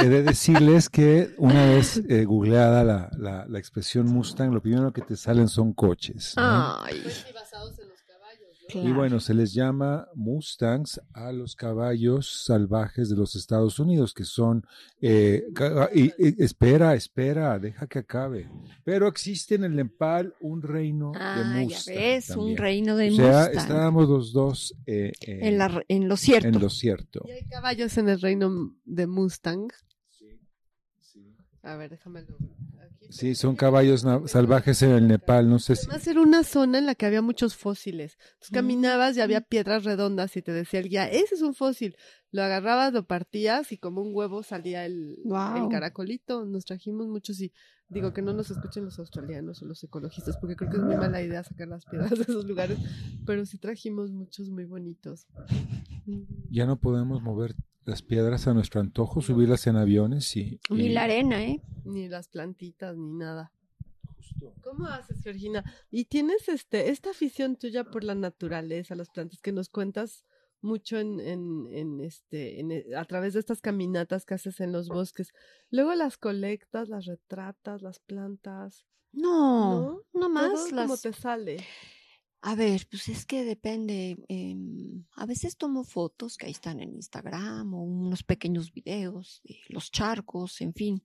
He 0.00 0.08
de 0.08 0.22
decirles 0.22 0.88
que 0.88 1.34
una 1.36 1.66
vez 1.66 2.00
eh, 2.08 2.24
googleada 2.24 2.84
la, 2.84 3.10
la, 3.18 3.44
la 3.48 3.58
expresión 3.58 4.06
Mustang, 4.06 4.52
lo 4.54 4.62
primero 4.62 4.92
que 4.92 5.02
te 5.02 5.16
salen 5.16 5.48
son 5.48 5.72
coches. 5.72 6.34
¿no? 6.36 6.42
Ay. 6.84 7.00
Pues 7.02 7.26
basados 7.34 7.76
en 7.80 7.83
¿no? 7.83 7.83
Claro. 8.68 8.88
Y 8.88 8.92
bueno, 8.92 9.20
se 9.20 9.34
les 9.34 9.52
llama 9.52 10.08
Mustangs 10.14 10.98
a 11.12 11.32
los 11.32 11.54
caballos 11.54 12.44
salvajes 12.46 13.10
de 13.10 13.16
los 13.16 13.36
Estados 13.36 13.78
Unidos, 13.78 14.14
que 14.14 14.24
son... 14.24 14.64
eh, 15.00 15.44
y, 15.94 16.04
y- 16.04 16.42
espera, 16.42 16.94
espera, 16.94 17.58
deja 17.58 17.86
que 17.86 17.98
acabe. 17.98 18.48
Pero 18.82 19.06
existe 19.06 19.54
en 19.56 19.64
el 19.64 19.76
Nepal 19.76 20.34
un 20.40 20.62
reino 20.62 21.12
de 21.12 21.18
Ah, 21.20 21.42
ya 21.58 21.60
Mustang. 21.76 21.94
ves, 21.94 22.30
un 22.30 22.56
reino 22.56 22.96
de 22.96 23.10
O 23.10 23.14
sea, 23.14 23.26
Mustang. 23.44 23.56
estábamos 23.58 24.08
los 24.08 24.32
dos 24.32 24.74
eh, 24.86 25.12
eh, 25.20 25.38
En, 25.42 25.58
la, 25.58 25.68
re- 25.68 25.84
en 25.88 26.08
lo 26.08 26.16
cierto. 26.16 26.48
en 26.48 26.58
lo 26.58 26.70
cierto. 26.70 27.22
Y 27.26 27.32
hay 27.32 27.44
caballos 27.44 27.98
en 27.98 28.08
el 28.08 28.20
reino 28.20 28.74
de 28.86 29.06
Mustang. 29.06 29.68
A 31.62 31.76
ver, 31.76 31.90
déjamelo. 31.90 32.34
Aquí. 32.34 32.53
Sí, 33.14 33.36
son 33.36 33.54
caballos 33.54 34.04
salvajes 34.26 34.82
en 34.82 34.90
el 34.90 35.06
Nepal, 35.06 35.48
no 35.48 35.60
sé 35.60 35.76
si... 35.76 35.86
Además 35.86 36.06
era 36.08 36.20
una 36.20 36.42
zona 36.42 36.78
en 36.78 36.86
la 36.86 36.96
que 36.96 37.06
había 37.06 37.22
muchos 37.22 37.54
fósiles. 37.54 38.18
Entonces 38.20 38.50
Mm. 38.50 38.54
caminabas 38.54 39.16
y 39.16 39.20
había 39.20 39.40
piedras 39.40 39.84
redondas 39.84 40.36
y 40.36 40.42
te 40.42 40.50
decía 40.50 40.80
el 40.80 40.88
guía, 40.88 41.08
ese 41.08 41.36
es 41.36 41.42
un 41.42 41.54
fósil. 41.54 41.96
Lo 42.32 42.42
agarrabas, 42.42 42.92
lo 42.92 43.06
partías 43.06 43.70
y 43.70 43.78
como 43.78 44.02
un 44.02 44.10
huevo 44.12 44.42
salía 44.42 44.84
el 44.84 45.16
caracolito. 45.70 46.44
Nos 46.44 46.64
trajimos 46.64 47.06
muchos 47.06 47.40
y 47.40 47.52
digo 47.88 48.12
que 48.12 48.20
no 48.20 48.32
nos 48.32 48.50
escuchen 48.50 48.84
los 48.84 48.98
australianos 48.98 49.62
o 49.62 49.66
los 49.66 49.84
ecologistas 49.84 50.36
porque 50.38 50.56
creo 50.56 50.70
que 50.72 50.78
es 50.78 50.82
muy 50.82 50.96
mala 50.96 51.22
idea 51.22 51.44
sacar 51.44 51.68
las 51.68 51.84
piedras 51.84 52.10
de 52.10 52.22
esos 52.22 52.46
lugares, 52.46 52.78
pero 53.24 53.46
sí 53.46 53.58
trajimos 53.58 54.10
muchos 54.10 54.50
muy 54.50 54.64
bonitos. 54.64 55.28
Ya 56.50 56.66
no 56.66 56.80
podemos 56.80 57.22
mover 57.22 57.54
las 57.84 58.02
piedras 58.02 58.46
a 58.46 58.54
nuestro 58.54 58.80
antojo, 58.80 59.20
subirlas 59.20 59.66
en 59.66 59.76
aviones 59.76 60.36
y... 60.36 60.58
Ni 60.70 60.86
y- 60.86 60.88
la 60.90 61.04
arena, 61.04 61.42
¿eh? 61.44 61.62
Ni 61.84 62.08
las 62.08 62.28
plantitas 62.28 62.96
ni 62.96 63.12
nada. 63.12 63.52
¿Cómo 64.62 64.86
haces, 64.86 65.22
Georgina? 65.22 65.64
Y 65.90 66.06
tienes 66.06 66.48
este 66.48 66.90
esta 66.90 67.10
afición 67.10 67.56
tuya 67.56 67.84
por 67.84 68.04
la 68.04 68.14
naturaleza, 68.14 68.94
las 68.94 69.10
plantas 69.10 69.40
que 69.40 69.52
nos 69.52 69.68
cuentas 69.68 70.24
mucho 70.60 70.98
en, 70.98 71.20
en, 71.20 71.66
en 71.70 72.00
este 72.00 72.58
en, 72.60 72.72
e- 72.72 72.86
a 72.96 73.04
través 73.04 73.34
de 73.34 73.40
estas 73.40 73.60
caminatas 73.60 74.24
que 74.24 74.34
haces 74.34 74.60
en 74.60 74.72
los 74.72 74.88
bosques. 74.88 75.32
Luego 75.70 75.94
las 75.94 76.16
colectas, 76.16 76.88
las 76.88 77.04
retratas, 77.04 77.82
las 77.82 77.98
plantas. 78.00 78.86
No, 79.12 80.02
no, 80.12 80.20
Todo 80.20 80.28
más 80.30 80.72
las... 80.72 81.02
te 81.02 81.12
sale. 81.12 81.58
A 82.46 82.54
ver, 82.54 82.86
pues 82.90 83.08
es 83.08 83.24
que 83.24 83.42
depende. 83.42 84.18
em, 84.28 85.04
a 85.16 85.24
veces 85.24 85.56
tomo 85.56 85.82
fotos 85.82 86.36
que 86.36 86.44
ahí 86.44 86.52
están 86.52 86.78
en 86.78 86.92
Instagram 86.92 87.72
o 87.72 87.82
unos 87.82 88.22
pequeños 88.22 88.70
videos 88.70 89.40
de 89.44 89.56
los 89.70 89.90
charcos, 89.90 90.60
en 90.60 90.74
fin. 90.74 91.02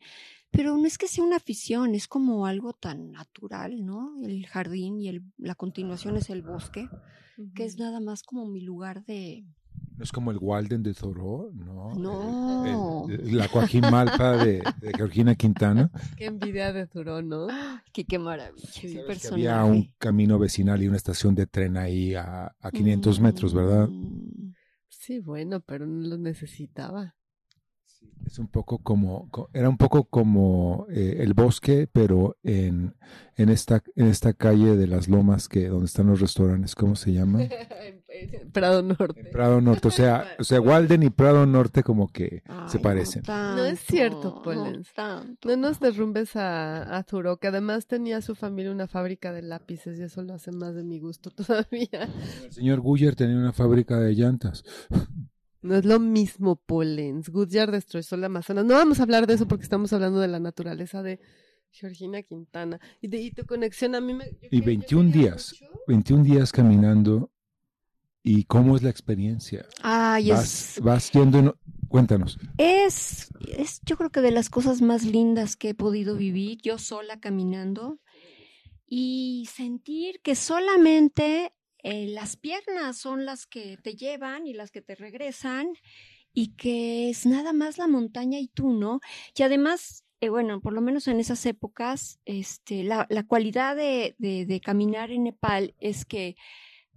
Pero 0.52 0.76
no 0.76 0.86
es 0.86 0.98
que 0.98 1.08
sea 1.08 1.24
una 1.24 1.38
afición, 1.38 1.96
es 1.96 2.10
como 2.10 2.46
algo 2.46 2.74
tan 2.74 3.14
natural, 3.14 3.86
¿no? 3.86 4.18
El 4.22 4.48
jardín 4.48 5.00
y 5.00 5.08
el, 5.08 5.24
la 5.38 5.56
continuación 5.56 6.18
es 6.18 6.30
el 6.30 6.42
bosque, 6.42 6.90
que 7.56 7.64
es 7.64 7.78
nada 7.78 8.02
más 8.02 8.22
como 8.24 8.46
mi 8.46 8.60
lugar 8.60 9.06
de, 9.06 9.46
No 10.00 10.04
es 10.06 10.14
como 10.14 10.32
el 10.32 10.38
Walden 10.40 10.82
de 10.82 10.94
Thoreau, 10.94 11.52
¿no? 11.54 11.94
No. 11.94 13.06
El- 13.10 13.20
el- 13.20 13.38
la 13.38 13.50
Coajimalpa 13.50 14.38
de, 14.38 14.64
de 14.80 14.92
Georgina 14.96 15.36
Quintana. 15.36 15.92
Qué 16.16 16.28
envidia 16.28 16.72
de 16.72 16.88
Turón, 16.88 17.28
¿no? 17.28 17.48
Qué 17.94 18.18
maravilla. 18.18 18.66
Sí. 18.72 18.98
personaje. 19.06 19.48
había 19.50 19.66
un 19.66 19.94
camino 19.98 20.40
vecinal 20.40 20.82
y 20.82 20.88
una 20.88 20.96
estación 20.96 21.36
de 21.36 21.48
tren 21.48 21.76
ahí 21.76 22.16
a, 22.16 22.56
a 22.62 22.72
500 22.72 23.20
metros, 23.20 23.54
¿verdad? 23.54 23.90
Mm. 23.90 24.54
Sí, 24.88 25.20
bueno, 25.20 25.60
pero 25.60 25.86
no 25.86 26.08
lo 26.08 26.18
necesitaba. 26.18 27.16
Es 28.26 28.40
un 28.40 28.48
poco 28.48 28.78
como, 28.78 29.28
co- 29.30 29.50
era 29.54 29.68
un 29.68 29.78
poco 29.78 30.06
como 30.06 30.86
eh, 30.90 31.18
el 31.20 31.34
bosque, 31.34 31.90
pero 31.92 32.38
en, 32.44 32.96
en, 33.36 33.50
esta, 33.50 33.84
en 33.98 34.08
esta 34.08 34.32
calle 34.32 34.78
de 34.78 34.88
las 34.88 35.10
lomas 35.10 35.50
que 35.50 35.68
donde 35.68 35.88
están 35.88 36.08
los 36.08 36.22
restaurantes, 36.22 36.74
¿cómo 36.76 36.96
se 36.96 37.12
llama? 37.12 37.40
Prado 38.52 38.82
Norte. 38.82 39.20
En 39.22 39.30
Prado 39.32 39.62
Norte, 39.62 39.88
o 39.88 39.92
sea, 39.92 40.36
o 40.40 40.44
sea, 40.44 40.60
Walden 40.62 41.04
y 41.04 41.10
Prado 41.10 41.46
Norte 41.46 41.84
como 41.84 42.12
que 42.12 42.44
se 42.68 42.80
parecen. 42.80 43.24
No 43.28 43.64
es 43.66 43.80
cierto, 43.80 44.42
Polens. 44.42 44.92
No, 45.46 45.56
nos 45.58 45.80
derrumbes 45.80 46.36
a, 46.36 46.96
a 46.98 47.04
Turo, 47.04 47.38
que 47.38 47.48
además 47.48 47.88
tenía 47.88 48.22
su 48.22 48.36
familia 48.36 48.72
una 48.72 48.88
fábrica 48.88 49.32
de 49.32 49.42
lápices 49.42 50.00
y 50.00 50.04
eso 50.04 50.22
lo 50.24 50.34
hace 50.34 50.52
más 50.52 50.76
de 50.76 50.84
mi 50.84 51.00
gusto 51.00 51.30
todavía. 51.36 52.10
El 52.44 52.52
señor 52.52 52.82
Guyer 52.82 53.16
tenía 53.16 53.38
una 53.38 53.54
fábrica 53.54 54.00
de 54.00 54.14
llantas. 54.14 54.64
No 55.62 55.76
es 55.76 55.84
lo 55.86 56.00
mismo, 56.00 56.56
Polens. 56.56 57.30
Goodyear 57.30 57.70
destrozó 57.72 58.16
el 58.16 58.24
Amazonas. 58.24 58.64
No 58.66 58.76
vamos 58.76 59.00
a 59.00 59.04
hablar 59.04 59.28
de 59.28 59.34
eso 59.34 59.48
porque 59.48 59.64
estamos 59.64 59.92
hablando 59.92 60.20
de 60.22 60.30
la 60.30 60.40
naturaleza 60.40 61.04
de 61.04 61.20
Georgina 61.72 62.24
Quintana. 62.24 62.80
Y 63.02 63.10
de 63.10 63.18
y 63.22 63.32
tu 63.32 63.46
conexión 63.46 63.94
a 63.94 64.00
mí 64.02 64.14
me... 64.14 64.26
yo 64.26 64.38
Y 64.44 64.50
que- 64.50 64.58
yo 64.60 64.66
21 64.66 65.12
quería 65.12 65.22
días. 65.32 65.54
mucho- 65.60 65.82
21 65.88 66.24
días 66.24 66.52
caminando. 66.54 67.30
¿Y 68.32 68.44
cómo 68.44 68.76
es 68.76 68.84
la 68.84 68.92
experiencia? 68.92 69.66
Ay, 69.82 70.30
Vas, 70.30 70.78
es, 70.78 70.84
vas 70.84 71.12
yendo, 71.12 71.40
en- 71.40 71.54
cuéntanos. 71.88 72.38
es, 72.60 73.30
es, 73.58 73.82
yo 73.88 73.98
creo 73.98 74.12
que 74.12 74.22
de 74.22 74.30
las 74.30 74.52
cosas 74.52 74.84
más 74.84 75.04
lindas 75.04 75.56
que 75.56 75.70
he 75.70 75.74
podido 75.74 76.16
vivir, 76.16 76.60
yo 76.62 76.78
sola 76.78 77.20
caminando, 77.20 77.98
y 78.86 79.50
sentir 79.52 80.22
que 80.22 80.36
solamente 80.36 81.54
eh, 81.82 82.06
las 82.10 82.38
piernas 82.38 83.00
son 83.00 83.26
las 83.26 83.48
que 83.48 83.78
te 83.78 83.96
llevan 83.96 84.46
y 84.46 84.54
las 84.54 84.70
que 84.70 84.84
te 84.84 84.94
regresan, 84.94 85.70
y 86.32 86.50
que 86.56 87.10
es 87.10 87.26
nada 87.26 87.52
más 87.52 87.80
la 87.80 87.88
montaña 87.88 88.38
y 88.38 88.48
tú, 88.48 88.74
¿no? 88.74 89.00
Y 89.36 89.42
además, 89.42 90.04
eh, 90.22 90.30
bueno, 90.30 90.62
por 90.62 90.74
lo 90.74 90.82
menos 90.82 91.08
en 91.08 91.20
esas 91.20 91.44
épocas, 91.48 92.20
este, 92.26 92.84
la, 92.84 93.08
la 93.10 93.24
cualidad 93.26 93.76
de, 93.76 94.14
de, 94.20 94.46
de 94.46 94.62
caminar 94.62 95.10
en 95.10 95.24
Nepal 95.24 95.74
es 95.80 96.06
que 96.06 96.36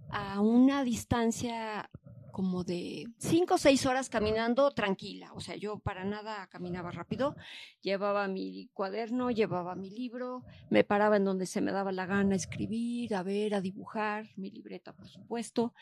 a 0.09 0.41
una 0.41 0.83
distancia 0.83 1.89
como 2.33 2.63
de 2.63 3.07
cinco 3.19 3.53
o 3.53 3.57
seis 3.57 3.85
horas 3.85 4.09
caminando 4.09 4.71
tranquila. 4.71 5.31
O 5.33 5.39
sea, 5.39 5.55
yo 5.55 5.79
para 5.79 6.03
nada 6.03 6.47
caminaba 6.47 6.91
rápido. 6.91 7.35
Llevaba 7.81 8.27
mi 8.27 8.69
cuaderno, 8.73 9.29
llevaba 9.29 9.75
mi 9.75 9.91
libro, 9.91 10.43
me 10.69 10.83
paraba 10.83 11.17
en 11.17 11.25
donde 11.25 11.45
se 11.45 11.61
me 11.61 11.71
daba 11.71 11.91
la 11.91 12.07
gana 12.07 12.33
a 12.33 12.37
escribir, 12.37 13.13
a 13.13 13.21
ver, 13.21 13.53
a 13.53 13.61
dibujar, 13.61 14.29
mi 14.35 14.49
libreta, 14.49 14.93
por 14.93 15.07
supuesto. 15.07 15.73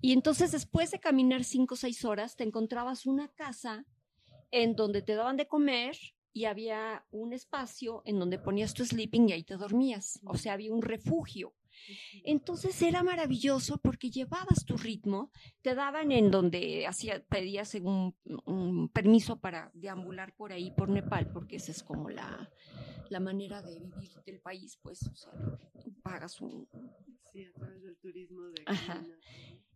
Y 0.00 0.12
entonces 0.12 0.52
después 0.52 0.90
de 0.90 1.00
caminar 1.00 1.44
cinco 1.44 1.74
o 1.74 1.76
seis 1.76 2.04
horas, 2.04 2.34
te 2.34 2.44
encontrabas 2.44 3.04
una 3.04 3.28
casa 3.28 3.84
en 4.50 4.76
donde 4.76 5.02
te 5.02 5.14
daban 5.14 5.36
de 5.36 5.46
comer 5.46 5.96
y 6.32 6.46
había 6.46 7.04
un 7.10 7.32
espacio 7.32 8.02
en 8.06 8.18
donde 8.18 8.38
ponías 8.38 8.72
tu 8.74 8.84
sleeping 8.84 9.28
y 9.28 9.32
ahí 9.32 9.44
te 9.44 9.56
dormías. 9.56 10.18
O 10.24 10.36
sea, 10.36 10.54
había 10.54 10.72
un 10.72 10.82
refugio. 10.82 11.54
Entonces 12.24 12.80
era 12.82 13.02
maravilloso 13.02 13.78
porque 13.78 14.10
llevabas 14.10 14.64
tu 14.64 14.76
ritmo, 14.76 15.30
te 15.62 15.74
daban 15.74 16.12
en 16.12 16.30
donde 16.30 16.86
hacía, 16.86 17.22
pedías 17.24 17.74
un, 17.74 18.14
un 18.44 18.88
permiso 18.88 19.40
para 19.40 19.70
deambular 19.74 20.34
por 20.34 20.52
ahí, 20.52 20.70
por 20.70 20.88
Nepal, 20.88 21.30
porque 21.32 21.56
esa 21.56 21.72
es 21.72 21.82
como 21.82 22.10
la, 22.10 22.50
la 23.10 23.20
manera 23.20 23.62
de 23.62 23.78
vivir 23.78 24.10
del 24.24 24.40
país, 24.40 24.78
pues, 24.82 25.06
o 25.06 25.14
sea, 25.14 25.32
pagas 26.02 26.40
un, 26.40 26.68
Sí, 27.34 27.44
a 27.44 27.52
través 27.52 27.82
del 27.82 27.96
turismo 27.96 28.42
de 28.42 28.62
Ajá. 28.66 29.04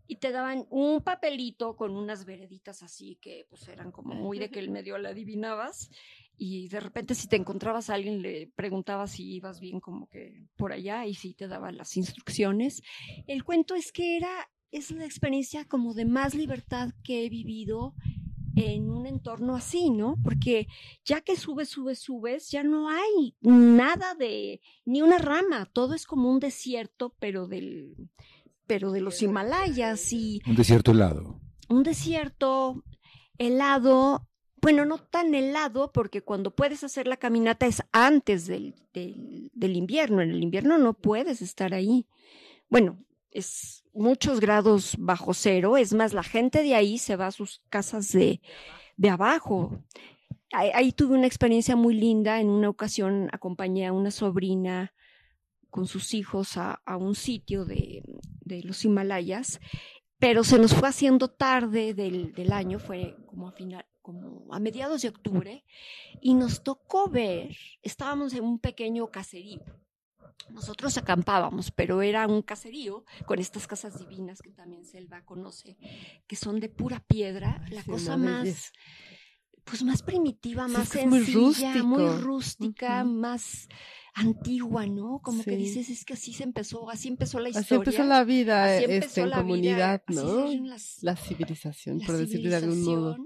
y 0.06 0.16
te 0.16 0.30
daban 0.30 0.66
un 0.70 1.02
papelito 1.02 1.74
con 1.76 1.96
unas 1.96 2.24
vereditas 2.24 2.84
así 2.84 3.16
que 3.20 3.46
pues 3.48 3.66
eran 3.66 3.90
como 3.90 4.14
muy 4.14 4.38
de 4.38 4.48
que 4.48 4.60
el 4.60 4.70
medio 4.70 4.96
la 4.96 5.08
adivinabas 5.08 5.90
y 6.38 6.68
de 6.68 6.80
repente 6.80 7.14
si 7.14 7.28
te 7.28 7.36
encontrabas 7.36 7.90
a 7.90 7.94
alguien 7.94 8.22
le 8.22 8.50
preguntabas 8.54 9.10
si 9.10 9.34
ibas 9.34 9.60
bien 9.60 9.80
como 9.80 10.08
que 10.08 10.46
por 10.56 10.72
allá 10.72 11.04
y 11.04 11.14
si 11.14 11.34
te 11.34 11.48
daban 11.48 11.76
las 11.76 11.96
instrucciones. 11.96 12.82
El 13.26 13.44
cuento 13.44 13.74
es 13.74 13.92
que 13.92 14.16
era 14.16 14.48
es 14.70 14.90
la 14.90 15.04
experiencia 15.04 15.64
como 15.64 15.94
de 15.94 16.04
más 16.04 16.34
libertad 16.34 16.90
que 17.02 17.24
he 17.24 17.28
vivido 17.30 17.94
en 18.54 18.90
un 18.90 19.06
entorno 19.06 19.54
así, 19.54 19.90
¿no? 19.90 20.16
Porque 20.22 20.66
ya 21.04 21.20
que 21.20 21.36
subes, 21.36 21.70
subes, 21.70 22.00
subes, 22.00 22.50
ya 22.50 22.62
no 22.64 22.88
hay 22.88 23.34
nada 23.40 24.14
de 24.14 24.60
ni 24.84 25.00
una 25.00 25.18
rama, 25.18 25.66
todo 25.66 25.94
es 25.94 26.06
como 26.06 26.30
un 26.30 26.40
desierto, 26.40 27.14
pero 27.18 27.46
del 27.46 27.96
pero 28.66 28.92
de 28.92 29.00
los 29.00 29.22
Himalayas 29.22 30.12
y 30.12 30.42
Un 30.46 30.54
desierto 30.56 30.90
helado. 30.90 31.40
un 31.70 31.82
desierto 31.82 32.84
helado, 33.38 34.27
bueno, 34.60 34.84
no 34.84 34.98
tan 34.98 35.34
helado 35.34 35.92
porque 35.92 36.22
cuando 36.22 36.54
puedes 36.54 36.84
hacer 36.84 37.06
la 37.06 37.16
caminata 37.16 37.66
es 37.66 37.82
antes 37.92 38.46
del, 38.46 38.74
del, 38.92 39.76
invierno, 39.76 40.22
en 40.22 40.30
el 40.30 40.42
invierno 40.42 40.78
no 40.78 40.94
puedes 40.94 41.42
estar 41.42 41.74
ahí. 41.74 42.06
Bueno, 42.68 42.98
es 43.30 43.84
muchos 43.92 44.40
grados 44.40 44.96
bajo 44.98 45.34
cero, 45.34 45.76
es 45.76 45.92
más, 45.92 46.12
la 46.12 46.22
gente 46.22 46.62
de 46.62 46.74
ahí 46.74 46.98
se 46.98 47.16
va 47.16 47.26
a 47.28 47.32
sus 47.32 47.62
casas 47.68 48.12
de, 48.12 48.40
de 48.96 49.10
abajo. 49.10 49.82
Ahí, 50.52 50.70
ahí 50.74 50.92
tuve 50.92 51.16
una 51.16 51.26
experiencia 51.26 51.76
muy 51.76 51.94
linda, 51.94 52.40
en 52.40 52.48
una 52.48 52.68
ocasión 52.68 53.28
acompañé 53.32 53.86
a 53.86 53.92
una 53.92 54.10
sobrina 54.10 54.94
con 55.70 55.86
sus 55.86 56.14
hijos 56.14 56.56
a, 56.56 56.80
a 56.86 56.96
un 56.96 57.14
sitio 57.14 57.64
de, 57.66 58.02
de 58.40 58.62
los 58.62 58.84
Himalayas 58.84 59.60
pero 60.18 60.42
se 60.42 60.58
nos 60.58 60.74
fue 60.74 60.88
haciendo 60.88 61.28
tarde 61.28 61.94
del, 61.94 62.32
del 62.32 62.52
año, 62.52 62.78
fue 62.78 63.16
como 63.26 63.48
a 63.48 63.52
final, 63.52 63.86
como 64.12 64.46
a 64.54 64.58
mediados 64.58 65.02
de 65.02 65.08
octubre, 65.10 65.64
y 66.22 66.32
nos 66.32 66.62
tocó 66.62 67.10
ver, 67.10 67.54
estábamos 67.82 68.32
en 68.32 68.42
un 68.42 68.58
pequeño 68.58 69.10
caserío. 69.10 69.60
Nosotros 70.48 70.96
acampábamos, 70.96 71.70
pero 71.70 72.00
era 72.00 72.26
un 72.26 72.40
caserío 72.40 73.04
con 73.26 73.38
estas 73.38 73.66
casas 73.66 73.98
divinas 73.98 74.40
que 74.40 74.50
también 74.50 74.86
Selva 74.86 75.22
conoce, 75.26 75.76
que 76.26 76.36
son 76.36 76.58
de 76.58 76.70
pura 76.70 77.00
piedra, 77.00 77.62
Ay, 77.66 77.74
la 77.74 77.82
sí, 77.82 77.90
cosa 77.90 78.16
más, 78.16 78.44
belleza. 78.44 78.72
pues 79.64 79.82
más 79.84 80.00
primitiva, 80.02 80.66
Sí, 80.68 80.72
más 80.72 80.94
muy 81.06 81.22
sencilla, 81.26 81.82
muy 81.82 82.06
rústica, 82.22 83.04
más 83.04 83.68
antigua, 84.14 84.86
¿no? 84.86 85.20
Como 85.22 85.44
que 85.44 85.54
dices, 85.56 85.90
es 85.90 86.04
que 86.06 86.14
así 86.14 86.32
se 86.32 86.44
empezó, 86.44 86.88
así 86.88 87.08
empezó 87.08 87.40
la 87.40 87.50
historia. 87.50 87.66
Así 87.66 87.74
empezó 87.74 88.04
la 88.04 88.24
vida 88.24 88.64
Así 88.64 88.84
este, 88.84 88.94
empezó 88.96 89.20
en 89.20 89.30
la 89.30 89.36
vida, 89.36 89.42
comunidad, 89.42 90.02
¿no? 90.08 90.66
las- 90.66 91.02
La 91.02 91.14
civilización, 91.16 91.98
la 91.98 92.06
por 92.06 92.16
decirlo 92.16 92.48
de 92.48 92.56
algún 92.56 92.82
modo. 92.84 93.16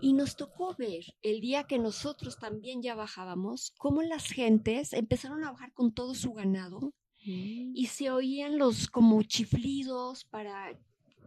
Y 0.00 0.12
nos 0.12 0.36
tocó 0.36 0.74
ver 0.78 1.04
el 1.22 1.40
día 1.40 1.64
que 1.64 1.78
nosotros 1.78 2.38
también 2.38 2.82
ya 2.82 2.94
bajábamos, 2.94 3.72
cómo 3.78 4.02
las 4.02 4.26
gentes 4.26 4.92
empezaron 4.92 5.44
a 5.44 5.52
bajar 5.52 5.72
con 5.72 5.92
todo 5.92 6.14
su 6.14 6.32
ganado 6.32 6.92
y 7.28 7.86
se 7.86 8.10
oían 8.10 8.56
los 8.58 8.86
como 8.88 9.20
chiflidos 9.24 10.24
para, 10.26 10.78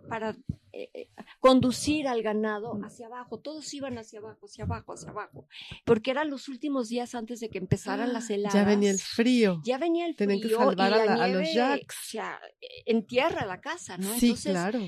para 0.08 0.30
eh, 0.72 0.90
eh, 0.94 1.10
conducir 1.42 2.08
al 2.08 2.22
ganado 2.22 2.80
hacia 2.86 3.08
abajo. 3.08 3.40
Todos 3.40 3.74
iban 3.74 3.98
hacia 3.98 4.20
abajo, 4.20 4.46
hacia 4.46 4.64
abajo, 4.64 4.94
hacia 4.94 5.10
abajo. 5.10 5.48
Porque 5.84 6.12
eran 6.12 6.30
los 6.30 6.48
últimos 6.48 6.88
días 6.88 7.16
antes 7.16 7.42
de 7.42 7.50
que 7.50 7.58
empezaran 7.58 8.14
las 8.14 8.30
heladas. 8.30 8.56
Ah, 8.56 8.60
Ya 8.60 8.66
venía 8.66 8.92
el 8.92 9.00
frío. 9.00 9.62
Ya 9.66 9.78
venía 9.78 10.06
el 10.06 10.16
Tenían 10.16 10.40
que 10.40 10.48
frío 10.48 10.60
salvar 10.60 10.92
y 10.92 10.94
a 10.94 11.06
la 11.06 11.24
a 11.24 11.28
los 11.28 11.42
nieve, 11.42 11.54
yaks. 11.54 11.96
o 11.96 12.10
sea, 12.12 12.40
en 12.86 13.06
tierra 13.06 13.46
la 13.46 13.60
casa, 13.60 13.98
¿no? 13.98 14.08
sí, 14.14 14.28
Entonces 14.28 14.52
claro. 14.52 14.80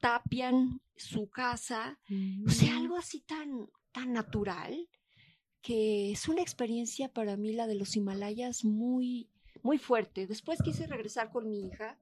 Tapian 0.00 0.80
su 0.96 1.28
casa, 1.28 1.98
o 2.46 2.50
sea, 2.50 2.76
algo 2.76 2.96
así 2.96 3.20
tan, 3.20 3.68
tan 3.92 4.12
natural 4.12 4.88
que 5.60 6.12
es 6.12 6.28
una 6.28 6.42
experiencia 6.42 7.12
para 7.12 7.36
mí 7.36 7.52
la 7.52 7.66
de 7.66 7.74
los 7.74 7.96
Himalayas 7.96 8.64
muy, 8.64 9.28
muy 9.62 9.78
fuerte. 9.78 10.26
Después 10.26 10.60
quise 10.62 10.86
regresar 10.86 11.30
con 11.30 11.48
mi 11.48 11.66
hija 11.66 11.98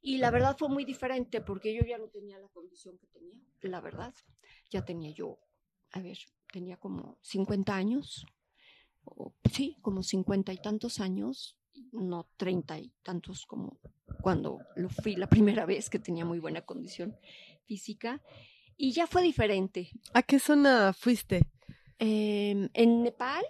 y 0.00 0.18
la 0.18 0.30
verdad 0.30 0.56
fue 0.58 0.68
muy 0.68 0.84
diferente 0.84 1.40
porque 1.40 1.74
yo 1.74 1.84
ya 1.84 1.98
no 1.98 2.08
tenía 2.08 2.38
la 2.38 2.48
condición 2.48 2.98
que 2.98 3.06
tenía, 3.08 3.34
la 3.62 3.80
verdad. 3.80 4.14
Ya 4.70 4.84
tenía 4.84 5.10
yo, 5.10 5.38
a 5.90 6.00
ver, 6.00 6.18
tenía 6.52 6.76
como 6.76 7.18
50 7.22 7.74
años, 7.74 8.26
o, 9.04 9.34
sí, 9.52 9.76
como 9.82 10.02
50 10.02 10.52
y 10.52 10.58
tantos 10.58 11.00
años, 11.00 11.56
no 11.92 12.28
30 12.36 12.78
y 12.78 12.92
tantos 13.02 13.46
como 13.46 13.78
cuando 14.22 14.60
lo 14.76 14.88
fui 14.88 15.16
la 15.16 15.28
primera 15.62 15.66
vez, 15.66 15.90
que 15.90 15.98
tenía 15.98 16.24
muy 16.24 16.38
buena 16.38 16.62
condición 16.62 17.16
física. 17.64 18.22
Y 18.76 18.92
ya 18.92 19.06
fue 19.06 19.22
diferente. 19.22 19.90
¿A 20.14 20.22
qué 20.22 20.38
zona 20.38 20.92
fuiste? 20.92 21.42
Eh, 21.98 22.68
en 22.72 23.02
Nepal 23.04 23.44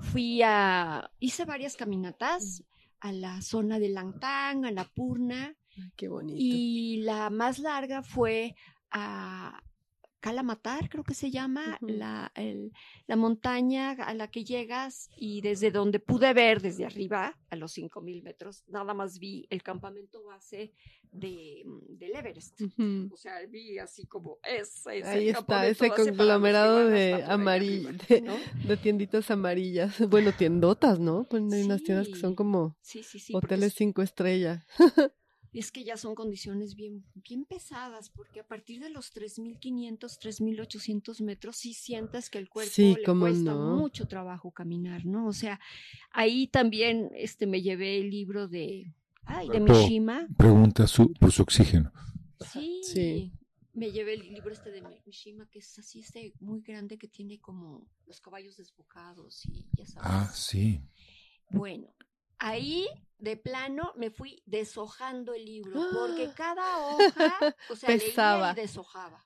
fui 0.00 0.42
a, 0.42 1.10
hice 1.20 1.44
varias 1.44 1.76
caminatas 1.76 2.64
a 2.98 3.12
la 3.12 3.40
zona 3.40 3.78
de 3.78 3.88
Langtang, 3.88 4.64
a 4.64 4.72
la 4.72 4.84
Purna, 4.84 5.54
qué 5.94 6.08
bonito. 6.08 6.36
y 6.38 7.02
la 7.02 7.30
más 7.30 7.60
larga 7.60 8.02
fue 8.02 8.56
a 8.90 9.62
Calamatar, 10.24 10.88
creo 10.88 11.04
que 11.04 11.12
se 11.12 11.30
llama, 11.30 11.76
la, 11.82 12.32
el- 12.34 12.72
la 13.06 13.14
montaña 13.16 13.90
a 13.90 14.14
la 14.14 14.28
que 14.28 14.42
llegas 14.42 15.10
y 15.18 15.42
desde 15.42 15.70
donde 15.70 15.98
pude 16.00 16.32
ver 16.32 16.62
desde 16.62 16.86
arriba, 16.86 17.38
a 17.50 17.56
los 17.56 17.72
5.000 17.72 18.22
metros, 18.22 18.64
nada 18.68 18.94
más 18.94 19.18
vi 19.18 19.46
el 19.50 19.62
campamento 19.62 20.24
base 20.24 20.72
de, 21.12 21.62
mm, 21.66 21.98
del 21.98 22.16
Everest. 22.16 22.58
O 23.12 23.16
sea, 23.18 23.34
vi 23.46 23.78
así 23.78 24.06
como 24.06 24.38
ese, 24.42 25.00
ese 25.00 25.08
Ahí 25.10 25.28
está, 25.28 25.66
ese 25.66 25.90
conglomerado 25.90 26.86
de 26.88 27.22
amarillo, 27.26 27.90
arriba, 27.90 28.06
de, 28.08 28.20
¿no? 28.22 28.38
de 28.66 28.76
tienditas 28.78 29.30
amarillas. 29.30 30.00
Bueno, 30.08 30.32
tiendotas, 30.32 30.98
¿no? 31.00 31.24
Pues 31.28 31.42
hay 31.52 31.62
unas 31.64 31.82
tiendas 31.82 32.08
que 32.08 32.16
son 32.18 32.34
como 32.34 32.78
Sí, 32.80 33.02
hoteles 33.34 33.66
es- 33.72 33.74
cinco 33.74 34.00
estrellas. 34.00 34.64
Es 35.54 35.70
que 35.72 35.84
ya 35.84 35.96
son 35.96 36.14
condiciones 36.16 36.74
bien, 36.74 37.04
bien 37.14 37.44
pesadas, 37.44 38.10
porque 38.10 38.40
a 38.40 38.46
partir 38.46 38.80
de 38.80 38.90
los 38.90 39.12
3.500, 39.14 40.18
3.800 40.18 41.20
metros 41.22 41.56
sí 41.56 41.72
sientes 41.74 42.28
que 42.28 42.38
el 42.38 42.48
cuerpo 42.48 42.72
Sí, 42.72 42.94
le 42.96 43.04
cuesta 43.04 43.54
no. 43.54 43.76
mucho 43.76 44.06
trabajo 44.08 44.50
caminar, 44.50 45.06
¿no? 45.06 45.26
O 45.28 45.32
sea, 45.32 45.60
ahí 46.10 46.48
también 46.48 47.10
este, 47.14 47.46
me 47.46 47.62
llevé 47.62 47.98
el 47.98 48.10
libro 48.10 48.48
de, 48.48 48.92
ay, 49.24 49.48
de. 49.48 49.60
Mishima. 49.60 50.26
Pregunta 50.36 50.86
su, 50.88 51.12
por 51.14 51.30
su 51.32 51.42
oxígeno. 51.42 51.92
Sí, 52.52 52.80
Sí. 52.82 53.32
me 53.74 53.90
llevé 53.92 54.14
el 54.14 54.20
libro 54.34 54.52
este 54.52 54.70
de 54.72 54.82
Mi- 54.82 55.00
Mishima, 55.06 55.46
que 55.48 55.60
es 55.60 55.78
así, 55.78 56.00
este 56.00 56.34
muy 56.40 56.62
grande, 56.62 56.98
que 56.98 57.06
tiene 57.08 57.38
como 57.40 57.86
los 58.06 58.20
caballos 58.20 58.56
desbocados 58.56 59.46
y 59.46 59.64
ya 59.76 59.86
sabes. 59.86 60.08
Ah, 60.10 60.30
sí. 60.34 60.80
Bueno, 61.50 61.86
ahí 62.44 62.86
de 63.18 63.36
plano 63.36 63.92
me 63.96 64.10
fui 64.10 64.42
deshojando 64.46 65.32
el 65.32 65.44
libro, 65.44 65.80
porque 65.92 66.26
¡Ah! 66.26 66.34
cada 66.36 66.78
hoja, 66.78 67.38
o 67.70 67.76
sea, 67.76 67.86
Pesaba. 67.88 68.52
leía 68.52 68.62
y 68.62 68.66
deshojaba. 68.66 69.24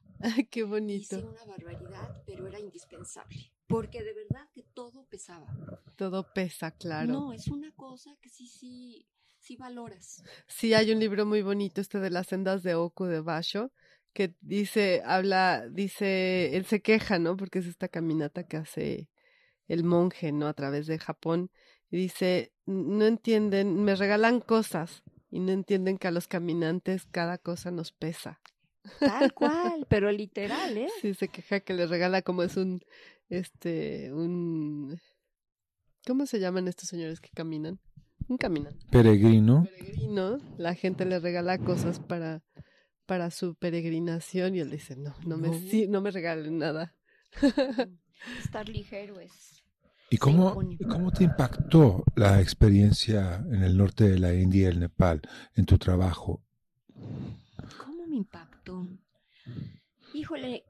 Qué 0.51 0.61
Hice 0.61 0.65
bonito. 0.65 1.17
una 1.19 1.45
barbaridad, 1.45 2.23
pero 2.27 2.47
era 2.47 2.59
indispensable, 2.59 3.53
porque 3.67 4.03
de 4.03 4.15
verdad 4.15 4.49
que 4.53 4.63
todo 4.75 5.05
pesaba. 5.07 5.47
Todo 5.97 6.33
pesa, 6.33 6.71
claro. 6.73 7.13
No, 7.13 7.33
es 7.33 7.49
una 7.49 7.73
cosa 7.73 8.17
que 8.21 8.29
sí, 8.29 8.47
sí, 8.47 9.07
sí 9.39 9.57
valoras. 9.57 10.23
Sí, 10.47 10.75
hay 10.75 10.93
un 10.93 11.01
libro 11.01 11.27
muy 11.27 11.43
bonito, 11.43 11.81
este 11.81 11.99
de 11.99 12.11
las 12.11 12.29
sendas 12.29 12.63
de 12.63 12.75
Oku 12.75 13.05
de 13.07 13.21
Basho, 13.21 13.73
que 14.13 14.35
dice, 14.41 15.03
habla, 15.05 15.69
dice, 15.69 16.57
él 16.57 16.67
se 16.67 16.83
queja, 16.83 17.19
¿no? 17.19 17.37
Porque 17.37 17.59
es 17.61 17.67
esta 17.67 17.89
caminata 17.89 18.45
que 18.45 18.57
hace 18.57 19.09
el 19.69 19.85
monje, 19.85 20.33
¿no? 20.33 20.47
A 20.47 20.55
través 20.55 20.87
de 20.87 20.99
Japón. 20.99 21.51
Y 21.91 21.97
dice, 21.97 22.53
no 22.67 23.07
entienden, 23.07 23.83
me 23.85 23.95
regalan 23.97 24.41
cosas 24.41 25.03
y 25.31 25.41
no 25.41 25.53
entienden 25.53 25.99
que 25.99 26.09
a 26.09 26.11
los 26.11 26.29
caminantes 26.29 27.07
cada 27.11 27.39
cosa 27.39 27.71
nos 27.71 27.93
pesa. 27.93 28.41
Tal 29.01 29.33
cual, 29.35 29.87
pero 29.89 30.11
literal, 30.13 30.77
¿eh? 30.77 30.89
Sí, 31.01 31.15
se 31.15 31.29
queja 31.29 31.61
que 31.61 31.75
le 31.75 31.87
regala 31.87 32.23
como 32.23 32.43
es 32.43 32.57
un, 32.57 32.81
este, 33.29 34.13
un, 34.13 34.99
¿cómo 36.07 36.27
se 36.27 36.41
llaman 36.41 36.69
estos 36.69 36.89
señores 36.89 37.21
que 37.21 37.31
caminan? 37.35 37.81
Un 38.29 38.37
caminante 38.37 38.85
Peregrino. 38.91 39.65
peregrino, 39.65 40.39
la 40.59 40.75
gente 40.75 41.07
le 41.07 41.19
regala 41.19 41.57
cosas 41.59 41.99
para, 42.01 42.43
para 43.07 43.31
su 43.31 43.55
peregrinación 43.55 44.55
y 44.55 44.61
él 44.61 44.71
dice, 44.71 44.97
no, 44.97 45.15
no 45.25 45.39
me, 45.39 45.49
No. 45.49 45.55
sí, 45.55 45.87
no 45.89 46.03
me 46.03 46.11
regalen 46.11 46.59
nada. 46.59 46.95
Estar 48.43 48.69
ligero 48.69 49.19
es. 49.21 49.58
¿Y 50.11 50.17
cómo, 50.17 50.55
cómo 50.89 51.11
te 51.13 51.25
impactó 51.25 52.05
la 52.17 52.41
experiencia 52.41 53.45
en 53.51 53.63
el 53.63 53.77
norte 53.77 54.09
de 54.09 54.19
la 54.19 54.35
India 54.35 54.63
y 54.63 54.65
el 54.73 54.81
Nepal 54.81 55.21
en 55.55 55.67
tu 55.67 55.77
trabajo? 55.77 56.43
¿Cómo 57.85 58.07
me 58.07 58.17
impactó? 58.17 58.89
Híjole. 60.15 60.65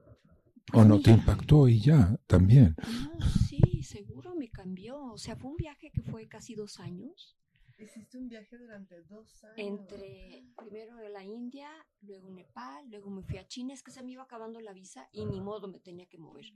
¿O 0.73 0.85
no 0.85 1.01
te 1.01 1.13
impactó 1.13 1.69
y 1.69 1.81
ya 1.81 2.19
también? 2.27 2.75
No, 2.83 3.27
sí, 3.49 3.83
seguro 3.83 4.35
me 4.35 4.51
cambió. 4.51 5.13
O 5.13 5.19
sea, 5.19 5.37
fue 5.37 5.51
un 5.51 5.57
viaje 5.57 5.91
que 5.93 6.03
fue 6.03 6.27
casi 6.27 6.55
dos 6.55 6.81
años. 6.81 7.37
Hiciste 7.79 8.19
un 8.19 8.29
viaje 8.29 8.59
durante 8.59 9.03
dos 9.05 9.45
años. 9.45 9.57
Entre 9.57 10.45
primero 10.57 10.99
la 11.09 11.23
India, 11.25 11.71
luego 12.03 12.29
Nepal, 12.31 12.89
luego 12.91 13.09
me 13.11 13.23
fui 13.23 13.39
a 13.39 13.47
China. 13.47 13.73
Es 13.73 13.85
que 13.85 13.93
se 13.93 14.03
me 14.03 14.11
iba 14.13 14.25
acabando 14.25 14.61
la 14.61 14.73
visa 14.73 15.09
y 15.13 15.25
ni 15.27 15.41
modo 15.41 15.69
me 15.69 15.79
tenía 15.79 16.07
que 16.07 16.19
mover. 16.19 16.47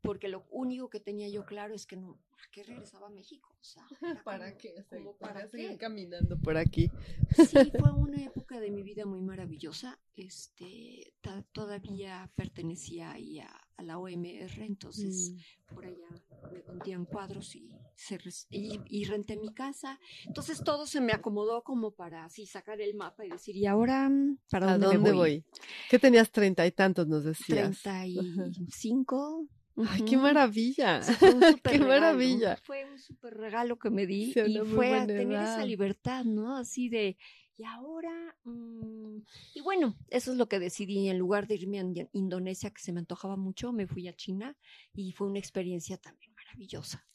Porque 0.00 0.28
lo 0.28 0.44
único 0.50 0.90
que 0.90 0.98
tenía 0.98 1.28
yo 1.28 1.44
claro 1.46 1.74
es 1.74 1.86
que 1.86 1.96
no, 1.96 2.18
¿para 2.30 2.42
qué 2.50 2.64
regresaba 2.64 3.06
a 3.06 3.10
México? 3.10 3.56
O 3.60 3.64
sea, 3.64 3.86
¿Para 4.24 4.46
como- 4.46 4.58
qué? 4.58 4.84
como 4.90 5.12
¿Para, 5.18 5.34
¿para 5.34 5.48
seguir 5.48 5.70
qué? 5.70 5.78
caminando 5.78 6.36
por 6.38 6.56
aquí? 6.56 6.90
Sí, 7.30 7.70
fue 7.78 7.92
una 7.92 8.24
época 8.24 8.58
de 8.58 8.70
mi 8.72 8.82
vida 8.82 9.06
muy 9.06 9.20
maravillosa. 9.22 10.00
Este, 10.16 11.14
todavía 11.52 12.30
pertenecía 12.34 13.12
ahí 13.12 13.38
a, 13.38 13.48
a 13.76 13.82
la 13.82 13.98
OMR, 13.98 14.64
entonces 14.64 15.32
Mm. 15.32 15.74
por 15.74 15.86
allá 15.86 16.08
me 16.52 16.60
vendían 16.62 17.06
cuadros 17.06 17.54
y, 17.54 17.70
se 18.02 18.18
y, 18.50 18.80
y 18.88 19.04
renté 19.04 19.36
mi 19.36 19.52
casa. 19.54 19.98
Entonces 20.26 20.62
todo 20.64 20.86
se 20.86 21.00
me 21.00 21.12
acomodó 21.12 21.62
como 21.62 21.92
para 21.92 22.24
así 22.24 22.46
sacar 22.46 22.80
el 22.80 22.94
mapa 22.94 23.24
y 23.24 23.30
decir, 23.30 23.56
¿y 23.56 23.66
ahora 23.66 24.08
mm, 24.08 24.38
para 24.50 24.68
¿A 24.68 24.72
dónde, 24.72 24.88
me 24.88 24.94
dónde 24.94 25.12
voy? 25.12 25.44
¿Qué 25.88 25.98
tenías 25.98 26.30
treinta 26.30 26.66
y 26.66 26.72
tantos, 26.72 27.06
nos 27.06 27.24
decías? 27.24 27.80
Treinta 27.82 28.06
y 28.06 28.18
cinco. 28.70 29.46
¡Ay, 29.76 30.02
qué 30.02 30.18
maravilla! 30.18 31.02
Sí, 31.02 31.14
fue 31.14 31.32
un 31.32 31.40
¡Qué 31.62 31.78
maravilla! 31.78 32.58
Fue 32.62 32.84
un 32.84 32.98
súper 32.98 33.34
regalo 33.34 33.78
que 33.78 33.88
me 33.90 34.06
di 34.06 34.32
Sí, 34.32 34.40
y 34.40 34.58
fue 34.58 34.94
a 34.98 35.06
tener 35.06 35.32
edad. 35.32 35.54
esa 35.54 35.64
libertad, 35.64 36.24
¿no? 36.24 36.56
Así 36.58 36.90
de, 36.90 37.16
y 37.56 37.64
ahora, 37.64 38.36
mm, 38.44 39.18
y 39.54 39.60
bueno, 39.62 39.96
eso 40.08 40.32
es 40.32 40.36
lo 40.38 40.46
que 40.46 40.58
decidí. 40.58 41.08
En 41.08 41.18
lugar 41.18 41.46
de 41.46 41.54
irme 41.54 41.80
a 41.80 41.84
Indonesia, 42.12 42.70
que 42.70 42.82
se 42.82 42.92
me 42.92 43.00
antojaba 43.00 43.36
mucho, 43.36 43.72
me 43.72 43.86
fui 43.86 44.08
a 44.08 44.14
China 44.14 44.56
y 44.94 45.12
fue 45.12 45.26
una 45.28 45.38
experiencia 45.38 45.96
también 45.96 46.34
maravillosa. 46.34 47.06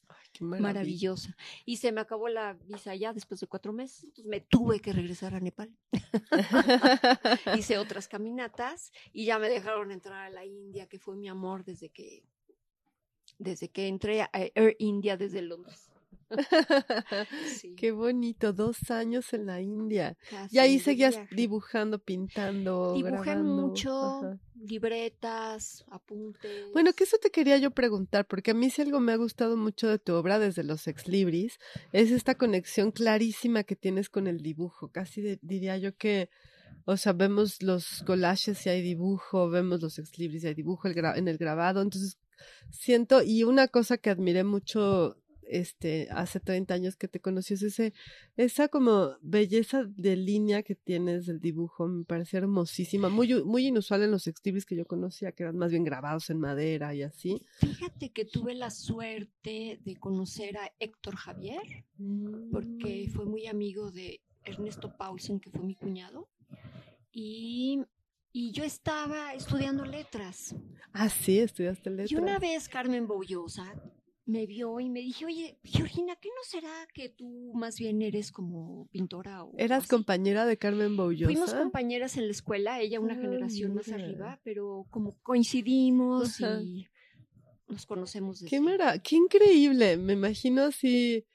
Maravillosa. 0.41 1.35
Y 1.65 1.77
se 1.77 1.91
me 1.91 2.01
acabó 2.01 2.29
la 2.29 2.53
visa 2.53 2.95
ya 2.95 3.13
después 3.13 3.39
de 3.39 3.47
cuatro 3.47 3.73
meses, 3.73 4.03
entonces 4.03 4.27
me 4.27 4.41
tuve 4.41 4.79
que 4.79 4.93
regresar 4.93 5.35
a 5.35 5.39
Nepal. 5.39 5.75
Hice 7.57 7.77
otras 7.77 8.07
caminatas 8.07 8.91
y 9.13 9.25
ya 9.25 9.39
me 9.39 9.49
dejaron 9.49 9.91
entrar 9.91 10.25
a 10.25 10.29
la 10.29 10.45
India, 10.45 10.87
que 10.87 10.99
fue 10.99 11.15
mi 11.15 11.27
amor 11.27 11.63
desde 11.63 11.89
que 11.89 12.23
desde 13.39 13.69
que 13.69 13.87
entré 13.87 14.21
a 14.21 14.29
Air 14.33 14.75
India 14.79 15.15
desde 15.15 15.41
Londres. 15.41 15.86
Sí, 17.61 17.75
Qué 17.75 17.91
bonito, 17.91 18.53
dos 18.53 18.89
años 18.91 19.33
en 19.33 19.45
la 19.45 19.61
India. 19.61 20.17
casi 20.29 20.55
Y 20.55 20.59
ahí 20.59 20.79
seguías 20.79 21.15
viaje. 21.15 21.35
dibujando, 21.35 21.99
pintando, 21.99 22.93
Dibujé 22.93 23.09
grabando. 23.31 23.43
mucho, 23.67 23.89
Ajá. 24.05 24.39
libretas, 24.55 25.85
apuntes. 25.89 26.71
Bueno, 26.73 26.93
que 26.93 27.03
eso 27.03 27.17
te 27.21 27.29
quería 27.29 27.57
yo 27.57 27.71
preguntar, 27.71 28.25
porque 28.25 28.51
a 28.51 28.53
mí 28.53 28.69
si 28.69 28.81
algo 28.81 28.99
me 28.99 29.11
ha 29.13 29.17
gustado 29.17 29.57
mucho 29.57 29.87
de 29.87 29.99
tu 29.99 30.13
obra 30.13 30.39
desde 30.39 30.63
los 30.63 30.87
ex 30.87 31.07
libris, 31.07 31.59
es 31.91 32.11
esta 32.11 32.35
conexión 32.35 32.91
clarísima 32.91 33.63
que 33.63 33.75
tienes 33.75 34.09
con 34.09 34.27
el 34.27 34.41
dibujo. 34.41 34.89
Casi 34.91 35.21
de- 35.21 35.39
diría 35.41 35.77
yo 35.77 35.95
que, 35.95 36.29
o 36.85 36.97
sea, 36.97 37.13
vemos 37.13 37.61
los 37.61 38.03
collages 38.05 38.65
y 38.65 38.69
hay 38.69 38.81
dibujo, 38.81 39.49
vemos 39.49 39.81
los 39.81 39.97
ex 39.99 40.17
libris 40.17 40.43
y 40.43 40.47
hay 40.47 40.53
dibujo 40.53 40.87
el 40.87 40.95
gra- 40.95 41.17
en 41.17 41.27
el 41.27 41.37
grabado. 41.37 41.81
Entonces, 41.81 42.17
siento, 42.71 43.21
y 43.23 43.43
una 43.43 43.67
cosa 43.67 43.97
que 43.97 44.09
admiré 44.09 44.43
mucho 44.43 45.17
este 45.49 46.07
hace 46.11 46.39
30 46.39 46.73
años 46.73 46.95
que 46.95 47.07
te 47.07 47.19
conocí 47.19 47.53
es 47.55 47.61
ese 47.63 47.93
esa 48.35 48.67
como 48.67 49.17
belleza 49.21 49.83
de 49.85 50.15
línea 50.15 50.63
que 50.63 50.75
tienes 50.75 51.25
del 51.25 51.39
dibujo 51.39 51.87
me 51.87 52.03
parecía 52.05 52.39
hermosísima 52.39 53.09
muy 53.09 53.43
muy 53.43 53.67
inusual 53.67 54.03
en 54.03 54.11
los 54.11 54.27
ex 54.27 54.41
libris 54.43 54.65
que 54.65 54.75
yo 54.75 54.85
conocía 54.85 55.31
que 55.31 55.43
eran 55.43 55.57
más 55.57 55.71
bien 55.71 55.83
grabados 55.83 56.29
en 56.29 56.39
madera 56.39 56.93
y 56.93 57.03
así 57.03 57.41
Fíjate 57.59 58.09
que 58.11 58.25
tuve 58.25 58.53
la 58.55 58.69
suerte 58.69 59.79
de 59.83 59.95
conocer 59.97 60.57
a 60.57 60.71
Héctor 60.79 61.15
Javier, 61.15 61.61
Mm. 61.97 62.51
porque 62.51 63.09
fue 63.13 63.25
muy 63.25 63.47
amigo 63.47 63.91
de 63.91 64.21
Ernesto 64.43 64.95
Paulsen, 64.97 65.39
que 65.39 65.49
fue 65.49 65.61
mi 65.63 65.73
cuñado, 65.75 66.29
y, 67.11 67.81
y 68.31 68.51
yo 68.51 68.63
estaba 68.63 69.33
estudiando 69.33 69.83
letras. 69.85 70.55
ah 70.93 71.09
sí 71.09 71.39
estudiaste 71.39 71.89
letras 71.89 72.11
Y 72.11 72.15
una 72.15 72.39
vez 72.39 72.69
Carmen 72.69 73.07
Boullosa 73.07 73.73
me 74.27 74.45
vio 74.45 74.79
y 74.81 74.89
me 74.89 74.99
dije, 74.99 75.25
oye, 75.25 75.57
Georgina, 75.63 76.15
¿qué 76.21 76.27
no 76.29 76.43
será 76.43 76.85
que 76.93 77.07
tú 77.09 77.51
más 77.55 77.79
bien 77.79 78.01
eres 78.01 78.31
como 78.31 78.87
pintora 78.91 79.43
o 79.45 79.53
eras 79.57 79.79
así?" 79.85 79.89
compañera 79.89 80.45
de 80.45 80.57
Carmen 80.57 80.95
Boullosa 80.97 81.31
Fuimos 81.31 81.53
compañeras 81.53 82.17
en 82.17 82.25
la 82.25 82.31
escuela, 82.31 82.79
ella 82.81 82.99
una 82.99 83.13
Ah, 83.13 83.21
generación 83.21 83.73
más 83.73 83.87
mira. 83.87 84.03
arriba, 84.03 84.39
pero 84.43 84.85
como 84.89 85.15
coincidimos 85.23 86.39
y 86.41 86.87
nos 87.69 87.85
conocemos 87.85 88.41
desde... 88.41 88.49
qué 88.49 88.59
mara 88.61 88.99
qué 88.99 89.15
increíble 89.15 89.97
me 89.97 90.13
imagino 90.13 90.63
así 90.63 91.25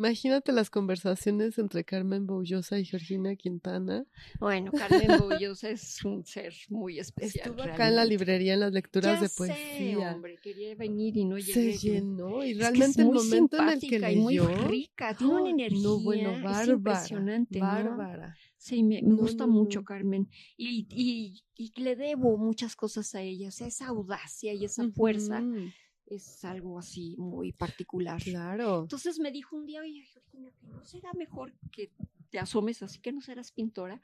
Imagínate 0.00 0.52
las 0.52 0.70
conversaciones 0.70 1.58
entre 1.58 1.84
Carmen 1.84 2.26
Boullosa 2.26 2.78
y 2.78 2.86
Georgina 2.86 3.36
Quintana. 3.36 4.06
Bueno, 4.38 4.72
Carmen 4.72 5.18
Bollosa 5.18 5.68
es 5.68 6.02
un 6.06 6.24
ser 6.24 6.54
muy 6.70 6.98
especial. 6.98 7.48
Estuvo 7.50 7.62
acá 7.64 7.88
en 7.88 7.96
la 7.96 8.04
realmente. 8.04 8.08
librería 8.08 8.54
en 8.54 8.60
las 8.60 8.72
lecturas 8.72 9.12
Ya 9.12 9.20
de 9.20 9.28
sé, 9.28 9.36
poesía. 9.36 10.12
hombre, 10.12 10.38
quería 10.42 10.74
venir 10.74 11.18
y 11.18 11.26
no 11.26 11.36
llegué. 11.36 11.52
Se 11.52 11.76
llenó 11.76 12.42
y 12.42 12.52
Es 12.52 12.56
que 12.56 12.62
realmente 12.62 13.02
es 13.02 13.08
el 13.08 13.12
momento 13.12 13.56
en 13.58 13.68
el 13.68 13.78
que 13.78 13.98
simpática 13.98 14.10
y 14.10 14.16
muy 14.16 14.38
leyó. 14.38 14.48
rica, 14.68 15.14
tiene 15.18 15.34
una 15.34 15.50
energía 15.50 15.80
No, 15.82 16.00
bueno, 16.00 16.30
es 16.32 16.42
bárbara. 16.42 16.70
impresionante, 16.70 17.60
¿no? 17.60 17.66
Bárbara. 17.66 18.34
Sí, 18.56 18.82
me, 18.82 19.02
me 19.02 19.08
No, 19.08 19.16
gusta 19.16 19.46
no, 19.46 19.52
mucho 19.52 19.80
no. 19.80 19.84
Carmen 19.84 20.28
y, 20.56 20.86
y, 20.90 21.42
y 21.54 21.80
le 21.80 21.94
debo 21.96 22.38
muchas 22.38 22.74
cosas 22.74 23.14
a 23.14 23.20
ella, 23.22 23.48
o 23.48 23.50
sea, 23.50 23.66
esa 23.66 23.88
audacia 23.88 24.54
y 24.54 24.64
esa 24.64 24.86
fuerza 24.88 25.40
Ujú, 25.40 25.72
es 26.10 26.44
algo 26.44 26.78
así 26.78 27.14
muy 27.18 27.52
particular. 27.52 28.22
Claro. 28.22 28.80
Entonces 28.82 29.18
me 29.18 29.30
dijo 29.30 29.56
un 29.56 29.66
día, 29.66 29.80
oye, 29.80 30.02
Georgina, 30.04 30.50
que 30.60 30.66
no 30.66 30.84
será 30.84 31.12
mejor 31.14 31.52
que 31.72 31.90
te 32.30 32.38
asomes 32.38 32.80
así 32.82 33.00
que 33.00 33.10
no 33.12 33.20
serás 33.20 33.50
pintora. 33.52 34.00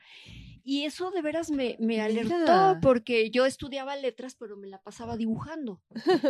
Y 0.65 0.83
eso 0.85 1.11
de 1.13 1.23
veras 1.23 1.51
me, 1.51 1.77
me 1.79 2.01
alertó 2.01 2.35
Mira. 2.37 2.79
porque 2.83 3.31
yo 3.31 3.47
estudiaba 3.47 3.95
letras, 3.97 4.35
pero 4.35 4.57
me 4.57 4.67
la 4.67 4.83
pasaba 4.83 5.17
dibujando. 5.17 5.81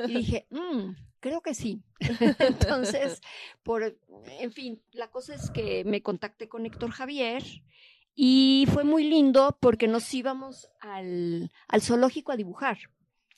Y 0.07 0.13
dije, 0.19 0.47
"Mm, 0.51 0.95
creo 1.21 1.41
que 1.41 1.55
sí. 1.55 1.83
Entonces, 2.39 3.21
por, 3.63 3.99
en 4.41 4.53
fin, 4.53 4.83
la 4.93 5.11
cosa 5.11 5.35
es 5.35 5.51
que 5.51 5.85
me 5.85 6.03
contacté 6.03 6.49
con 6.49 6.67
Héctor 6.67 6.91
Javier 6.91 7.43
y 8.15 8.67
fue 8.73 8.85
muy 8.85 9.05
lindo 9.05 9.57
porque 9.61 9.89
nos 9.89 10.13
íbamos 10.13 10.69
al, 10.81 11.51
al 11.69 11.81
zoológico 11.83 12.33
a 12.33 12.37
dibujar. 12.37 12.79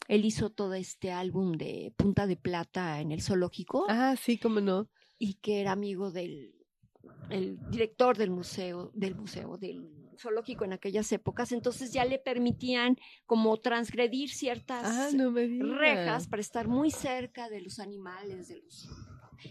Él 0.09 0.24
hizo 0.24 0.50
todo 0.50 0.74
este 0.74 1.12
álbum 1.12 1.52
de 1.52 1.92
Punta 1.96 2.26
de 2.26 2.36
Plata 2.36 3.00
en 3.00 3.12
el 3.12 3.22
zoológico 3.22 3.86
Ah, 3.88 4.16
sí, 4.20 4.38
cómo 4.38 4.61
no. 4.61 4.88
y 5.18 5.34
que 5.34 5.61
era 5.61 5.72
amigo 5.72 6.11
del 6.11 6.54
el 7.30 7.59
director 7.70 8.16
del 8.16 8.30
museo, 8.30 8.90
del 8.94 9.14
museo, 9.14 9.56
del 9.59 9.88
zoológico 10.18 10.64
en 10.64 10.72
aquellas 10.72 11.11
épocas, 11.12 11.52
entonces 11.52 11.92
ya 11.92 12.04
le 12.04 12.18
permitían 12.18 12.96
como 13.26 13.56
transgredir 13.59 14.30
ciertas 14.30 14.84
Ah, 14.84 15.11
no 15.14 15.30
rejas 15.30 16.26
para 16.26 16.40
estar 16.40 16.66
muy 16.68 16.90
cerca 16.90 17.48
de 17.48 17.61
los 17.61 17.78
animales, 17.78 18.48
de 18.48 18.56
los 18.59 18.88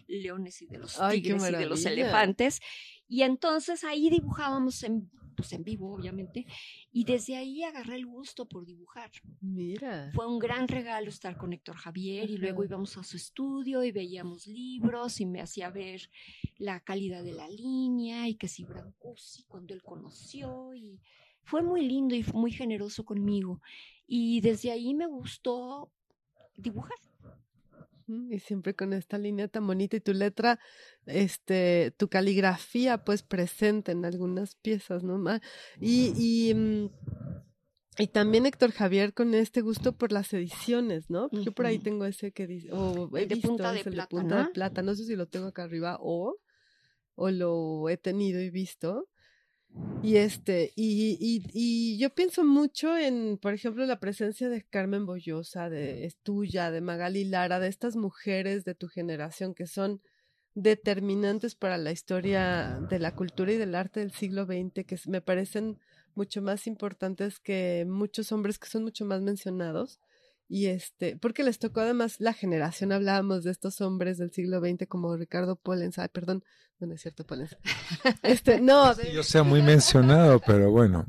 leones 0.07 0.61
y 0.61 0.67
de 0.67 0.77
los 0.79 0.99
Ay, 0.99 1.21
tigres 1.21 1.49
y 1.49 1.55
de 1.55 1.65
los 1.65 1.85
elefantes. 1.85 2.59
Y 3.07 3.21
entonces 3.21 3.83
ahí 3.83 4.09
dibujábamos 4.09 4.83
en, 4.83 5.09
pues 5.37 5.53
en 5.53 5.63
vivo, 5.63 5.93
obviamente, 5.93 6.47
y 6.91 7.05
desde 7.05 7.37
ahí 7.37 7.63
agarré 7.63 7.95
el 7.95 8.07
gusto 8.07 8.47
por 8.47 8.65
dibujar. 8.65 9.11
Mira. 9.39 10.11
Fue 10.13 10.27
un 10.27 10.39
gran 10.39 10.67
regalo 10.67 11.09
estar 11.09 11.37
con 11.37 11.53
Héctor 11.53 11.77
Javier 11.77 12.29
y 12.29 12.37
luego 12.37 12.63
íbamos 12.63 12.97
a 12.97 13.03
su 13.03 13.15
estudio 13.15 13.83
y 13.83 13.91
veíamos 13.91 14.47
libros 14.47 15.21
y 15.21 15.27
me 15.27 15.39
hacía 15.39 15.69
ver 15.69 16.09
la 16.57 16.79
calidad 16.79 17.23
de 17.23 17.33
la 17.33 17.47
línea 17.47 18.27
y 18.27 18.35
que 18.35 18.47
si 18.47 18.65
Brancusi 18.65 19.43
cuando 19.43 19.75
él 19.75 19.83
conoció 19.83 20.73
y 20.73 20.99
fue 21.43 21.61
muy 21.61 21.87
lindo 21.87 22.15
y 22.15 22.25
muy 22.33 22.51
generoso 22.51 23.05
conmigo 23.05 23.61
y 24.07 24.41
desde 24.41 24.71
ahí 24.71 24.95
me 24.95 25.05
gustó 25.05 25.91
dibujar. 26.55 26.97
Y 28.07 28.39
siempre 28.39 28.73
con 28.73 28.93
esta 28.93 29.17
línea 29.17 29.49
tan 29.49 29.67
bonita 29.67 29.97
y 29.97 29.99
tu 29.99 30.13
letra, 30.13 30.59
este, 31.05 31.91
tu 31.97 32.07
caligrafía, 32.07 33.03
pues 33.03 33.21
presente 33.21 33.91
en 33.91 34.05
algunas 34.05 34.55
piezas, 34.55 35.03
¿no? 35.03 35.21
Y, 35.81 36.13
y, 36.15 36.53
mm, 36.53 36.89
y 37.99 38.07
también 38.07 38.45
Héctor 38.45 38.71
Javier 38.71 39.13
con 39.13 39.33
este 39.33 39.61
gusto 39.61 39.97
por 39.97 40.11
las 40.11 40.31
ediciones, 40.33 41.09
¿no? 41.09 41.29
Yo 41.31 41.51
por 41.51 41.65
ahí 41.65 41.79
tengo 41.79 42.05
ese 42.05 42.31
que 42.31 42.47
dice, 42.47 42.69
o 42.71 43.09
he 43.17 43.25
de 43.25 43.35
visto, 43.35 43.49
punta 43.49 43.73
de 43.73 43.83
plata, 43.83 44.07
punta 44.07 44.43
de 44.45 44.49
plata, 44.51 44.81
no 44.83 44.95
sé 44.95 45.03
si 45.05 45.15
lo 45.15 45.27
tengo 45.27 45.47
acá 45.47 45.63
arriba 45.63 45.97
o, 45.99 46.37
o 47.15 47.29
lo 47.31 47.89
he 47.89 47.97
tenido 47.97 48.39
y 48.41 48.49
visto. 48.51 49.09
Y 50.03 50.17
este, 50.17 50.71
y, 50.75 51.17
y, 51.19 51.43
y 51.53 51.97
yo 51.97 52.11
pienso 52.11 52.43
mucho 52.43 52.95
en, 52.95 53.37
por 53.37 53.53
ejemplo, 53.53 53.85
la 53.85 53.99
presencia 53.99 54.47
de 54.47 54.63
Carmen 54.63 55.05
Bollosa, 55.05 55.69
de 55.69 56.05
es 56.05 56.17
tuya, 56.17 56.71
de 56.71 56.81
Magali 56.81 57.25
Lara, 57.25 57.59
de 57.59 57.67
estas 57.67 57.95
mujeres 57.95 58.63
de 58.63 58.75
tu 58.75 58.87
generación 58.87 59.53
que 59.55 59.65
son 59.65 60.01
determinantes 60.53 61.55
para 61.55 61.77
la 61.77 61.91
historia 61.91 62.79
de 62.89 62.99
la 62.99 63.15
cultura 63.15 63.51
y 63.51 63.57
del 63.57 63.75
arte 63.75 63.99
del 63.99 64.11
siglo 64.11 64.45
XX, 64.45 64.85
que 64.85 64.97
me 65.07 65.21
parecen 65.21 65.77
mucho 66.15 66.41
más 66.41 66.67
importantes 66.67 67.39
que 67.39 67.85
muchos 67.87 68.31
hombres 68.31 68.59
que 68.59 68.67
son 68.67 68.83
mucho 68.83 69.05
más 69.05 69.21
mencionados. 69.21 69.99
Y 70.49 70.67
este, 70.67 71.17
porque 71.17 71.43
les 71.43 71.59
tocó 71.59 71.81
además 71.81 72.15
la 72.19 72.31
generación, 72.33 72.91
hablábamos 72.93 73.43
de 73.43 73.51
estos 73.51 73.81
hombres 73.81 74.17
del 74.17 74.31
siglo 74.31 74.59
XX 74.61 74.87
como 74.87 75.15
Ricardo 75.17 75.57
Pollens, 75.57 75.99
ay, 75.99 76.07
perdón, 76.13 76.43
no, 76.79 76.87
no 76.87 76.93
es 76.93 77.01
cierto, 77.01 77.25
Pollens. 77.25 77.57
Este, 78.23 78.61
no, 78.61 78.95
Que 78.95 79.11
yo 79.13 79.23
sea 79.23 79.43
muy 79.43 79.61
mencionado, 79.61 80.39
pero 80.39 80.71
bueno. 80.71 81.05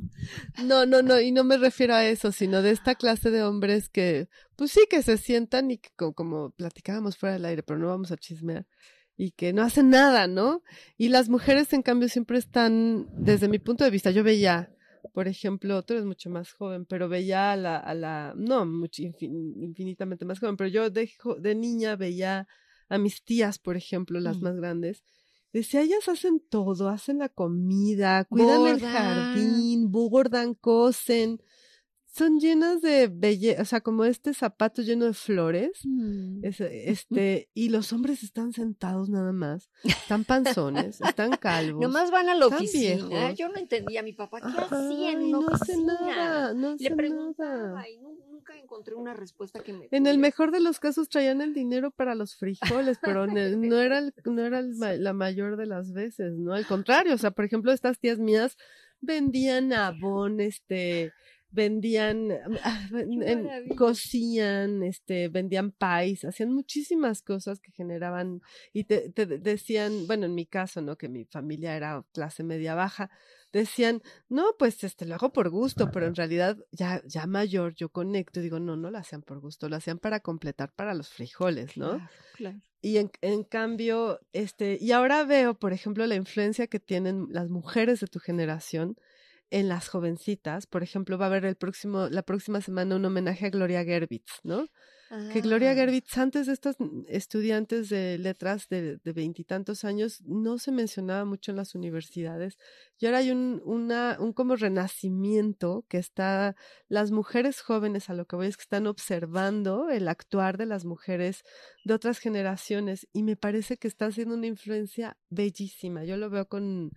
no, 0.65 0.87
no, 0.87 1.03
no, 1.03 1.21
y 1.21 1.31
no 1.31 1.45
me 1.45 1.57
refiero 1.57 1.95
a 1.95 2.05
eso, 2.05 2.33
sino 2.33 2.63
de 2.63 2.71
esta 2.73 2.95
clase 2.97 3.31
de 3.31 3.43
hombres 3.45 3.89
que, 3.89 4.29
pues 4.57 4.73
sí, 4.73 4.81
que 4.91 5.03
se 5.03 5.19
sientan 5.19 5.71
y 5.71 5.79
que 5.79 5.91
co- 5.95 6.15
como, 6.15 6.51
platicábamos 6.51 7.17
fuera 7.17 7.35
del 7.35 7.45
aire, 7.45 7.63
pero 7.63 7.79
no 7.79 7.87
vamos 7.89 8.11
a 8.11 8.17
chismear, 8.17 8.67
y 9.17 9.33
que 9.33 9.53
no 9.53 9.63
hacen 9.63 9.91
nada, 9.91 10.27
¿no? 10.27 10.63
Y 10.97 11.11
las 11.11 11.29
mujeres, 11.29 11.73
en 11.73 11.83
cambio, 11.83 12.09
siempre 12.09 12.39
están, 12.39 13.07
desde 13.13 13.49
mi 13.49 13.59
punto 13.61 13.85
de 13.85 13.91
vista, 13.91 14.11
yo 14.11 14.25
veía, 14.25 14.71
por 15.19 15.27
ejemplo, 15.27 15.83
tú 15.83 15.95
eres 15.95 16.07
mucho 16.07 16.31
más 16.31 16.53
joven, 16.53 16.87
pero 16.87 17.09
veía 17.09 17.51
a 17.51 17.57
la, 17.57 17.77
a 17.77 17.93
la, 17.93 18.35
no, 18.37 18.65
mucho, 18.65 19.03
infin- 19.03 19.53
infinitamente 19.65 20.25
más 20.25 20.39
joven, 20.39 20.57
pero 20.57 20.71
yo 20.71 20.91
de, 20.91 21.11
de 21.41 21.55
niña 21.57 21.97
veía 21.97 22.47
a 22.89 22.99
mis 22.99 23.25
tías, 23.25 23.59
por 23.59 23.77
ejemplo, 23.77 24.21
las 24.21 24.41
Mm. 24.41 24.45
más 24.45 24.55
grandes, 24.55 25.03
Decía, 25.53 25.81
ellas 25.81 26.09
hacen 26.09 26.41
todo, 26.41 26.89
hacen 26.89 27.19
la 27.19 27.31
comida, 27.31 28.25
cuidan 28.27 28.67
el 28.69 28.81
jardín, 28.81 29.91
bordan, 29.91 30.55
cosen, 30.55 31.41
son 32.11 32.41
llenas 32.41 32.81
de 32.81 33.09
belleza, 33.13 33.63
o 33.63 33.65
sea, 33.65 33.81
como 33.81 34.05
este 34.05 34.33
zapato 34.35 34.83
lleno 34.83 35.05
de 35.05 35.15
flores, 35.15 35.71
Mm. 35.85 36.41
este, 36.43 37.49
y 37.55 37.69
los 37.69 37.93
hombres 37.93 38.23
están 38.23 38.53
sentados 38.53 39.09
nada 39.11 39.33
más, 39.33 39.71
están 39.85 40.25
panzones, 40.25 41.01
están 41.01 41.31
calvos. 41.41 41.83
Nomás 41.83 42.11
van 42.11 42.29
a 42.29 42.35
la 42.35 42.47
oficina. 42.47 43.07
viejos. 43.09 43.39
Yo 43.39 43.49
no 43.49 43.57
entendía 43.59 44.01
a 44.01 44.03
mi 44.03 44.15
papá 44.15 44.41
qué 44.41 44.49
y 44.95 45.05
en 45.07 45.23
la 45.23 45.39
no 45.39 45.47
hace 45.53 45.73
oficina. 45.73 45.99
nada, 46.01 46.55
no 46.55 46.75
Le 46.79 46.85
nada. 46.91 46.97
preguntaba 46.97 47.89
y 47.89 47.99
nu- 47.99 48.19
nunca 48.31 48.57
encontré 48.59 48.95
una 48.95 49.13
respuesta 49.15 49.61
que 49.61 49.73
me 49.75 49.89
En 49.91 50.07
el 50.07 50.19
mejor 50.19 50.51
de 50.51 50.61
los 50.61 50.81
casos 50.81 51.09
traían 51.11 51.41
el 51.43 51.53
dinero 51.53 51.91
para 51.91 52.15
los 52.15 52.37
frijoles, 52.37 52.99
pero 53.03 53.25
el- 53.25 53.61
no 53.69 53.79
era, 53.81 53.99
el- 53.99 54.15
no 54.25 54.43
era 54.43 54.61
el 54.61 54.79
la 54.79 55.13
mayor 55.13 55.57
de 55.57 55.67
las 55.67 55.93
veces, 55.93 56.33
¿no? 56.39 56.55
Al 56.55 56.67
contrario, 56.67 57.15
o 57.15 57.19
sea, 57.19 57.31
por 57.33 57.45
ejemplo, 57.45 57.71
estas 57.73 57.99
tías 57.99 58.19
mías 58.19 58.57
vendían 59.01 59.73
abón, 59.73 60.41
este, 60.41 61.13
vendían, 61.51 62.31
ah, 62.63 62.89
en- 62.93 63.45
maravilla. 63.45 63.77
cosían, 63.77 64.83
este, 64.83 65.29
vendían 65.29 65.73
pies, 65.73 66.25
hacían 66.25 66.53
muchísimas 66.53 67.23
cosas 67.23 67.61
que 67.61 67.73
generaban, 67.73 68.41
y 68.73 68.85
te, 68.85 69.11
te 69.11 69.27
decían, 69.27 70.07
bueno, 70.07 70.27
en 70.27 70.35
mi 70.35 70.47
caso, 70.47 70.81
¿no? 70.83 70.97
Que 70.97 71.09
mi 71.09 71.25
familia 71.25 71.77
era 71.77 72.05
clase 72.13 72.43
media 72.43 72.75
baja, 72.75 73.11
decían, 73.53 74.03
no, 74.29 74.55
pues 74.59 74.85
este, 74.85 75.07
lo 75.07 75.15
hago 75.15 75.33
por 75.33 75.49
gusto, 75.51 75.91
pero 75.91 76.07
en 76.07 76.15
realidad 76.15 76.59
ya, 76.71 77.03
ya 77.07 77.27
mayor 77.27 77.75
yo 77.75 77.89
conecto 77.89 78.41
y 78.41 78.43
digo, 78.43 78.61
no, 78.61 78.77
no 78.77 78.91
lo 78.91 78.99
hacían 78.99 79.23
por 79.23 79.41
gusto, 79.41 79.69
lo 79.69 79.77
hacían 79.77 79.99
para 79.99 80.21
completar 80.21 80.73
para 80.75 80.95
los 80.95 81.09
frijoles, 81.09 81.77
¿no? 81.77 81.97
Claro, 81.97 82.11
claro. 82.37 82.61
Y 82.81 82.99
en, 82.99 83.11
en 83.23 83.43
cambio, 83.43 84.21
este, 84.33 84.79
y 84.81 84.93
ahora 84.93 85.25
veo, 85.25 85.59
por 85.59 85.73
ejemplo, 85.73 86.07
la 86.07 86.15
influencia 86.15 86.69
que 86.69 86.79
tienen 86.79 87.27
las 87.31 87.49
mujeres 87.49 87.99
de 88.01 88.07
tu 88.07 88.21
generación 88.21 88.97
en 89.51 89.69
las 89.69 89.89
jovencitas. 89.89 90.67
Por 90.67 90.83
ejemplo, 90.83 91.19
va 91.19 91.27
a 91.27 91.29
haber 91.29 91.45
el 91.45 91.57
próximo, 91.57 92.09
la 92.09 92.23
próxima 92.23 92.61
semana 92.61 92.97
un 92.97 93.05
homenaje 93.05 93.47
a 93.47 93.51
Gloria 93.51 93.85
Gerbitz, 93.85 94.41
¿no? 94.43 94.67
que 95.33 95.41
Gloria 95.41 95.71
Ah, 95.71 95.75
Gerbitz, 95.75 96.19
antes 96.19 96.47
de 96.47 96.53
estos 96.53 96.77
estudiantes 97.09 97.89
de 97.89 98.19
letras 98.19 98.69
de 98.69 98.99
veintitantos 99.05 99.85
años, 99.85 100.21
no 100.27 100.59
se 100.59 100.71
mencionaba 100.71 101.25
mucho 101.25 101.51
en 101.51 101.57
las 101.57 101.75
universidades. 101.75 102.59
Y 102.99 103.07
ahora 103.07 103.19
hay 103.19 103.31
un, 103.31 103.63
una, 103.65 104.19
un 104.21 104.35
como 104.35 104.55
renacimiento 104.55 105.87
que 105.89 105.97
está, 105.97 106.57
las 106.89 107.11
mujeres 107.11 107.63
jóvenes, 107.63 108.11
a 108.11 108.15
lo 108.15 108.27
que 108.27 108.37
voy 108.37 108.49
es 108.49 108.59
que 108.59 108.65
están 108.65 108.87
observando 108.87 109.89
el 109.89 110.09
actuar 110.09 110.59
de 110.59 110.67
las 110.67 110.85
mujeres 110.85 111.43
de 111.85 111.95
otras 111.95 112.19
generaciones 112.19 113.09
y 113.13 113.23
me 113.23 113.37
parece 113.37 113.79
que 113.79 113.89
está 113.89 114.07
haciendo 114.07 114.35
una 114.35 114.47
influencia 114.47 115.17
bellísima. 115.31 116.05
Yo 116.05 116.19
lo 116.19 116.29
veo 116.29 116.49
con, 116.49 116.93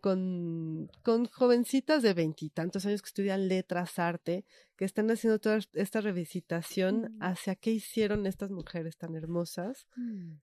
con, 0.00 0.90
con 1.02 1.26
jovencitas 1.26 2.02
de 2.02 2.14
veintitantos 2.14 2.86
años 2.86 3.02
que 3.02 3.08
estudian 3.08 3.48
letras, 3.48 3.98
arte, 3.98 4.44
que 4.76 4.84
están 4.84 5.10
haciendo 5.10 5.38
toda 5.38 5.58
esta 5.74 6.00
revisitación 6.00 7.12
Mm. 7.18 7.22
hacia 7.22 7.54
qué 7.56 7.70
hicieron 7.72 8.26
estas 8.26 8.50
mujeres 8.50 8.96
tan 8.96 9.14
hermosas 9.14 9.86
mm. 9.96 10.34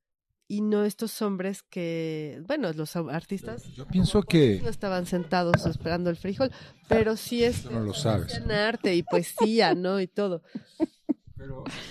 y 0.47 0.61
no 0.61 0.85
estos 0.85 1.21
hombres 1.21 1.63
que, 1.63 2.41
bueno, 2.47 2.71
los 2.73 2.95
artistas 2.95 3.63
Yo 3.73 3.87
pienso 3.87 4.21
que 4.23 4.59
no 4.61 4.69
estaban 4.69 5.05
sentados 5.05 5.65
esperando 5.65 6.09
el 6.09 6.17
frijol, 6.17 6.51
pero 6.87 7.15
sí 7.17 7.43
es 7.43 7.65
no 7.69 7.79
lo 7.79 7.93
sabes. 7.93 8.41
arte 8.49 8.95
y 8.95 9.03
poesía, 9.03 9.73
¿no? 9.73 9.99
Y 9.99 10.07
todo. 10.07 10.43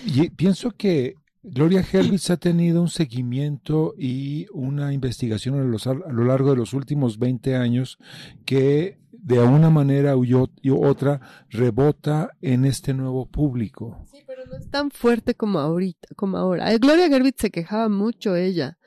y 0.05 0.29
pienso 0.31 0.71
que 0.71 1.15
Gloria 1.47 1.81
Helbitz 1.89 2.29
ha 2.31 2.37
tenido 2.37 2.81
un 2.81 2.89
seguimiento 2.89 3.93
y 3.97 4.47
una 4.51 4.93
investigación 4.93 5.59
a, 5.59 5.63
los- 5.63 5.87
a 5.87 5.93
lo 5.93 6.25
largo 6.25 6.51
de 6.51 6.57
los 6.57 6.73
últimos 6.73 7.19
20 7.19 7.55
años 7.55 7.97
que 8.45 8.97
de 9.11 9.39
una 9.39 9.69
manera 9.71 10.15
u 10.17 10.47
otra 10.85 11.19
rebota 11.49 12.31
en 12.41 12.65
este 12.65 12.93
nuevo 12.93 13.25
público. 13.25 14.05
Sí, 14.11 14.19
pero 14.27 14.45
no 14.45 14.55
es 14.57 14.69
tan 14.69 14.91
fuerte 14.91 15.33
como 15.33 15.59
ahorita, 15.59 16.09
como 16.15 16.37
ahora. 16.37 16.71
Eh, 16.71 16.77
Gloria 16.77 17.09
Gerbitz 17.09 17.41
se 17.41 17.49
quejaba 17.49 17.89
mucho 17.89 18.35
ella. 18.35 18.77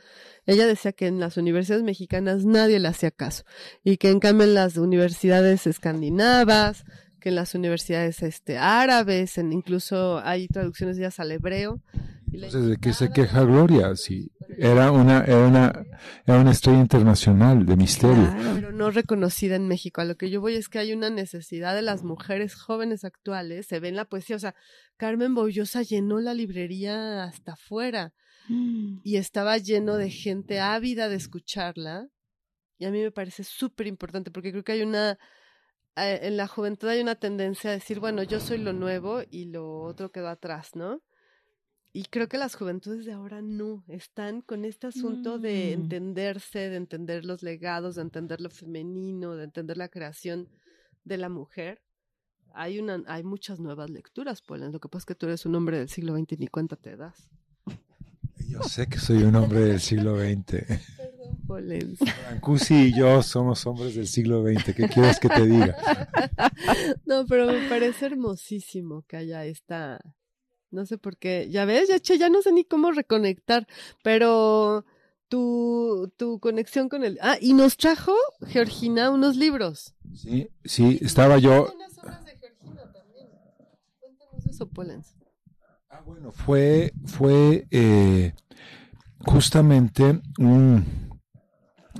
Ella 0.46 0.66
decía 0.66 0.92
que 0.92 1.06
en 1.08 1.20
las 1.20 1.36
universidades 1.36 1.82
mexicanas 1.84 2.44
nadie 2.44 2.78
le 2.78 2.88
hacía 2.88 3.10
caso 3.10 3.42
y 3.84 3.96
que 3.98 4.10
en 4.10 4.20
cambio 4.20 4.46
en 4.46 4.54
las 4.54 4.76
universidades 4.76 5.66
escandinavas, 5.66 6.84
que 7.20 7.28
en 7.30 7.34
las 7.34 7.54
universidades 7.54 8.22
este 8.22 8.56
árabes, 8.58 9.36
incluso 9.38 10.20
hay 10.20 10.46
traducciones 10.48 10.96
ellas 10.98 11.18
al 11.20 11.32
hebreo. 11.32 11.80
Entonces, 12.32 12.66
¿de 12.66 12.76
qué 12.76 12.92
se 12.92 13.10
queja 13.10 13.42
Gloria? 13.44 13.94
Si 13.96 14.30
era 14.56 14.90
una, 14.92 15.24
era 15.24 15.46
una, 15.46 15.72
era 16.26 16.40
una 16.40 16.50
estrella 16.50 16.80
internacional 16.80 17.64
de 17.66 17.76
misterio. 17.76 18.34
pero 18.54 18.72
no 18.72 18.90
reconocida 18.90 19.56
en 19.56 19.68
México. 19.68 20.00
A 20.00 20.04
lo 20.04 20.16
que 20.16 20.30
yo 20.30 20.40
voy 20.40 20.54
es 20.54 20.68
que 20.68 20.78
hay 20.78 20.92
una 20.92 21.10
necesidad 21.10 21.74
de 21.74 21.82
las 21.82 22.04
mujeres 22.04 22.54
jóvenes 22.54 23.04
actuales, 23.04 23.66
se 23.66 23.80
ve 23.80 23.88
en 23.88 23.96
la 23.96 24.04
poesía, 24.04 24.36
o 24.36 24.40
sea, 24.40 24.54
Carmen 24.96 25.34
Boullosa 25.34 25.82
llenó 25.82 26.20
la 26.20 26.34
librería 26.34 27.24
hasta 27.24 27.52
afuera 27.52 28.12
Mm. 28.48 29.00
y 29.04 29.16
estaba 29.16 29.58
lleno 29.58 29.96
de 29.96 30.10
gente 30.10 30.60
ávida 30.60 31.08
de 31.08 31.16
escucharla. 31.16 32.08
Y 32.78 32.86
a 32.86 32.90
mí 32.90 33.02
me 33.02 33.10
parece 33.10 33.44
súper 33.44 33.86
importante 33.86 34.30
porque 34.30 34.50
creo 34.52 34.64
que 34.64 34.72
hay 34.72 34.82
una, 34.82 35.18
en 35.96 36.36
la 36.36 36.46
juventud 36.46 36.88
hay 36.88 37.00
una 37.00 37.16
tendencia 37.16 37.70
a 37.70 37.74
decir, 37.74 38.00
bueno, 38.00 38.22
yo 38.22 38.40
soy 38.40 38.58
lo 38.58 38.72
nuevo 38.72 39.20
y 39.30 39.46
lo 39.46 39.80
otro 39.82 40.10
quedó 40.10 40.28
atrás, 40.28 40.70
¿no? 40.74 41.02
Y 41.98 42.04
creo 42.04 42.28
que 42.28 42.38
las 42.38 42.54
juventudes 42.54 43.04
de 43.06 43.12
ahora 43.12 43.42
no, 43.42 43.82
están 43.88 44.40
con 44.40 44.64
este 44.64 44.86
asunto 44.86 45.40
de 45.40 45.74
Mm. 45.76 45.80
entenderse, 45.80 46.70
de 46.70 46.76
entender 46.76 47.24
los 47.24 47.42
legados, 47.42 47.96
de 47.96 48.02
entender 48.02 48.40
lo 48.40 48.50
femenino, 48.50 49.34
de 49.34 49.42
entender 49.42 49.76
la 49.76 49.88
creación 49.88 50.48
de 51.04 51.16
la 51.16 51.28
mujer. 51.28 51.82
Hay, 52.54 52.78
una, 52.78 53.02
hay 53.08 53.24
muchas 53.24 53.58
nuevas 53.58 53.90
lecturas, 53.90 54.42
Polen. 54.42 54.70
Lo 54.70 54.78
que 54.78 54.88
pasa 54.88 55.00
es 55.02 55.06
que 55.06 55.14
tú 55.16 55.26
eres 55.26 55.44
un 55.44 55.56
hombre 55.56 55.78
del 55.78 55.88
siglo 55.88 56.16
XX 56.16 56.34
y 56.34 56.36
ni 56.36 56.46
cuenta 56.46 56.76
te 56.76 56.96
das. 56.96 57.28
Yo 58.48 58.62
sé 58.62 58.86
que 58.86 59.00
soy 59.00 59.24
un 59.24 59.34
hombre 59.34 59.58
del 59.58 59.80
siglo 59.80 60.20
XX. 60.20 60.44
Perdón, 60.96 61.36
Polen. 61.48 61.96
Brancusi 62.28 62.74
y 62.76 62.96
yo 62.96 63.22
somos 63.24 63.66
hombres 63.66 63.96
del 63.96 64.06
siglo 64.06 64.44
XX. 64.44 64.72
¿Qué 64.72 64.88
quieres 64.88 65.18
que 65.18 65.28
te 65.28 65.44
diga? 65.44 65.76
No, 67.06 67.26
pero 67.26 67.46
me 67.46 67.68
parece 67.68 68.06
hermosísimo 68.06 69.02
que 69.08 69.16
haya 69.16 69.44
esta. 69.46 69.98
No 70.70 70.86
sé 70.86 70.98
por 70.98 71.16
qué. 71.16 71.48
Ya 71.50 71.64
ves, 71.64 71.88
ya, 71.88 71.98
che, 71.98 72.18
ya 72.18 72.28
no 72.28 72.42
sé 72.42 72.52
ni 72.52 72.64
cómo 72.64 72.92
reconectar, 72.92 73.66
pero 74.02 74.84
tu, 75.28 76.12
tu 76.16 76.38
conexión 76.40 76.88
con 76.88 77.04
el. 77.04 77.18
Ah, 77.22 77.38
y 77.40 77.54
nos 77.54 77.76
trajo 77.76 78.12
Georgina 78.46 79.10
unos 79.10 79.36
libros. 79.36 79.94
Sí, 80.14 80.48
sí, 80.64 80.98
estaba 81.02 81.38
yo. 81.38 81.72
Ah, 85.90 86.02
bueno, 86.04 86.32
fue, 86.32 86.92
fue 87.06 87.66
eh, 87.70 88.34
justamente 89.24 90.20
un, 90.38 90.84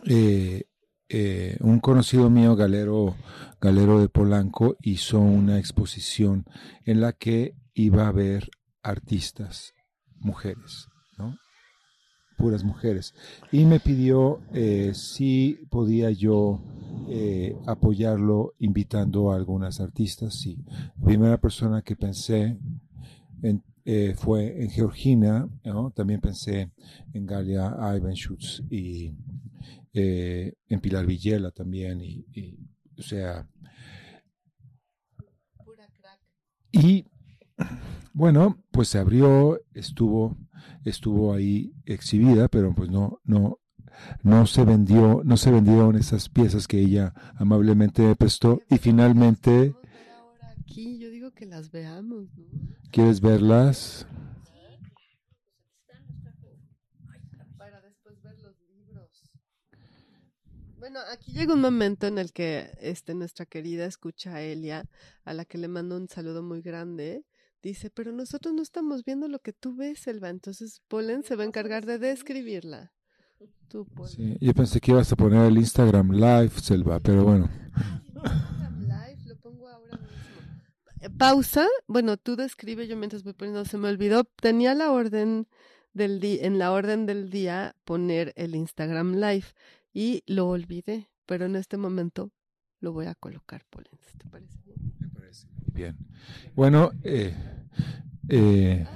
eh, 0.05 0.65
eh, 1.09 1.57
un 1.61 1.81
conocido 1.81 2.29
mío, 2.29 2.55
Galero, 2.57 3.17
Galero 3.61 4.01
de 4.01 4.09
Polanco, 4.09 4.77
hizo 4.83 5.21
una 5.21 5.59
exposición 5.59 6.45
en 6.85 7.01
la 7.01 7.13
que 7.13 7.55
iba 7.75 8.05
a 8.05 8.09
haber 8.09 8.51
artistas, 8.83 9.73
mujeres, 10.21 10.89
¿no? 11.19 11.37
Puras 12.37 12.63
mujeres. 12.63 13.15
Y 13.51 13.65
me 13.65 13.81
pidió 13.81 14.41
eh, 14.53 14.93
si 14.95 15.59
podía 15.71 16.11
yo 16.11 16.63
eh, 17.09 17.57
apoyarlo 17.67 18.55
invitando 18.59 19.33
a 19.33 19.37
algunas 19.37 19.81
artistas. 19.81 20.35
Sí. 20.35 20.57
La 20.99 21.05
primera 21.05 21.41
persona 21.41 21.83
que 21.83 21.97
pensé 21.97 22.59
en- 23.43 23.65
eh, 23.85 24.15
fue 24.17 24.63
en 24.63 24.71
Georgina, 24.71 25.49
¿no? 25.65 25.91
también 25.91 26.21
pensé 26.21 26.71
en 27.15 27.25
Galia 27.27 27.75
Ivanschutz 27.97 28.63
y 28.71 29.15
eh, 29.95 30.53
en 30.69 30.81
Pilar 30.81 31.07
Villela 31.07 31.51
también, 31.51 32.03
y, 32.03 32.25
y, 32.35 32.59
o 32.99 33.03
sea, 33.03 33.49
Pura 35.65 35.89
crack. 35.89 36.21
y 36.73 37.07
bueno, 38.13 38.59
pues 38.71 38.89
se 38.89 38.99
abrió, 38.99 39.61
estuvo, 39.75 40.37
estuvo 40.85 41.33
ahí 41.33 41.73
exhibida, 41.85 42.49
pero 42.49 42.75
pues 42.75 42.91
no, 42.91 43.21
no, 43.25 43.59
no 44.23 44.47
se 44.47 44.65
vendió, 44.65 45.23
no 45.25 45.37
se 45.37 45.51
vendieron 45.51 45.97
esas 45.97 46.29
piezas 46.29 46.67
que 46.67 46.81
ella 46.81 47.13
amablemente 47.37 48.03
me 48.03 48.17
prestó 48.17 48.61
y 48.69 48.79
finalmente, 48.79 49.75
Aquí, 50.61 50.99
yo 50.99 51.11
digo 51.11 51.31
que 51.33 51.47
las 51.47 51.71
veamos, 51.71 52.27
¿no? 52.37 52.45
¿quieres 52.91 53.21
verlas? 53.21 54.07
Para 57.57 57.81
después 57.81 58.21
ver 58.23 58.39
los 58.41 58.55
libros. 58.69 59.31
Bueno, 60.79 61.01
aquí 61.11 61.33
llega 61.33 61.55
un 61.55 61.61
momento 61.61 62.07
en 62.07 62.19
el 62.19 62.33
que 62.33 62.71
este, 62.81 63.15
nuestra 63.15 63.47
querida 63.47 63.87
escucha 63.87 64.43
Elia, 64.43 64.85
a 65.25 65.33
la 65.33 65.45
que 65.45 65.59
le 65.59 65.69
mando 65.69 65.97
un 65.97 66.09
saludo 66.09 66.43
muy 66.43 66.61
grande, 66.61 67.25
dice, 67.63 67.91
pero 67.91 68.13
nosotros 68.13 68.55
no 68.55 68.63
estamos 68.63 69.05
viendo 69.05 69.29
lo 69.29 69.41
que 69.41 69.53
tú 69.53 69.75
ves, 69.75 70.07
Elba. 70.07 70.29
Entonces 70.29 70.83
Polen 70.89 71.23
se 71.23 71.37
va 71.37 71.43
a 71.45 71.47
encargar 71.47 71.87
de 71.87 71.99
describirla. 71.99 72.93
Tú, 73.69 73.87
Polen. 73.87 74.13
Sí, 74.13 74.37
yo 74.41 74.55
pensé 74.55 74.81
que 74.81 74.93
ibas 74.93 75.13
a 75.13 75.17
poner 75.17 75.47
el 75.47 75.59
Instagram 75.59 76.13
Live, 76.13 76.51
Selva, 76.61 77.01
pero 77.01 77.25
bueno. 77.25 77.51
Instagram 78.15 78.81
Live, 78.81 79.23
lo 79.27 79.37
pongo 79.37 79.69
ahora 79.69 79.99
mismo. 79.99 80.09
Eh, 81.01 81.11
Pausa. 81.11 81.67
Bueno, 81.87 82.17
tú 82.17 82.37
describe, 82.37 82.87
yo 82.87 82.97
mientras 82.97 83.25
voy 83.25 83.35
poniendo, 83.35 83.65
se 83.65 83.77
me 83.77 83.89
olvidó. 83.89 84.25
Tenía 84.25 84.75
la 84.75 84.91
orden 84.91 85.47
del 85.93 86.21
día, 86.21 86.47
en 86.47 86.59
la 86.59 86.73
orden 86.73 87.07
del 87.07 87.31
día 87.31 87.77
poner 87.85 88.33
el 88.37 88.55
Instagram 88.55 89.15
Live 89.17 89.47
y 89.93 90.23
lo 90.27 90.49
olvidé, 90.49 91.11
pero 91.27 91.47
en 91.47 91.57
este 91.57 91.77
momento 91.77 92.31
lo 92.81 92.93
voy 92.93 93.07
a 93.07 93.15
colocar, 93.15 93.65
Polen. 93.69 93.99
¿Te 94.17 94.29
parece 94.29 94.59
bien? 94.65 94.98
Bien. 95.73 95.97
Bueno, 96.55 96.91
eh, 97.05 97.35
eh, 98.29 98.87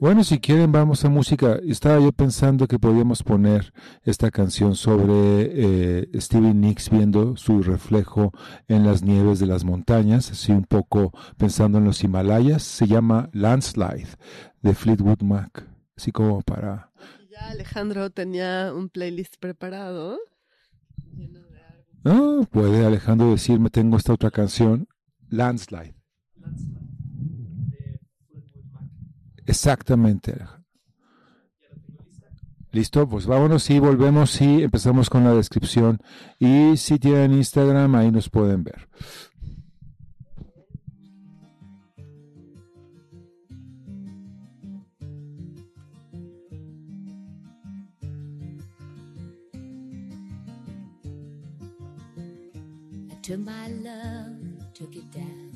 bueno, 0.00 0.24
si 0.24 0.38
quieren 0.38 0.72
vamos 0.72 1.04
a 1.04 1.08
música. 1.08 1.58
Estaba 1.66 1.98
yo 2.00 2.12
pensando 2.12 2.66
que 2.66 2.78
podíamos 2.78 3.22
poner 3.22 3.72
esta 4.02 4.30
canción 4.30 4.74
sobre 4.74 5.14
eh, 5.14 6.08
Stevie 6.20 6.52
Nicks 6.52 6.90
viendo 6.90 7.36
su 7.36 7.62
reflejo 7.62 8.32
en 8.68 8.84
las 8.84 9.02
nieves 9.02 9.38
de 9.38 9.46
las 9.46 9.64
montañas, 9.64 10.30
así 10.30 10.52
un 10.52 10.64
poco 10.64 11.12
pensando 11.38 11.78
en 11.78 11.84
los 11.84 12.02
Himalayas. 12.02 12.62
Se 12.62 12.86
llama 12.86 13.30
Landslide 13.32 14.08
de 14.60 14.74
Fleetwood 14.74 15.22
Mac, 15.22 15.66
así 15.96 16.12
como 16.12 16.42
para... 16.42 16.90
Ya 17.30 17.48
Alejandro 17.48 18.10
tenía 18.10 18.72
un 18.74 18.88
playlist 18.88 19.36
preparado. 19.38 20.18
árboles. 21.16 22.02
Ah, 22.04 22.40
puede 22.50 22.84
Alejandro 22.84 23.30
decirme, 23.30 23.70
tengo 23.70 23.96
esta 23.96 24.12
otra 24.12 24.30
canción, 24.30 24.86
Landslide. 25.30 25.94
Landslide 26.36 26.88
de 28.00 28.42
Fleetwood 28.42 28.64
Mac. 28.72 28.82
Exactamente, 29.46 30.32
Alejandro. 30.32 30.70
Ya 31.60 31.68
la 31.68 31.82
tengo 31.82 32.02
lista. 32.02 32.28
Listo, 32.72 33.08
pues 33.08 33.26
vámonos 33.26 33.68
y 33.70 33.78
volvemos 33.78 34.40
y 34.40 34.62
empezamos 34.62 35.10
con 35.10 35.24
la 35.24 35.34
descripción. 35.34 35.98
Y 36.38 36.76
si 36.76 36.98
tienen 36.98 37.32
Instagram, 37.32 37.94
ahí 37.94 38.10
nos 38.10 38.28
pueden 38.28 38.64
ver. 38.64 38.88
Took 53.24 53.38
my 53.40 53.68
love, 53.68 54.23
took 54.74 54.96
it 54.96 55.08
down. 55.12 55.52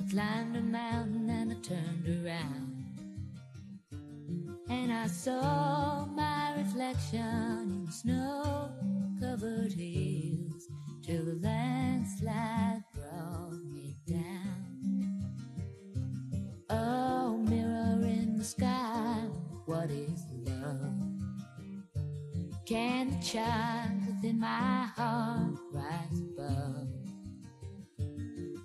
I 0.00 0.10
climbed 0.10 0.56
a 0.56 0.60
mountain 0.60 1.30
and 1.30 1.52
I 1.52 1.54
turned 1.62 2.26
around. 2.26 2.84
And 4.68 4.92
I 4.92 5.06
saw 5.06 6.04
my 6.06 6.54
reflection 6.56 7.84
in 7.84 7.92
snow 7.92 8.72
covered 9.20 9.72
hills 9.72 10.66
till 11.00 11.24
the 11.26 11.38
landslide 11.40 12.82
brought 12.92 13.64
me 13.72 13.94
down. 14.04 15.22
Oh, 16.70 17.36
mirror 17.36 18.00
in 18.02 18.36
the 18.38 18.44
sky, 18.44 19.28
what 19.66 19.90
is 19.92 20.24
love? 20.44 20.92
Can 22.66 23.10
the 23.10 23.24
child 23.24 24.11
within 24.22 24.38
my 24.38 24.86
heart 24.96 25.58
rise 25.72 26.20
above? 26.20 26.88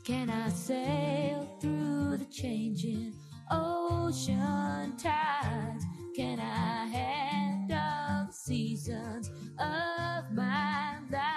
Can 0.03 0.29
I 0.29 0.49
sail 0.49 1.57
through 1.59 2.17
the 2.17 2.25
changing 2.25 3.13
ocean 3.49 4.95
tides 4.97 5.85
can 6.15 6.39
I 6.39 6.85
handle 6.85 8.27
the 8.27 8.33
seasons 8.33 9.29
of 9.57 10.31
my 10.33 10.99
life? 11.11 11.36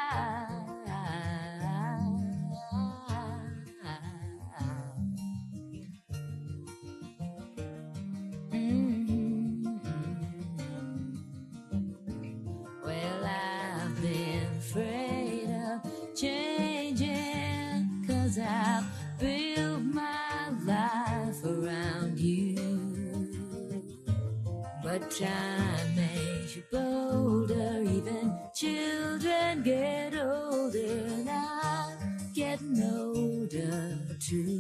Time 25.10 25.96
makes 25.96 26.54
you 26.54 26.62
bolder, 26.70 27.82
even 27.82 28.32
children 28.54 29.62
get 29.64 30.14
older, 30.14 30.78
and 30.78 31.28
I'm 31.28 32.32
getting 32.32 32.80
older 32.80 33.98
too. 34.20 34.59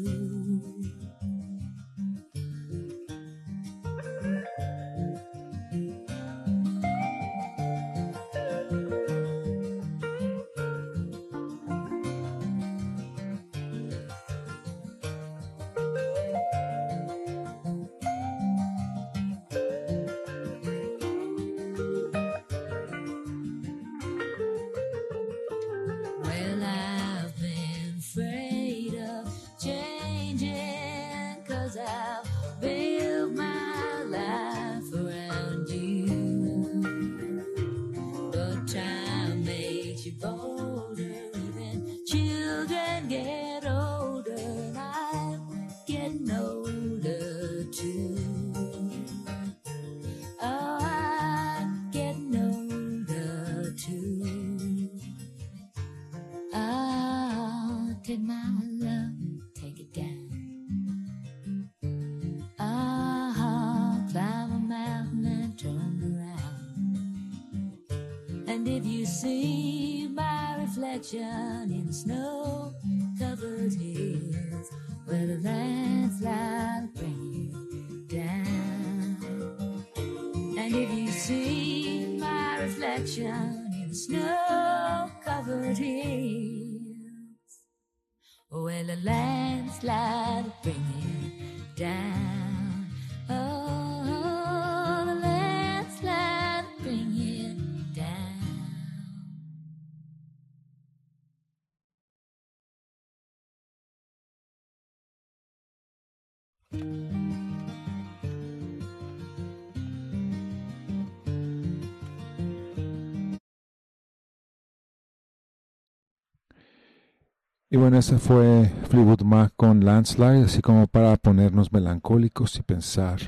Y 117.72 117.76
bueno, 117.76 117.98
ese 117.98 118.18
fue 118.18 118.68
Fleetwood 118.88 119.22
Mac 119.22 119.52
con 119.54 119.84
Landslide, 119.84 120.42
así 120.42 120.60
como 120.60 120.88
para 120.88 121.16
ponernos 121.16 121.72
melancólicos 121.72 122.56
y 122.56 122.62
pensar 122.62 123.20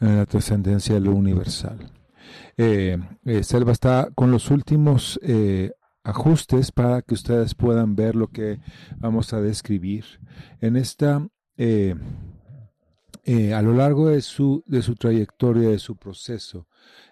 en 0.00 0.16
la 0.16 0.24
trascendencia 0.24 0.94
de 0.94 1.02
lo 1.02 1.12
universal. 1.12 1.92
Eh, 2.56 2.96
eh, 3.26 3.42
Selva 3.42 3.72
está 3.72 4.08
con 4.14 4.30
los 4.30 4.50
últimos 4.50 5.20
eh, 5.22 5.72
ajustes 6.02 6.72
para 6.72 7.02
que 7.02 7.12
ustedes 7.12 7.54
puedan 7.54 7.94
ver 7.94 8.16
lo 8.16 8.28
que 8.28 8.60
vamos 8.96 9.34
a 9.34 9.42
describir. 9.42 10.06
En 10.62 10.76
esta, 10.76 11.16
a 11.16 11.28
lo 13.62 13.74
largo 13.74 14.08
de 14.08 14.22
su, 14.22 14.64
de 14.66 14.80
su 14.80 14.94
trayectoria, 14.94 15.68
de 15.68 15.78
su 15.78 15.96
proceso, 15.96 16.66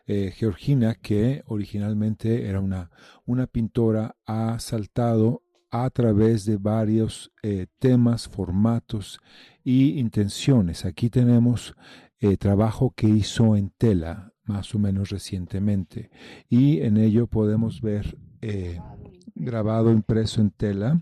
Georgina, 0.07 0.95
que 0.95 1.43
originalmente 1.49 2.49
era 2.49 2.61
una, 2.61 2.91
una 3.27 3.47
pintora, 3.47 4.17
ha 4.25 4.59
saltado 4.59 5.43
a 5.71 5.91
través 5.91 6.45
de 6.45 6.57
varios 6.57 7.31
eh, 7.43 7.67
temas, 7.79 8.29
formatos 8.29 9.21
y 9.63 9.99
intenciones. 9.99 10.85
Aquí 10.85 11.11
tenemos 11.11 11.75
eh, 12.21 12.37
trabajo 12.37 12.93
que 12.97 13.09
hizo 13.09 13.57
en 13.57 13.71
tela 13.71 14.33
más 14.45 14.75
o 14.75 14.79
menos 14.79 15.11
recientemente 15.11 16.11
y 16.49 16.81
en 16.81 16.97
ello 16.97 17.27
podemos 17.27 17.83
ver 17.83 18.17
eh, 18.41 18.81
grabado 19.35 19.93
impreso 19.93 20.41
en 20.41 20.51
tela 20.51 21.01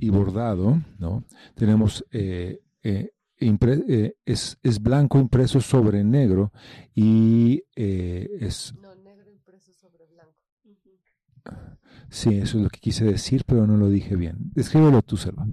y 0.00 0.10
bordado, 0.10 0.82
¿no? 0.98 1.24
Tenemos 1.54 2.04
es, 2.10 2.58
es 4.62 4.82
blanco 4.82 5.18
impreso 5.18 5.60
sobre 5.60 6.02
negro 6.02 6.52
y 6.94 7.62
es 7.76 8.74
No, 8.80 8.94
negro 8.96 9.30
impreso 9.30 9.72
sobre 9.72 10.06
blanco. 10.06 10.34
Sí, 12.14 12.38
eso 12.38 12.58
es 12.58 12.64
lo 12.64 12.70
que 12.70 12.80
quise 12.80 13.04
decir, 13.04 13.44
pero 13.46 13.66
no 13.66 13.76
lo 13.76 13.88
dije 13.88 14.16
bien. 14.16 14.36
Descríbelo 14.54 15.02
tú, 15.02 15.16
Selva. 15.16 15.46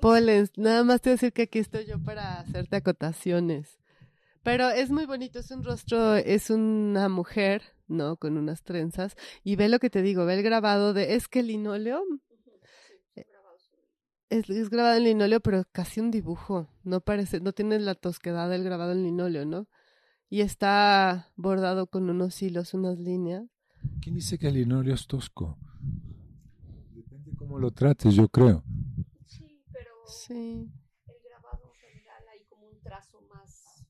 Polens, 0.00 0.52
nada 0.56 0.82
más 0.84 1.00
te 1.00 1.10
voy 1.10 1.12
a 1.12 1.16
decir 1.16 1.32
que 1.32 1.42
aquí 1.42 1.58
estoy 1.58 1.84
yo 1.84 1.98
para 2.02 2.40
hacerte 2.40 2.76
acotaciones. 2.76 3.78
Pero 4.42 4.70
es 4.70 4.90
muy 4.90 5.04
bonito, 5.04 5.38
es 5.38 5.50
un 5.50 5.62
rostro, 5.62 6.16
es 6.16 6.48
una 6.48 7.08
mujer, 7.10 7.62
¿no? 7.88 8.16
Con 8.16 8.38
unas 8.38 8.62
trenzas. 8.62 9.14
Y 9.44 9.56
ve 9.56 9.68
lo 9.68 9.78
que 9.78 9.90
te 9.90 10.00
digo, 10.00 10.24
ve 10.24 10.34
el 10.34 10.42
grabado 10.42 10.94
de, 10.94 11.14
es 11.14 11.28
que 11.28 11.40
el 11.40 11.48
linóleo 11.48 12.02
eh, 13.16 13.26
es, 14.30 14.48
es 14.48 14.70
grabado 14.70 14.96
en 14.96 15.04
linóleo, 15.04 15.40
pero 15.40 15.64
casi 15.72 16.00
un 16.00 16.10
dibujo. 16.10 16.68
No 16.82 17.02
parece, 17.02 17.40
no 17.40 17.52
tiene 17.52 17.78
la 17.78 17.94
tosquedad 17.94 18.48
del 18.48 18.64
grabado 18.64 18.92
en 18.92 19.02
linóleo, 19.02 19.44
¿no? 19.44 19.68
Y 20.30 20.40
está 20.40 21.30
bordado 21.36 21.88
con 21.88 22.08
unos 22.08 22.40
hilos, 22.40 22.72
unas 22.72 22.98
líneas. 22.98 23.44
¿Quién 24.00 24.14
dice 24.14 24.38
que 24.38 24.48
el 24.48 24.54
linóleo 24.54 24.94
es 24.94 25.06
tosco? 25.06 25.58
Cómo 27.50 27.58
lo 27.58 27.72
trates, 27.72 28.14
yo 28.14 28.28
creo. 28.28 28.62
Sí, 29.26 29.64
pero 29.72 29.90
Sí, 30.06 30.70
el 31.08 31.14
grabado 31.28 31.72
general 31.80 32.22
hay 32.28 32.44
como 32.44 32.68
un 32.68 32.78
trazo 32.80 33.20
más, 33.22 33.84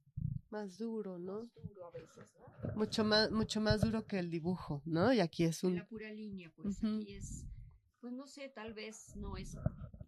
más 0.49 0.79
duro, 0.79 1.19
¿no? 1.19 1.43
más 1.43 1.55
duro 1.69 1.87
a 1.87 1.91
veces, 1.91 2.35
¿no? 2.39 2.75
Mucho 2.75 3.05
más, 3.05 3.31
mucho 3.31 3.61
más 3.61 3.83
duro 3.83 4.07
que 4.07 4.19
el 4.19 4.31
dibujo, 4.31 4.81
¿no? 4.87 5.13
Y 5.13 5.21
aquí 5.21 5.45
es 5.45 5.63
En 5.63 5.73
un 5.73 5.77
la 5.77 5.87
pura 5.87 6.11
línea, 6.11 6.51
pues 6.57 6.83
Ujú. 6.83 7.01
aquí 7.01 7.13
es, 7.13 7.45
pues 8.01 8.15
no 8.15 8.27
sé, 8.27 8.49
tal 8.49 8.73
vez 8.73 9.15
no 9.17 9.37
es 9.37 9.59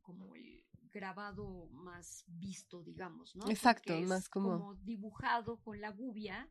como 0.01 0.35
el 0.35 0.65
grabado 0.91 1.69
más 1.73 2.25
visto, 2.29 2.83
digamos, 2.83 3.37
¿no? 3.37 3.51
Exacto, 3.51 3.93
es 3.93 4.09
más 4.09 4.31
como- 4.31 4.77
dibujado 4.77 5.59
con 5.59 5.79
la 5.79 5.91
gubia 5.91 6.49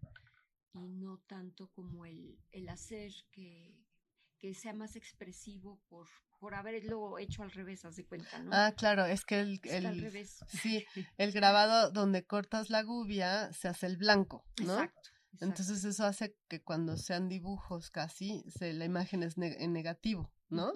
y 0.75 0.87
no 0.87 1.17
tanto 1.25 1.71
como 1.71 2.05
el, 2.05 2.37
el 2.51 2.69
hacer 2.69 3.11
que, 3.31 3.75
que 4.37 4.53
sea 4.53 4.75
más 4.75 4.95
expresivo 4.95 5.81
por, 5.89 6.07
por 6.41 6.55
haberlo 6.55 7.19
hecho 7.19 7.43
al 7.43 7.51
revés, 7.51 7.85
haz 7.85 7.95
de 7.97 8.03
cuenta, 8.05 8.39
¿no? 8.39 8.49
Ah, 8.51 8.73
claro, 8.75 9.05
es 9.05 9.23
que 9.25 9.39
el, 9.39 9.61
Está 9.63 9.77
al 9.77 9.85
el 9.85 10.01
revés. 10.01 10.43
sí, 10.47 10.83
el 11.19 11.31
grabado 11.31 11.91
donde 11.91 12.25
cortas 12.25 12.71
la 12.71 12.81
gubia 12.81 13.53
se 13.53 13.67
hace 13.67 13.85
el 13.85 13.95
blanco, 13.95 14.43
¿no? 14.59 14.73
Exacto. 14.73 14.99
exacto. 15.33 15.45
Entonces 15.45 15.83
eso 15.85 16.03
hace 16.03 16.35
que 16.47 16.59
cuando 16.63 16.97
sean 16.97 17.29
dibujos 17.29 17.91
casi, 17.91 18.43
se, 18.49 18.73
la 18.73 18.85
imagen 18.85 19.21
es 19.21 19.37
ne- 19.37 19.63
en 19.63 19.71
negativo, 19.71 20.33
¿no? 20.49 20.73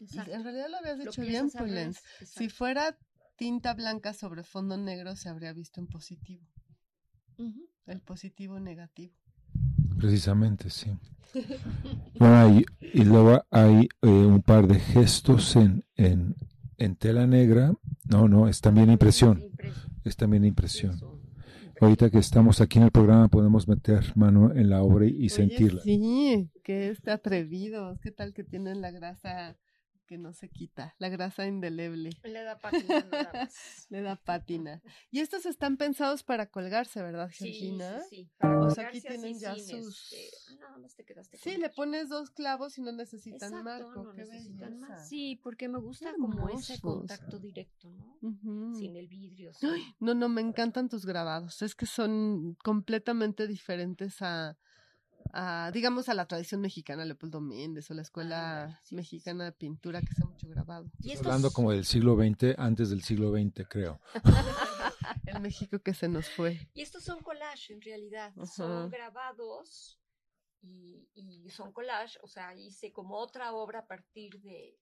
Exacto. 0.00 0.32
en 0.32 0.44
realidad 0.44 0.68
lo 0.70 0.76
habías 0.76 0.98
Lo 0.98 1.10
hecho 1.10 1.22
bien, 1.22 1.50
Pulens. 1.50 2.00
Si 2.24 2.48
fuera 2.48 2.96
tinta 3.34 3.74
blanca 3.74 4.14
sobre 4.14 4.44
fondo 4.44 4.76
negro 4.76 5.16
se 5.16 5.28
habría 5.28 5.52
visto 5.52 5.80
en 5.80 5.88
positivo. 5.88 6.46
El 7.86 8.00
positivo 8.02 8.60
negativo. 8.60 9.16
Precisamente, 9.98 10.70
sí. 10.70 10.90
Bueno, 12.18 12.36
hay- 12.36 12.64
y 12.80 13.04
luego 13.04 13.44
hay 13.50 13.88
eh, 14.02 14.06
un 14.08 14.42
par 14.42 14.66
de 14.68 14.78
gestos 14.78 15.56
en, 15.56 15.84
en, 15.96 16.36
en 16.78 16.96
tela 16.96 17.26
negra. 17.26 17.72
No, 18.08 18.28
no, 18.28 18.48
es 18.48 18.60
también 18.60 18.90
impresión. 18.90 19.42
Es 20.04 20.16
también 20.16 20.44
impresión. 20.44 21.00
Ahorita 21.80 22.08
que 22.10 22.18
estamos 22.18 22.60
aquí 22.60 22.78
en 22.78 22.84
el 22.84 22.90
programa 22.92 23.28
podemos 23.28 23.66
meter 23.66 24.04
mano 24.14 24.52
en 24.54 24.70
la 24.70 24.82
obra 24.82 25.06
y, 25.06 25.14
Oye, 25.16 25.28
sentirla. 25.28 25.82
Sí, 25.82 26.48
que 26.62 26.90
este 26.90 27.10
atrevidos. 27.10 27.98
¿Qué 28.00 28.12
tal 28.12 28.32
que 28.32 28.44
tienen 28.44 28.80
la 28.80 28.90
grasa 28.92 29.56
que 30.04 30.18
no 30.18 30.32
se 30.32 30.48
quita? 30.48 30.94
La 30.98 31.08
grasa 31.08 31.46
indeleble. 31.46 32.10
Le 32.22 32.42
da 32.42 32.58
pátina 32.60 33.04
nada 33.04 33.32
más. 33.32 33.54
Le 33.90 34.02
da 34.02 34.16
pátina. 34.16 34.82
Y 35.10 35.20
estos 35.20 35.46
están 35.46 35.76
pensados 35.76 36.22
para 36.22 36.46
colgarse, 36.46 37.02
¿verdad, 37.02 37.30
Sí, 37.32 37.44
Georgina? 37.52 38.00
sí, 38.08 38.16
sí. 38.24 38.30
Para 38.38 38.60
O 38.60 38.70
sea, 38.70 38.88
aquí 38.88 39.00
tienen 39.00 39.38
ya 39.38 39.54
sin, 39.54 39.82
sus- 39.84 40.12
este, 40.12 40.54
nada 40.60 40.78
más 40.78 40.94
te 40.94 41.04
quedaste 41.04 41.36
Sí, 41.38 41.52
con 41.52 41.60
le 41.60 41.66
eso. 41.66 41.74
pones 41.76 42.08
dos 42.08 42.30
clavos 42.30 42.76
y 42.78 42.82
no 42.82 42.92
necesitan 42.92 43.52
Exacto, 43.54 43.64
marco. 43.64 44.02
no 44.04 44.12
Qué 44.12 44.22
necesitan 44.24 44.70
belleza. 44.70 44.88
más. 44.88 45.08
Sí, 45.08 45.40
porque 45.42 45.68
me 45.68 45.78
gusta 45.78 46.10
Qué 46.12 46.18
como 46.18 46.48
ese 46.48 46.80
contacto 46.80 47.38
directo, 47.38 47.90
¿no? 47.90 48.18
Sin 48.74 48.96
el 48.96 49.08
vidrio. 49.08 49.52
sin- 49.54 49.70
No, 50.00 50.14
no, 50.14 50.28
me 50.28 50.40
encantan 50.40 50.88
tus 50.88 51.06
grabados. 51.06 51.62
Es 51.62 51.74
que 51.74 51.86
son 51.86 52.56
completamente 52.62 53.46
diferentes 53.46 54.20
a, 54.22 54.56
a, 55.36 55.70
digamos, 55.72 56.08
a 56.08 56.14
la 56.14 56.26
tradición 56.26 56.60
mexicana, 56.60 57.04
Leopoldo 57.04 57.40
Méndez 57.40 57.90
o 57.90 57.94
la 57.94 58.02
escuela 58.02 58.62
Ándale, 58.64 58.78
sí, 58.82 58.88
sí, 58.90 58.94
mexicana 58.94 59.44
de 59.44 59.52
pintura 59.52 60.00
que 60.00 60.06
hace 60.12 60.24
mucho 60.24 60.48
grabado. 60.48 60.90
Y 61.00 61.10
estos- 61.10 61.26
Hablando 61.26 61.50
como 61.50 61.72
del 61.72 61.84
siglo 61.84 62.14
XX, 62.16 62.56
antes 62.58 62.90
del 62.90 63.02
siglo 63.02 63.32
XX, 63.32 63.66
creo. 63.68 64.00
El 65.26 65.40
México 65.40 65.78
que 65.80 65.92
se 65.94 66.08
nos 66.08 66.28
fue. 66.30 66.68
Y 66.74 66.82
estos 66.82 67.02
son 67.04 67.20
collage 67.22 67.72
en 67.72 67.80
realidad. 67.80 68.32
Ajá. 68.36 68.46
Son 68.46 68.90
grabados 68.90 69.98
y, 70.62 71.08
y 71.14 71.50
son 71.50 71.72
collage. 71.72 72.18
O 72.22 72.28
sea, 72.28 72.54
hice 72.54 72.92
como 72.92 73.16
otra 73.16 73.52
obra 73.52 73.80
a 73.80 73.86
partir 73.86 74.40
de, 74.40 74.78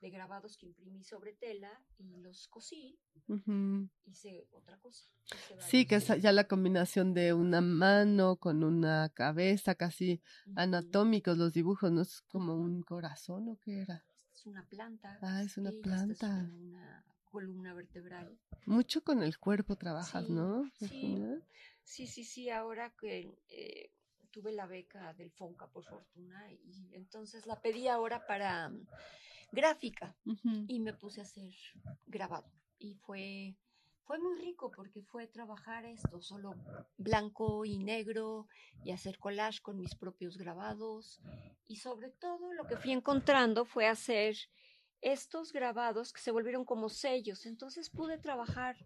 de 0.00 0.10
grabados 0.10 0.56
que 0.56 0.66
imprimí 0.66 1.02
sobre 1.04 1.32
tela 1.32 1.70
y 1.98 2.16
los 2.16 2.48
cosí. 2.48 2.98
Ujú. 3.26 3.88
Hice 4.06 4.46
otra 4.52 4.78
cosa. 4.78 5.04
hice 5.26 5.60
Sí, 5.60 5.86
que 5.86 5.96
es 5.96 6.06
ya 6.06 6.32
la 6.32 6.44
combinación 6.44 7.14
de 7.14 7.32
una 7.32 7.60
mano 7.60 8.36
con 8.36 8.64
una 8.64 9.10
cabeza, 9.10 9.74
casi 9.74 10.22
anatómicos 10.54 11.36
los 11.36 11.52
dibujos, 11.52 11.90
¿no? 11.92 12.02
Es 12.02 12.22
como 12.22 12.54
un 12.54 12.82
corazón 12.82 13.48
o 13.48 13.58
qué 13.58 13.82
era. 13.82 14.04
Es 14.32 14.46
una 14.46 14.64
planta. 14.66 15.18
Ah, 15.20 15.42
es 15.42 15.58
una 15.58 15.70
es 15.70 15.76
planta. 15.76 16.28
como 16.28 16.56
una 16.56 17.04
columna 17.24 17.74
vertebral. 17.74 18.38
Mucho 18.66 19.02
con 19.02 19.22
el 19.22 19.38
cuerpo 19.38 19.76
trabajas, 19.76 20.26
Sí, 20.26 20.32
¿no? 20.32 20.70
sí. 20.78 21.24
Sí, 21.82 22.06
sí, 22.06 22.24
sí, 22.24 22.50
ahora 22.50 22.94
que 23.00 23.34
eh, 23.48 23.90
tuve 24.30 24.52
la 24.52 24.66
beca 24.66 25.12
del 25.14 25.30
FONCA, 25.30 25.68
por 25.68 25.84
fortuna, 25.84 26.52
y 26.52 26.94
entonces 26.94 27.46
la 27.46 27.60
pedí 27.60 27.88
ahora 27.88 28.26
para 28.26 28.70
gráfica 29.52 30.16
y 30.66 30.80
me 30.80 30.92
puse 30.92 31.20
a 31.20 31.24
hacer 31.24 31.52
grabado. 32.06 32.50
Y 32.78 32.94
fue, 32.94 33.56
fue 34.04 34.18
muy 34.18 34.38
rico 34.38 34.70
porque 34.70 35.02
fue 35.02 35.26
trabajar 35.26 35.84
esto, 35.84 36.20
solo 36.20 36.54
blanco 36.96 37.64
y 37.64 37.78
negro, 37.78 38.46
y 38.84 38.92
hacer 38.92 39.18
collage 39.18 39.60
con 39.60 39.78
mis 39.78 39.94
propios 39.94 40.36
grabados. 40.36 41.20
Y 41.66 41.76
sobre 41.76 42.10
todo 42.10 42.52
lo 42.52 42.66
que 42.66 42.76
fui 42.76 42.92
encontrando 42.92 43.64
fue 43.64 43.86
hacer 43.86 44.36
estos 45.00 45.52
grabados 45.52 46.12
que 46.12 46.20
se 46.20 46.30
volvieron 46.30 46.64
como 46.64 46.88
sellos. 46.88 47.46
Entonces 47.46 47.90
pude 47.90 48.18
trabajar 48.18 48.76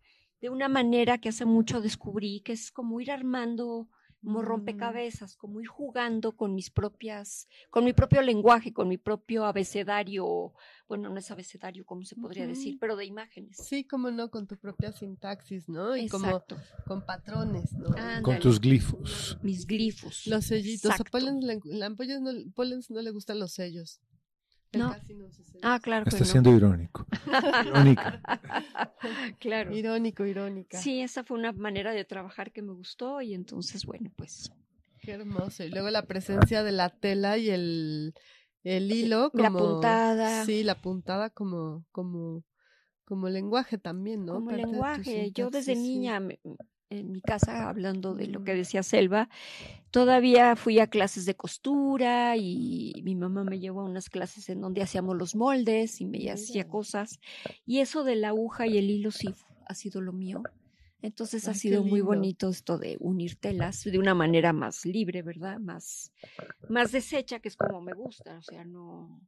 de 0.41 0.51
una 0.51 0.69
manera 0.69 1.19
que 1.19 1.29
hace 1.29 1.45
mucho 1.45 1.81
descubrí, 1.81 2.41
que 2.41 2.53
es 2.53 2.73
como 2.73 3.01
ir 3.01 3.13
armando 3.13 3.89
como 4.23 4.41
Mm. 4.41 4.45
rompecabezas, 4.45 5.37
como 5.37 5.61
ir 5.61 5.67
jugando 5.67 6.37
con 6.37 6.55
mis 6.55 6.71
propias, 6.71 7.49
con 7.71 7.85
mi 7.85 7.93
propio 7.93 8.23
lenguaje, 8.23 8.73
con 8.73 8.89
mi 8.89 8.97
propio 8.99 9.45
abecedario, 9.45 10.53
bueno, 10.89 11.09
no 11.11 11.19
es 11.19 11.31
abecedario, 11.31 11.85
como 11.85 12.05
se 12.05 12.15
podría 12.17 12.47
decir, 12.47 12.79
pero 12.81 12.97
de 12.97 13.05
imágenes. 13.05 13.57
Sí, 13.57 13.85
como 13.85 14.11
no, 14.11 14.31
con 14.31 14.47
tu 14.47 14.57
propia 14.57 14.93
sintaxis, 14.93 15.69
¿no? 15.69 15.97
Y 15.97 16.09
como 16.09 16.27
Exacto. 16.27 16.57
con 16.87 17.05
patrones, 17.05 17.73
¿no? 17.73 17.95
Con 18.23 18.39
tus 18.39 18.61
glifos. 18.61 19.39
Mis 19.43 19.67
glifos. 19.67 20.27
Los 20.27 20.47
sellitos. 20.47 20.91
A 20.91 20.95
Exacto. 20.95 21.11
Pollens, 21.11 21.45
le- 21.45 21.61
la 21.65 21.91
Pollens 21.91 22.21
no, 22.23 22.53
Pollens 22.55 22.91
no 22.91 23.01
le 23.03 23.11
gustan 23.11 23.39
los 23.41 23.53
sellos. 23.53 24.01
No. 24.73 24.89
no. 24.89 24.97
Ah, 25.63 25.79
claro 25.81 26.05
que 26.05 26.11
Está 26.11 26.25
no. 26.25 26.31
siendo 26.31 26.51
irónico. 26.57 27.07
Irónica. 27.67 28.21
claro. 29.39 29.75
Irónico, 29.77 30.25
irónica. 30.27 30.79
Sí, 30.79 31.01
esa 31.01 31.23
fue 31.25 31.39
una 31.39 31.53
manera 31.53 31.93
de 31.93 32.05
trabajar 32.05 32.53
que 32.53 32.63
me 32.63 32.73
gustó 32.73 33.21
y 33.21 33.35
entonces, 33.35 33.85
bueno, 33.87 34.11
pues 34.17 34.51
Qué 35.01 35.13
hermoso. 35.13 35.65
Y 35.65 35.71
luego 35.71 35.91
la 35.91 36.03
presencia 36.07 36.63
de 36.63 36.73
la 36.73 36.89
tela 36.89 37.37
y 37.37 37.51
el, 37.51 38.15
el 38.63 38.91
hilo 38.93 39.31
como... 39.31 39.43
La 39.43 39.51
puntada. 39.51 40.45
Sí, 40.45 40.63
la 40.63 40.77
puntada 40.77 41.29
como, 41.31 41.85
como, 41.91 42.45
como 43.05 43.29
lenguaje 43.29 43.79
también, 43.79 44.25
¿no? 44.25 44.35
como 44.35 44.47
Parte 44.51 44.63
lenguaje. 44.63 45.33
Yo 45.33 45.51
desde 45.51 45.75
niña, 45.75 46.21
me- 46.21 46.41
en 46.99 47.13
mi 47.13 47.23
casa, 47.23 47.69
hablando 47.69 48.15
de 48.15 48.27
lo 48.29 48.43
que 48.43 48.55
Mm. 48.55 48.57
decía 48.57 48.83
Selva, 48.83 49.29
todavía 49.91 50.57
fui 50.57 50.79
a 50.81 50.87
clases 50.89 51.27
de 51.27 51.37
costura 51.37 52.37
y 52.37 52.95
mi 53.05 53.15
mamá 53.17 53.45
me 53.45 53.61
llevó 53.61 53.83
a 53.83 53.85
unas 53.85 54.11
clases 54.11 54.49
en 54.49 54.61
donde 54.61 54.83
hacíamos 54.83 55.17
los 55.17 55.35
moldes 55.37 56.01
y 56.01 56.07
me 56.07 56.31
hacía 56.31 56.65
cosas. 56.69 57.21
Y 57.67 57.81
eso 57.81 58.05
de 58.05 58.17
la 58.17 58.29
aguja 58.29 58.67
y 58.67 58.79
el 58.79 58.91
hilo 58.91 59.11
sí 59.11 59.37
ha 59.67 59.75
sido 59.75 60.01
lo 60.01 60.13
mío. 60.13 60.49
Entonces 61.03 61.49
ha 61.49 61.55
Ay, 61.55 61.55
sido 61.55 61.85
muy 61.85 62.01
bonito 62.01 62.49
esto 62.51 62.79
de 62.79 62.97
unir 63.01 63.37
telas 63.37 63.83
de 63.85 63.99
una 63.99 64.15
manera 64.15 64.53
más 64.53 64.87
libre, 64.87 65.23
¿verdad? 65.23 65.59
Más, 65.61 66.13
más 66.69 66.93
deshecha, 66.93 67.41
que 67.41 67.49
es 67.49 67.57
como 67.57 67.81
me 67.81 67.95
gusta, 67.95 68.39
o 68.39 68.43
sea, 68.43 68.65
no, 68.65 69.21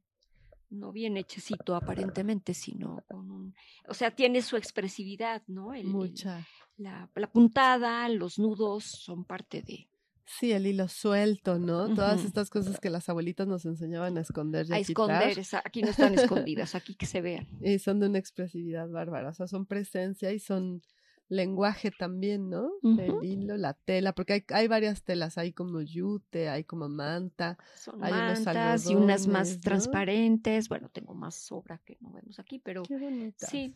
no 0.69 0.91
bien 0.91 1.17
hechecito 1.17 1.75
aparentemente, 1.75 2.53
sino 2.53 3.03
con 3.07 3.31
un, 3.31 3.55
o 3.87 3.93
sea, 3.93 4.11
tiene 4.11 4.41
su 4.41 4.57
expresividad, 4.57 5.43
¿no? 5.47 5.73
El- 5.73 5.81
el- 5.81 5.87
Mucha. 5.87 6.45
la, 6.77 7.09
la 7.15 7.31
puntada, 7.31 8.07
los 8.09 8.39
nudos 8.39 8.83
son 8.85 9.23
parte 9.25 9.61
de 9.61 9.87
Sí, 10.27 10.51
el 10.51 10.65
hilo 10.65 10.87
suelto, 10.87 11.59
¿no? 11.59 11.93
Todas 11.93 12.25
estas 12.25 12.49
cosas 12.49 12.79
que 12.79 12.89
las 12.89 13.07
abuelitas 13.09 13.47
nos 13.47 13.63
enseñaban 13.65 14.17
a 14.17 14.21
esconder 14.21 14.65
y 14.67 14.71
a, 14.73 14.75
a 14.77 14.79
esconder, 14.79 15.37
esa- 15.37 15.61
aquí 15.63 15.83
no 15.83 15.89
están 15.89 16.15
escondidas, 16.17 16.73
aquí 16.73 16.95
que 16.95 17.05
se 17.05 17.21
vean. 17.21 17.47
Y 17.61 17.77
son 17.77 17.99
de 17.99 18.07
una 18.07 18.17
expresividad 18.17 18.89
bárbara. 18.89 19.29
O 19.29 19.33
sea, 19.33 19.47
son 19.47 19.67
presencia 19.67 20.31
y 20.33 20.39
son 20.39 20.81
lenguaje 21.27 21.91
también, 21.91 22.49
¿no? 22.49 22.71
El 22.83 23.23
hilo, 23.23 23.57
la 23.57 23.73
tela, 23.73 24.13
porque 24.13 24.33
hay, 24.33 24.45
hay 24.49 24.67
varias 24.67 25.03
telas, 25.03 25.37
hay 25.37 25.53
como 25.53 25.81
yute, 25.81 26.49
hay 26.49 26.63
como 26.63 26.87
manta. 26.89 27.57
Son 27.75 28.03
Hay 28.03 28.13
unos 28.13 28.45
mantas 28.45 28.89
y 28.89 28.95
unas 28.95 29.27
más 29.27 29.59
transparentes. 29.59 30.69
Bueno, 30.69 30.89
tengo 30.89 31.13
más 31.13 31.51
obra 31.51 31.81
que 31.83 31.97
no 32.01 32.11
vemos 32.11 32.39
aquí, 32.39 32.59
pero 32.59 32.83
Qué 32.83 32.97
bonitas. 32.97 33.49
sí. 33.49 33.73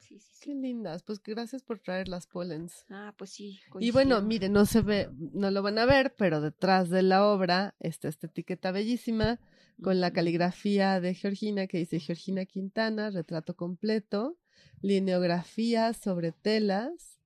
Sí, 0.00 0.18
sí, 0.18 0.32
Qué 0.42 0.54
lindas. 0.54 1.02
Pues 1.02 1.22
gracias 1.22 1.62
por 1.62 1.78
traer 1.78 2.08
las 2.08 2.26
polens. 2.26 2.84
Ah, 2.90 3.14
pues 3.16 3.30
sí. 3.30 3.58
Y 3.80 3.90
bueno, 3.90 4.16
coincido. 4.16 4.22
mire, 4.22 4.48
no 4.50 4.66
se 4.66 4.82
ve, 4.82 5.08
no 5.32 5.50
lo 5.50 5.62
van 5.62 5.78
a 5.78 5.86
ver, 5.86 6.14
pero 6.18 6.42
detrás 6.42 6.90
de 6.90 7.02
la 7.02 7.26
obra 7.26 7.74
está 7.80 8.08
esta 8.08 8.26
etiqueta 8.26 8.70
bellísima 8.70 9.40
con 9.82 10.00
la 10.00 10.12
caligrafía 10.12 11.00
de 11.00 11.14
Georgina 11.14 11.66
que 11.66 11.78
dice 11.78 11.98
Georgina 12.00 12.44
Quintana, 12.44 13.10
retrato 13.10 13.56
completo, 13.56 14.36
lineografía 14.80 15.92
sobre 15.94 16.32
telas, 16.32 17.18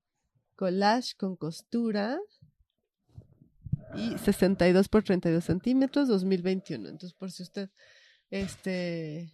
collage 0.55 1.15
con 1.17 1.35
costura 1.35 2.19
y 3.95 4.17
62 4.17 4.87
por 4.89 5.03
32 5.03 5.43
centímetros 5.43 6.07
2021. 6.07 6.89
Entonces, 6.89 7.13
por 7.13 7.31
si 7.31 7.43
usted 7.43 7.69
este 8.29 9.31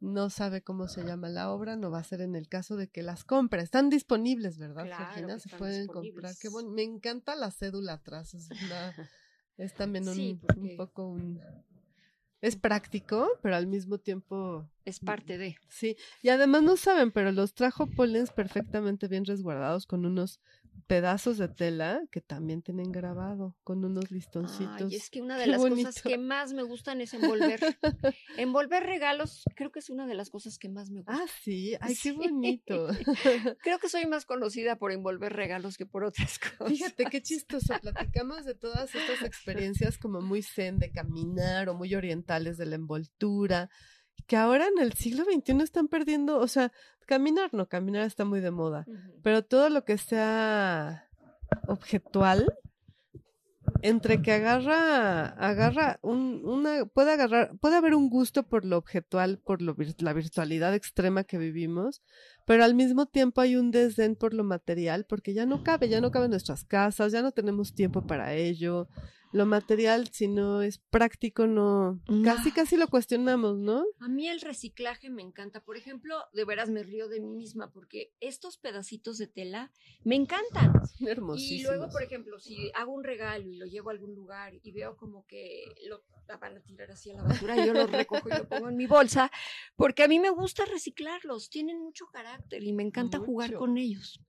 no 0.00 0.28
sabe 0.28 0.62
cómo 0.62 0.86
se 0.86 1.02
llama 1.02 1.28
la 1.30 1.50
obra, 1.50 1.76
no 1.76 1.90
va 1.90 1.98
a 2.00 2.04
ser 2.04 2.20
en 2.20 2.36
el 2.36 2.46
caso 2.48 2.76
de 2.76 2.88
que 2.88 3.02
las 3.02 3.24
compre. 3.24 3.62
Están 3.62 3.88
disponibles, 3.88 4.58
¿verdad, 4.58 4.84
Claro 4.84 5.04
Georgina? 5.06 5.38
Se 5.38 5.48
pueden 5.56 5.86
comprar. 5.86 6.34
Qué 6.38 6.48
bon- 6.50 6.74
Me 6.74 6.82
encanta 6.82 7.34
la 7.34 7.50
cédula 7.50 7.94
atrás. 7.94 8.34
Es, 8.34 8.48
una- 8.50 8.94
es 9.56 9.72
también 9.74 10.06
un, 10.08 10.14
Sí, 10.14 10.30
un 10.32 10.40
porque- 10.40 10.74
poco 10.76 11.08
un... 11.08 11.40
Es 12.44 12.56
práctico, 12.56 13.26
pero 13.40 13.56
al 13.56 13.66
mismo 13.66 13.96
tiempo 13.96 14.68
Es 14.84 15.00
parte 15.00 15.38
de. 15.38 15.56
Sí, 15.70 15.96
y 16.22 16.28
además 16.28 16.62
no 16.62 16.76
saben, 16.76 17.10
pero 17.10 17.32
los 17.32 17.54
trajo 17.54 17.86
Pollens 17.86 18.32
perfectamente 18.32 19.08
bien 19.08 19.24
resguardados 19.24 19.86
con 19.86 20.04
unos 20.04 20.40
pedazos 20.86 21.38
de 21.38 21.48
tela 21.48 22.02
que 22.10 22.20
también 22.20 22.62
tienen 22.62 22.92
grabado, 22.92 23.56
con 23.64 23.84
unos 23.84 24.10
listoncitos. 24.10 24.90
Ay, 24.92 24.96
es 24.96 25.10
que 25.10 25.22
una 25.22 25.36
de 25.38 25.44
Qué 25.44 25.50
las 25.50 25.60
bonito. 25.60 25.88
cosas 25.88 26.02
que 26.02 26.18
más 26.18 26.52
me 26.52 26.62
gustan 26.62 27.00
es 27.00 27.14
envolver. 27.14 27.60
envolver 28.36 28.82
regalos, 28.84 29.44
creo 29.54 29.70
que 29.72 29.78
es 29.78 29.90
una 29.90 30.06
de 30.06 30.14
las 30.14 30.30
cosas 30.30 30.58
que 30.58 30.68
más 30.68 30.90
me 30.90 31.00
gusta. 31.00 31.14
Ah, 31.22 31.26
sí, 31.42 31.74
ay, 31.80 31.96
qué 32.02 32.12
bonito. 32.12 32.88
Creo 33.62 33.78
que 33.78 33.88
soy 33.88 34.06
más 34.06 34.26
conocida 34.26 34.76
por 34.76 34.92
envolver 34.92 35.32
regalos 35.32 35.76
que 35.76 35.86
por 35.86 36.04
otras 36.04 36.38
cosas. 36.38 36.68
Fíjate 36.68 37.06
qué 37.06 37.22
chistoso, 37.22 37.74
platicamos 37.80 38.44
de 38.44 38.54
todas 38.54 38.94
estas 38.94 39.22
experiencias 39.22 39.98
como 39.98 40.20
muy 40.20 40.42
zen 40.42 40.78
de 40.78 40.90
caminar 40.90 41.68
o 41.68 41.74
muy 41.74 41.94
orientales 41.94 42.56
de 42.56 42.66
la 42.66 42.76
envoltura. 42.76 43.70
Que 44.26 44.36
ahora 44.36 44.66
en 44.66 44.82
el 44.82 44.92
siglo 44.94 45.24
XXI 45.24 45.62
están 45.62 45.88
perdiendo, 45.88 46.38
o 46.38 46.48
sea, 46.48 46.72
caminar 47.06 47.52
no, 47.52 47.68
caminar 47.68 48.06
está 48.06 48.24
muy 48.24 48.40
de 48.40 48.50
moda, 48.50 48.86
pero 49.22 49.44
todo 49.44 49.68
lo 49.68 49.84
que 49.84 49.98
sea 49.98 51.08
objetual, 51.68 52.46
entre 53.82 54.22
que 54.22 54.32
agarra, 54.32 55.26
agarra 55.28 55.98
un, 56.02 56.40
una, 56.44 56.86
puede 56.86 57.12
agarrar, 57.12 57.56
puede 57.60 57.76
haber 57.76 57.94
un 57.94 58.08
gusto 58.08 58.42
por 58.42 58.64
lo 58.64 58.78
objetual, 58.78 59.38
por 59.38 59.60
lo, 59.60 59.76
la 59.98 60.12
virtualidad 60.12 60.74
extrema 60.74 61.24
que 61.24 61.38
vivimos, 61.38 62.02
pero 62.46 62.64
al 62.64 62.74
mismo 62.74 63.06
tiempo 63.06 63.40
hay 63.40 63.56
un 63.56 63.70
desdén 63.70 64.16
por 64.16 64.32
lo 64.32 64.44
material, 64.44 65.04
porque 65.06 65.34
ya 65.34 65.44
no 65.46 65.62
cabe, 65.62 65.88
ya 65.88 66.00
no 66.00 66.10
cabe 66.10 66.26
en 66.26 66.32
nuestras 66.32 66.64
casas, 66.64 67.12
ya 67.12 67.22
no 67.22 67.32
tenemos 67.32 67.74
tiempo 67.74 68.06
para 68.06 68.34
ello. 68.34 68.88
Lo 69.34 69.46
material, 69.46 70.06
si 70.12 70.28
no 70.28 70.62
es 70.62 70.78
práctico, 70.78 71.48
no, 71.48 72.00
casi, 72.22 72.52
casi 72.52 72.76
lo 72.76 72.86
cuestionamos, 72.86 73.58
¿no? 73.58 73.84
A 73.98 74.06
mí 74.06 74.28
el 74.28 74.40
reciclaje 74.40 75.10
me 75.10 75.22
encanta. 75.22 75.60
Por 75.60 75.76
ejemplo, 75.76 76.14
de 76.34 76.44
veras 76.44 76.70
me 76.70 76.84
río 76.84 77.08
de 77.08 77.18
mí 77.18 77.34
misma 77.34 77.72
porque 77.72 78.12
estos 78.20 78.58
pedacitos 78.58 79.18
de 79.18 79.26
tela 79.26 79.72
me 80.04 80.14
encantan. 80.14 80.72
Y 81.36 81.64
luego, 81.64 81.88
por 81.88 82.04
ejemplo, 82.04 82.38
si 82.38 82.70
hago 82.76 82.92
un 82.92 83.02
regalo 83.02 83.50
y 83.50 83.56
lo 83.56 83.66
llevo 83.66 83.90
a 83.90 83.94
algún 83.94 84.14
lugar 84.14 84.54
y 84.62 84.70
veo 84.70 84.96
como 84.96 85.26
que 85.26 85.64
lo 85.88 86.04
la 86.28 86.38
van 86.38 86.56
a 86.56 86.60
tirar 86.60 86.90
así 86.90 87.10
a 87.10 87.16
la 87.16 87.22
basura, 87.22 87.54
yo 87.66 87.74
lo 87.74 87.86
recojo 87.86 88.28
y 88.28 88.32
lo 88.32 88.48
pongo 88.48 88.68
en 88.68 88.76
mi 88.76 88.86
bolsa, 88.86 89.30
porque 89.76 90.02
a 90.04 90.08
mí 90.08 90.18
me 90.18 90.30
gusta 90.30 90.64
reciclarlos, 90.64 91.50
tienen 91.50 91.78
mucho 91.78 92.06
carácter 92.06 92.62
y 92.62 92.72
me 92.72 92.82
encanta 92.82 93.18
jugar 93.18 93.52
con 93.54 93.76
ellos. 93.76 94.20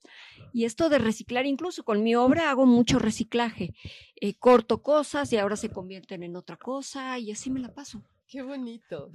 Y 0.51 0.65
esto 0.65 0.89
de 0.89 0.97
reciclar, 0.97 1.45
incluso 1.45 1.85
con 1.85 2.03
mi 2.03 2.15
obra 2.15 2.49
hago 2.49 2.65
mucho 2.65 2.99
reciclaje. 2.99 3.73
Eh, 4.17 4.33
corto 4.35 4.81
cosas 4.81 4.94
y 5.31 5.37
ahora 5.37 5.55
se 5.55 5.69
convierten 5.69 6.23
en 6.23 6.35
otra 6.35 6.57
cosa 6.57 7.19
y 7.19 7.31
así 7.31 7.49
me 7.51 7.59
la 7.59 7.73
paso. 7.73 8.01
Qué 8.27 8.41
bonito, 8.41 9.11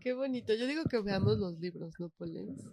qué 0.00 0.12
bonito. 0.12 0.54
Yo 0.54 0.66
digo 0.66 0.82
que 0.84 1.00
veamos 1.00 1.38
los 1.38 1.58
libros, 1.60 1.94
¿no, 1.98 2.08
Polens? 2.10 2.64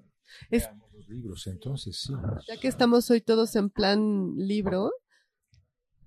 Es- 0.49 0.63
Veamos 0.63 0.91
los 0.93 1.07
libros, 1.07 1.47
entonces 1.47 1.97
sí. 2.01 2.13
Ya 2.47 2.57
que 2.59 2.67
estamos 2.67 3.09
hoy 3.11 3.21
todos 3.21 3.55
en 3.55 3.69
plan 3.69 4.35
libro, 4.37 4.91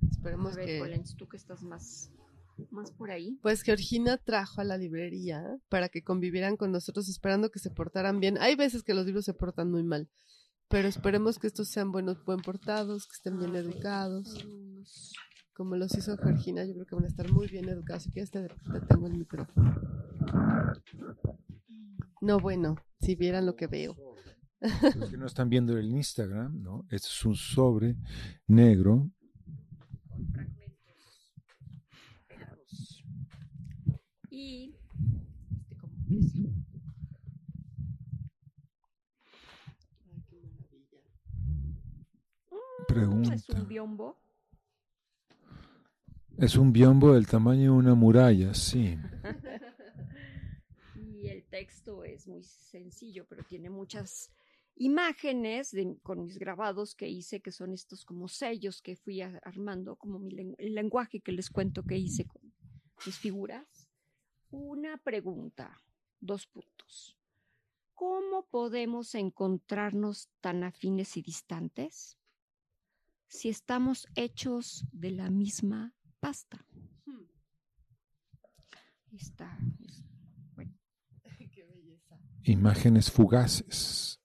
A 0.03 0.07
esperemos 0.11 0.57
ver, 0.57 0.67
que... 0.67 0.79
Polens, 0.81 1.17
tú 1.17 1.29
que 1.29 1.37
estás 1.37 1.63
más, 1.63 2.11
más 2.71 2.91
por 2.93 3.11
ahí. 3.11 3.39
Pues 3.43 3.63
Georgina 3.63 4.19
trajo 4.19 4.61
a 4.61 4.65
la 4.65 4.77
librería 4.77 5.43
para 5.69 5.89
que 5.89 6.03
convivieran 6.03 6.57
con 6.57 6.73
nosotros 6.73 7.09
esperando 7.09 7.51
que 7.51 7.59
se 7.61 7.71
portaran 7.71 8.21
bien. 8.21 8.37
Hay 8.39 8.57
veces 8.57 8.83
que 8.83 8.93
los 8.95 9.07
libros 9.07 9.25
se 9.25 9.33
portan 9.35 9.71
muy 9.71 9.83
mal, 9.85 10.11
pero 10.69 10.89
esperemos 10.89 11.39
que 11.39 11.47
estos 11.47 11.69
sean 11.69 11.91
buenos, 11.93 12.23
buen 12.25 12.41
portados, 12.41 13.07
que 13.07 13.15
estén 13.15 13.39
bien 13.39 13.57
educados, 13.57 14.45
como 15.55 15.77
los 15.77 15.97
hizo 15.97 16.17
Georgina. 16.17 16.65
Yo 16.65 16.75
creo 16.75 16.87
que 16.87 16.95
van 16.95 17.05
a 17.05 17.09
estar 17.09 17.31
muy 17.33 17.49
bien 17.49 17.69
educados. 17.69 18.09
Te, 18.13 18.27
te 18.27 18.49
tengo 18.89 19.07
el 19.07 19.17
micrófono. 19.17 19.75
No, 22.21 22.39
bueno, 22.39 22.77
si 23.01 23.15
vieran 23.15 23.47
lo 23.47 23.57
que 23.57 23.67
veo. 23.67 23.97
Los 24.95 25.11
que 25.11 25.17
no 25.17 25.27
están 25.27 25.49
viendo 25.49 25.77
el 25.79 25.91
Instagram, 25.91 26.63
¿no? 26.63 26.85
Este 26.91 27.09
es 27.09 27.25
un 27.25 27.35
sobre 27.35 27.97
negro. 28.47 29.11
con 30.11 30.29
fragmentos 30.29 31.33
pegados. 32.29 33.05
Y 34.31 34.75
este 35.57 35.77
como 35.77 35.95
pesa. 36.07 36.39
Ay, 40.13 40.23
qué 40.29 40.37
maravilla. 40.43 40.99
Pregunta. 42.87 43.35
Es 43.35 43.49
un 43.49 43.67
biombo. 43.67 44.20
Es 46.41 46.57
un 46.57 46.73
biombo 46.73 47.13
del 47.13 47.27
tamaño 47.27 47.65
de 47.65 47.79
una 47.79 47.95
muralla, 47.95 48.55
sí. 48.55 48.97
Y 50.97 51.29
el 51.29 51.45
texto 51.45 52.03
es 52.03 52.27
muy 52.27 52.43
sencillo, 52.43 53.27
pero 53.29 53.45
tiene 53.45 53.69
muchas 53.69 54.33
imágenes 54.75 55.77
con 56.03 56.25
mis 56.25 56.39
grabados 56.39 56.95
que 56.95 57.09
hice, 57.09 57.41
que 57.41 57.53
son 57.53 57.75
estos 57.75 58.07
como 58.07 58.27
sellos 58.27 58.81
que 58.81 58.97
fui 58.97 59.21
armando, 59.21 59.97
como 59.97 60.19
mi 60.19 60.55
el 60.57 60.75
lenguaje 60.75 61.21
que 61.21 61.33
les 61.33 61.51
cuento 61.51 61.83
que 61.83 61.99
hice 61.99 62.25
con 62.25 62.41
mis 63.05 63.19
figuras. 63.19 63.91
Una 64.49 64.97
pregunta, 64.97 65.79
dos 66.21 66.47
puntos. 66.47 67.19
¿Cómo 67.93 68.47
podemos 68.47 69.15
encontrarnos 69.15 70.31
tan 70.41 70.65
afines 70.65 71.19
y 71.19 71.23
distantes 71.23 72.17
si 73.27 73.51
estamos 73.51 74.09
hechos 74.15 74.87
de 74.91 75.11
la 75.11 75.29
misma 75.29 75.95
pasta? 76.21 76.65
Hmm. 77.07 77.25
Ahí 79.11 79.17
Está, 79.17 79.59
es- 79.87 80.05
Qué 81.55 81.65
belleza. 81.65 82.19
Imágenes 82.45 83.11
fugaces 83.11 84.21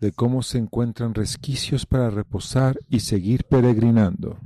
de 0.00 0.12
cómo 0.12 0.42
se 0.42 0.58
encuentran 0.58 1.14
resquicios 1.14 1.86
para 1.86 2.10
reposar 2.10 2.78
y 2.88 3.00
seguir 3.00 3.44
peregrinando. 3.44 4.38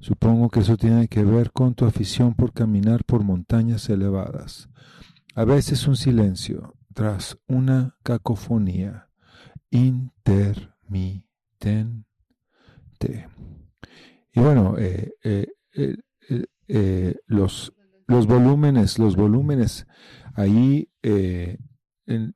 Supongo 0.00 0.48
que 0.50 0.60
eso 0.60 0.76
tiene 0.76 1.06
que 1.06 1.22
ver 1.22 1.52
con 1.52 1.74
tu 1.74 1.84
afición 1.84 2.34
por 2.34 2.52
caminar 2.52 3.04
por 3.04 3.22
montañas 3.22 3.88
elevadas. 3.88 4.68
A 5.36 5.44
veces 5.44 5.86
un 5.86 5.94
silencio 5.96 6.74
tras 6.92 7.38
una 7.46 7.96
cacofonía 8.02 9.08
intermitente. 9.70 11.22
Y 14.32 14.40
bueno, 14.40 14.76
eh, 14.78 15.14
eh, 15.22 15.46
eh, 15.74 15.96
eh, 16.68 17.16
los, 17.26 17.72
los 18.06 18.26
volúmenes, 18.26 18.98
los 18.98 19.16
volúmenes 19.16 19.86
ahí 20.34 20.88
eh, 21.02 21.58
en- 22.06 22.34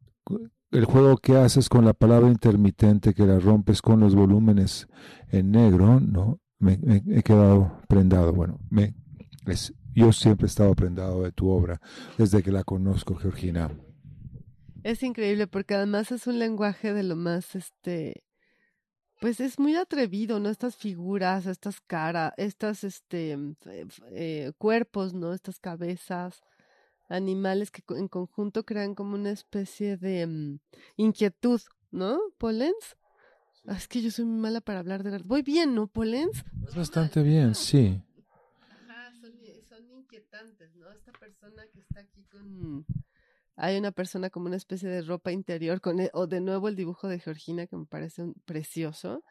el 0.72 0.84
juego 0.84 1.16
que 1.18 1.36
haces 1.36 1.68
con 1.68 1.84
la 1.84 1.94
palabra 1.94 2.28
intermitente, 2.28 3.14
que 3.14 3.24
la 3.24 3.38
rompes 3.38 3.80
con 3.80 4.00
los 4.00 4.14
volúmenes 4.14 4.88
en 5.30 5.52
negro, 5.52 6.00
¿no? 6.00 6.40
Me, 6.58 6.76
me 6.78 7.02
he 7.08 7.22
quedado 7.22 7.80
prendado. 7.88 8.32
Bueno, 8.32 8.58
me, 8.68 8.94
es- 9.46 9.72
yo 9.94 10.12
siempre 10.12 10.46
he 10.46 10.48
estado 10.48 10.74
prendado 10.74 11.22
de 11.22 11.32
tu 11.32 11.48
obra 11.48 11.80
desde 12.18 12.42
que 12.42 12.50
la 12.52 12.64
conozco, 12.64 13.14
Georgina. 13.14 13.70
Es 14.82 15.02
increíble 15.02 15.46
porque 15.46 15.74
además 15.74 16.12
es 16.12 16.26
un 16.26 16.38
lenguaje 16.38 16.92
de 16.92 17.02
lo 17.04 17.16
más, 17.16 17.54
este, 17.56 18.22
pues 19.20 19.40
es 19.40 19.58
muy 19.58 19.74
atrevido, 19.76 20.38
¿no? 20.40 20.48
Estas 20.50 20.76
figuras, 20.76 21.46
estas 21.46 21.80
caras, 21.80 22.32
estas, 22.36 22.84
este, 22.84 23.36
mm, 23.36 23.54
f- 23.86 24.02
eh, 24.10 24.52
cuerpos, 24.58 25.14
¿no? 25.14 25.32
Estas 25.32 25.58
cabezas, 25.58 26.42
animales 27.08 27.70
que 27.70 27.82
en 27.94 28.08
conjunto 28.08 28.64
crean 28.64 28.94
como 28.94 29.14
una 29.14 29.30
especie 29.30 29.96
de 29.96 30.26
mm, 30.26 30.58
inquietud, 30.96 31.60
¿no? 31.90 32.18
¿Polens? 32.38 32.96
Ah, 33.66 33.76
Es 33.76 33.88
que 33.88 34.00
yo 34.02 34.10
soy 34.10 34.24
muy 34.24 34.38
mala 34.40 34.60
para 34.60 34.80
hablar 34.80 35.02
de 35.02 35.14
arte. 35.14 35.26
Voy 35.26 35.42
bien, 35.42 35.74
¿no, 35.74 35.86
Polens? 35.86 36.44
Es 36.68 36.74
bastante 36.74 37.22
bien, 37.22 37.54
sí. 37.54 38.00
Ajá, 38.88 39.12
son, 39.20 39.32
son 39.68 39.90
inquietantes, 39.90 40.74
¿no? 40.76 40.90
Esta 40.90 41.12
persona 41.12 41.62
que 41.72 41.80
está 41.80 42.00
aquí 42.00 42.24
con... 42.30 42.84
Hay 43.56 43.76
una 43.78 43.90
persona 43.92 44.28
como 44.30 44.46
una 44.46 44.56
especie 44.56 44.88
de 44.88 45.02
ropa 45.02 45.32
interior, 45.32 45.80
con 45.80 45.98
e- 46.00 46.10
o 46.12 46.26
de 46.26 46.40
nuevo 46.40 46.68
el 46.68 46.76
dibujo 46.76 47.08
de 47.08 47.18
Georgina, 47.18 47.66
que 47.66 47.76
me 47.76 47.86
parece 47.86 48.22
un- 48.22 48.34
precioso, 48.44 49.24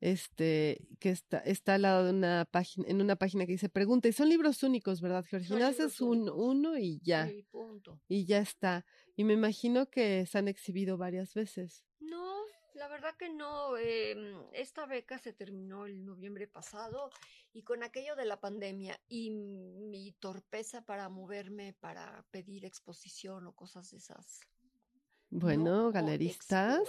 este, 0.00 0.86
que 1.00 1.10
está, 1.10 1.38
está 1.38 1.74
al 1.74 1.82
lado 1.82 2.04
de 2.04 2.10
una 2.10 2.46
página, 2.50 2.86
en 2.88 3.00
una 3.00 3.16
página 3.16 3.46
que 3.46 3.52
dice 3.52 3.68
pregunta, 3.68 4.08
y 4.08 4.12
son 4.12 4.28
libros 4.28 4.62
únicos, 4.62 5.00
¿verdad, 5.00 5.24
Georgina? 5.28 5.68
Haces 5.68 6.00
un, 6.00 6.28
uno 6.28 6.76
y 6.78 7.00
ya, 7.02 7.28
Sí, 7.28 7.42
punto. 7.50 8.00
y 8.08 8.26
ya 8.26 8.38
está. 8.38 8.84
Y 9.16 9.24
me 9.24 9.32
imagino 9.34 9.86
que 9.86 10.26
se 10.26 10.38
han 10.38 10.48
exhibido 10.48 10.96
varias 10.98 11.32
veces. 11.34 11.84
No, 12.00 12.34
la 12.74 12.88
verdad 12.88 13.14
que 13.16 13.28
no. 13.30 13.76
em, 13.78 14.44
esta 14.52 14.86
beca 14.86 15.18
se 15.18 15.32
terminó 15.32 15.86
el 15.86 16.04
noviembre 16.04 16.46
pasado 16.46 17.10
y 17.52 17.62
con 17.62 17.82
aquello 17.82 18.16
de 18.16 18.26
la 18.26 18.40
pandemia 18.40 19.00
y 19.08 19.30
mi 19.30 20.12
torpeza 20.12 20.82
para 20.82 21.08
moverme 21.08 21.72
para 21.74 22.24
pedir 22.30 22.64
exposición 22.64 23.46
o 23.46 23.54
cosas 23.54 23.90
de 23.90 23.98
esas. 23.98 24.40
Bueno, 25.36 25.64
no 25.64 25.90
galeristas, 25.90 26.88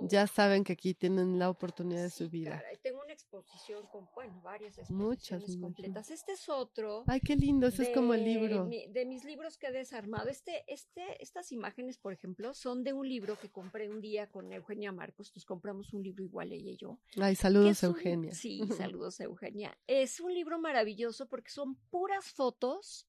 ya 0.00 0.26
saben 0.26 0.64
que 0.64 0.72
aquí 0.72 0.92
tienen 0.92 1.38
la 1.38 1.48
oportunidad 1.48 2.02
de 2.02 2.10
su 2.10 2.28
vida. 2.28 2.60
tengo 2.82 3.00
una 3.00 3.12
exposición 3.12 3.86
con, 3.92 4.08
bueno, 4.12 4.40
varias 4.42 4.76
exposiciones 4.76 5.56
completas. 5.56 6.10
Este 6.10 6.32
es 6.32 6.48
otro. 6.48 7.04
Ay, 7.06 7.20
qué 7.20 7.36
lindo, 7.36 7.68
eso 7.68 7.82
es 7.82 7.90
como 7.90 8.12
el 8.14 8.24
libro. 8.24 8.64
de 8.66 9.06
mis 9.06 9.24
libros 9.24 9.56
que 9.56 9.68
he 9.68 9.72
desarmado. 9.72 10.28
Este, 10.28 10.64
este, 10.66 11.22
estas 11.22 11.52
imágenes, 11.52 11.96
por 11.96 12.12
ejemplo, 12.12 12.54
son 12.54 12.82
de 12.82 12.92
un 12.92 13.08
libro 13.08 13.38
que 13.38 13.52
compré 13.52 13.88
un 13.88 14.00
día 14.00 14.28
con 14.28 14.52
Eugenia 14.52 14.90
Marcos. 14.90 15.30
Nos 15.36 15.44
compramos 15.44 15.94
un 15.94 16.02
libro 16.02 16.24
igual 16.24 16.50
ella 16.50 16.72
y 16.72 16.76
yo. 16.76 16.98
Ay, 17.20 17.36
saludos, 17.36 17.84
Eugenia. 17.84 18.34
Sí, 18.34 18.60
saludos, 18.98 19.20
Eugenia. 19.20 19.78
Es 19.86 20.18
un 20.18 20.34
libro 20.34 20.58
maravilloso 20.58 21.28
porque 21.28 21.50
son 21.50 21.76
puras 21.88 22.32
fotos 22.32 23.06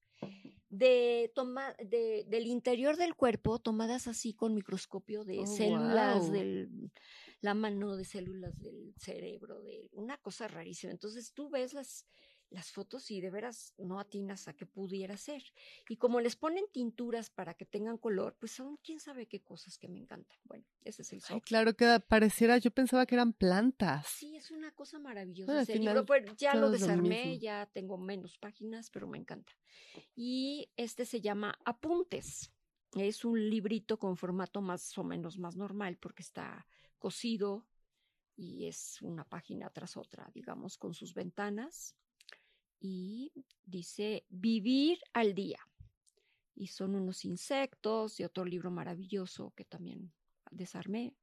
de 0.72 1.30
toma, 1.34 1.74
de, 1.84 2.24
del 2.28 2.46
interior 2.46 2.96
del 2.96 3.14
cuerpo 3.14 3.58
tomadas 3.58 4.08
así 4.08 4.32
con 4.32 4.54
microscopio 4.54 5.22
de 5.22 5.40
Oh, 5.40 5.46
células 5.46 6.20
guau. 6.20 6.32
del 6.32 6.90
la 7.42 7.52
mano 7.52 7.94
de 7.96 8.04
células 8.06 8.58
del 8.58 8.94
cerebro 8.96 9.60
de 9.60 9.90
una 9.92 10.16
cosa 10.16 10.48
rarísima 10.48 10.90
entonces 10.92 11.34
tú 11.34 11.50
ves 11.50 11.74
las 11.74 12.06
las 12.52 12.70
fotos 12.70 13.10
y 13.10 13.20
de 13.20 13.30
veras 13.30 13.74
no 13.78 13.98
atinas 13.98 14.46
a 14.46 14.52
qué 14.52 14.66
pudiera 14.66 15.16
ser. 15.16 15.42
Y 15.88 15.96
como 15.96 16.20
les 16.20 16.36
ponen 16.36 16.64
tinturas 16.72 17.30
para 17.30 17.54
que 17.54 17.64
tengan 17.64 17.98
color, 17.98 18.36
pues 18.38 18.52
son 18.52 18.76
quién 18.76 19.00
sabe 19.00 19.26
qué 19.26 19.42
cosas 19.42 19.78
que 19.78 19.88
me 19.88 19.98
encantan. 19.98 20.38
Bueno, 20.44 20.64
ese 20.84 21.02
es 21.02 21.12
el 21.12 21.16
Ay, 21.18 21.20
sobre. 21.22 21.40
claro 21.42 21.74
que 21.74 22.00
pareciera, 22.06 22.58
yo 22.58 22.70
pensaba 22.70 23.06
que 23.06 23.14
eran 23.14 23.32
plantas. 23.32 24.06
Sí, 24.06 24.36
es 24.36 24.50
una 24.50 24.70
cosa 24.72 24.98
maravillosa 24.98 25.52
Bueno, 25.52 25.62
ese 25.62 25.72
final, 25.72 25.96
libro. 25.96 26.34
Ya 26.36 26.54
lo 26.54 26.70
desarmé, 26.70 27.38
ya 27.38 27.66
tengo 27.72 27.96
menos 27.96 28.36
páginas, 28.38 28.90
pero 28.90 29.06
me 29.06 29.18
encanta. 29.18 29.52
Y 30.14 30.70
este 30.76 31.04
se 31.06 31.20
llama 31.20 31.58
Apuntes. 31.64 32.52
Es 32.94 33.24
un 33.24 33.48
librito 33.48 33.98
con 33.98 34.16
formato 34.16 34.60
más 34.60 34.96
o 34.98 35.04
menos 35.04 35.38
más 35.38 35.56
normal 35.56 35.96
porque 35.98 36.22
está 36.22 36.66
cosido 36.98 37.66
y 38.36 38.66
es 38.66 39.00
una 39.00 39.24
página 39.24 39.70
tras 39.70 39.96
otra, 39.96 40.30
digamos, 40.34 40.76
con 40.76 40.92
sus 40.92 41.14
ventanas. 41.14 41.96
Y 42.84 43.32
dice 43.64 44.26
Vivir 44.28 44.98
al 45.12 45.34
día. 45.34 45.60
Y 46.56 46.66
son 46.66 46.96
unos 46.96 47.24
insectos 47.24 48.18
y 48.18 48.24
otro 48.24 48.44
libro 48.44 48.72
maravilloso 48.72 49.52
que 49.56 49.64
también 49.64 50.12
desarmé. 50.50 51.14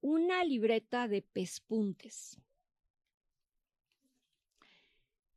Una 0.00 0.44
libreta 0.44 1.08
de 1.08 1.22
pespuntes. 1.22 2.38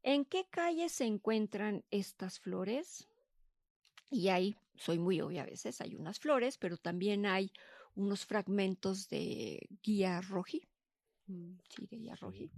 ¿En 0.03 0.25
qué 0.25 0.45
calle 0.49 0.89
se 0.89 1.05
encuentran 1.05 1.83
estas 1.89 2.39
flores? 2.39 3.07
Y 4.11 4.27
ahí, 4.29 4.55
soy 4.75 4.99
muy 4.99 5.19
obvia 5.19 5.41
a 5.41 5.47
veces, 5.47 5.81
hay 5.81 5.95
unas 5.95 6.19
flores, 6.19 6.57
pero 6.59 6.77
también 6.77 7.25
hay 7.25 7.51
unos 7.95 8.25
fragmentos 8.25 9.09
de 9.09 9.67
guía 9.81 10.21
roji, 10.21 10.69
Mm, 11.27 11.57
sí, 11.69 11.85
de 11.87 11.97
guía 11.97 12.15
roji, 12.15 12.49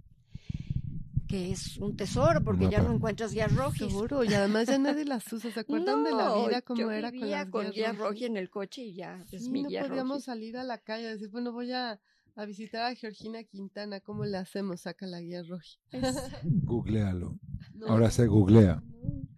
que 1.30 1.52
es 1.52 1.76
un 1.76 1.96
tesoro 1.96 2.42
porque 2.42 2.68
ya 2.68 2.82
no 2.82 2.92
encuentras 2.92 3.32
guías 3.32 3.54
rojis. 3.54 3.86
Seguro, 3.86 4.24
y 4.24 4.34
además 4.34 4.66
ya 4.66 4.78
nadie 4.78 5.04
las 5.04 5.32
usa. 5.32 5.52
¿Se 5.52 5.60
acuerdan 5.60 6.02
de 6.02 6.10
la 6.10 6.34
vida 6.34 6.60
como 6.62 6.80
yo 6.80 6.90
era 6.90 7.10
con 7.12 7.20
vivía 7.20 7.42
las 7.44 7.50
con 7.50 7.70
guías 7.70 7.96
guía 8.14 8.26
en 8.26 8.36
el 8.36 8.50
coche 8.50 8.82
y 8.82 8.94
ya 8.94 9.24
es 9.30 9.44
Sí, 9.44 9.50
mi 9.50 9.62
no 9.62 9.68
guía 9.68 9.86
podíamos 9.86 10.24
salir 10.24 10.56
a 10.56 10.64
la 10.64 10.78
calle 10.78 11.06
a 11.06 11.10
decir, 11.12 11.28
bueno, 11.30 11.52
voy 11.52 11.70
a, 11.70 12.00
a 12.34 12.44
visitar 12.46 12.82
a 12.90 12.94
Georgina 12.96 13.44
Quintana, 13.44 14.00
¿cómo 14.00 14.24
le 14.24 14.38
hacemos? 14.38 14.80
Saca 14.80 15.06
la 15.06 15.20
guía 15.20 15.44
roji. 15.44 15.78
Googlealo. 16.42 17.38
No, 17.74 17.86
Ahora 17.86 18.10
se 18.10 18.26
googlea. 18.26 18.82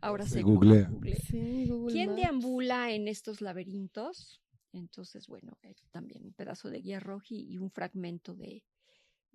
Ahora 0.00 0.24
se 0.24 0.36
se 0.36 0.42
googlea. 0.42 0.88
googlea. 0.88 1.16
Sí, 1.28 1.66
Google 1.68 1.92
¿Quién 1.92 2.08
Maps. 2.10 2.22
deambula 2.22 2.90
en 2.90 3.06
estos 3.06 3.42
laberintos? 3.42 4.40
Entonces, 4.72 5.26
bueno, 5.28 5.58
eh, 5.62 5.74
también 5.90 6.24
un 6.24 6.32
pedazo 6.32 6.70
de 6.70 6.80
guía 6.80 7.00
roji 7.00 7.46
y 7.52 7.58
un 7.58 7.70
fragmento 7.70 8.34
de, 8.34 8.64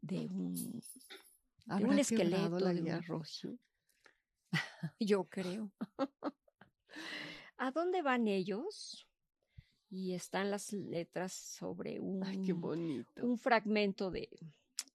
de 0.02 0.26
un, 0.26 0.56
¿Habrá 0.56 1.27
un 1.68 1.99
esqueleto 1.99 2.60
la 2.60 2.73
de 2.73 3.02
roji? 3.02 3.60
yo 4.99 5.26
creo. 5.26 5.72
¿A 7.57 7.72
dónde 7.72 8.02
van 8.02 8.27
ellos? 8.27 9.07
Y 9.89 10.14
están 10.14 10.52
las 10.52 10.73
letras 10.73 11.34
sobre 11.34 11.99
un, 11.99 12.23
Ay, 12.23 12.41
qué 12.41 12.53
bonito. 12.53 13.26
un 13.26 13.38
fragmento 13.38 14.11
de, 14.11 14.30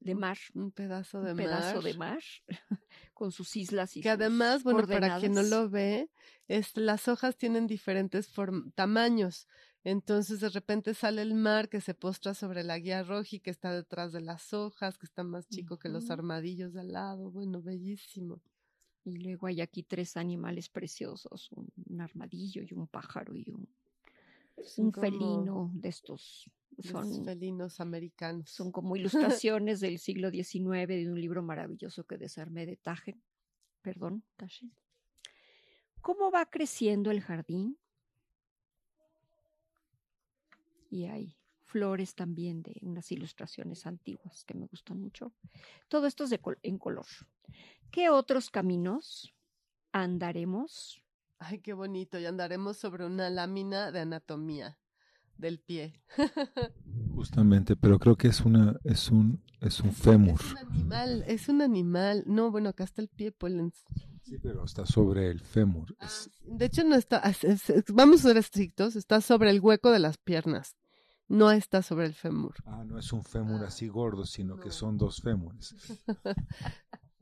de 0.01 0.15
mar, 0.15 0.39
Un 0.55 0.71
pedazo 0.71 1.23
de 1.23 1.31
un 1.33 1.37
pedazo 1.37 1.77
mar. 1.77 1.85
de 1.85 1.95
mar, 1.95 2.23
con 3.15 3.33
sus 3.33 3.57
islas 3.57 3.97
y 3.97 4.03
Que 4.03 4.11
además, 4.11 4.63
bueno, 4.63 4.87
para 4.87 5.19
quien 5.19 5.33
no 5.33 5.43
lo 5.43 5.71
ve, 5.71 6.11
es, 6.47 6.77
las 6.77 7.09
hojas 7.09 7.37
tienen 7.37 7.67
diferentes 7.67 8.31
tamaños. 8.75 9.49
Entonces, 9.85 10.41
de 10.41 10.49
repente 10.49 10.95
sale 10.95 11.23
el 11.23 11.35
mar 11.35 11.69
que 11.69 11.81
se 11.81 11.95
postra 11.95 12.35
sobre 12.35 12.63
la 12.63 12.79
guía 12.79 13.03
roji, 13.03 13.41
que 13.41 13.51
está 13.51 13.73
detrás 13.73 14.13
de 14.13 14.21
las 14.21 14.53
hojas, 14.53 14.97
que 14.97 15.07
está 15.07 15.25
más 15.25 15.49
chico 15.49 15.79
que 15.79 15.89
los 15.89 16.11
armadillos 16.11 16.73
de 16.73 16.81
al 16.81 16.93
lado. 16.93 17.31
Bueno, 17.31 17.61
bellísimo. 17.63 18.41
Y 19.05 19.17
luego 19.17 19.49
hay 19.49 19.61
aquí 19.61 19.83
tres 19.83 20.17
animales 20.17 20.69
preciosos, 20.69 21.51
un, 21.51 21.69
un 21.89 22.01
armadillo 22.01 22.63
y 22.63 22.73
un 22.73 22.87
pájaro 22.87 23.35
y 23.35 23.51
un, 23.51 23.69
Son 24.63 24.87
un 24.87 24.93
como 24.93 25.03
felino 25.03 25.71
de 25.75 25.89
estos. 25.89 26.49
los 26.77 26.87
Son, 26.87 27.25
felinos 27.25 27.81
americanos. 27.81 28.51
son 28.51 28.71
como 28.71 28.95
ilustraciones 29.41 29.81
del 29.81 29.99
siglo 29.99 30.31
XIX 30.31 30.87
de 30.87 31.11
un 31.11 31.21
libro 31.21 31.43
maravilloso 31.43 32.05
que 32.05 32.19
desarmé 32.19 32.67
de 32.67 32.77
Tagen. 32.77 33.21
Perdón, 33.83 34.23
Taschen. 34.37 34.73
¿Cómo 36.01 36.31
va 36.31 36.47
creciendo 36.47 37.11
el 37.11 37.21
jardín? 37.21 37.79
Y 40.93 41.07
hay 41.07 41.35
flores 41.65 42.15
también 42.15 42.63
de 42.63 42.77
unas 42.83 43.11
ilustraciones 43.13 43.87
antiguas 43.87 44.45
que 44.45 44.53
me 44.53 44.67
gustan 44.67 45.01
mucho. 45.01 45.33
Todo 45.89 46.07
esto 46.07 46.25
es 46.25 46.29
de 46.31 46.39
col- 46.39 46.59
en 46.63 46.77
color. 46.77 47.07
¿Qué 47.91 48.11
otros 48.11 48.51
caminos 48.51 49.33
andaremos? 49.91 51.03
Ay, 51.39 51.61
qué 51.61 51.73
bonito. 51.73 52.19
Y 52.19 52.27
andaremos 52.27 52.77
sobre 52.77 53.07
una 53.07 53.31
lámina 53.31 53.91
de 53.91 54.01
anatomía 54.01 54.79
del 55.39 55.61
pie. 55.61 56.03
Justamente, 57.15 57.75
pero 57.77 57.99
creo 57.99 58.17
que 58.17 58.29
es 58.29 58.41
una, 58.43 58.79
es 58.85 59.11
un, 59.11 59.43
es 59.61 59.81
un 59.81 59.93
fémur. 59.93 60.41
Es 60.41 60.51
un 60.53 60.59
animal, 60.59 61.25
es 61.27 61.49
un 61.49 61.63
animal. 61.63 62.25
No, 62.27 62.51
bueno, 62.51 62.69
acá 62.69 62.85
está 62.85 63.01
el 63.03 63.09
pie, 63.09 63.33
Polens. 63.33 63.85
Sí, 64.25 64.37
pero 64.43 64.65
está 64.65 64.87
sobre 64.87 65.31
el 65.31 65.41
fémur. 65.41 65.95
Ah, 65.99 66.07
Es- 66.07 66.31
De 66.45 66.67
hecho, 66.67 66.85
no 66.85 66.97
está, 66.97 67.19
es- 67.21 67.45
es- 67.45 67.71
es- 67.71 67.85
vamos 67.93 68.21
a 68.21 68.29
ser 68.29 68.37
estrictos, 68.37 68.95
está 68.97 69.21
sobre 69.21 69.51
el 69.51 69.61
hueco 69.61 69.91
de 69.91 69.99
las 69.99 70.17
piernas. 70.19 70.77
No 71.33 71.51
está 71.51 71.81
sobre 71.81 72.05
el 72.05 72.13
fémur. 72.13 72.55
ah, 72.67 72.85
no 72.85 72.99
es 72.99 73.11
un 73.11 73.25
fémur 73.25 73.65
así 73.65 73.89
gordo, 73.89 74.27
sino 74.27 74.61
que 74.61 74.71
son 74.71 74.99
dos 74.99 75.23
fémures. 75.23 75.75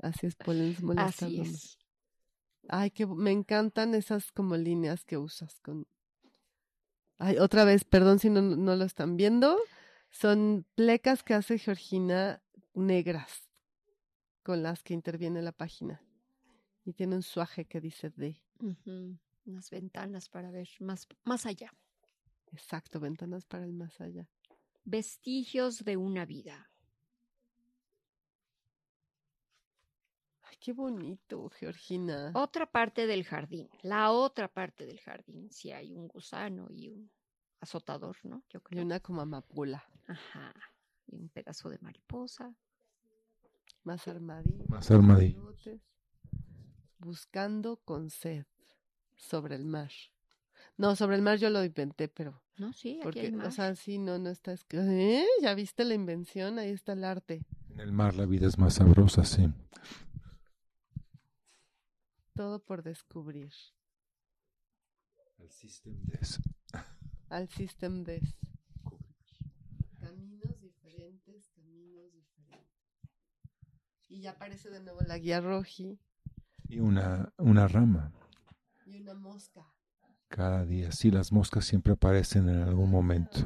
Así 0.03 0.27
es, 0.27 0.35
Polens 0.35 0.78
Así 0.78 0.85
molestándome. 0.85 1.49
es. 1.51 1.78
Ay, 2.69 2.91
que 2.91 3.07
me 3.07 3.31
encantan 3.31 3.95
esas 3.95 4.32
como 4.32 4.57
líneas 4.57 5.05
que 5.05 5.16
usas 5.16 5.61
con. 5.61 5.87
Ay, 7.19 7.39
otra 7.39 7.65
vez, 7.65 7.85
perdón 7.85 8.19
si 8.19 8.31
no, 8.31 8.43
no 8.43 8.74
lo 8.74 8.85
están 8.85 9.16
viendo. 9.16 9.57
Son 10.11 10.66
plecas 10.74 11.23
que 11.23 11.35
hace 11.35 11.59
Georgina 11.59 12.43
negras 12.74 13.49
con 14.43 14.65
las 14.65 14.82
que 14.82 14.95
interviene 14.95 15.41
la 15.41 15.53
página. 15.53 16.03
Y 16.85 16.95
tiene 16.95 17.15
un 17.15 17.23
suaje 17.23 17.65
que 17.66 17.81
dice 17.81 18.11
de. 18.11 18.43
Ujú, 18.59 19.16
Unas 19.47 19.70
ventanas 19.70 20.28
para 20.28 20.51
ver 20.51 20.69
más, 20.81 21.07
más 21.24 21.47
allá. 21.47 21.73
Exacto, 22.52 23.01
ventanas 23.01 23.44
para 23.47 23.64
el 23.64 23.72
más 23.72 24.01
allá. 24.01 24.28
Vestigios 24.85 25.85
de 25.85 25.97
una 25.97 26.24
vida. 26.27 26.70
Ay, 30.43 30.56
qué 30.60 30.72
bonito, 30.72 31.48
Georgina. 31.51 32.32
Otra 32.35 32.66
parte 32.70 33.06
del 33.06 33.24
jardín, 33.24 33.68
la 33.82 34.10
otra 34.10 34.48
parte 34.52 34.85
del 34.86 34.98
jardín, 35.01 35.51
si 35.51 35.70
hay 35.70 35.94
un 35.94 36.09
gusano 36.09 36.66
y 36.70 36.89
un 36.89 37.10
azotador, 37.60 38.16
¿no? 38.24 38.43
Yo 38.48 38.59
Y 38.59 38.62
creo. 38.62 38.85
una 38.85 39.01
como 39.01 39.20
amapola, 39.20 39.85
Ajá. 40.06 40.52
Y 41.06 41.16
un 41.16 41.28
pedazo 41.28 41.68
de 41.68 41.78
mariposa. 41.78 42.55
más 43.85 44.06
armadillo. 44.09 44.64
Más 44.68 44.90
armadillo. 44.90 45.55
Buscando 46.98 47.77
con 47.78 48.10
sed 48.10 48.44
sobre 49.16 49.55
el 49.56 49.64
mar. 49.66 49.90
No, 50.81 50.97
sobre 50.97 51.16
el 51.16 51.23
mar 51.23 51.36
yo 51.39 51.51
lo 51.51 51.62
inventé, 51.62 52.09
pero 52.09 52.40
No, 52.57 52.73
sí, 52.73 52.93
aquí 52.94 53.01
porque, 53.02 53.20
hay 53.27 53.35
o 53.35 53.51
sea, 53.51 53.74
sí, 53.77 53.98
no, 53.98 54.19
no 54.19 54.31
está 54.31 54.52
escrito. 54.52 54.85
¿Eh? 54.89 55.27
¿Ya 55.43 55.52
viste 55.55 55.85
la 55.85 55.93
invención? 55.94 56.59
Ahí 56.59 56.70
está 56.70 56.93
el 56.94 57.05
arte. 57.05 57.43
En 57.69 57.81
el 57.81 57.93
mar 57.93 58.15
la 58.15 58.24
vida 58.27 58.47
es 58.47 58.57
más 58.59 58.74
sabrosa, 58.74 59.24
sí. 59.24 59.52
Todo 62.35 62.61
por 62.65 62.82
descubrir. 62.82 63.52
El 65.39 65.51
system 65.51 66.02
des. 66.05 66.40
Al 67.28 67.48
System 67.48 68.02
Des. 68.02 68.36
Caminos 70.01 70.61
diferentes, 70.61 71.47
caminos 71.55 72.11
diferentes. 72.12 72.70
Y 74.09 74.20
ya 74.23 74.31
aparece 74.32 74.70
de 74.70 74.81
nuevo 74.81 75.01
la 75.02 75.19
guía 75.19 75.40
roji 75.40 75.98
Y 76.69 76.81
una, 76.81 77.32
una 77.36 77.69
rama. 77.69 78.12
y 78.86 78.97
una 78.97 79.15
mosca. 79.15 79.65
Cada 80.31 80.65
día. 80.65 80.93
Sí, 80.93 81.11
las 81.11 81.32
moscas 81.32 81.65
siempre 81.65 81.93
aparecen 81.93 82.48
en 82.48 82.62
algún 82.62 82.89
momento. 82.89 83.39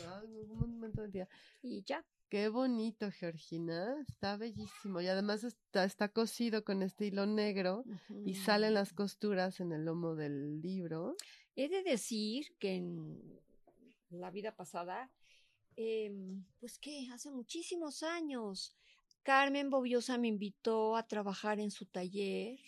En 0.00 0.08
algún 0.08 0.58
momento 0.58 1.02
del 1.02 1.10
día. 1.10 1.28
Y 1.60 1.82
ya. 1.82 2.04
Qué 2.28 2.48
bonito, 2.48 3.10
Georgina. 3.10 3.96
Está 4.08 4.36
bellísimo. 4.36 5.00
Y 5.00 5.08
además 5.08 5.42
está, 5.42 5.82
está 5.82 6.08
cosido 6.08 6.62
con 6.62 6.82
este 6.82 7.06
hilo 7.06 7.26
negro 7.26 7.84
y 8.24 8.36
salen 8.36 8.74
las 8.74 8.92
costuras 8.92 9.58
en 9.58 9.72
el 9.72 9.84
lomo 9.84 10.14
del 10.14 10.62
libro. 10.62 11.16
He 11.56 11.68
de 11.68 11.82
decir 11.82 12.46
que 12.60 12.76
en 12.76 13.40
la 14.10 14.30
vida 14.30 14.54
pasada, 14.54 15.10
em, 15.74 16.44
pues 16.60 16.78
que 16.78 17.08
hace 17.12 17.32
muchísimos 17.32 18.04
años, 18.04 18.76
Carmen 19.24 19.68
Bobiosa 19.68 20.16
me 20.16 20.28
invitó 20.28 20.94
a 20.94 21.08
trabajar 21.08 21.58
en 21.58 21.72
su 21.72 21.86
taller 21.86 22.60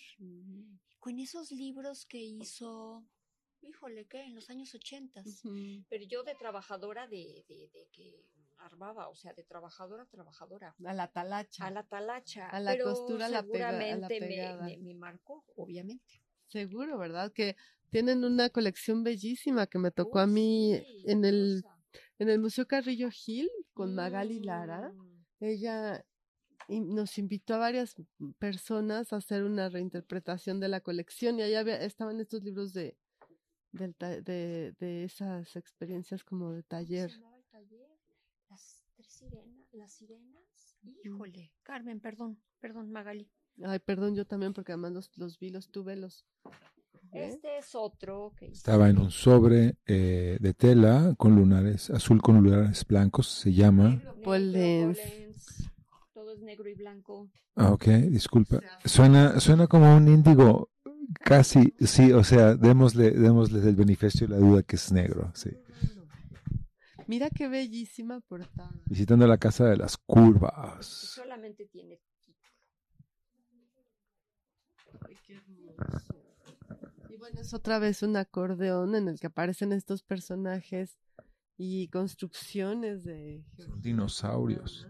con 0.98 1.20
esos 1.20 1.52
libros 1.52 2.04
que 2.06 2.18
hizo, 2.18 3.04
híjole, 3.62 4.06
¿qué? 4.06 4.22
En 4.22 4.34
los 4.34 4.50
años 4.50 4.74
ochentas. 4.74 5.26
Ujú. 5.44 5.84
Pero 5.88 6.04
yo 6.04 6.22
de 6.22 6.34
trabajadora 6.34 7.06
de, 7.06 7.44
de, 7.48 7.68
de 7.72 7.88
que 7.92 8.24
armada, 8.58 9.08
o 9.08 9.14
sea, 9.16 9.32
de 9.34 9.42
trabajadora 9.42 10.04
a 10.04 10.06
trabajadora. 10.06 10.74
A 10.84 10.92
la 10.92 11.08
talacha. 11.10 11.66
A 11.66 11.70
la 11.70 11.82
talacha. 11.82 12.48
A 12.48 12.60
la 12.60 12.72
pero 12.72 12.84
costura, 12.84 13.26
a 13.26 13.28
la 13.28 13.42
pega- 13.42 13.68
a 13.68 13.72
la 13.72 13.78
seguramente 13.80 14.20
me- 14.20 14.26
pegada. 14.28 14.64
me, 14.66 14.76
me 14.78 14.94
marcó, 14.94 15.44
obviamente. 15.56 16.22
Seguro, 16.48 16.98
¿verdad? 16.98 17.32
Que 17.32 17.56
tienen 17.90 18.24
una 18.24 18.50
colección 18.50 19.02
bellísima 19.02 19.66
que 19.66 19.78
me 19.78 19.90
tocó 19.90 20.18
a 20.20 20.26
mí 20.26 20.76
sí, 20.78 21.04
en 21.06 21.24
el, 21.24 21.64
en 22.18 22.28
el 22.28 22.38
Museo 22.38 22.66
Carrillo 22.66 23.10
Gil 23.10 23.50
con 23.74 23.94
Magali 23.94 24.40
Lara. 24.40 24.90
Mm. 24.92 25.24
Ella 25.40 26.04
y 26.68 26.80
nos 26.80 27.18
invitó 27.18 27.54
a 27.54 27.58
varias 27.58 27.96
personas 28.38 29.12
a 29.12 29.16
hacer 29.16 29.42
una 29.42 29.68
reinterpretación 29.68 30.60
de 30.60 30.68
la 30.68 30.80
colección 30.80 31.38
y 31.38 31.42
allá 31.42 31.60
había- 31.60 31.82
estaban 31.82 32.20
estos 32.20 32.42
libros 32.44 32.72
de, 32.72 32.96
del 33.72 33.94
ta- 33.94 34.20
de, 34.20 34.74
de 34.78 35.04
esas 35.04 35.56
experiencias 35.56 36.22
como 36.24 36.52
de 36.52 36.62
¿Cómo 36.62 36.80
se 36.80 36.86
taller. 36.86 37.10
llamaba 37.10 37.36
el 37.36 37.44
taller? 37.44 37.88
Las 38.50 38.84
tres 38.94 39.12
sirenas, 39.12 39.68
las 39.72 39.92
sirenas. 39.92 40.76
Híjole, 41.04 41.52
Carmen, 41.62 42.00
perdón, 42.00 42.38
perdón, 42.60 42.90
Magali. 42.90 43.30
Ay, 43.64 43.78
perdón, 43.78 44.14
yo 44.14 44.24
también 44.26 44.52
porque 44.52 44.72
además 44.72 44.92
los, 44.92 45.10
los 45.16 45.38
vi, 45.38 45.50
los 45.50 45.70
tuve, 45.70 45.96
los... 45.96 46.26
¿eh? 47.12 47.28
Este 47.28 47.58
es 47.58 47.74
otro 47.74 48.32
que. 48.36 48.46
Estaba 48.46 48.88
en 48.88 48.98
un 48.98 49.10
sobre 49.10 49.76
eh, 49.86 50.38
de 50.40 50.54
tela 50.54 51.14
con 51.18 51.36
lunares, 51.36 51.90
azul 51.90 52.20
con 52.20 52.42
lunares 52.42 52.84
blancos, 52.86 53.28
se 53.28 53.52
llama. 53.52 54.02
Pollens. 54.24 55.70
Todo 56.14 56.32
es 56.32 56.40
negro 56.40 56.68
y 56.68 56.74
blanco. 56.74 57.30
Ah, 57.54 57.72
ok, 57.72 57.84
disculpa. 58.10 58.60
Suena, 58.84 59.38
suena 59.38 59.66
como 59.66 59.94
un 59.96 60.08
índigo, 60.08 60.70
casi, 61.20 61.74
sí, 61.80 62.12
o 62.12 62.24
sea, 62.24 62.54
démosle, 62.54 63.10
démosle 63.10 63.68
el 63.68 63.76
beneficio 63.76 64.26
de 64.26 64.34
la 64.34 64.40
duda 64.40 64.62
que 64.62 64.76
es 64.76 64.92
negro, 64.92 65.30
sí. 65.34 65.50
Mira 67.06 67.28
qué 67.30 67.48
bellísima 67.48 68.20
portada. 68.20 68.70
Visitando 68.86 69.26
la 69.26 69.38
casa 69.38 69.66
de 69.66 69.76
las 69.76 69.96
curvas. 69.98 70.86
Solamente 70.86 71.66
tiene 71.66 71.98
título. 71.98 72.38
Ay, 75.06 75.16
qué 75.26 75.34
hermoso. 75.34 76.14
Y 77.10 77.16
bueno, 77.18 77.40
es 77.40 77.52
otra 77.52 77.78
vez 77.78 78.02
un 78.02 78.16
acordeón 78.16 78.94
en 78.94 79.08
el 79.08 79.20
que 79.20 79.26
aparecen 79.26 79.72
estos 79.72 80.02
personajes 80.02 80.98
y 81.56 81.88
construcciones 81.88 83.04
de... 83.04 83.44
Son 83.58 83.80
dinosaurios. 83.80 84.88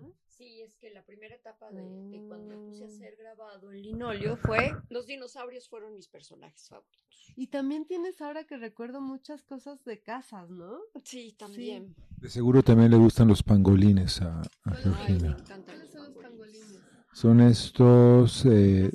La 0.92 1.02
primera 1.02 1.34
etapa 1.34 1.70
de, 1.70 1.82
de 1.82 2.22
cuando 2.28 2.46
me 2.48 2.56
puse 2.56 2.84
a 2.84 2.86
Mm. 2.86 2.90
hacer 2.90 3.16
grabado 3.16 3.72
en 3.72 3.82
linóleo 3.82 4.36
fue 4.36 4.74
los 4.90 5.06
dinosaurios 5.06 5.68
fueron 5.68 5.94
mis 5.94 6.06
personajes 6.08 6.68
favoritos. 6.68 7.32
Y 7.34 7.46
también 7.46 7.86
tienes 7.86 8.20
ahora 8.20 8.44
que 8.44 8.56
recuerdo 8.58 9.00
muchas 9.00 9.42
cosas 9.42 9.82
de 9.84 10.00
casas, 10.02 10.50
¿no? 10.50 10.78
Sí, 11.04 11.34
también. 11.38 11.94
De 12.18 12.28
seguro 12.28 12.62
también 12.62 12.90
le 12.90 12.98
gustan 12.98 13.28
los 13.28 13.42
pangolines 13.42 14.20
a, 14.20 14.40
a 14.40 14.42
Ay, 14.42 14.44
Ay, 14.64 14.74
me 14.74 14.82
Georgina. 14.82 15.36
encantan 15.38 15.62
¿Cuáles 15.64 15.82
los 15.84 15.92
son 15.92 16.02
los 16.04 16.22
pangolines. 16.22 16.60
pangolines? 16.60 16.82
Son 17.14 17.40
estos, 17.40 18.44
eh, 18.46 18.90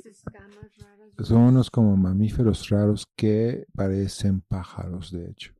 son 1.24 1.38
unos 1.42 1.70
como 1.70 1.96
mamíferos 1.96 2.68
raros 2.68 3.06
que 3.16 3.66
parecen 3.74 4.40
pájaros, 4.42 5.10
de 5.12 5.30
hecho. 5.30 5.52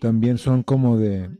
También 0.00 0.38
son 0.38 0.62
como 0.62 0.98
de, 0.98 1.30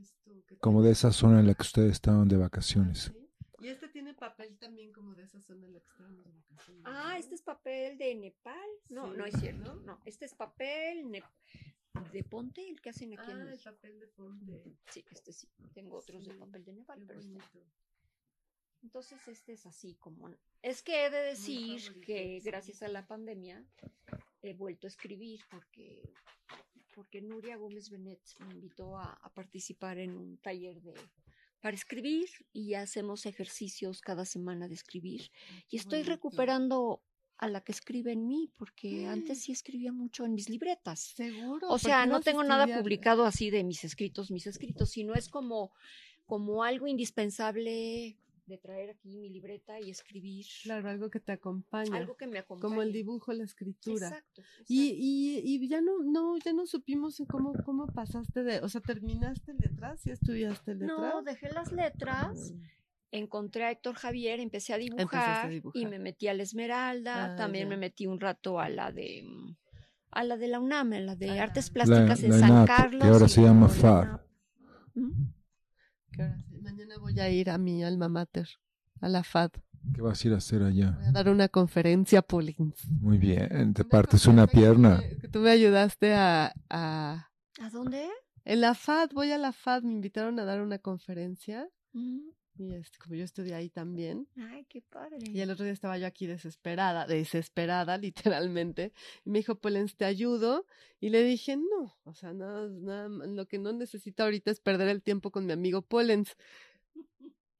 como 0.60 0.82
de 0.82 0.92
esa 0.92 1.12
zona 1.12 1.40
en 1.40 1.46
la 1.46 1.54
que 1.54 1.62
ustedes 1.62 1.92
estaban 1.92 2.26
de 2.28 2.36
vacaciones. 2.36 3.12
Sí. 3.12 3.14
Y 3.60 3.68
este 3.68 3.88
tiene 3.88 4.07
papel 4.18 4.58
también 4.58 4.92
como 4.92 5.14
de 5.14 5.22
esa 5.24 5.40
zona 5.40 5.66
en 5.66 5.74
la 5.74 5.80
que 5.80 5.88
estábamos 5.88 6.24
de 6.24 6.30
vacaciones. 6.32 6.82
Ah, 6.86 7.10
¿no? 7.12 7.18
este 7.18 7.34
es 7.34 7.42
papel 7.42 7.96
de 7.98 8.14
Nepal. 8.14 8.68
No, 8.90 9.10
Sí, 9.10 9.16
no 9.18 9.24
es 9.26 9.40
cierto. 9.40 9.74
¿no? 9.74 9.80
No, 9.82 10.00
este 10.04 10.24
es 10.26 10.34
papel 10.34 11.10
ne- 11.10 11.22
de 12.12 12.24
Ponte, 12.24 12.68
el 12.68 12.80
que 12.80 12.90
hacen 12.90 13.12
aquí 13.18 13.30
en 13.30 13.38
Ah, 13.38 13.42
el 13.42 13.48
México. 13.50 13.70
papel 13.72 13.98
de 14.00 14.06
ponte. 14.08 14.62
Sí, 14.90 15.04
este 15.10 15.32
sí. 15.32 15.48
Tengo 15.74 15.96
otros 15.96 16.24
de 16.26 16.32
Sí, 16.32 16.38
papel 16.38 16.64
de 16.64 16.72
Nepal, 16.74 17.02
pero 17.06 17.20
este. 17.20 17.64
Entonces 18.82 19.26
este 19.26 19.52
es 19.54 19.66
así 19.66 19.94
como... 19.96 20.30
Es 20.62 20.82
que 20.82 21.06
he 21.06 21.10
de 21.10 21.18
decir 21.18 21.80
favorito, 21.80 22.06
que 22.06 22.40
sí. 22.40 22.46
gracias 22.46 22.82
a 22.82 22.88
la 22.88 23.06
pandemia 23.06 23.64
he 24.42 24.54
vuelto 24.54 24.86
a 24.86 24.88
escribir 24.88 25.40
porque, 25.50 26.12
porque 26.94 27.20
Nuria 27.20 27.56
Gómez 27.56 27.90
Benet 27.90 28.20
me 28.46 28.54
invitó 28.54 28.96
a, 28.96 29.14
a 29.14 29.34
participar 29.34 29.98
en 29.98 30.16
un 30.16 30.38
taller 30.38 30.80
de 30.80 30.94
para 31.60 31.74
escribir 31.74 32.28
y 32.52 32.74
hacemos 32.74 33.26
ejercicios 33.26 34.00
cada 34.00 34.24
semana 34.24 34.68
de 34.68 34.74
escribir. 34.74 35.30
Y 35.70 35.76
estoy 35.76 36.00
bonito. 36.00 36.10
recuperando 36.10 37.02
a 37.38 37.48
la 37.48 37.60
que 37.60 37.72
escribe 37.72 38.12
en 38.12 38.26
mí, 38.26 38.50
porque 38.56 39.06
antes 39.06 39.42
sí 39.42 39.52
escribía 39.52 39.92
mucho 39.92 40.24
en 40.24 40.34
mis 40.34 40.48
libretas. 40.48 41.14
Seguro. 41.16 41.68
O 41.68 41.78
sea, 41.78 42.04
no 42.04 42.20
tengo 42.20 42.42
nada 42.42 42.66
publicado 42.78 43.24
así 43.24 43.50
de 43.50 43.62
mis 43.62 43.84
escritos, 43.84 44.30
mis 44.30 44.46
escritos, 44.46 44.90
sino 44.90 45.14
es 45.14 45.28
como, 45.28 45.72
como 46.26 46.64
algo 46.64 46.88
indispensable 46.88 48.16
de 48.48 48.58
traer 48.58 48.90
aquí 48.90 49.16
mi 49.18 49.28
libreta 49.30 49.78
y 49.80 49.90
escribir 49.90 50.44
Claro, 50.62 50.88
algo 50.88 51.10
que 51.10 51.20
te 51.20 51.32
acompaña. 51.32 51.96
algo 51.96 52.16
que 52.16 52.26
me 52.26 52.38
acompañe. 52.38 52.68
como 52.68 52.82
el 52.82 52.92
dibujo, 52.92 53.32
la 53.32 53.44
escritura. 53.44 54.08
Exacto. 54.08 54.42
Y, 54.66 54.88
exacto. 54.88 55.02
y, 55.04 55.64
y 55.64 55.68
ya 55.68 55.80
no, 55.80 56.02
no, 56.02 56.36
ya 56.38 56.52
no 56.52 56.66
supimos 56.66 57.22
cómo, 57.28 57.52
cómo 57.64 57.86
pasaste 57.86 58.42
de, 58.42 58.60
o 58.60 58.68
sea, 58.68 58.80
terminaste 58.80 59.52
letras 59.54 60.06
y 60.06 60.10
estudiaste 60.10 60.74
letras. 60.74 60.98
No, 60.98 61.22
dejé 61.22 61.50
las 61.52 61.70
letras, 61.72 62.52
Mm. 62.52 62.62
encontré 63.12 63.64
a 63.64 63.70
Héctor 63.70 63.94
Javier, 63.94 64.40
empecé 64.40 64.72
a 64.74 64.78
dibujar, 64.78 65.50
y 65.74 65.86
me 65.86 65.98
metí 65.98 66.28
a 66.28 66.34
la 66.34 66.42
Esmeralda, 66.42 67.32
Ah, 67.32 67.36
también 67.36 67.64
ya. 67.66 67.70
me 67.70 67.76
metí 67.76 68.06
un 68.06 68.18
rato 68.20 68.58
a 68.60 68.68
la 68.68 68.90
de 68.92 69.24
a 70.10 70.24
la 70.24 70.36
de 70.38 70.48
la 70.48 70.58
UNAM, 70.58 70.94
a 70.94 71.00
la 71.00 71.16
de 71.16 71.38
Artes 71.38 71.68
La- 71.68 71.72
Plásticas 71.74 72.22
en 72.22 72.30
la 72.30 72.38
San 72.48 72.66
Carlos. 72.66 73.02
que 73.02 73.08
ahora 73.08 73.28
se 73.28 73.42
llama 73.42 73.66
la 73.66 73.72
FAR. 73.72 74.26
¿Mm? 74.94 75.10
Que 76.12 76.22
ahora 76.22 76.38
sí, 76.40 76.47
Mañana 76.68 76.98
voy 76.98 77.18
a 77.18 77.30
ir 77.30 77.48
a 77.48 77.56
mi 77.56 77.82
alma 77.82 78.10
mater, 78.10 78.46
a 79.00 79.08
la 79.08 79.24
FAD. 79.24 79.52
¿Qué 79.94 80.02
vas 80.02 80.22
a 80.22 80.28
ir 80.28 80.34
a 80.34 80.36
hacer 80.36 80.62
allá? 80.62 80.90
Voy 80.98 81.06
a 81.06 81.12
dar 81.12 81.30
una 81.30 81.48
conferencia, 81.48 82.20
Paulins. 82.20 82.86
Muy 83.00 83.16
bien, 83.16 83.72
te 83.72 83.80
Una 83.80 83.88
partes 83.88 84.26
una 84.26 84.46
pierna. 84.46 85.00
Que, 85.00 85.16
que 85.16 85.28
tú 85.28 85.38
me 85.38 85.50
ayudaste 85.50 86.12
a, 86.12 86.52
a... 86.68 87.30
¿A 87.58 87.70
dónde? 87.70 88.06
En 88.44 88.60
la 88.60 88.74
FAD, 88.74 89.12
voy 89.14 89.32
a 89.32 89.38
la 89.38 89.52
FAD, 89.52 89.84
me 89.84 89.94
invitaron 89.94 90.38
a 90.40 90.44
dar 90.44 90.60
una 90.60 90.78
conferencia. 90.78 91.66
Mm. 91.94 92.28
Y 92.58 92.74
este, 92.74 92.98
como 92.98 93.14
yo 93.14 93.24
estudié 93.24 93.54
ahí 93.54 93.70
también. 93.70 94.26
Ay, 94.36 94.66
qué 94.68 94.82
padre. 94.82 95.18
Y 95.22 95.40
el 95.40 95.50
otro 95.50 95.64
día 95.64 95.72
estaba 95.72 95.96
yo 95.96 96.06
aquí 96.06 96.26
desesperada, 96.26 97.06
desesperada, 97.06 97.96
literalmente. 97.98 98.92
Y 99.24 99.30
me 99.30 99.38
dijo, 99.38 99.54
Polens, 99.54 99.96
te 99.96 100.04
ayudo. 100.04 100.66
Y 101.00 101.10
le 101.10 101.22
dije, 101.22 101.56
no, 101.56 101.96
o 102.04 102.14
sea, 102.14 102.32
nada, 102.32 102.68
nada, 102.68 103.08
lo 103.08 103.46
que 103.46 103.58
no 103.58 103.72
necesito 103.72 104.24
ahorita 104.24 104.50
es 104.50 104.58
perder 104.58 104.88
el 104.88 105.02
tiempo 105.02 105.30
con 105.30 105.46
mi 105.46 105.52
amigo 105.52 105.82
Polens. 105.82 106.36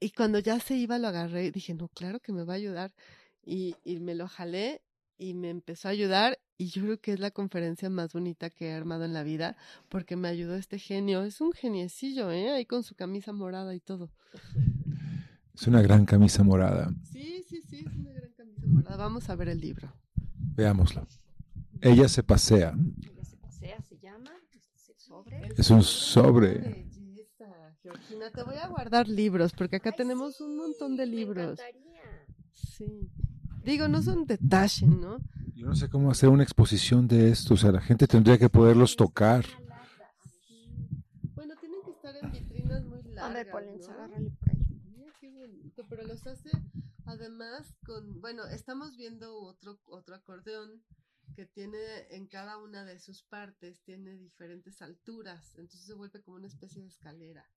Y 0.00 0.10
cuando 0.10 0.40
ya 0.40 0.58
se 0.58 0.74
iba, 0.76 0.98
lo 0.98 1.08
agarré 1.08 1.46
y 1.46 1.50
dije, 1.52 1.74
no, 1.74 1.88
claro 1.88 2.18
que 2.20 2.32
me 2.32 2.44
va 2.44 2.54
a 2.54 2.56
ayudar. 2.56 2.92
Y, 3.44 3.76
y 3.84 4.00
me 4.00 4.14
lo 4.14 4.26
jalé 4.26 4.82
y 5.16 5.34
me 5.34 5.50
empezó 5.50 5.88
a 5.88 5.92
ayudar. 5.92 6.38
Y 6.56 6.70
yo 6.70 6.82
creo 6.82 7.00
que 7.00 7.12
es 7.12 7.20
la 7.20 7.30
conferencia 7.30 7.88
más 7.88 8.12
bonita 8.12 8.50
que 8.50 8.68
he 8.68 8.72
armado 8.72 9.04
en 9.04 9.12
la 9.12 9.22
vida, 9.22 9.56
porque 9.88 10.16
me 10.16 10.26
ayudó 10.26 10.56
este 10.56 10.78
genio. 10.80 11.22
Es 11.22 11.40
un 11.40 11.52
geniecillo, 11.52 12.32
¿eh? 12.32 12.50
Ahí 12.50 12.66
con 12.66 12.82
su 12.82 12.96
camisa 12.96 13.32
morada 13.32 13.74
y 13.76 13.80
todo. 13.80 14.10
Es 15.60 15.66
una 15.66 15.82
gran 15.82 16.04
camisa 16.04 16.44
morada. 16.44 16.92
Sí, 17.02 17.44
sí, 17.48 17.60
sí, 17.62 17.84
es 17.84 17.96
una 17.96 18.12
gran 18.12 18.30
camisa 18.36 18.66
morada. 18.66 18.96
Vamos 18.96 19.28
a 19.28 19.34
ver 19.34 19.48
el 19.48 19.60
libro. 19.60 19.92
Veámoslo. 20.54 21.06
Ella 21.80 22.08
se 22.08 22.22
pasea. 22.22 22.74
Ella 23.02 23.24
se 23.24 23.36
pasea, 23.38 23.82
se 23.82 23.98
llama. 23.98 24.30
Este 24.52 24.76
es 24.76 24.88
el 24.90 24.96
sobre. 24.98 25.48
Es 25.56 25.70
un 25.70 25.82
sobre. 25.82 26.86
Georgina, 27.82 28.30
te 28.30 28.42
voy 28.44 28.56
a 28.56 28.68
guardar 28.68 29.08
libros 29.08 29.52
porque 29.52 29.76
acá 29.76 29.90
Ay, 29.90 29.96
tenemos 29.96 30.36
sí, 30.36 30.44
un 30.44 30.56
montón 30.58 30.96
de 30.96 31.06
me 31.06 31.12
libros. 31.12 31.58
Sí. 32.54 33.10
Digo, 33.64 33.88
no 33.88 34.00
son 34.02 34.26
de 34.26 34.38
Taschen, 34.38 35.00
¿no? 35.00 35.18
Yo 35.54 35.66
no 35.66 35.74
sé 35.74 35.88
cómo 35.88 36.10
hacer 36.10 36.28
una 36.28 36.42
exposición 36.44 37.08
de 37.08 37.30
esto. 37.30 37.54
O 37.54 37.56
sea, 37.56 37.72
la 37.72 37.80
gente 37.80 38.06
tendría 38.06 38.38
que 38.38 38.48
poderlos 38.48 38.94
tocar. 38.94 39.44
Bueno, 41.34 41.54
tienen 41.60 41.80
que 41.84 41.90
estar 41.90 42.14
en 42.22 42.30
vitrinas 42.30 42.84
muy 42.84 43.00
A 43.00 43.14
largas, 43.14 43.34
ver, 43.34 43.50
Polens, 43.50 43.88
¿no? 43.88 43.94
agárrale 43.94 44.30
pero 45.86 46.02
los 46.04 46.26
hace 46.26 46.50
además 47.04 47.74
con, 47.84 48.20
bueno, 48.20 48.46
estamos 48.46 48.96
viendo 48.96 49.34
otro 49.42 49.80
otro 49.86 50.14
acordeón 50.16 50.82
que 51.36 51.46
tiene 51.46 51.78
en 52.10 52.26
cada 52.26 52.58
una 52.58 52.84
de 52.84 52.98
sus 52.98 53.22
partes 53.22 53.82
tiene 53.82 54.16
diferentes 54.16 54.82
alturas, 54.82 55.54
entonces 55.56 55.86
se 55.86 55.94
vuelve 55.94 56.20
como 56.22 56.36
una 56.38 56.48
especie 56.48 56.82
de 56.82 56.88
escalera. 56.88 57.48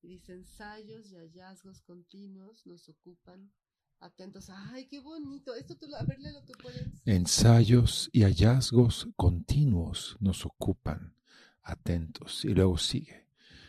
Y 0.00 0.08
dice 0.08 0.32
ensayos 0.32 1.10
y 1.10 1.16
hallazgos 1.16 1.82
continuos 1.82 2.64
nos 2.66 2.88
ocupan 2.88 3.52
atentos. 4.00 4.48
Ay, 4.48 4.86
qué 4.86 5.00
bonito. 5.00 5.54
Esto 5.54 5.76
tú, 5.76 5.88
lo- 5.88 5.96
a 5.96 6.04
ver, 6.04 6.20
léelo 6.20 6.42
tú, 6.44 6.52
Polens. 6.62 7.02
Ensayos 7.04 8.08
y 8.12 8.22
hallazgos 8.22 9.08
continuos 9.16 10.16
nos 10.20 10.46
ocupan. 10.46 11.14
Atentos. 11.62 12.44
Y 12.44 12.54
luego 12.54 12.78
sigue. 12.78 13.27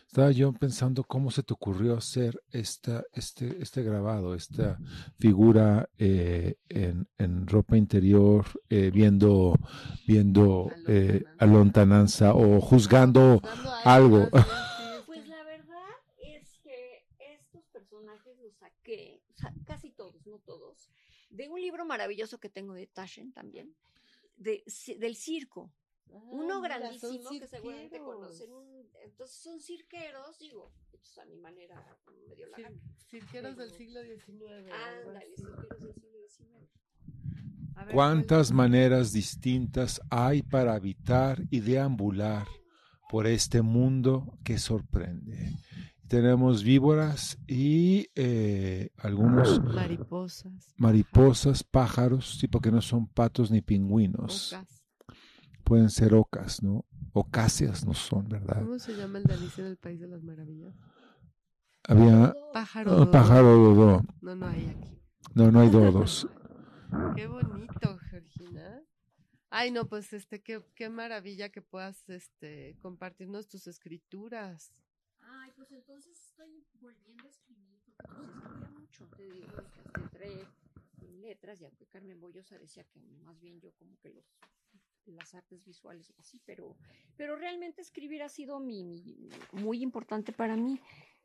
Estaba 0.09 0.31
yo 0.31 0.51
pensando 0.53 1.03
cómo 1.03 1.29
se 1.29 1.43
te 1.43 1.53
ocurrió 1.53 1.95
hacer 1.95 2.41
esta, 2.49 3.03
este, 3.13 3.61
este 3.61 3.83
grabado, 3.83 4.33
esta 4.33 4.79
figura 5.19 5.87
eh, 5.99 6.55
en, 6.67 7.07
en 7.19 7.45
ropa 7.45 7.77
interior, 7.77 8.43
eh, 8.71 8.89
viendo, 8.91 9.53
viendo 10.07 10.71
eh, 10.87 11.23
a 11.37 11.45
lontananza 11.45 12.33
o 12.33 12.59
juzgando 12.59 13.39
algo. 13.85 14.27
Pues 15.05 15.27
la 15.27 15.43
verdad 15.43 15.91
es 16.17 16.57
que 18.81 19.21
sea, 19.35 19.53
casi 19.67 19.91
todos, 19.91 20.25
no 20.25 20.39
todos, 20.39 20.89
de 21.29 21.47
un 21.49 21.61
libro 21.61 21.85
maravilloso 21.85 22.39
que 22.39 22.49
tengo 22.49 22.73
de 22.73 22.87
Taschen 22.87 23.31
también, 23.31 23.75
de, 24.37 24.63
del 24.97 25.15
circo. 25.15 25.71
Uno 26.31 26.55
Ah, 26.55 26.61
grandísimo 26.61 27.29
que 27.29 27.47
seguramente 27.47 27.99
conocen. 27.99 28.51
un- 28.51 28.87
entonces 29.03 29.37
son 29.37 29.59
cirqueros, 29.61 30.37
digo, 30.39 30.71
hechos 30.93 31.17
a 31.19 31.25
mi 31.25 31.37
manera, 31.37 31.97
medio 32.27 32.47
la 32.47 32.57
Cir- 32.57 32.63
gana. 32.63 32.77
Cirqueros 33.09 33.57
del 33.57 33.71
siglo 33.71 34.01
XIX. 34.03 34.71
Ándale, 34.71 35.25
cirqueros 35.35 35.79
del 35.81 35.93
siglo 35.93 36.17
XIX. 36.27 36.67
Ver, 37.85 37.93
¿Cuántas 37.95 38.47
¿cuál- 38.49 38.57
maneras 38.57 39.13
distintas 39.13 40.01
hay 40.09 40.41
para 40.43 40.73
habitar 40.75 41.41
y 41.49 41.59
deambular 41.61 42.47
por 43.09 43.25
este 43.25 43.61
mundo 43.61 44.37
que 44.43 44.57
sorprende? 44.59 45.53
Tenemos 46.07 46.63
víboras 46.63 47.37
y 47.47 48.07
eh, 48.15 48.89
algunos 48.97 49.61
Mariposas. 49.61 50.73
mariposas, 50.77 51.63
pájaros, 51.63 52.37
sí, 52.39 52.47
porque 52.47 52.71
no 52.71 52.81
son 52.81 53.07
patos 53.07 53.49
ni 53.51 53.61
pingüinos. 53.61 54.51
ocas. 54.53 54.78
Pueden 55.69 55.91
ser 55.91 56.15
ocas, 56.15 56.63
¿no? 56.63 56.83
Ocáceas 57.13 57.85
no 57.85 57.93
son, 57.93 58.27
¿verdad? 58.27 58.57
¿Cómo 58.63 58.79
se 58.79 58.95
llama 58.95 59.19
el 59.19 59.25
de 59.25 59.35
Alicia 59.35 59.63
en 59.63 59.69
el 59.69 59.77
País 59.77 59.99
de 59.99 60.07
las 60.07 60.23
Maravillas? 60.23 60.73
Había 61.87 62.33
Pájaro. 62.51 62.91
ah, 62.91 62.95
dodo. 62.95 63.11
pájaro 63.11 63.55
dodo. 63.55 64.03
No, 64.19 64.35
no 64.35 64.47
hay 64.47 64.65
aquí. 64.65 64.99
No, 65.35 65.51
no 65.51 65.59
hay 65.59 65.69
dodos. 65.69 66.27
Qué 67.15 67.27
bonito, 67.27 67.99
Georgina. 68.09 68.81
Ay, 69.51 69.69
no, 69.69 69.85
pues 69.85 70.11
este, 70.11 70.41
qué, 70.41 70.65
qué 70.73 70.89
maravilla 70.89 71.49
que 71.49 71.61
puedas 71.61 72.09
este, 72.09 72.75
compartirnos 72.81 73.47
tus 73.47 73.67
escrituras. 73.67 74.73
Ay, 75.21 75.51
pues 75.55 75.71
entonces 75.71 76.19
estoy 76.29 76.65
volviendo 76.81 77.27
a 77.27 77.29
escribir, 77.29 77.79
porque 77.85 78.01
se 78.01 78.25
escribía 78.25 78.69
mucho. 78.71 79.05
Te 79.15 79.23
digo, 79.29 79.53
que 79.93 80.01
entré 80.01 80.47
en 81.01 81.21
letras, 81.21 81.61
y 81.61 81.65
aunque 81.65 81.85
Carmen 81.85 82.19
Bollosa 82.19 82.57
decía 82.57 82.83
que 82.85 82.99
más 83.23 83.39
bien 83.39 83.61
yo 83.61 83.71
como 83.73 83.95
que 83.99 84.09
los 84.09 84.25
las 85.11 85.33
artes 85.35 85.65
visuales 85.65 86.09
y 86.09 86.13
así, 86.19 86.41
pero, 86.45 86.75
pero 87.17 87.35
realmente 87.35 87.81
escribir 87.81 88.23
ha 88.23 88.29
sido 88.29 88.59
mi, 88.59 88.83
mi- 88.83 89.29
muy 89.51 89.81
importante 89.81 90.31
para 90.31 90.55
mí. 90.55 90.79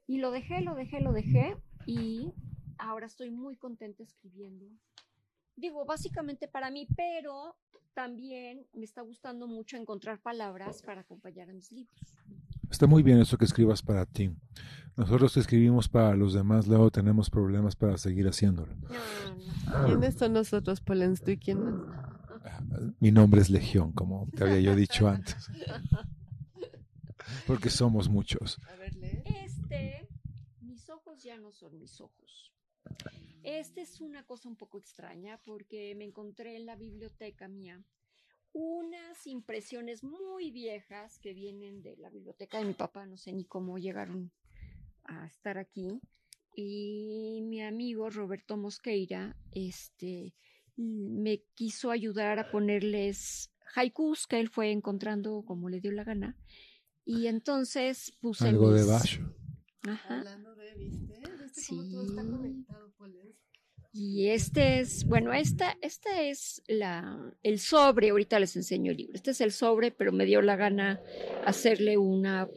Y 0.07 0.19
lo 0.19 0.31
dejé, 0.31 0.61
lo 0.63 0.75
dejé, 0.75 1.01
lo 1.01 1.13
dejé, 1.13 1.57
y 1.87 2.33
ahora 2.79 3.07
estoy 3.07 3.31
muy 3.31 3.57
contenta 3.57 4.03
escribiendo. 4.03 4.67
Digo, 5.57 5.85
básicamente 5.85 6.49
para 6.49 6.71
mí, 6.71 6.89
pero 6.97 7.57
también 7.95 8.67
me 8.73 8.85
está 8.85 9.03
gustando 9.03 9.47
mucho 9.47 9.77
encontrar 9.77 10.21
palabras 10.21 10.83
para 10.83 11.03
acompañar 11.03 11.49
a 11.49 11.53
mis 11.53 11.71
libros. 11.71 12.15
Está 12.71 12.87
muy 12.87 13.03
bien 13.03 13.19
eso 13.21 13.39
que 13.39 13.45
escribas 13.45 13.83
para 13.83 14.05
ti. 14.05 14.31
Nosotros 14.97 15.33
que 15.35 15.41
escribimos 15.41 15.89
para 15.89 16.15
los 16.17 16.35
demás, 16.35 16.67
luego 16.67 16.91
tenemos 16.91 17.31
problemas 17.31 17.77
para 17.77 17.97
seguir 17.99 18.27
haciéndolo. 18.27 18.75
No, 18.75 19.35
no. 19.37 19.85
¿Quiénes 19.87 20.15
son 20.17 20.33
nosotros, 20.33 20.81
Polens? 20.81 21.23
¿Tú 21.23 21.31
y 21.31 21.37
quién 21.39 21.63
más? 21.63 21.75
Mi 23.01 23.11
nombre 23.11 23.41
es 23.41 23.51
Legión, 23.51 23.93
como 23.93 24.29
te 24.37 24.45
había 24.45 24.61
yo 24.61 24.77
dicho 24.77 25.09
antes. 25.09 25.49
Porque 27.47 27.71
somos 27.71 28.09
muchos. 28.09 28.59
A 28.69 28.77
ver, 28.77 28.95
lee. 28.97 29.23
Este, 29.45 30.09
mis 30.61 30.89
ojos 30.91 31.23
ya 31.23 31.39
no 31.39 31.53
son 31.53 31.79
mis 31.79 32.01
ojos. 32.01 32.53
Este 33.43 33.83
es 33.83 34.01
una 34.01 34.25
cosa 34.27 34.49
un 34.49 34.57
poco 34.57 34.79
extraña 34.79 35.41
porque 35.45 35.95
me 35.95 36.05
encontré 36.05 36.57
en 36.57 36.67
la 36.67 36.77
biblioteca 36.77 37.49
mía 37.49 37.83
unas 38.55 39.27
impresiones 39.27 40.05
muy 40.05 40.53
viejas 40.53 41.19
que 41.19 41.35
vienen 41.35 41.83
de 41.83 41.97
la 41.97 42.09
biblioteca 42.09 42.59
de 42.59 42.65
mi 42.65 42.75
papá, 42.75 43.05
no 43.05 43.17
sé 43.17 43.33
ni 43.33 43.45
cómo 43.45 43.79
llegaron 43.79 44.31
a 45.05 45.27
estar 45.27 45.59
aquí. 45.59 46.01
Y 46.55 47.41
mi 47.43 47.63
amigo 47.63 48.11
Roberto 48.11 48.57
Mosqueira, 48.57 49.37
este, 49.51 50.35
me 50.77 51.43
quiso 51.55 51.91
ayudar 51.91 52.39
a 52.39 52.51
ponerles 52.51 53.51
haikus 53.75 54.27
que 54.27 54.39
él 54.41 54.49
fue 54.49 54.71
encontrando 54.71 55.45
como 55.45 55.69
le 55.69 55.81
dio 55.81 55.93
la 55.93 56.05
gana. 56.05 56.37
Y 57.05 57.27
entonces 57.27 58.13
puse 58.21 58.49
Algo 58.49 58.73
de 58.73 58.85
Basho. 58.85 59.35
Ajá. 59.83 60.19
Hablando 60.21 60.55
de, 60.55 60.75
¿viste? 60.77 61.21
¿Viste 61.43 61.63
cómo 61.69 61.91
todo 61.91 62.05
está 62.05 62.25
conectado? 62.25 62.95
Y 63.97 64.31
este 64.31 64.81
es, 64.81 65.05
bueno, 65.07 65.33
esta, 65.33 65.79
esta 65.81 66.21
es 66.21 66.65
la, 66.67 67.33
el 67.45 67.61
sobre, 67.61 68.11
ahorita 68.11 68.41
les 68.41 68.57
enseño 68.57 68.91
el 68.91 68.97
libro. 68.97 69.15
Este 69.15 69.31
es 69.31 69.41
el 69.41 69.53
sobre, 69.53 69.93
pero 69.93 70.11
me 70.11 70.25
dio 70.25 70.43
la 70.43 70.57
gana 70.57 71.01
hacerle 71.47 71.97
una, 71.97 72.49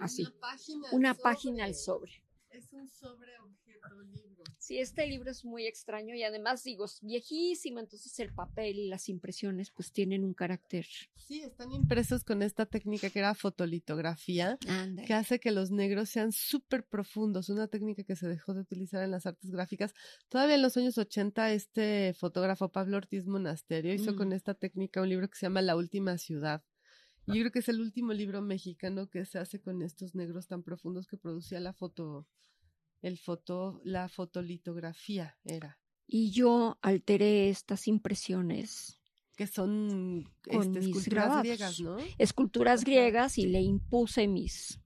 así, 0.00 0.22
Una 0.24 0.40
página. 0.40 0.88
una 0.90 1.10
al 1.10 1.14
sobre. 1.14 1.22
página 1.22 1.64
al 1.64 1.74
sobre. 1.76 2.24
Es 2.50 2.72
un 2.72 2.88
sobre. 2.88 3.27
Sí, 4.68 4.80
este 4.80 5.06
libro 5.06 5.30
es 5.30 5.46
muy 5.46 5.66
extraño 5.66 6.14
y 6.14 6.24
además 6.24 6.62
digo, 6.62 6.84
es 6.84 7.00
viejísimo, 7.00 7.78
entonces 7.80 8.20
el 8.20 8.34
papel 8.34 8.78
y 8.78 8.88
las 8.88 9.08
impresiones 9.08 9.70
pues 9.70 9.92
tienen 9.92 10.24
un 10.24 10.34
carácter. 10.34 10.84
Sí, 11.16 11.40
están 11.40 11.72
impresos 11.72 12.22
con 12.22 12.42
esta 12.42 12.66
técnica 12.66 13.08
que 13.08 13.18
era 13.20 13.34
fotolitografía, 13.34 14.58
que 15.06 15.14
hace 15.14 15.40
que 15.40 15.52
los 15.52 15.70
negros 15.70 16.10
sean 16.10 16.32
súper 16.32 16.84
profundos, 16.84 17.48
una 17.48 17.68
técnica 17.68 18.04
que 18.04 18.14
se 18.14 18.28
dejó 18.28 18.52
de 18.52 18.60
utilizar 18.60 19.02
en 19.02 19.10
las 19.10 19.24
artes 19.24 19.50
gráficas. 19.50 19.94
Todavía 20.28 20.56
en 20.56 20.62
los 20.62 20.76
años 20.76 20.98
80, 20.98 21.50
este 21.54 22.12
fotógrafo 22.12 22.68
Pablo 22.68 22.98
Ortiz 22.98 23.24
Monasterio 23.26 23.94
hizo 23.94 24.12
Mm. 24.12 24.16
con 24.16 24.32
esta 24.34 24.52
técnica 24.52 25.00
un 25.00 25.08
libro 25.08 25.30
que 25.30 25.38
se 25.38 25.46
llama 25.46 25.62
La 25.62 25.76
Última 25.76 26.18
Ciudad. 26.18 26.62
Y 27.26 27.36
yo 27.36 27.40
creo 27.40 27.52
que 27.52 27.58
es 27.60 27.70
el 27.70 27.80
último 27.80 28.12
libro 28.12 28.42
mexicano 28.42 29.08
que 29.08 29.24
se 29.24 29.38
hace 29.38 29.62
con 29.62 29.80
estos 29.80 30.14
negros 30.14 30.46
tan 30.46 30.62
profundos 30.62 31.06
que 31.06 31.16
producía 31.16 31.58
la 31.58 31.72
foto, 31.72 32.26
el 33.02 33.18
foto, 33.18 33.80
la 33.84 34.08
fotolitografía 34.08 35.36
era, 35.44 35.78
Y 36.06 36.30
yo 36.30 36.78
alteré 36.82 37.48
estas 37.50 37.86
impresiones, 37.88 38.98
que 39.36 39.46
son 39.46 40.24
Con 40.50 40.62
este, 40.62 40.78
mis 40.80 40.86
esculturas 40.88 41.24
grabados. 41.24 41.42
griegas, 41.42 41.80
¿no? 41.80 41.96
esculturas 42.18 42.84
griegas 42.84 43.38
y 43.38 43.46
le 43.46 43.60
impuse 43.60 44.26
mis, 44.26 44.80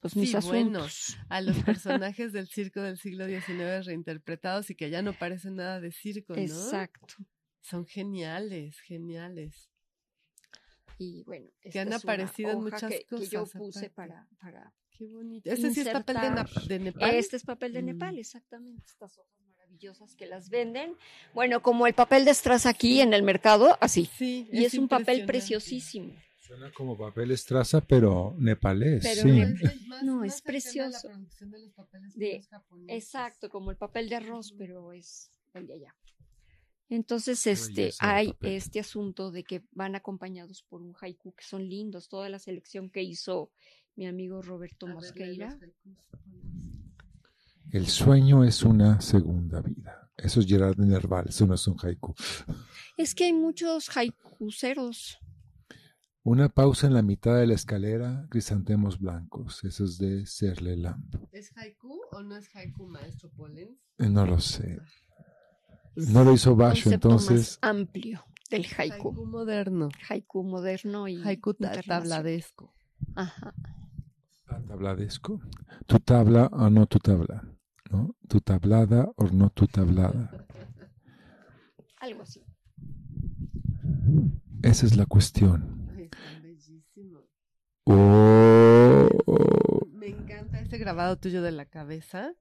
pues 0.00 0.16
mis 0.16 0.30
Sí, 0.30 0.36
bueno. 0.46 0.84
asuntos. 0.84 1.16
a 1.28 1.40
los 1.40 1.56
personajes 1.64 2.32
del 2.32 2.48
circo 2.48 2.80
del 2.80 2.96
siglo 2.98 3.26
XIX 3.26 3.84
reinterpretados 3.86 4.70
y 4.70 4.74
que 4.76 4.88
ya 4.90 5.02
no 5.02 5.12
parecen 5.12 5.56
nada 5.56 5.80
de 5.80 5.92
circo, 5.92 6.34
¿no? 6.34 6.40
Exacto. 6.40 7.14
Son 7.60 7.84
geniales, 7.86 8.80
geniales. 8.80 9.68
Y 10.96 11.22
bueno, 11.24 11.50
Que 11.70 11.80
han 11.80 11.92
aparecido 11.92 12.50
en 12.52 12.60
muchas 12.62 12.90
que, 12.90 13.04
que 13.04 13.26
yo 13.28 13.40
cosas 13.42 13.60
puse 13.60 13.90
para, 13.90 14.26
para... 14.40 14.72
Qué 14.98 15.06
bonito. 15.06 15.48
Este 15.50 15.72
sí 15.72 15.80
es 15.82 15.88
papel 15.90 16.16
de, 16.66 16.78
Nepal. 16.80 17.14
Este 17.14 17.36
es 17.36 17.44
papel 17.44 17.72
de 17.72 17.82
Mm. 17.82 17.86
Nepal, 17.86 18.18
exactamente. 18.18 18.82
Estas 18.84 19.16
hojas 19.18 19.40
maravillosas 19.48 20.16
que 20.16 20.26
las 20.26 20.50
venden. 20.50 20.96
Bueno, 21.34 21.62
como 21.62 21.86
el 21.86 21.94
papel 21.94 22.24
de 22.24 22.34
Strass 22.34 22.66
aquí 22.66 23.00
en 23.00 23.14
el 23.14 23.22
mercado, 23.22 23.78
así. 23.80 24.06
Sí, 24.16 24.48
Y 24.52 24.64
es, 24.64 24.74
un 24.74 24.88
papel 24.88 25.24
preciosísimo. 25.24 26.12
Suena 26.40 26.72
como 26.72 26.96
papel 26.98 27.30
estraza, 27.30 27.80
pero 27.82 28.34
nepalés. 28.38 29.02
Pero 29.04 29.22
sí. 29.22 29.28
más- 29.28 30.02
No, 30.02 30.16
más 30.16 30.34
es 30.34 30.42
precioso. 30.42 31.06
producción 31.08 31.50
de 31.50 31.58
los 31.60 31.72
papeles 31.74 32.14
De-. 32.16 32.42
Exacto, 32.88 33.50
como 33.50 33.70
el 33.70 33.76
papel 33.76 34.08
de 34.08 34.16
arroz, 34.16 34.52
pero 34.58 34.92
es 34.92 35.30
el 35.54 35.66
de 35.66 35.74
allá. 35.74 35.94
Entonces, 36.88 37.46
este, 37.46 37.92
hay 38.00 38.32
papel. 38.32 38.52
este 38.54 38.80
asunto 38.80 39.30
de 39.30 39.44
que 39.44 39.62
van 39.72 39.94
acompañados 39.94 40.62
por 40.62 40.80
un 40.80 40.94
haiku 40.98 41.34
que 41.34 41.44
son 41.44 41.68
lindos. 41.68 42.08
Toda 42.08 42.30
la 42.30 42.38
selección 42.38 42.88
que 42.88 43.02
hizo 43.02 43.50
mi 43.98 44.06
amigo 44.06 44.40
Roberto 44.40 44.86
Mosqueira. 44.86 45.58
El 47.72 47.88
sueño 47.88 48.44
es 48.44 48.62
una 48.62 49.00
segunda 49.00 49.60
vida. 49.60 50.08
Eso 50.16 50.38
es 50.38 50.46
Gerard 50.46 50.78
Nerval, 50.78 51.26
eso 51.28 51.46
no 51.48 51.54
es 51.54 51.66
un 51.66 51.76
haiku. 51.82 52.14
Es 52.96 53.12
que 53.14 53.24
hay 53.24 53.32
muchos 53.32 53.94
haikuseros. 53.96 55.18
Una 56.22 56.48
pausa 56.48 56.86
en 56.86 56.94
la 56.94 57.02
mitad 57.02 57.36
de 57.38 57.46
la 57.48 57.54
escalera, 57.54 58.26
crisantemos 58.30 59.00
blancos. 59.00 59.64
Eso 59.64 59.84
es 59.84 59.98
de 59.98 60.26
Serle 60.26 60.76
Lamp. 60.76 61.16
¿Es 61.32 61.50
haiku 61.56 62.00
o 62.12 62.22
no 62.22 62.36
es 62.36 62.48
haiku, 62.54 62.86
maestro 62.86 63.30
Polens? 63.30 63.78
Eh, 63.98 64.08
No 64.08 64.24
lo 64.26 64.38
sé. 64.38 64.78
No 65.96 66.22
lo 66.22 66.32
hizo 66.34 66.54
Basho, 66.54 66.92
entonces. 66.92 67.58
más 67.62 67.70
amplio 67.72 68.24
del 68.50 68.64
Haiku 68.64 69.08
haiku. 69.08 69.26
moderno. 69.26 69.88
Haiku 70.08 70.44
moderno 70.44 71.08
y 71.08 71.16
Haiku 71.20 71.54
tabladesco. 71.54 72.72
Ajá. 73.16 73.52
Tabladesco. 74.48 75.40
Tu 75.86 75.98
tabla 76.00 76.48
o 76.52 76.70
no 76.70 76.86
tu 76.86 76.98
tabla. 76.98 77.44
¿no? 77.90 78.16
Tu 78.28 78.40
tablada 78.40 79.10
o 79.16 79.24
no 79.28 79.50
tu 79.50 79.66
tablada. 79.66 80.46
Algo 82.00 82.22
así. 82.22 82.44
Esa 84.62 84.86
es 84.86 84.96
la 84.96 85.06
cuestión. 85.06 85.88
Bellísimos. 86.42 87.24
Oh, 87.84 89.08
oh. 89.26 89.86
Me 89.92 90.08
encanta 90.08 90.60
ese 90.60 90.78
grabado 90.78 91.16
tuyo 91.16 91.42
de 91.42 91.52
la 91.52 91.66
cabeza. 91.66 92.34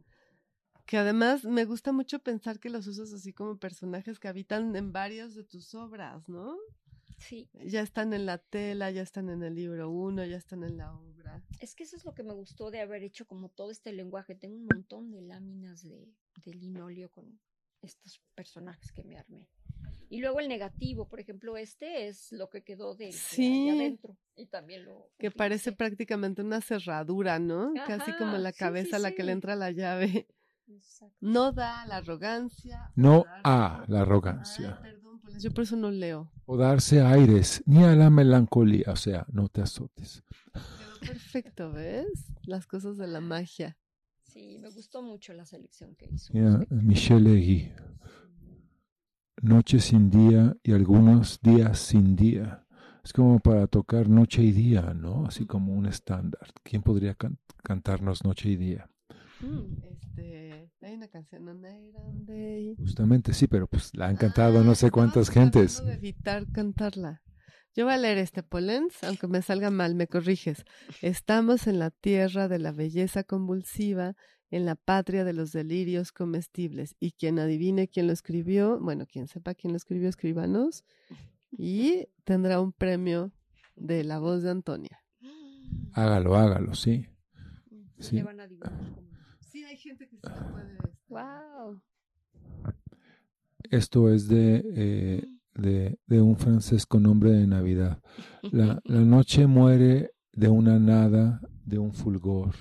Que 0.86 0.98
además 0.98 1.44
me 1.44 1.66
gusta 1.66 1.92
mucho 1.92 2.20
pensar 2.20 2.60
que 2.60 2.70
los 2.70 2.88
usas 2.88 3.12
así 3.12 3.34
como 3.34 3.58
personajes 3.58 4.20
que 4.20 4.30
habitan 4.30 4.76
en 4.76 4.94
varias 4.94 5.36
de 5.36 5.44
tus 5.44 5.76
obras, 5.76 6.30
¿no? 6.30 6.56
Sí, 7.18 7.50
Ya 7.66 7.82
están 7.82 8.14
en 8.14 8.26
la 8.26 8.38
tela, 8.38 8.92
ya 8.92 9.02
están 9.02 9.30
en 9.30 9.42
el 9.44 9.56
libro 9.56 9.90
uno, 9.90 10.24
ya 10.24 10.38
están 10.38 10.64
en 10.64 10.78
la 10.78 10.94
obra. 10.94 11.44
es 11.60 11.74
que 11.76 11.84
eso 11.84 11.96
es 11.98 12.06
lo 12.06 12.14
que 12.14 12.24
me 12.24 12.34
gustó 12.34 12.70
de 12.72 12.80
haber 12.82 13.04
hecho 13.04 13.26
como 13.26 13.50
todo 13.50 13.72
este 13.72 13.92
lenguaje. 13.92 14.36
Tengo 14.36 14.56
un 14.56 14.66
montón 14.72 15.12
de 15.12 15.22
láminas 15.22 15.82
de, 15.84 16.08
de 16.46 16.54
linóleo 16.54 17.10
con 17.10 17.40
estos 17.82 18.22
personajes 18.36 18.92
que 18.92 19.04
me 19.04 19.18
armé. 19.18 19.50
Y 20.10 20.20
luego 20.22 20.40
el 20.40 20.48
negativo, 20.48 21.08
por 21.10 21.20
ejemplo, 21.20 21.58
este 21.58 22.08
es 22.08 22.32
lo 22.32 22.50
que 22.50 22.64
quedó 22.64 22.96
de, 22.96 23.12
Sí. 23.12 23.70
adentro. 23.70 24.18
Y 24.36 24.46
también 24.46 24.86
lo. 24.86 25.10
Que 25.18 25.32
parece 25.32 25.72
prácticamente 25.74 26.42
una 26.44 26.62
cerradura, 26.62 27.40
¿no? 27.40 27.74
Casi 27.88 28.14
como 28.14 28.38
la 28.38 28.52
sí, 28.52 28.60
cabeza 28.60 28.96
a 28.96 29.00
sí, 29.00 29.04
la 29.04 29.12
que 29.12 29.24
le 29.24 29.32
entra 29.34 29.56
la 29.56 29.72
llave. 29.72 30.28
Exacto. 30.70 31.16
No 31.22 31.52
da 31.52 31.86
la 31.88 31.98
arrogancia. 31.98 32.92
No 32.96 33.26
a 33.44 33.84
la 33.88 34.02
arrogancia. 34.02 34.80
perdón, 34.82 34.97
Yo 35.40 35.52
por 35.52 35.64
eso 35.64 35.76
no 35.76 35.92
leo. 35.92 36.32
O 36.46 36.58
darse 36.58 37.02
aires, 37.02 37.62
ni 37.66 37.84
a 37.84 37.96
la 37.96 38.10
melancolía. 38.10 38.86
O 38.92 38.96
sea, 38.96 39.26
no 39.32 39.48
te 39.50 39.62
azotes. 39.62 40.24
Perfecto, 41.02 41.72
¿ves? 41.72 42.08
Las 42.44 42.66
cosas 42.68 42.98
de 42.98 43.08
la 43.08 43.22
magia. 43.22 43.78
Sí, 44.24 44.58
me 44.60 44.70
gustó 44.70 45.02
mucho 45.02 45.34
la 45.34 45.46
selección 45.46 45.96
que 45.96 46.10
hizo. 46.12 46.34
Mira, 46.34 46.66
Michel 46.70 47.24
Legui. 47.24 47.72
Noche 49.42 49.80
sin 49.80 50.10
día 50.10 50.56
y 50.64 50.74
algunos 50.74 51.40
días 51.42 51.80
sin 51.80 52.16
día. 52.16 52.66
Es 53.04 53.14
como 53.14 53.40
para 53.40 53.68
tocar 53.68 54.10
noche 54.10 54.42
y 54.44 54.52
día, 54.52 54.94
¿no? 54.94 55.26
Así 55.26 55.46
como 55.46 55.74
un 55.74 55.86
estándar. 55.86 56.50
¿Quién 56.64 56.82
podría 56.82 57.14
can- 57.16 57.38
cantarnos 57.64 58.24
noche 58.24 58.50
y 58.50 58.56
día? 58.58 58.90
Mm, 59.42 59.84
Este, 59.92 60.72
hay 60.82 60.94
una 60.96 61.08
canción, 61.08 61.48
on 61.48 61.60
Iron 61.66 62.26
Day. 62.26 62.76
Justamente 62.78 63.34
sí, 63.34 63.48
pero 63.48 63.68
pues 63.68 63.96
la 63.96 64.08
han 64.08 64.16
cantado 64.16 64.60
Ah, 64.60 64.64
no 64.64 64.74
sé 64.76 64.90
cuántas 64.92 65.30
gentes. 65.30 65.84
de 65.86 65.94
evitar 65.94 66.46
cantarla. 66.52 67.22
Yo 67.76 67.86
voy 67.86 67.94
a 67.94 67.98
leer 67.98 68.18
este 68.18 68.42
Polens, 68.42 69.04
aunque 69.04 69.28
me 69.28 69.42
salga 69.44 69.70
mal, 69.70 69.94
me 69.94 70.08
corriges. 70.08 70.66
Estamos 71.04 71.68
en 71.68 71.78
la 71.78 71.92
tierra 71.92 72.48
de 72.48 72.58
la 72.58 72.72
belleza 72.72 73.24
convulsiva, 73.24 74.16
en 74.50 74.66
la 74.66 74.76
patria 74.76 75.24
de 75.24 75.34
los 75.34 75.52
delirios 75.52 76.12
comestibles. 76.12 76.96
Y 77.00 77.12
quien 77.12 77.38
adivine 77.38 77.88
quién 77.88 78.08
lo 78.08 78.14
escribió, 78.14 78.80
bueno, 78.80 79.06
quien 79.06 79.28
sepa 79.28 79.54
quién 79.54 79.74
lo 79.74 79.78
escribió, 79.78 80.10
escríbanos. 80.10 80.86
Y 81.52 82.08
tendrá 82.24 82.60
un 82.60 82.72
premio 82.72 83.32
de 83.76 84.04
la 84.04 84.18
voz 84.18 84.42
de 84.42 84.50
Antonia. 84.50 85.04
Hágalo, 85.94 86.36
hágalo, 86.36 86.74
sí. 86.74 87.06
Sí. 88.00 88.16
Le 88.18 88.24
van 88.24 88.40
a 88.40 88.44
adivinar. 88.44 88.74
Sí, 88.74 89.07
hay 89.78 89.82
gente 89.82 90.08
que 90.08 90.18
sí 90.18 90.22
lo 90.24 90.52
puede. 90.52 90.74
este, 90.74 90.98
Wow. 91.08 91.82
Esto 93.70 94.10
es 94.10 94.28
de, 94.28 94.64
eh, 94.76 95.28
de, 95.54 96.00
de 96.08 96.22
un 96.22 96.36
francés 96.36 96.86
con 96.86 97.04
nombre 97.04 97.32
de 97.32 97.46
Navidad. 97.46 98.02
La, 98.42 98.82
la 98.86 99.02
noche 99.02 99.46
muere 99.46 100.12
de 100.34 100.50
una 100.50 100.80
nada, 100.80 101.42
de 101.64 101.78
un 101.78 101.94
fulgor, 101.94 102.56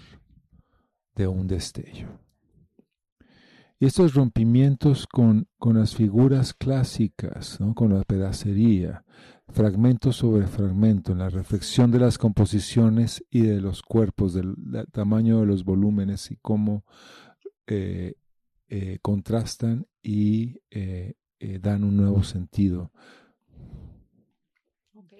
de 1.14 1.26
un 1.26 1.46
destello. 1.46 2.08
Y 3.78 3.86
estos 3.86 4.14
rompimientos 4.14 5.06
con, 5.06 5.48
con 5.58 5.78
las 5.78 5.94
figuras 5.94 6.54
clásicas, 6.54 7.60
¿no? 7.60 7.74
con 7.74 7.94
la 7.94 8.02
pedacería, 8.04 9.04
fragmento 9.48 10.12
sobre 10.12 10.46
fragmento, 10.46 11.12
en 11.12 11.18
la 11.18 11.28
reflexión 11.30 11.90
de 11.90 12.00
las 12.00 12.18
composiciones 12.18 13.24
y 13.30 13.42
de 13.42 13.60
los 13.60 13.82
cuerpos, 13.82 14.34
del, 14.34 14.54
del 14.56 14.86
tamaño 14.88 15.40
de 15.40 15.46
los 15.46 15.64
volúmenes 15.64 16.30
y 16.30 16.36
cómo 16.36 16.84
eh, 17.66 18.14
eh, 18.68 18.98
contrastan 19.00 19.86
y 20.02 20.60
eh, 20.70 21.14
eh, 21.38 21.58
dan 21.60 21.84
un 21.84 21.96
nuevo 21.96 22.24
sentido. 22.24 22.90
Ok. 24.92 25.12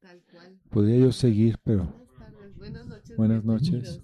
Tal 0.00 0.22
cual. 0.30 0.58
Podría 0.70 0.98
yo 0.98 1.12
seguir, 1.12 1.58
pero 1.62 1.84
Buenas 1.84 2.18
tardes, 2.18 2.56
buenas 2.56 2.86
noches. 2.86 3.16
Buenas 3.16 3.44
noches. 3.44 4.02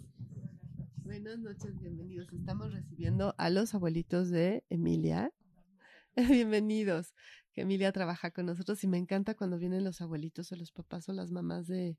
Buenas 1.02 1.38
noches, 1.38 1.78
bienvenidos. 1.80 2.30
Estamos 2.30 2.72
recibiendo 2.74 3.34
a 3.38 3.48
los 3.48 3.74
abuelitos 3.74 4.28
de 4.28 4.64
Emilia. 4.68 5.32
bienvenidos. 6.16 7.14
Que 7.54 7.62
Emilia 7.62 7.92
trabaja 7.92 8.32
con 8.32 8.46
nosotros 8.46 8.82
y 8.82 8.88
me 8.88 8.98
encanta 8.98 9.34
cuando 9.34 9.58
vienen 9.58 9.84
los 9.84 10.00
abuelitos 10.00 10.50
o 10.50 10.56
los 10.56 10.72
papás 10.72 11.08
o 11.08 11.12
las 11.12 11.30
mamás 11.30 11.66
de, 11.68 11.98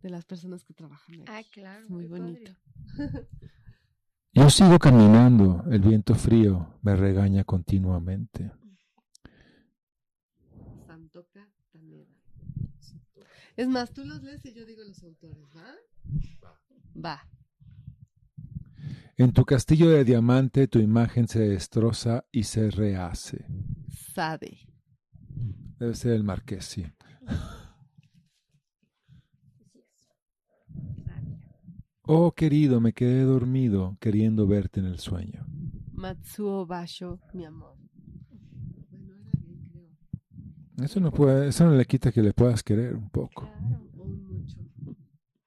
de 0.00 0.10
las 0.10 0.24
personas 0.24 0.64
que 0.64 0.72
trabajan 0.72 1.22
aquí. 1.22 1.24
Ah, 1.28 1.42
claro. 1.50 1.84
Es 1.84 1.90
muy 1.90 2.06
bonito. 2.06 2.52
yo 4.32 4.50
sigo 4.50 4.78
caminando. 4.78 5.64
El 5.70 5.80
viento 5.80 6.14
frío 6.14 6.78
me 6.82 6.94
regaña 6.94 7.42
continuamente. 7.42 8.52
Santoca 10.86 11.48
Taneda. 11.72 12.14
Es 13.56 13.68
más, 13.68 13.92
tú 13.92 14.04
los 14.04 14.22
lees 14.22 14.44
y 14.44 14.52
yo 14.52 14.64
digo 14.64 14.82
los 14.84 15.02
autores, 15.02 15.44
¿va? 15.56 15.74
Va. 17.04 17.28
En 19.16 19.32
tu 19.32 19.44
castillo 19.44 19.90
de 19.90 20.04
diamante 20.04 20.66
tu 20.66 20.80
imagen 20.80 21.28
se 21.28 21.40
destroza 21.40 22.26
y 22.32 22.44
se 22.44 22.70
rehace. 22.70 23.44
Sade. 24.12 24.73
Debe 25.84 25.96
ser 25.96 26.12
el 26.12 26.24
marqués, 26.24 26.64
sí. 26.64 26.86
Oh, 32.06 32.32
querido, 32.32 32.80
me 32.80 32.94
quedé 32.94 33.20
dormido 33.24 33.98
queriendo 34.00 34.46
verte 34.46 34.80
en 34.80 34.86
el 34.86 34.98
sueño. 34.98 35.44
Matsuo 35.92 36.64
Basho, 36.64 37.20
mi 37.34 37.44
amor. 37.44 37.76
Eso 40.82 41.00
no, 41.00 41.12
puede, 41.12 41.48
eso 41.48 41.66
no 41.66 41.72
le 41.72 41.84
quita 41.84 42.10
que 42.10 42.22
le 42.22 42.32
puedas 42.32 42.62
querer 42.62 42.96
un 42.96 43.10
poco. 43.10 43.46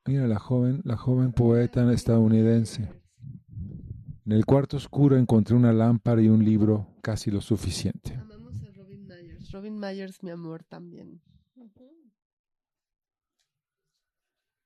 Mira 0.06 0.28
la 0.28 0.38
joven, 0.38 0.82
la 0.84 0.98
joven 0.98 1.32
poeta 1.32 1.92
estadounidense. 1.92 2.92
En 4.24 4.34
el 4.34 4.46
cuarto 4.46 4.78
oscuro 4.78 5.18
encontré 5.18 5.56
una 5.56 5.74
lámpara 5.74 6.22
y 6.22 6.30
un 6.30 6.46
libro 6.46 6.86
casi 7.02 7.32
lo 7.32 7.42
suficiente. 7.42 8.27
Robin 9.52 9.74
Myers. 9.80 9.80
Robin 9.80 9.80
Myers, 9.80 10.24
mi 10.24 10.32
amor, 10.32 10.64
también. 10.64 11.22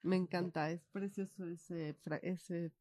Me 0.03 0.16
encanta, 0.16 0.72
es 0.72 0.84
precioso 0.91 1.45
ese, 1.45 1.95
ese 2.24 2.72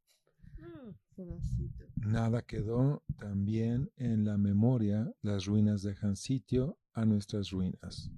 Mm. 0.57 0.91
pedacito. 1.17 1.85
Nada 1.97 2.43
quedó 2.43 3.03
también 3.19 3.91
en 3.97 4.25
la 4.25 4.37
memoria 4.37 5.13
las 5.23 5.47
ruinas 5.47 5.83
dejan 5.83 6.17
sitio 6.17 6.79
a 6.93 7.05
nuestras 7.05 7.51
ruinas. 7.51 8.11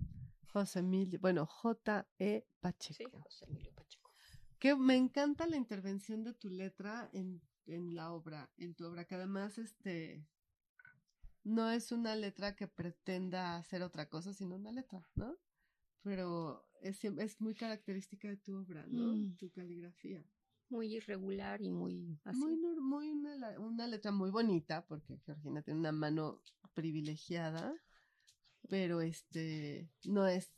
José 0.52 0.80
Emilio, 0.80 1.18
bueno, 1.20 1.46
J.E. 1.46 2.40
Sí, 2.40 2.48
Pacheco. 2.60 3.20
José 3.20 3.44
Emilio 3.46 3.72
Pacheco. 3.74 4.10
Que 4.58 4.76
me 4.76 4.96
encanta 4.96 5.46
la 5.46 5.56
intervención 5.56 6.22
de 6.24 6.34
tu 6.34 6.48
letra 6.50 7.08
en, 7.12 7.40
en 7.66 7.94
la 7.94 8.12
obra, 8.12 8.50
en 8.56 8.74
tu 8.74 8.86
obra, 8.86 9.04
que 9.04 9.14
además 9.16 9.58
este 9.58 10.24
no 11.44 11.70
es 11.70 11.92
una 11.92 12.14
letra 12.16 12.54
que 12.54 12.68
pretenda 12.68 13.56
hacer 13.56 13.82
otra 13.82 14.08
cosa, 14.08 14.32
sino 14.32 14.56
una 14.56 14.72
letra, 14.72 15.08
¿no? 15.14 15.36
Pero 16.02 16.68
es, 16.80 17.04
es 17.04 17.40
muy 17.40 17.54
característica 17.54 18.28
de 18.28 18.36
tu 18.36 18.56
obra, 18.56 18.86
¿no? 18.88 19.14
Mm. 19.14 19.36
Tu 19.36 19.50
caligrafía. 19.50 20.24
Muy 20.68 20.94
irregular 20.94 21.60
y 21.60 21.70
muy 21.70 22.18
así. 22.24 22.38
Muy, 22.38 22.56
muy 22.56 23.10
una 23.10 23.86
letra 23.86 24.10
muy 24.10 24.30
bonita, 24.30 24.86
porque 24.86 25.18
Georgina 25.18 25.62
tiene 25.62 25.80
una 25.80 25.92
mano 25.92 26.42
privilegiada, 26.74 27.74
pero 28.68 29.00
este 29.00 29.90
no 30.04 30.26
es. 30.26 30.50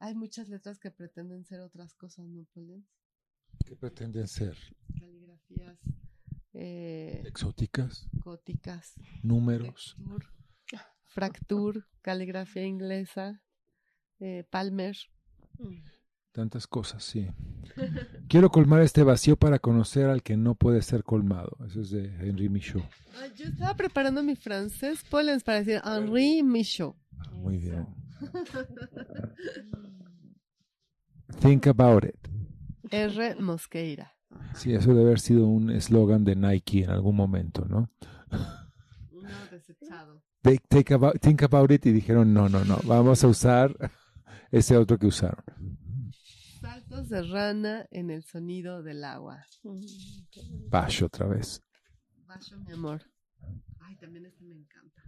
Hay 0.00 0.14
muchas 0.14 0.48
letras 0.48 0.78
que 0.78 0.90
pretenden 0.90 1.44
ser 1.44 1.60
otras 1.60 1.94
cosas, 1.94 2.26
¿no, 2.26 2.44
Polen? 2.52 2.86
¿Qué 3.64 3.76
pretenden 3.76 4.26
ser? 4.26 4.56
Caligrafías 4.98 5.78
eh, 6.60 7.22
¿Exóticas? 7.24 8.08
góticas, 8.12 8.94
¿Números? 9.22 9.96
Fracture, 11.06 11.82
caligrafía 12.02 12.64
inglesa, 12.64 13.40
eh, 14.18 14.44
Palmer. 14.50 14.96
Mm. 15.58 15.76
Tantas 16.32 16.66
cosas, 16.66 17.04
sí. 17.04 17.28
Quiero 18.28 18.50
colmar 18.50 18.82
este 18.82 19.02
vacío 19.04 19.36
para 19.36 19.58
conocer 19.60 20.06
al 20.06 20.22
que 20.22 20.36
no 20.36 20.54
puede 20.56 20.82
ser 20.82 21.02
colmado. 21.04 21.56
Eso 21.66 21.80
es 21.80 21.90
de 21.90 22.06
Henri 22.20 22.48
Michaud. 22.48 22.82
Yo 23.36 23.46
estaba 23.46 23.74
preparando 23.74 24.22
mi 24.22 24.34
francés, 24.36 25.04
Pollens, 25.08 25.42
para 25.44 25.58
decir 25.58 25.80
Henri 25.84 26.42
Michaud. 26.42 26.94
Ah, 27.18 27.30
Muy 27.34 27.58
bien. 27.58 27.86
Think 31.40 31.66
about 31.68 32.04
it. 32.04 32.16
R. 32.90 33.34
Mosqueira. 33.36 34.12
Sí, 34.54 34.74
eso 34.74 34.90
debe 34.90 35.02
haber 35.02 35.20
sido 35.20 35.46
un 35.46 35.70
eslogan 35.70 36.24
de 36.24 36.36
Nike 36.36 36.84
en 36.84 36.90
algún 36.90 37.16
momento, 37.16 37.64
¿no? 37.64 37.90
Uno 39.12 39.28
desechado. 39.50 40.22
Take, 40.42 40.64
take 40.68 40.94
about, 40.94 41.20
think 41.20 41.42
about 41.42 41.70
it 41.70 41.84
y 41.86 41.92
dijeron, 41.92 42.32
no, 42.32 42.48
no, 42.48 42.64
no, 42.64 42.78
vamos 42.84 43.22
a 43.24 43.28
usar 43.28 43.74
ese 44.50 44.76
otro 44.76 44.98
que 44.98 45.06
usaron. 45.06 45.44
Saltos 46.60 47.08
de 47.08 47.22
rana 47.22 47.86
en 47.90 48.10
el 48.10 48.24
sonido 48.24 48.82
del 48.82 49.04
agua. 49.04 49.44
Mm, 49.62 49.80
qué 50.30 50.42
bonito. 50.42 50.70
Bash 50.70 51.02
otra 51.02 51.26
vez. 51.26 51.62
Bacho, 52.26 52.58
mi 52.58 52.72
amor. 52.72 53.02
Ay, 53.80 53.96
también 53.96 54.26
este 54.26 54.44
me 54.44 54.54
encanta. 54.54 55.02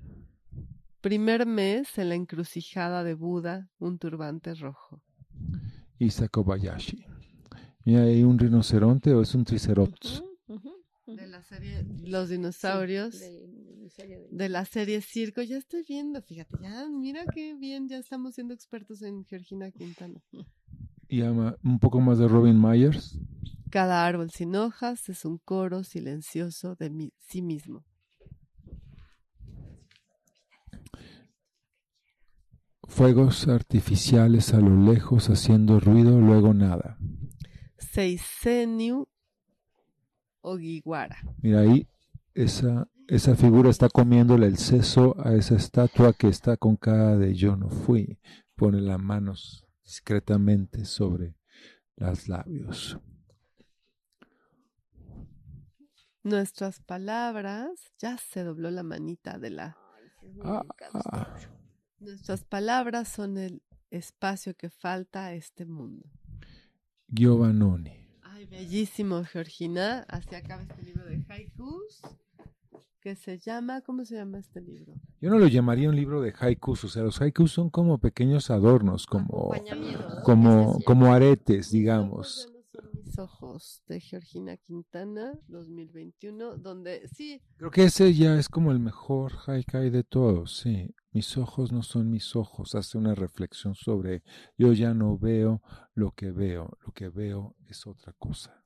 Primer 1.01 1.47
mes 1.47 1.99
en 1.99 2.11
la 2.11 2.15
encrucijada 2.15 3.05
de 3.05 3.15
Buda, 3.15 3.69
un 3.79 3.99
turbante 3.99 4.55
rojo. 4.55 5.03
Isa 5.99 6.29
Kobayashi. 6.29 7.10
¿Y 7.85 7.97
hay 7.97 8.23
un 8.23 8.39
rinoceronte 8.39 9.13
o 9.15 9.23
es 9.23 9.35
un 9.35 9.45
triceratops? 9.45 10.23
De 11.07 11.27
la 11.27 11.43
serie 11.43 11.85
Los 12.05 12.29
dinosaurios. 12.29 13.15
Sí, 13.15 13.21
de- 13.21 13.77
de 13.81 13.91
serie 13.91 14.19
de- 14.19 14.29
de 14.31 14.49
la 14.49 14.65
serie 14.65 15.01
Circo. 15.01 15.43
Ya 15.43 15.57
estoy 15.57 15.83
viendo, 15.89 16.23
fíjate, 16.23 16.57
ya, 16.63 16.87
mira 16.89 17.25
qué 17.35 17.55
bien, 17.57 17.89
ya 17.89 17.99
estamos 17.99 18.35
siendo 18.35 18.55
expertos 18.55 19.03
en 19.03 19.25
Georgina 19.25 19.71
Quintana. 19.73 20.23
Y 21.09 21.23
ama 21.23 21.57
un 21.65 21.81
poco 21.81 22.01
más 22.01 22.19
de 22.19 22.29
Robin 22.29 22.61
Myers. 22.61 23.19
Cada 23.71 24.07
árbol 24.07 24.31
sin 24.31 24.55
hojas 24.55 25.09
es 25.09 25.25
un 25.25 25.39
coro 25.39 25.83
silencioso 25.83 26.77
de 26.77 26.91
mi- 26.91 27.13
sí 27.19 27.43
mismo. 27.43 27.85
Fuegos 32.87 33.47
artificiales 33.49 34.53
a 34.55 34.59
lo 34.61 34.77
lejos 34.93 35.29
haciendo 35.31 35.81
ruido, 35.81 36.21
luego 36.21 36.55
nada. 36.55 36.99
Seiseniu 37.81 39.09
Ogiwara. 40.43 41.19
Mira 41.43 41.61
ahí, 41.61 41.87
esa, 42.35 42.89
esa 43.09 43.35
figura 43.35 43.71
está 43.71 43.89
comiéndole 43.89 44.47
el 44.47 44.57
seso 44.57 45.17
a 45.19 45.35
esa 45.35 45.57
estatua 45.57 46.13
que 46.13 46.29
está 46.29 46.57
con 46.57 46.77
cara 46.77 47.17
de 47.17 47.35
yo 47.35 47.57
no 47.57 47.69
fui. 47.69 48.19
Pone 48.55 48.81
las 48.81 49.01
manos 49.01 49.67
discretamente 49.83 50.85
sobre 50.85 51.35
los 51.97 52.29
labios. 52.29 52.99
Nuestras 56.23 56.81
palabras, 56.81 57.71
ya 57.99 58.19
se 58.19 58.45
dobló 58.45 58.71
la 58.71 58.83
manita 58.83 59.39
de 59.39 59.51
la. 59.51 59.79
Ah, 60.45 60.63
este 60.79 60.99
ah. 61.11 61.35
Nuestras 61.99 62.45
palabras 62.45 63.09
son 63.09 63.39
el 63.39 63.63
espacio 63.91 64.55
que 64.55 64.69
falta 64.69 65.27
a 65.27 65.35
este 65.35 65.65
mundo. 65.65 66.09
Giovannoni. 67.13 67.93
Ay, 68.23 68.47
bellísimo, 68.47 69.25
Georgina. 69.25 70.05
Así 70.09 70.35
acaba 70.35 70.63
este 70.63 70.83
libro 70.83 71.05
de 71.05 71.23
haikus 71.29 72.03
que 73.01 73.17
se 73.17 73.39
llama, 73.39 73.81
¿cómo 73.81 74.05
se 74.05 74.17
llama 74.17 74.39
este 74.39 74.61
libro? 74.61 74.93
Yo 75.21 75.31
no 75.31 75.39
lo 75.39 75.47
llamaría 75.47 75.89
un 75.89 75.97
libro 75.97 76.21
de 76.21 76.35
haikus, 76.39 76.85
o 76.85 76.89
sea, 76.89 77.03
los 77.03 77.21
haikus 77.21 77.51
son 77.51 77.71
como 77.71 77.99
pequeños 77.99 78.51
adornos, 78.51 79.07
como, 79.07 79.53
como, 80.25 80.79
como 80.85 81.13
aretes, 81.13 81.71
digamos. 81.71 82.53
Mis 83.11 83.19
ojos 83.19 83.83
de 83.89 83.99
Georgina 83.99 84.57
Quintana 84.57 85.33
2021, 85.49 86.59
donde 86.59 87.09
sí, 87.09 87.43
Creo 87.57 87.71
que 87.73 87.85
ese 87.85 88.15
ya 88.15 88.39
es 88.39 88.49
como 88.49 88.71
el 88.71 88.79
mejor 88.79 89.33
haikai 89.47 89.91
de 89.91 90.05
todos, 90.05 90.59
sí. 90.59 90.95
Mis 91.11 91.37
ojos 91.37 91.73
no 91.73 91.83
son 91.83 92.09
mis 92.09 92.37
ojos, 92.37 92.77
hace 92.77 92.99
una 92.99 93.17
reflexión 93.17 93.75
sobre 93.75 94.23
yo 94.57 94.73
ya 94.73 94.95
no 94.95 95.19
veo 95.19 95.61
lo 95.95 96.13
que 96.13 96.31
veo, 96.31 96.79
lo 96.87 96.93
que 96.93 97.09
veo 97.09 97.57
es 97.67 97.85
otra 97.85 98.13
cosa. 98.13 98.65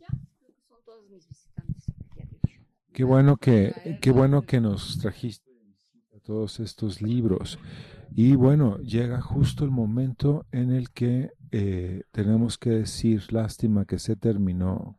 Ya, 0.00 0.08
son 0.66 0.82
todos 0.82 1.10
mis 1.10 1.28
visitantes. 1.28 1.84
Qué 2.94 3.04
bueno 3.04 3.36
que, 3.36 3.98
qué 4.00 4.10
bueno 4.12 4.46
que 4.46 4.62
nos 4.62 4.96
trajiste 4.96 5.46
todos 6.24 6.58
estos 6.60 7.02
libros. 7.02 7.58
Y 8.14 8.34
bueno, 8.34 8.78
llega 8.78 9.20
justo 9.20 9.64
el 9.64 9.70
momento 9.70 10.46
en 10.52 10.70
el 10.72 10.90
que 10.90 11.32
eh, 11.52 12.02
tenemos 12.12 12.56
que 12.58 12.70
decir, 12.70 13.32
lástima 13.32 13.84
que 13.84 13.98
se 13.98 14.16
terminó. 14.16 14.98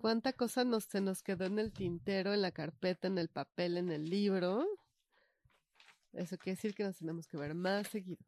Cuánta 0.00 0.32
cosa 0.32 0.64
nos, 0.64 0.84
se 0.84 1.00
nos 1.00 1.22
quedó 1.22 1.44
en 1.46 1.58
el 1.58 1.72
tintero, 1.72 2.32
en 2.32 2.42
la 2.42 2.52
carpeta, 2.52 3.08
en 3.08 3.18
el 3.18 3.28
papel, 3.28 3.76
en 3.76 3.90
el 3.90 4.04
libro. 4.08 4.64
Eso 6.12 6.38
quiere 6.38 6.56
decir 6.56 6.74
que 6.74 6.84
nos 6.84 6.96
tenemos 6.96 7.26
que 7.26 7.36
ver 7.36 7.54
más 7.54 7.88
seguido. 7.88 8.18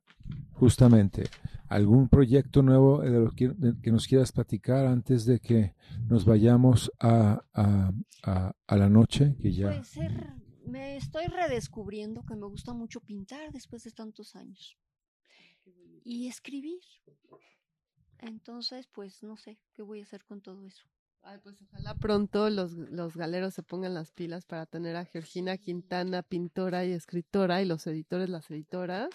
Justamente, 0.52 1.24
¿algún 1.68 2.08
proyecto 2.08 2.62
nuevo 2.62 3.00
de 3.00 3.10
lo 3.10 3.30
que, 3.30 3.48
de- 3.48 3.80
que 3.80 3.90
nos 3.90 4.06
quieras 4.06 4.32
platicar 4.32 4.84
antes 4.86 5.24
de 5.24 5.40
que 5.40 5.74
nos 6.08 6.24
vayamos 6.24 6.92
a, 7.00 7.40
a, 7.54 7.92
a- 8.24 8.52
a 8.66 8.76
la 8.76 8.88
noche? 8.88 9.36
Que 9.40 9.52
ya. 9.52 9.68
Puede 9.68 9.84
ser, 9.84 10.26
me 10.70 10.96
estoy 10.96 11.26
redescubriendo 11.26 12.24
que 12.24 12.36
me 12.36 12.46
gusta 12.46 12.72
mucho 12.72 13.00
pintar 13.00 13.52
después 13.52 13.84
de 13.84 13.90
tantos 13.90 14.36
años. 14.36 14.76
Y 16.04 16.28
escribir. 16.28 16.80
Entonces, 18.18 18.86
pues 18.88 19.22
no 19.22 19.36
sé 19.36 19.58
qué 19.74 19.82
voy 19.82 20.00
a 20.00 20.04
hacer 20.04 20.24
con 20.24 20.40
todo 20.40 20.66
eso. 20.66 20.82
Ay, 21.22 21.38
pues 21.42 21.60
ojalá 21.60 21.94
pronto 21.96 22.48
los, 22.48 22.72
los 22.72 23.16
galeros 23.16 23.52
se 23.52 23.62
pongan 23.62 23.92
las 23.92 24.10
pilas 24.10 24.46
para 24.46 24.64
tener 24.64 24.96
a 24.96 25.04
Georgina 25.04 25.58
Quintana, 25.58 26.22
pintora 26.22 26.86
y 26.86 26.92
escritora, 26.92 27.60
y 27.60 27.66
los 27.66 27.86
editores, 27.86 28.30
las 28.30 28.50
editoras. 28.50 29.10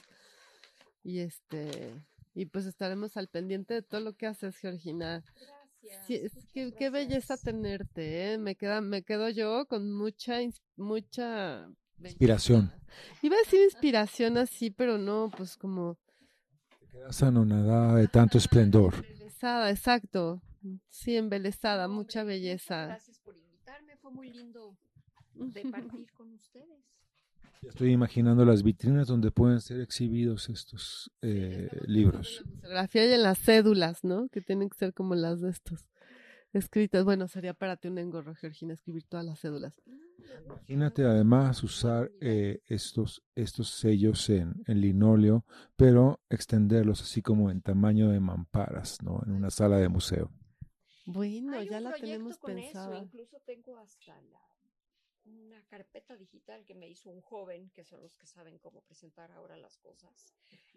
Y 1.03 1.19
este, 1.19 1.95
y 2.35 2.45
pues 2.45 2.65
estaremos 2.65 3.17
al 3.17 3.27
pendiente 3.27 3.73
de 3.73 3.81
todo 3.81 4.01
lo 4.01 4.13
que 4.13 4.27
haces, 4.27 4.57
Georgina. 4.57 5.23
Sí, 6.05 6.15
es 6.15 6.33
que, 6.53 6.73
qué 6.73 6.89
belleza 6.89 7.37
tenerte, 7.37 8.33
¿eh? 8.33 8.37
Me 8.37 8.55
queda, 8.55 8.81
me 8.81 9.03
quedo 9.03 9.29
yo 9.29 9.65
con 9.67 9.91
mucha, 9.93 10.39
mucha 10.75 11.67
belleza. 11.97 12.13
Inspiración. 12.13 12.71
Iba 13.21 13.35
a 13.35 13.39
decir 13.39 13.61
inspiración 13.63 14.37
así, 14.37 14.71
pero 14.71 14.97
no, 14.97 15.31
pues 15.35 15.57
como 15.57 15.97
Te 16.79 16.87
quedas 16.87 17.21
anonadada 17.23 17.95
de 17.95 18.07
tanto 18.07 18.37
esplendor. 18.37 18.93
embelesada, 18.95 19.69
exacto. 19.71 20.41
Sí, 20.89 21.15
embelesada, 21.15 21.87
mucha 21.87 22.23
belleza. 22.23 22.87
Gracias 22.87 23.19
por 23.19 23.37
invitarme, 23.37 23.97
fue 23.97 24.11
muy 24.11 24.31
lindo 24.31 24.75
de 25.33 25.61
partir 25.69 26.11
con 26.13 26.33
ustedes. 26.33 26.94
Ya 27.61 27.69
Estoy 27.69 27.91
imaginando 27.91 28.45
las 28.45 28.63
vitrinas 28.63 29.07
donde 29.07 29.31
pueden 29.31 29.61
ser 29.61 29.81
exhibidos 29.81 30.49
estos 30.49 31.11
eh, 31.21 31.69
libros. 31.87 32.43
En 32.45 32.45
la 32.51 32.57
museografía 32.57 33.05
y 33.05 33.13
en 33.13 33.23
las 33.23 33.39
cédulas, 33.39 34.03
¿no? 34.03 34.27
Que 34.29 34.41
tienen 34.41 34.69
que 34.69 34.77
ser 34.77 34.93
como 34.93 35.15
las 35.15 35.41
de 35.41 35.49
estos 35.49 35.85
escritas. 36.53 37.03
Bueno, 37.03 37.27
sería 37.27 37.53
para 37.53 37.77
ti 37.77 37.87
un 37.87 37.97
engorro, 37.97 38.35
Georgina, 38.35 38.73
escribir 38.73 39.03
todas 39.03 39.25
las 39.25 39.39
cédulas. 39.39 39.73
Imagínate 40.45 41.03
además 41.03 41.63
usar 41.63 42.11
eh, 42.19 42.61
estos, 42.67 43.23
estos 43.35 43.69
sellos 43.69 44.29
en, 44.29 44.63
en 44.67 44.81
linóleo, 44.81 45.45
pero 45.75 46.19
extenderlos 46.29 47.01
así 47.01 47.21
como 47.21 47.51
en 47.51 47.61
tamaño 47.61 48.09
de 48.09 48.19
mamparas, 48.19 49.01
¿no? 49.03 49.21
En 49.25 49.33
una 49.33 49.49
sala 49.49 49.77
de 49.77 49.89
museo. 49.89 50.31
Bueno, 51.05 51.57
Hay 51.57 51.69
ya 51.69 51.77
un 51.77 51.83
la 51.83 51.93
tenemos 51.93 52.37
con 52.37 52.55
pensada. 52.55 52.97
Eso. 52.97 53.05
Incluso 53.05 53.37
tengo 53.45 53.77
hasta 53.77 54.19
la, 54.21 54.39
una 55.25 55.63
carpeta 55.65 56.15
digital 56.17 56.63
que 56.65 56.75
me 56.75 56.87
hizo 56.87 57.09
un 57.09 57.21
joven, 57.21 57.69
que 57.71 57.83
son 57.83 58.01
los 58.01 58.15
que 58.15 58.27
saben 58.27 58.57
cómo 58.59 58.81
presentar 58.81 59.31
ahora 59.31 59.57
las 59.57 59.77
cosas. 59.77 60.33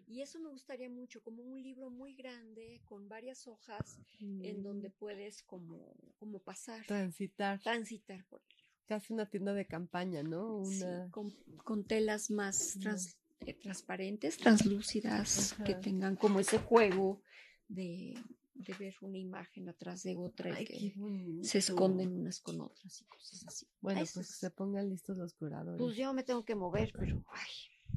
Y 0.07 0.21
eso 0.21 0.39
me 0.39 0.49
gustaría 0.49 0.89
mucho, 0.89 1.21
como 1.21 1.43
un 1.43 1.61
libro 1.61 1.89
muy 1.89 2.15
grande 2.15 2.81
con 2.85 3.07
varias 3.07 3.47
hojas 3.47 3.99
en 4.19 4.63
donde 4.63 4.89
puedes 4.89 5.43
como, 5.43 5.95
como 6.17 6.39
pasar, 6.39 6.81
Mm, 6.81 6.87
transitar. 6.87 7.59
transitar 7.61 8.25
por 8.25 8.41
él. 8.41 8.55
Casi 8.85 9.13
una 9.13 9.27
tienda 9.29 9.53
de 9.53 9.67
campaña, 9.67 10.23
¿no? 10.23 10.65
Sí, 10.65 10.83
con, 11.11 11.31
con 11.63 11.83
telas 11.85 12.31
más 12.31 12.77
trans- 12.81 13.17
eh, 13.41 13.53
transparentes, 13.53 14.37
translúcidas, 14.37 15.53
que 15.63 15.75
tengan 15.75 16.15
como 16.15 16.39
ese 16.39 16.57
juego 16.57 17.21
de, 17.67 18.15
de 18.59 18.73
ver 18.77 18.93
una 19.01 19.17
imagen 19.17 19.69
atrás 19.69 20.03
de 20.03 20.15
otra 20.17 20.49
y 20.49 20.53
Ay, 20.53 20.65
que 20.65 21.43
se 21.43 21.57
esconden 21.59 22.11
unas 22.19 22.39
con 22.41 22.59
otras 22.61 23.01
y 23.01 23.05
cosas 23.05 23.45
así. 23.47 23.65
Bueno, 23.81 24.01
Eso 24.01 24.15
pues 24.15 24.27
que 24.27 24.33
es- 24.33 24.39
se 24.39 24.51
pongan 24.51 24.89
listos 24.89 25.17
los 25.17 25.33
curadores. 25.33 25.79
pues 25.79 25.95
yo 25.95 26.13
me 26.13 26.23
tengo 26.23 26.43
que 26.43 26.55
mover, 26.55 26.91
pero 26.97 27.23
ay, 27.33 27.49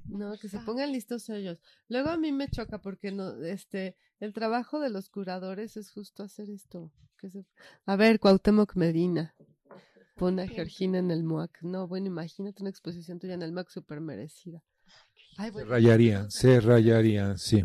No, 0.07 0.37
que 0.39 0.49
se 0.49 0.57
Ah. 0.59 0.63
pongan 0.65 0.91
listos 0.93 1.29
ellos. 1.31 1.59
Luego 1.89 2.09
a 2.11 2.17
mí 2.17 2.33
me 2.33 2.49
choca 2.49 2.81
porque 2.81 3.13
no, 3.13 3.43
este, 3.45 3.97
el 4.21 4.33
trabajo 4.33 4.81
de 4.81 4.89
los 4.91 5.09
curadores 5.11 5.77
es 5.77 5.91
justo 5.91 6.23
hacer 6.23 6.49
esto. 6.51 6.91
Que 7.19 7.29
se... 7.31 7.45
A 7.87 7.97
ver, 7.97 8.19
Cuauhtémoc 8.19 8.75
Medina. 8.75 9.35
Pone 10.17 10.43
a. 10.43 10.49
Georgina 10.49 10.99
en 10.99 11.11
el 11.11 11.23
MUAC. 11.25 11.63
No, 11.63 11.87
bueno, 11.89 12.07
imagínate 12.09 12.63
una 12.63 12.71
exposición 12.71 13.19
tuya 13.19 13.35
en 13.35 13.43
el 13.43 13.53
MUAC 13.53 13.69
súper 13.71 14.01
merecida. 14.01 14.63
Ay, 15.37 15.51
Se 15.53 15.65
rayarían, 15.65 16.31
se 16.31 16.61
rayarían, 16.61 17.39
sí. 17.39 17.65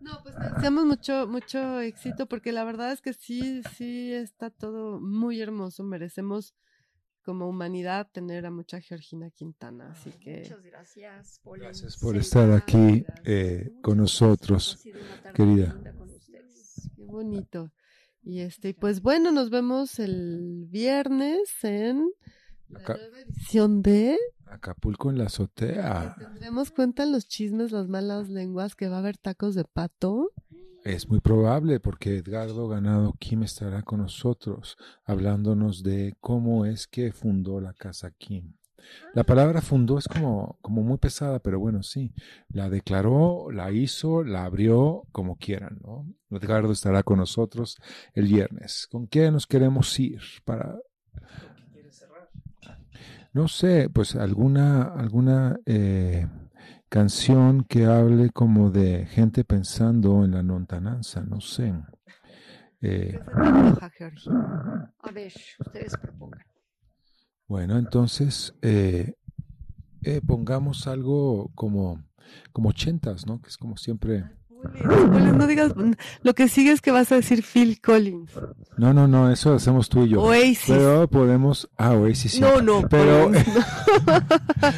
No, 0.00 0.22
pues 0.22 0.34
te 0.34 0.50
deseamos 0.54 0.84
mucho, 0.86 1.26
mucho 1.26 1.80
éxito 1.80 2.26
porque 2.26 2.52
la 2.52 2.64
verdad 2.64 2.92
es 2.92 3.02
que 3.02 3.12
sí, 3.12 3.62
sí 3.76 4.12
está 4.12 4.50
todo 4.50 5.00
muy 5.00 5.40
hermoso. 5.40 5.84
Merecemos 5.84 6.54
como 7.22 7.48
humanidad 7.48 8.08
tener 8.10 8.46
a 8.46 8.50
mucha 8.50 8.80
Georgina 8.80 9.30
Quintana. 9.30 9.90
Así 9.92 10.10
que 10.10 10.40
muchas 10.40 10.64
gracias, 10.64 11.40
Poli, 11.42 11.62
Gracias 11.62 11.96
por 11.98 12.16
estar 12.16 12.50
aquí 12.52 13.04
eh, 13.24 13.72
con 13.82 13.98
nosotros, 13.98 14.82
querida. 15.34 15.78
Qué 16.96 17.04
bonito. 17.04 17.72
Y 18.22 18.40
este, 18.40 18.70
y 18.70 18.72
pues 18.72 19.00
bueno, 19.00 19.32
nos 19.32 19.50
vemos 19.50 19.98
el 19.98 20.66
viernes 20.68 21.62
en 21.62 22.10
la 22.68 22.80
nueva 22.80 23.20
edición 23.20 23.82
de 23.82 24.18
Acapulco 24.50 25.10
en 25.10 25.18
la 25.18 25.24
azotea. 25.24 26.16
tendremos 26.18 26.70
cuenta 26.70 27.04
en 27.04 27.12
los 27.12 27.28
chismes, 27.28 27.72
las 27.72 27.88
malas 27.88 28.28
lenguas, 28.28 28.74
que 28.74 28.88
va 28.88 28.96
a 28.96 28.98
haber 29.00 29.16
tacos 29.16 29.54
de 29.54 29.64
pato. 29.64 30.32
Es 30.84 31.08
muy 31.08 31.20
probable 31.20 31.78
porque 31.78 32.16
Edgardo 32.16 32.66
Ganado 32.68 33.14
Kim 33.18 33.42
estará 33.42 33.82
con 33.82 34.00
nosotros 34.00 34.76
hablándonos 35.04 35.82
de 35.82 36.16
cómo 36.20 36.64
es 36.64 36.86
que 36.86 37.12
fundó 37.12 37.60
la 37.60 37.74
casa 37.74 38.10
Kim. 38.12 38.54
La 39.14 39.24
palabra 39.24 39.60
fundó 39.60 39.98
es 39.98 40.08
como, 40.08 40.58
como 40.62 40.82
muy 40.82 40.98
pesada, 40.98 41.38
pero 41.40 41.58
bueno, 41.58 41.82
sí. 41.82 42.14
La 42.48 42.70
declaró, 42.70 43.50
la 43.50 43.70
hizo, 43.72 44.24
la 44.24 44.44
abrió, 44.44 45.02
como 45.12 45.36
quieran, 45.36 45.78
¿no? 45.82 46.06
Edgardo 46.30 46.72
estará 46.72 47.02
con 47.02 47.18
nosotros 47.18 47.76
el 48.14 48.26
viernes. 48.26 48.86
¿Con 48.90 49.06
qué 49.06 49.30
nos 49.30 49.46
queremos 49.46 49.98
ir 49.98 50.20
para. 50.44 50.78
No 53.32 53.48
sé, 53.48 53.88
pues 53.90 54.16
alguna, 54.16 54.82
alguna 54.82 55.58
eh, 55.66 56.26
canción 56.88 57.64
que 57.64 57.86
hable 57.86 58.30
como 58.30 58.70
de 58.70 59.06
gente 59.06 59.44
pensando 59.44 60.24
en 60.24 60.32
la 60.32 60.42
lontananza, 60.42 61.22
no 61.22 61.40
sé. 61.40 61.72
Eh. 62.82 63.18
A 65.00 65.10
ver, 65.12 65.32
ustedes 65.58 65.96
propongan. 65.96 66.44
bueno, 67.46 67.78
entonces 67.78 68.54
eh, 68.62 69.14
eh, 70.02 70.20
pongamos 70.26 70.86
algo 70.86 71.50
como, 71.54 72.02
como 72.52 72.70
ochentas, 72.70 73.26
¿no? 73.26 73.40
Que 73.40 73.48
es 73.48 73.56
como 73.56 73.76
siempre. 73.76 74.24
Collins, 74.62 75.32
no 75.32 75.46
digas, 75.46 75.72
lo 76.22 76.34
que 76.34 76.48
sigue 76.48 76.72
es 76.72 76.80
que 76.80 76.90
vas 76.90 77.10
a 77.12 77.16
decir 77.16 77.42
Phil 77.42 77.80
Collins. 77.80 78.30
No, 78.76 78.92
no, 78.94 79.06
no, 79.08 79.30
eso 79.30 79.54
hacemos 79.54 79.88
tú 79.88 80.04
y 80.04 80.10
yo. 80.10 80.22
Oasis. 80.22 80.64
Pero 80.68 81.08
podemos. 81.08 81.68
Ah, 81.76 81.92
Oasis 81.92 82.32
sí. 82.32 82.40
No, 82.40 82.60
no, 82.60 82.82
Pero, 82.88 83.30
no. 83.30 83.38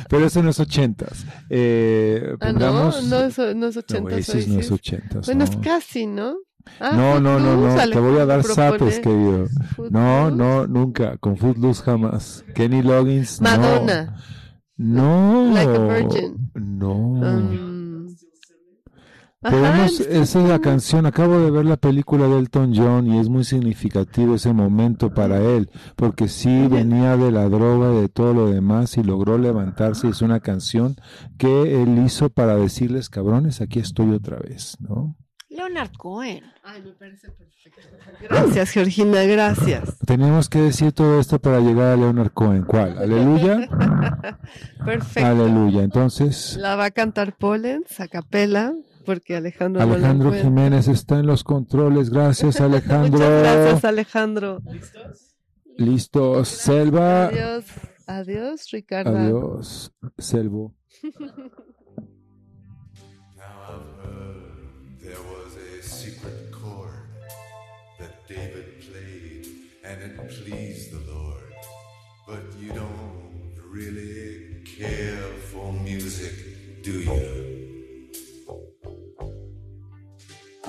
pero 0.08 0.26
eso 0.26 0.42
no 0.42 0.50
es 0.50 0.60
ochentas. 0.60 1.24
Eh, 1.50 2.34
Ah, 2.40 2.52
no, 2.52 2.58
pongamos. 2.58 3.04
no 3.04 3.20
es, 3.20 3.38
no 3.38 3.66
es 3.66 3.76
80 3.76 4.14
Oasis 4.14 4.48
no 4.48 4.60
es 4.60 4.70
ochentas. 4.70 5.26
Bueno, 5.26 5.44
es 5.44 5.56
no. 5.56 5.62
casi, 5.62 6.06
¿no? 6.06 6.34
Ah, 6.78 6.92
No, 6.94 7.18
no, 7.20 7.40
no, 7.40 7.54
Footloose, 7.56 7.86
no, 7.86 7.92
te 7.92 7.98
voy 8.00 8.18
a 8.20 8.26
dar 8.26 8.42
propone 8.42 9.00
querido. 9.00 9.48
No, 9.90 10.30
no, 10.30 10.66
nunca. 10.66 11.16
Con 11.18 11.36
Footloose 11.36 11.82
jamás. 11.82 12.44
Kenny 12.54 12.82
Loggins, 12.82 13.40
no. 13.40 13.50
Madonna. 13.50 14.16
No. 14.76 15.50
Like 15.52 15.70
a 15.70 15.78
Virgin. 15.78 16.50
No. 16.54 16.92
Um, 16.92 17.71
Podemos, 19.42 20.00
es- 20.00 20.06
esa 20.06 20.42
es 20.42 20.48
la 20.48 20.58
canción. 20.60 21.04
Acabo 21.06 21.38
de 21.40 21.50
ver 21.50 21.64
la 21.66 21.76
película 21.76 22.28
de 22.28 22.38
Elton 22.38 22.72
John 22.76 23.06
y 23.08 23.18
es 23.18 23.28
muy 23.28 23.42
significativo 23.44 24.36
ese 24.36 24.52
momento 24.52 25.12
para 25.12 25.40
él, 25.40 25.68
porque 25.96 26.28
sí 26.28 26.68
venía 26.68 27.16
de 27.16 27.32
la 27.32 27.48
droga 27.48 27.92
y 27.92 28.02
de 28.02 28.08
todo 28.08 28.34
lo 28.34 28.46
demás 28.50 28.96
y 28.96 29.02
logró 29.02 29.38
levantarse. 29.38 30.08
Es 30.08 30.22
una 30.22 30.40
canción 30.40 30.94
que 31.38 31.82
él 31.82 32.02
hizo 32.06 32.30
para 32.30 32.54
decirles, 32.56 33.08
cabrones, 33.08 33.60
aquí 33.60 33.80
estoy 33.80 34.12
otra 34.12 34.38
vez, 34.38 34.76
¿no? 34.80 35.16
Leonard 35.50 35.90
Cohen. 35.98 36.44
Ay, 36.64 36.80
me 36.82 36.92
parece 36.92 37.28
perfecto. 37.28 37.80
Gracias, 38.30 38.70
Georgina, 38.70 39.22
gracias. 39.24 39.98
Teníamos 40.06 40.48
que 40.48 40.60
decir 40.60 40.92
todo 40.92 41.20
esto 41.20 41.38
para 41.40 41.60
llegar 41.60 41.88
a 41.92 41.96
Leonard 41.96 42.30
Cohen. 42.32 42.62
¿Cuál? 42.62 42.96
Aleluya. 42.96 43.68
Perfecto. 44.84 45.28
Aleluya. 45.28 45.82
Entonces, 45.82 46.56
La 46.58 46.76
va 46.76 46.86
a 46.86 46.90
cantar 46.90 47.36
Pollens 47.36 48.00
a 48.00 48.08
capela, 48.08 48.72
porque 49.04 49.36
Alejandro, 49.36 49.80
no 49.82 49.86
lo 49.88 49.94
Alejandro 49.94 50.28
encuentra. 50.28 50.48
Jiménez 50.50 50.88
está 50.88 51.18
en 51.18 51.26
los 51.26 51.44
controles. 51.44 52.10
Gracias, 52.10 52.60
Alejandro. 52.60 53.18
Muchas 53.18 53.42
gracias, 53.42 53.84
Alejandro. 53.84 54.60
¿Listos? 54.64 55.34
Listos. 55.76 56.48
Selva. 56.48 57.26
Adiós, 57.26 57.64
adiós, 58.06 58.70
Ricardo. 58.70 59.16
Adiós, 59.16 59.92
Selvo. 60.18 60.74
Now 63.36 63.44
I've 63.68 64.04
heard 64.04 65.00
there 65.00 65.20
was 65.32 65.56
a 65.56 65.82
secret 65.82 66.50
chord 66.52 67.08
that 67.98 68.26
David 68.28 68.80
played 68.80 69.46
and 69.84 70.02
it 70.02 70.16
pleased 70.28 70.92
the 70.92 71.12
Lord. 71.12 71.42
But 72.26 72.42
you 72.60 72.72
don't 72.72 73.54
really 73.72 74.62
care 74.64 75.22
for 75.50 75.72
music, 75.72 76.82
do 76.82 76.92
you? 76.92 77.61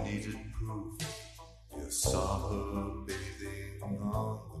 Needed 0.00 0.36
proof. 0.54 1.00
You 1.76 1.90
saw 1.90 2.48
her 2.48 3.04
bathing 3.06 3.82
on 3.82 4.51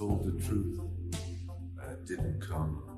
told 0.00 0.24
the 0.24 0.42
truth. 0.42 0.80
I 1.78 1.92
didn't 2.06 2.40
come 2.40 2.89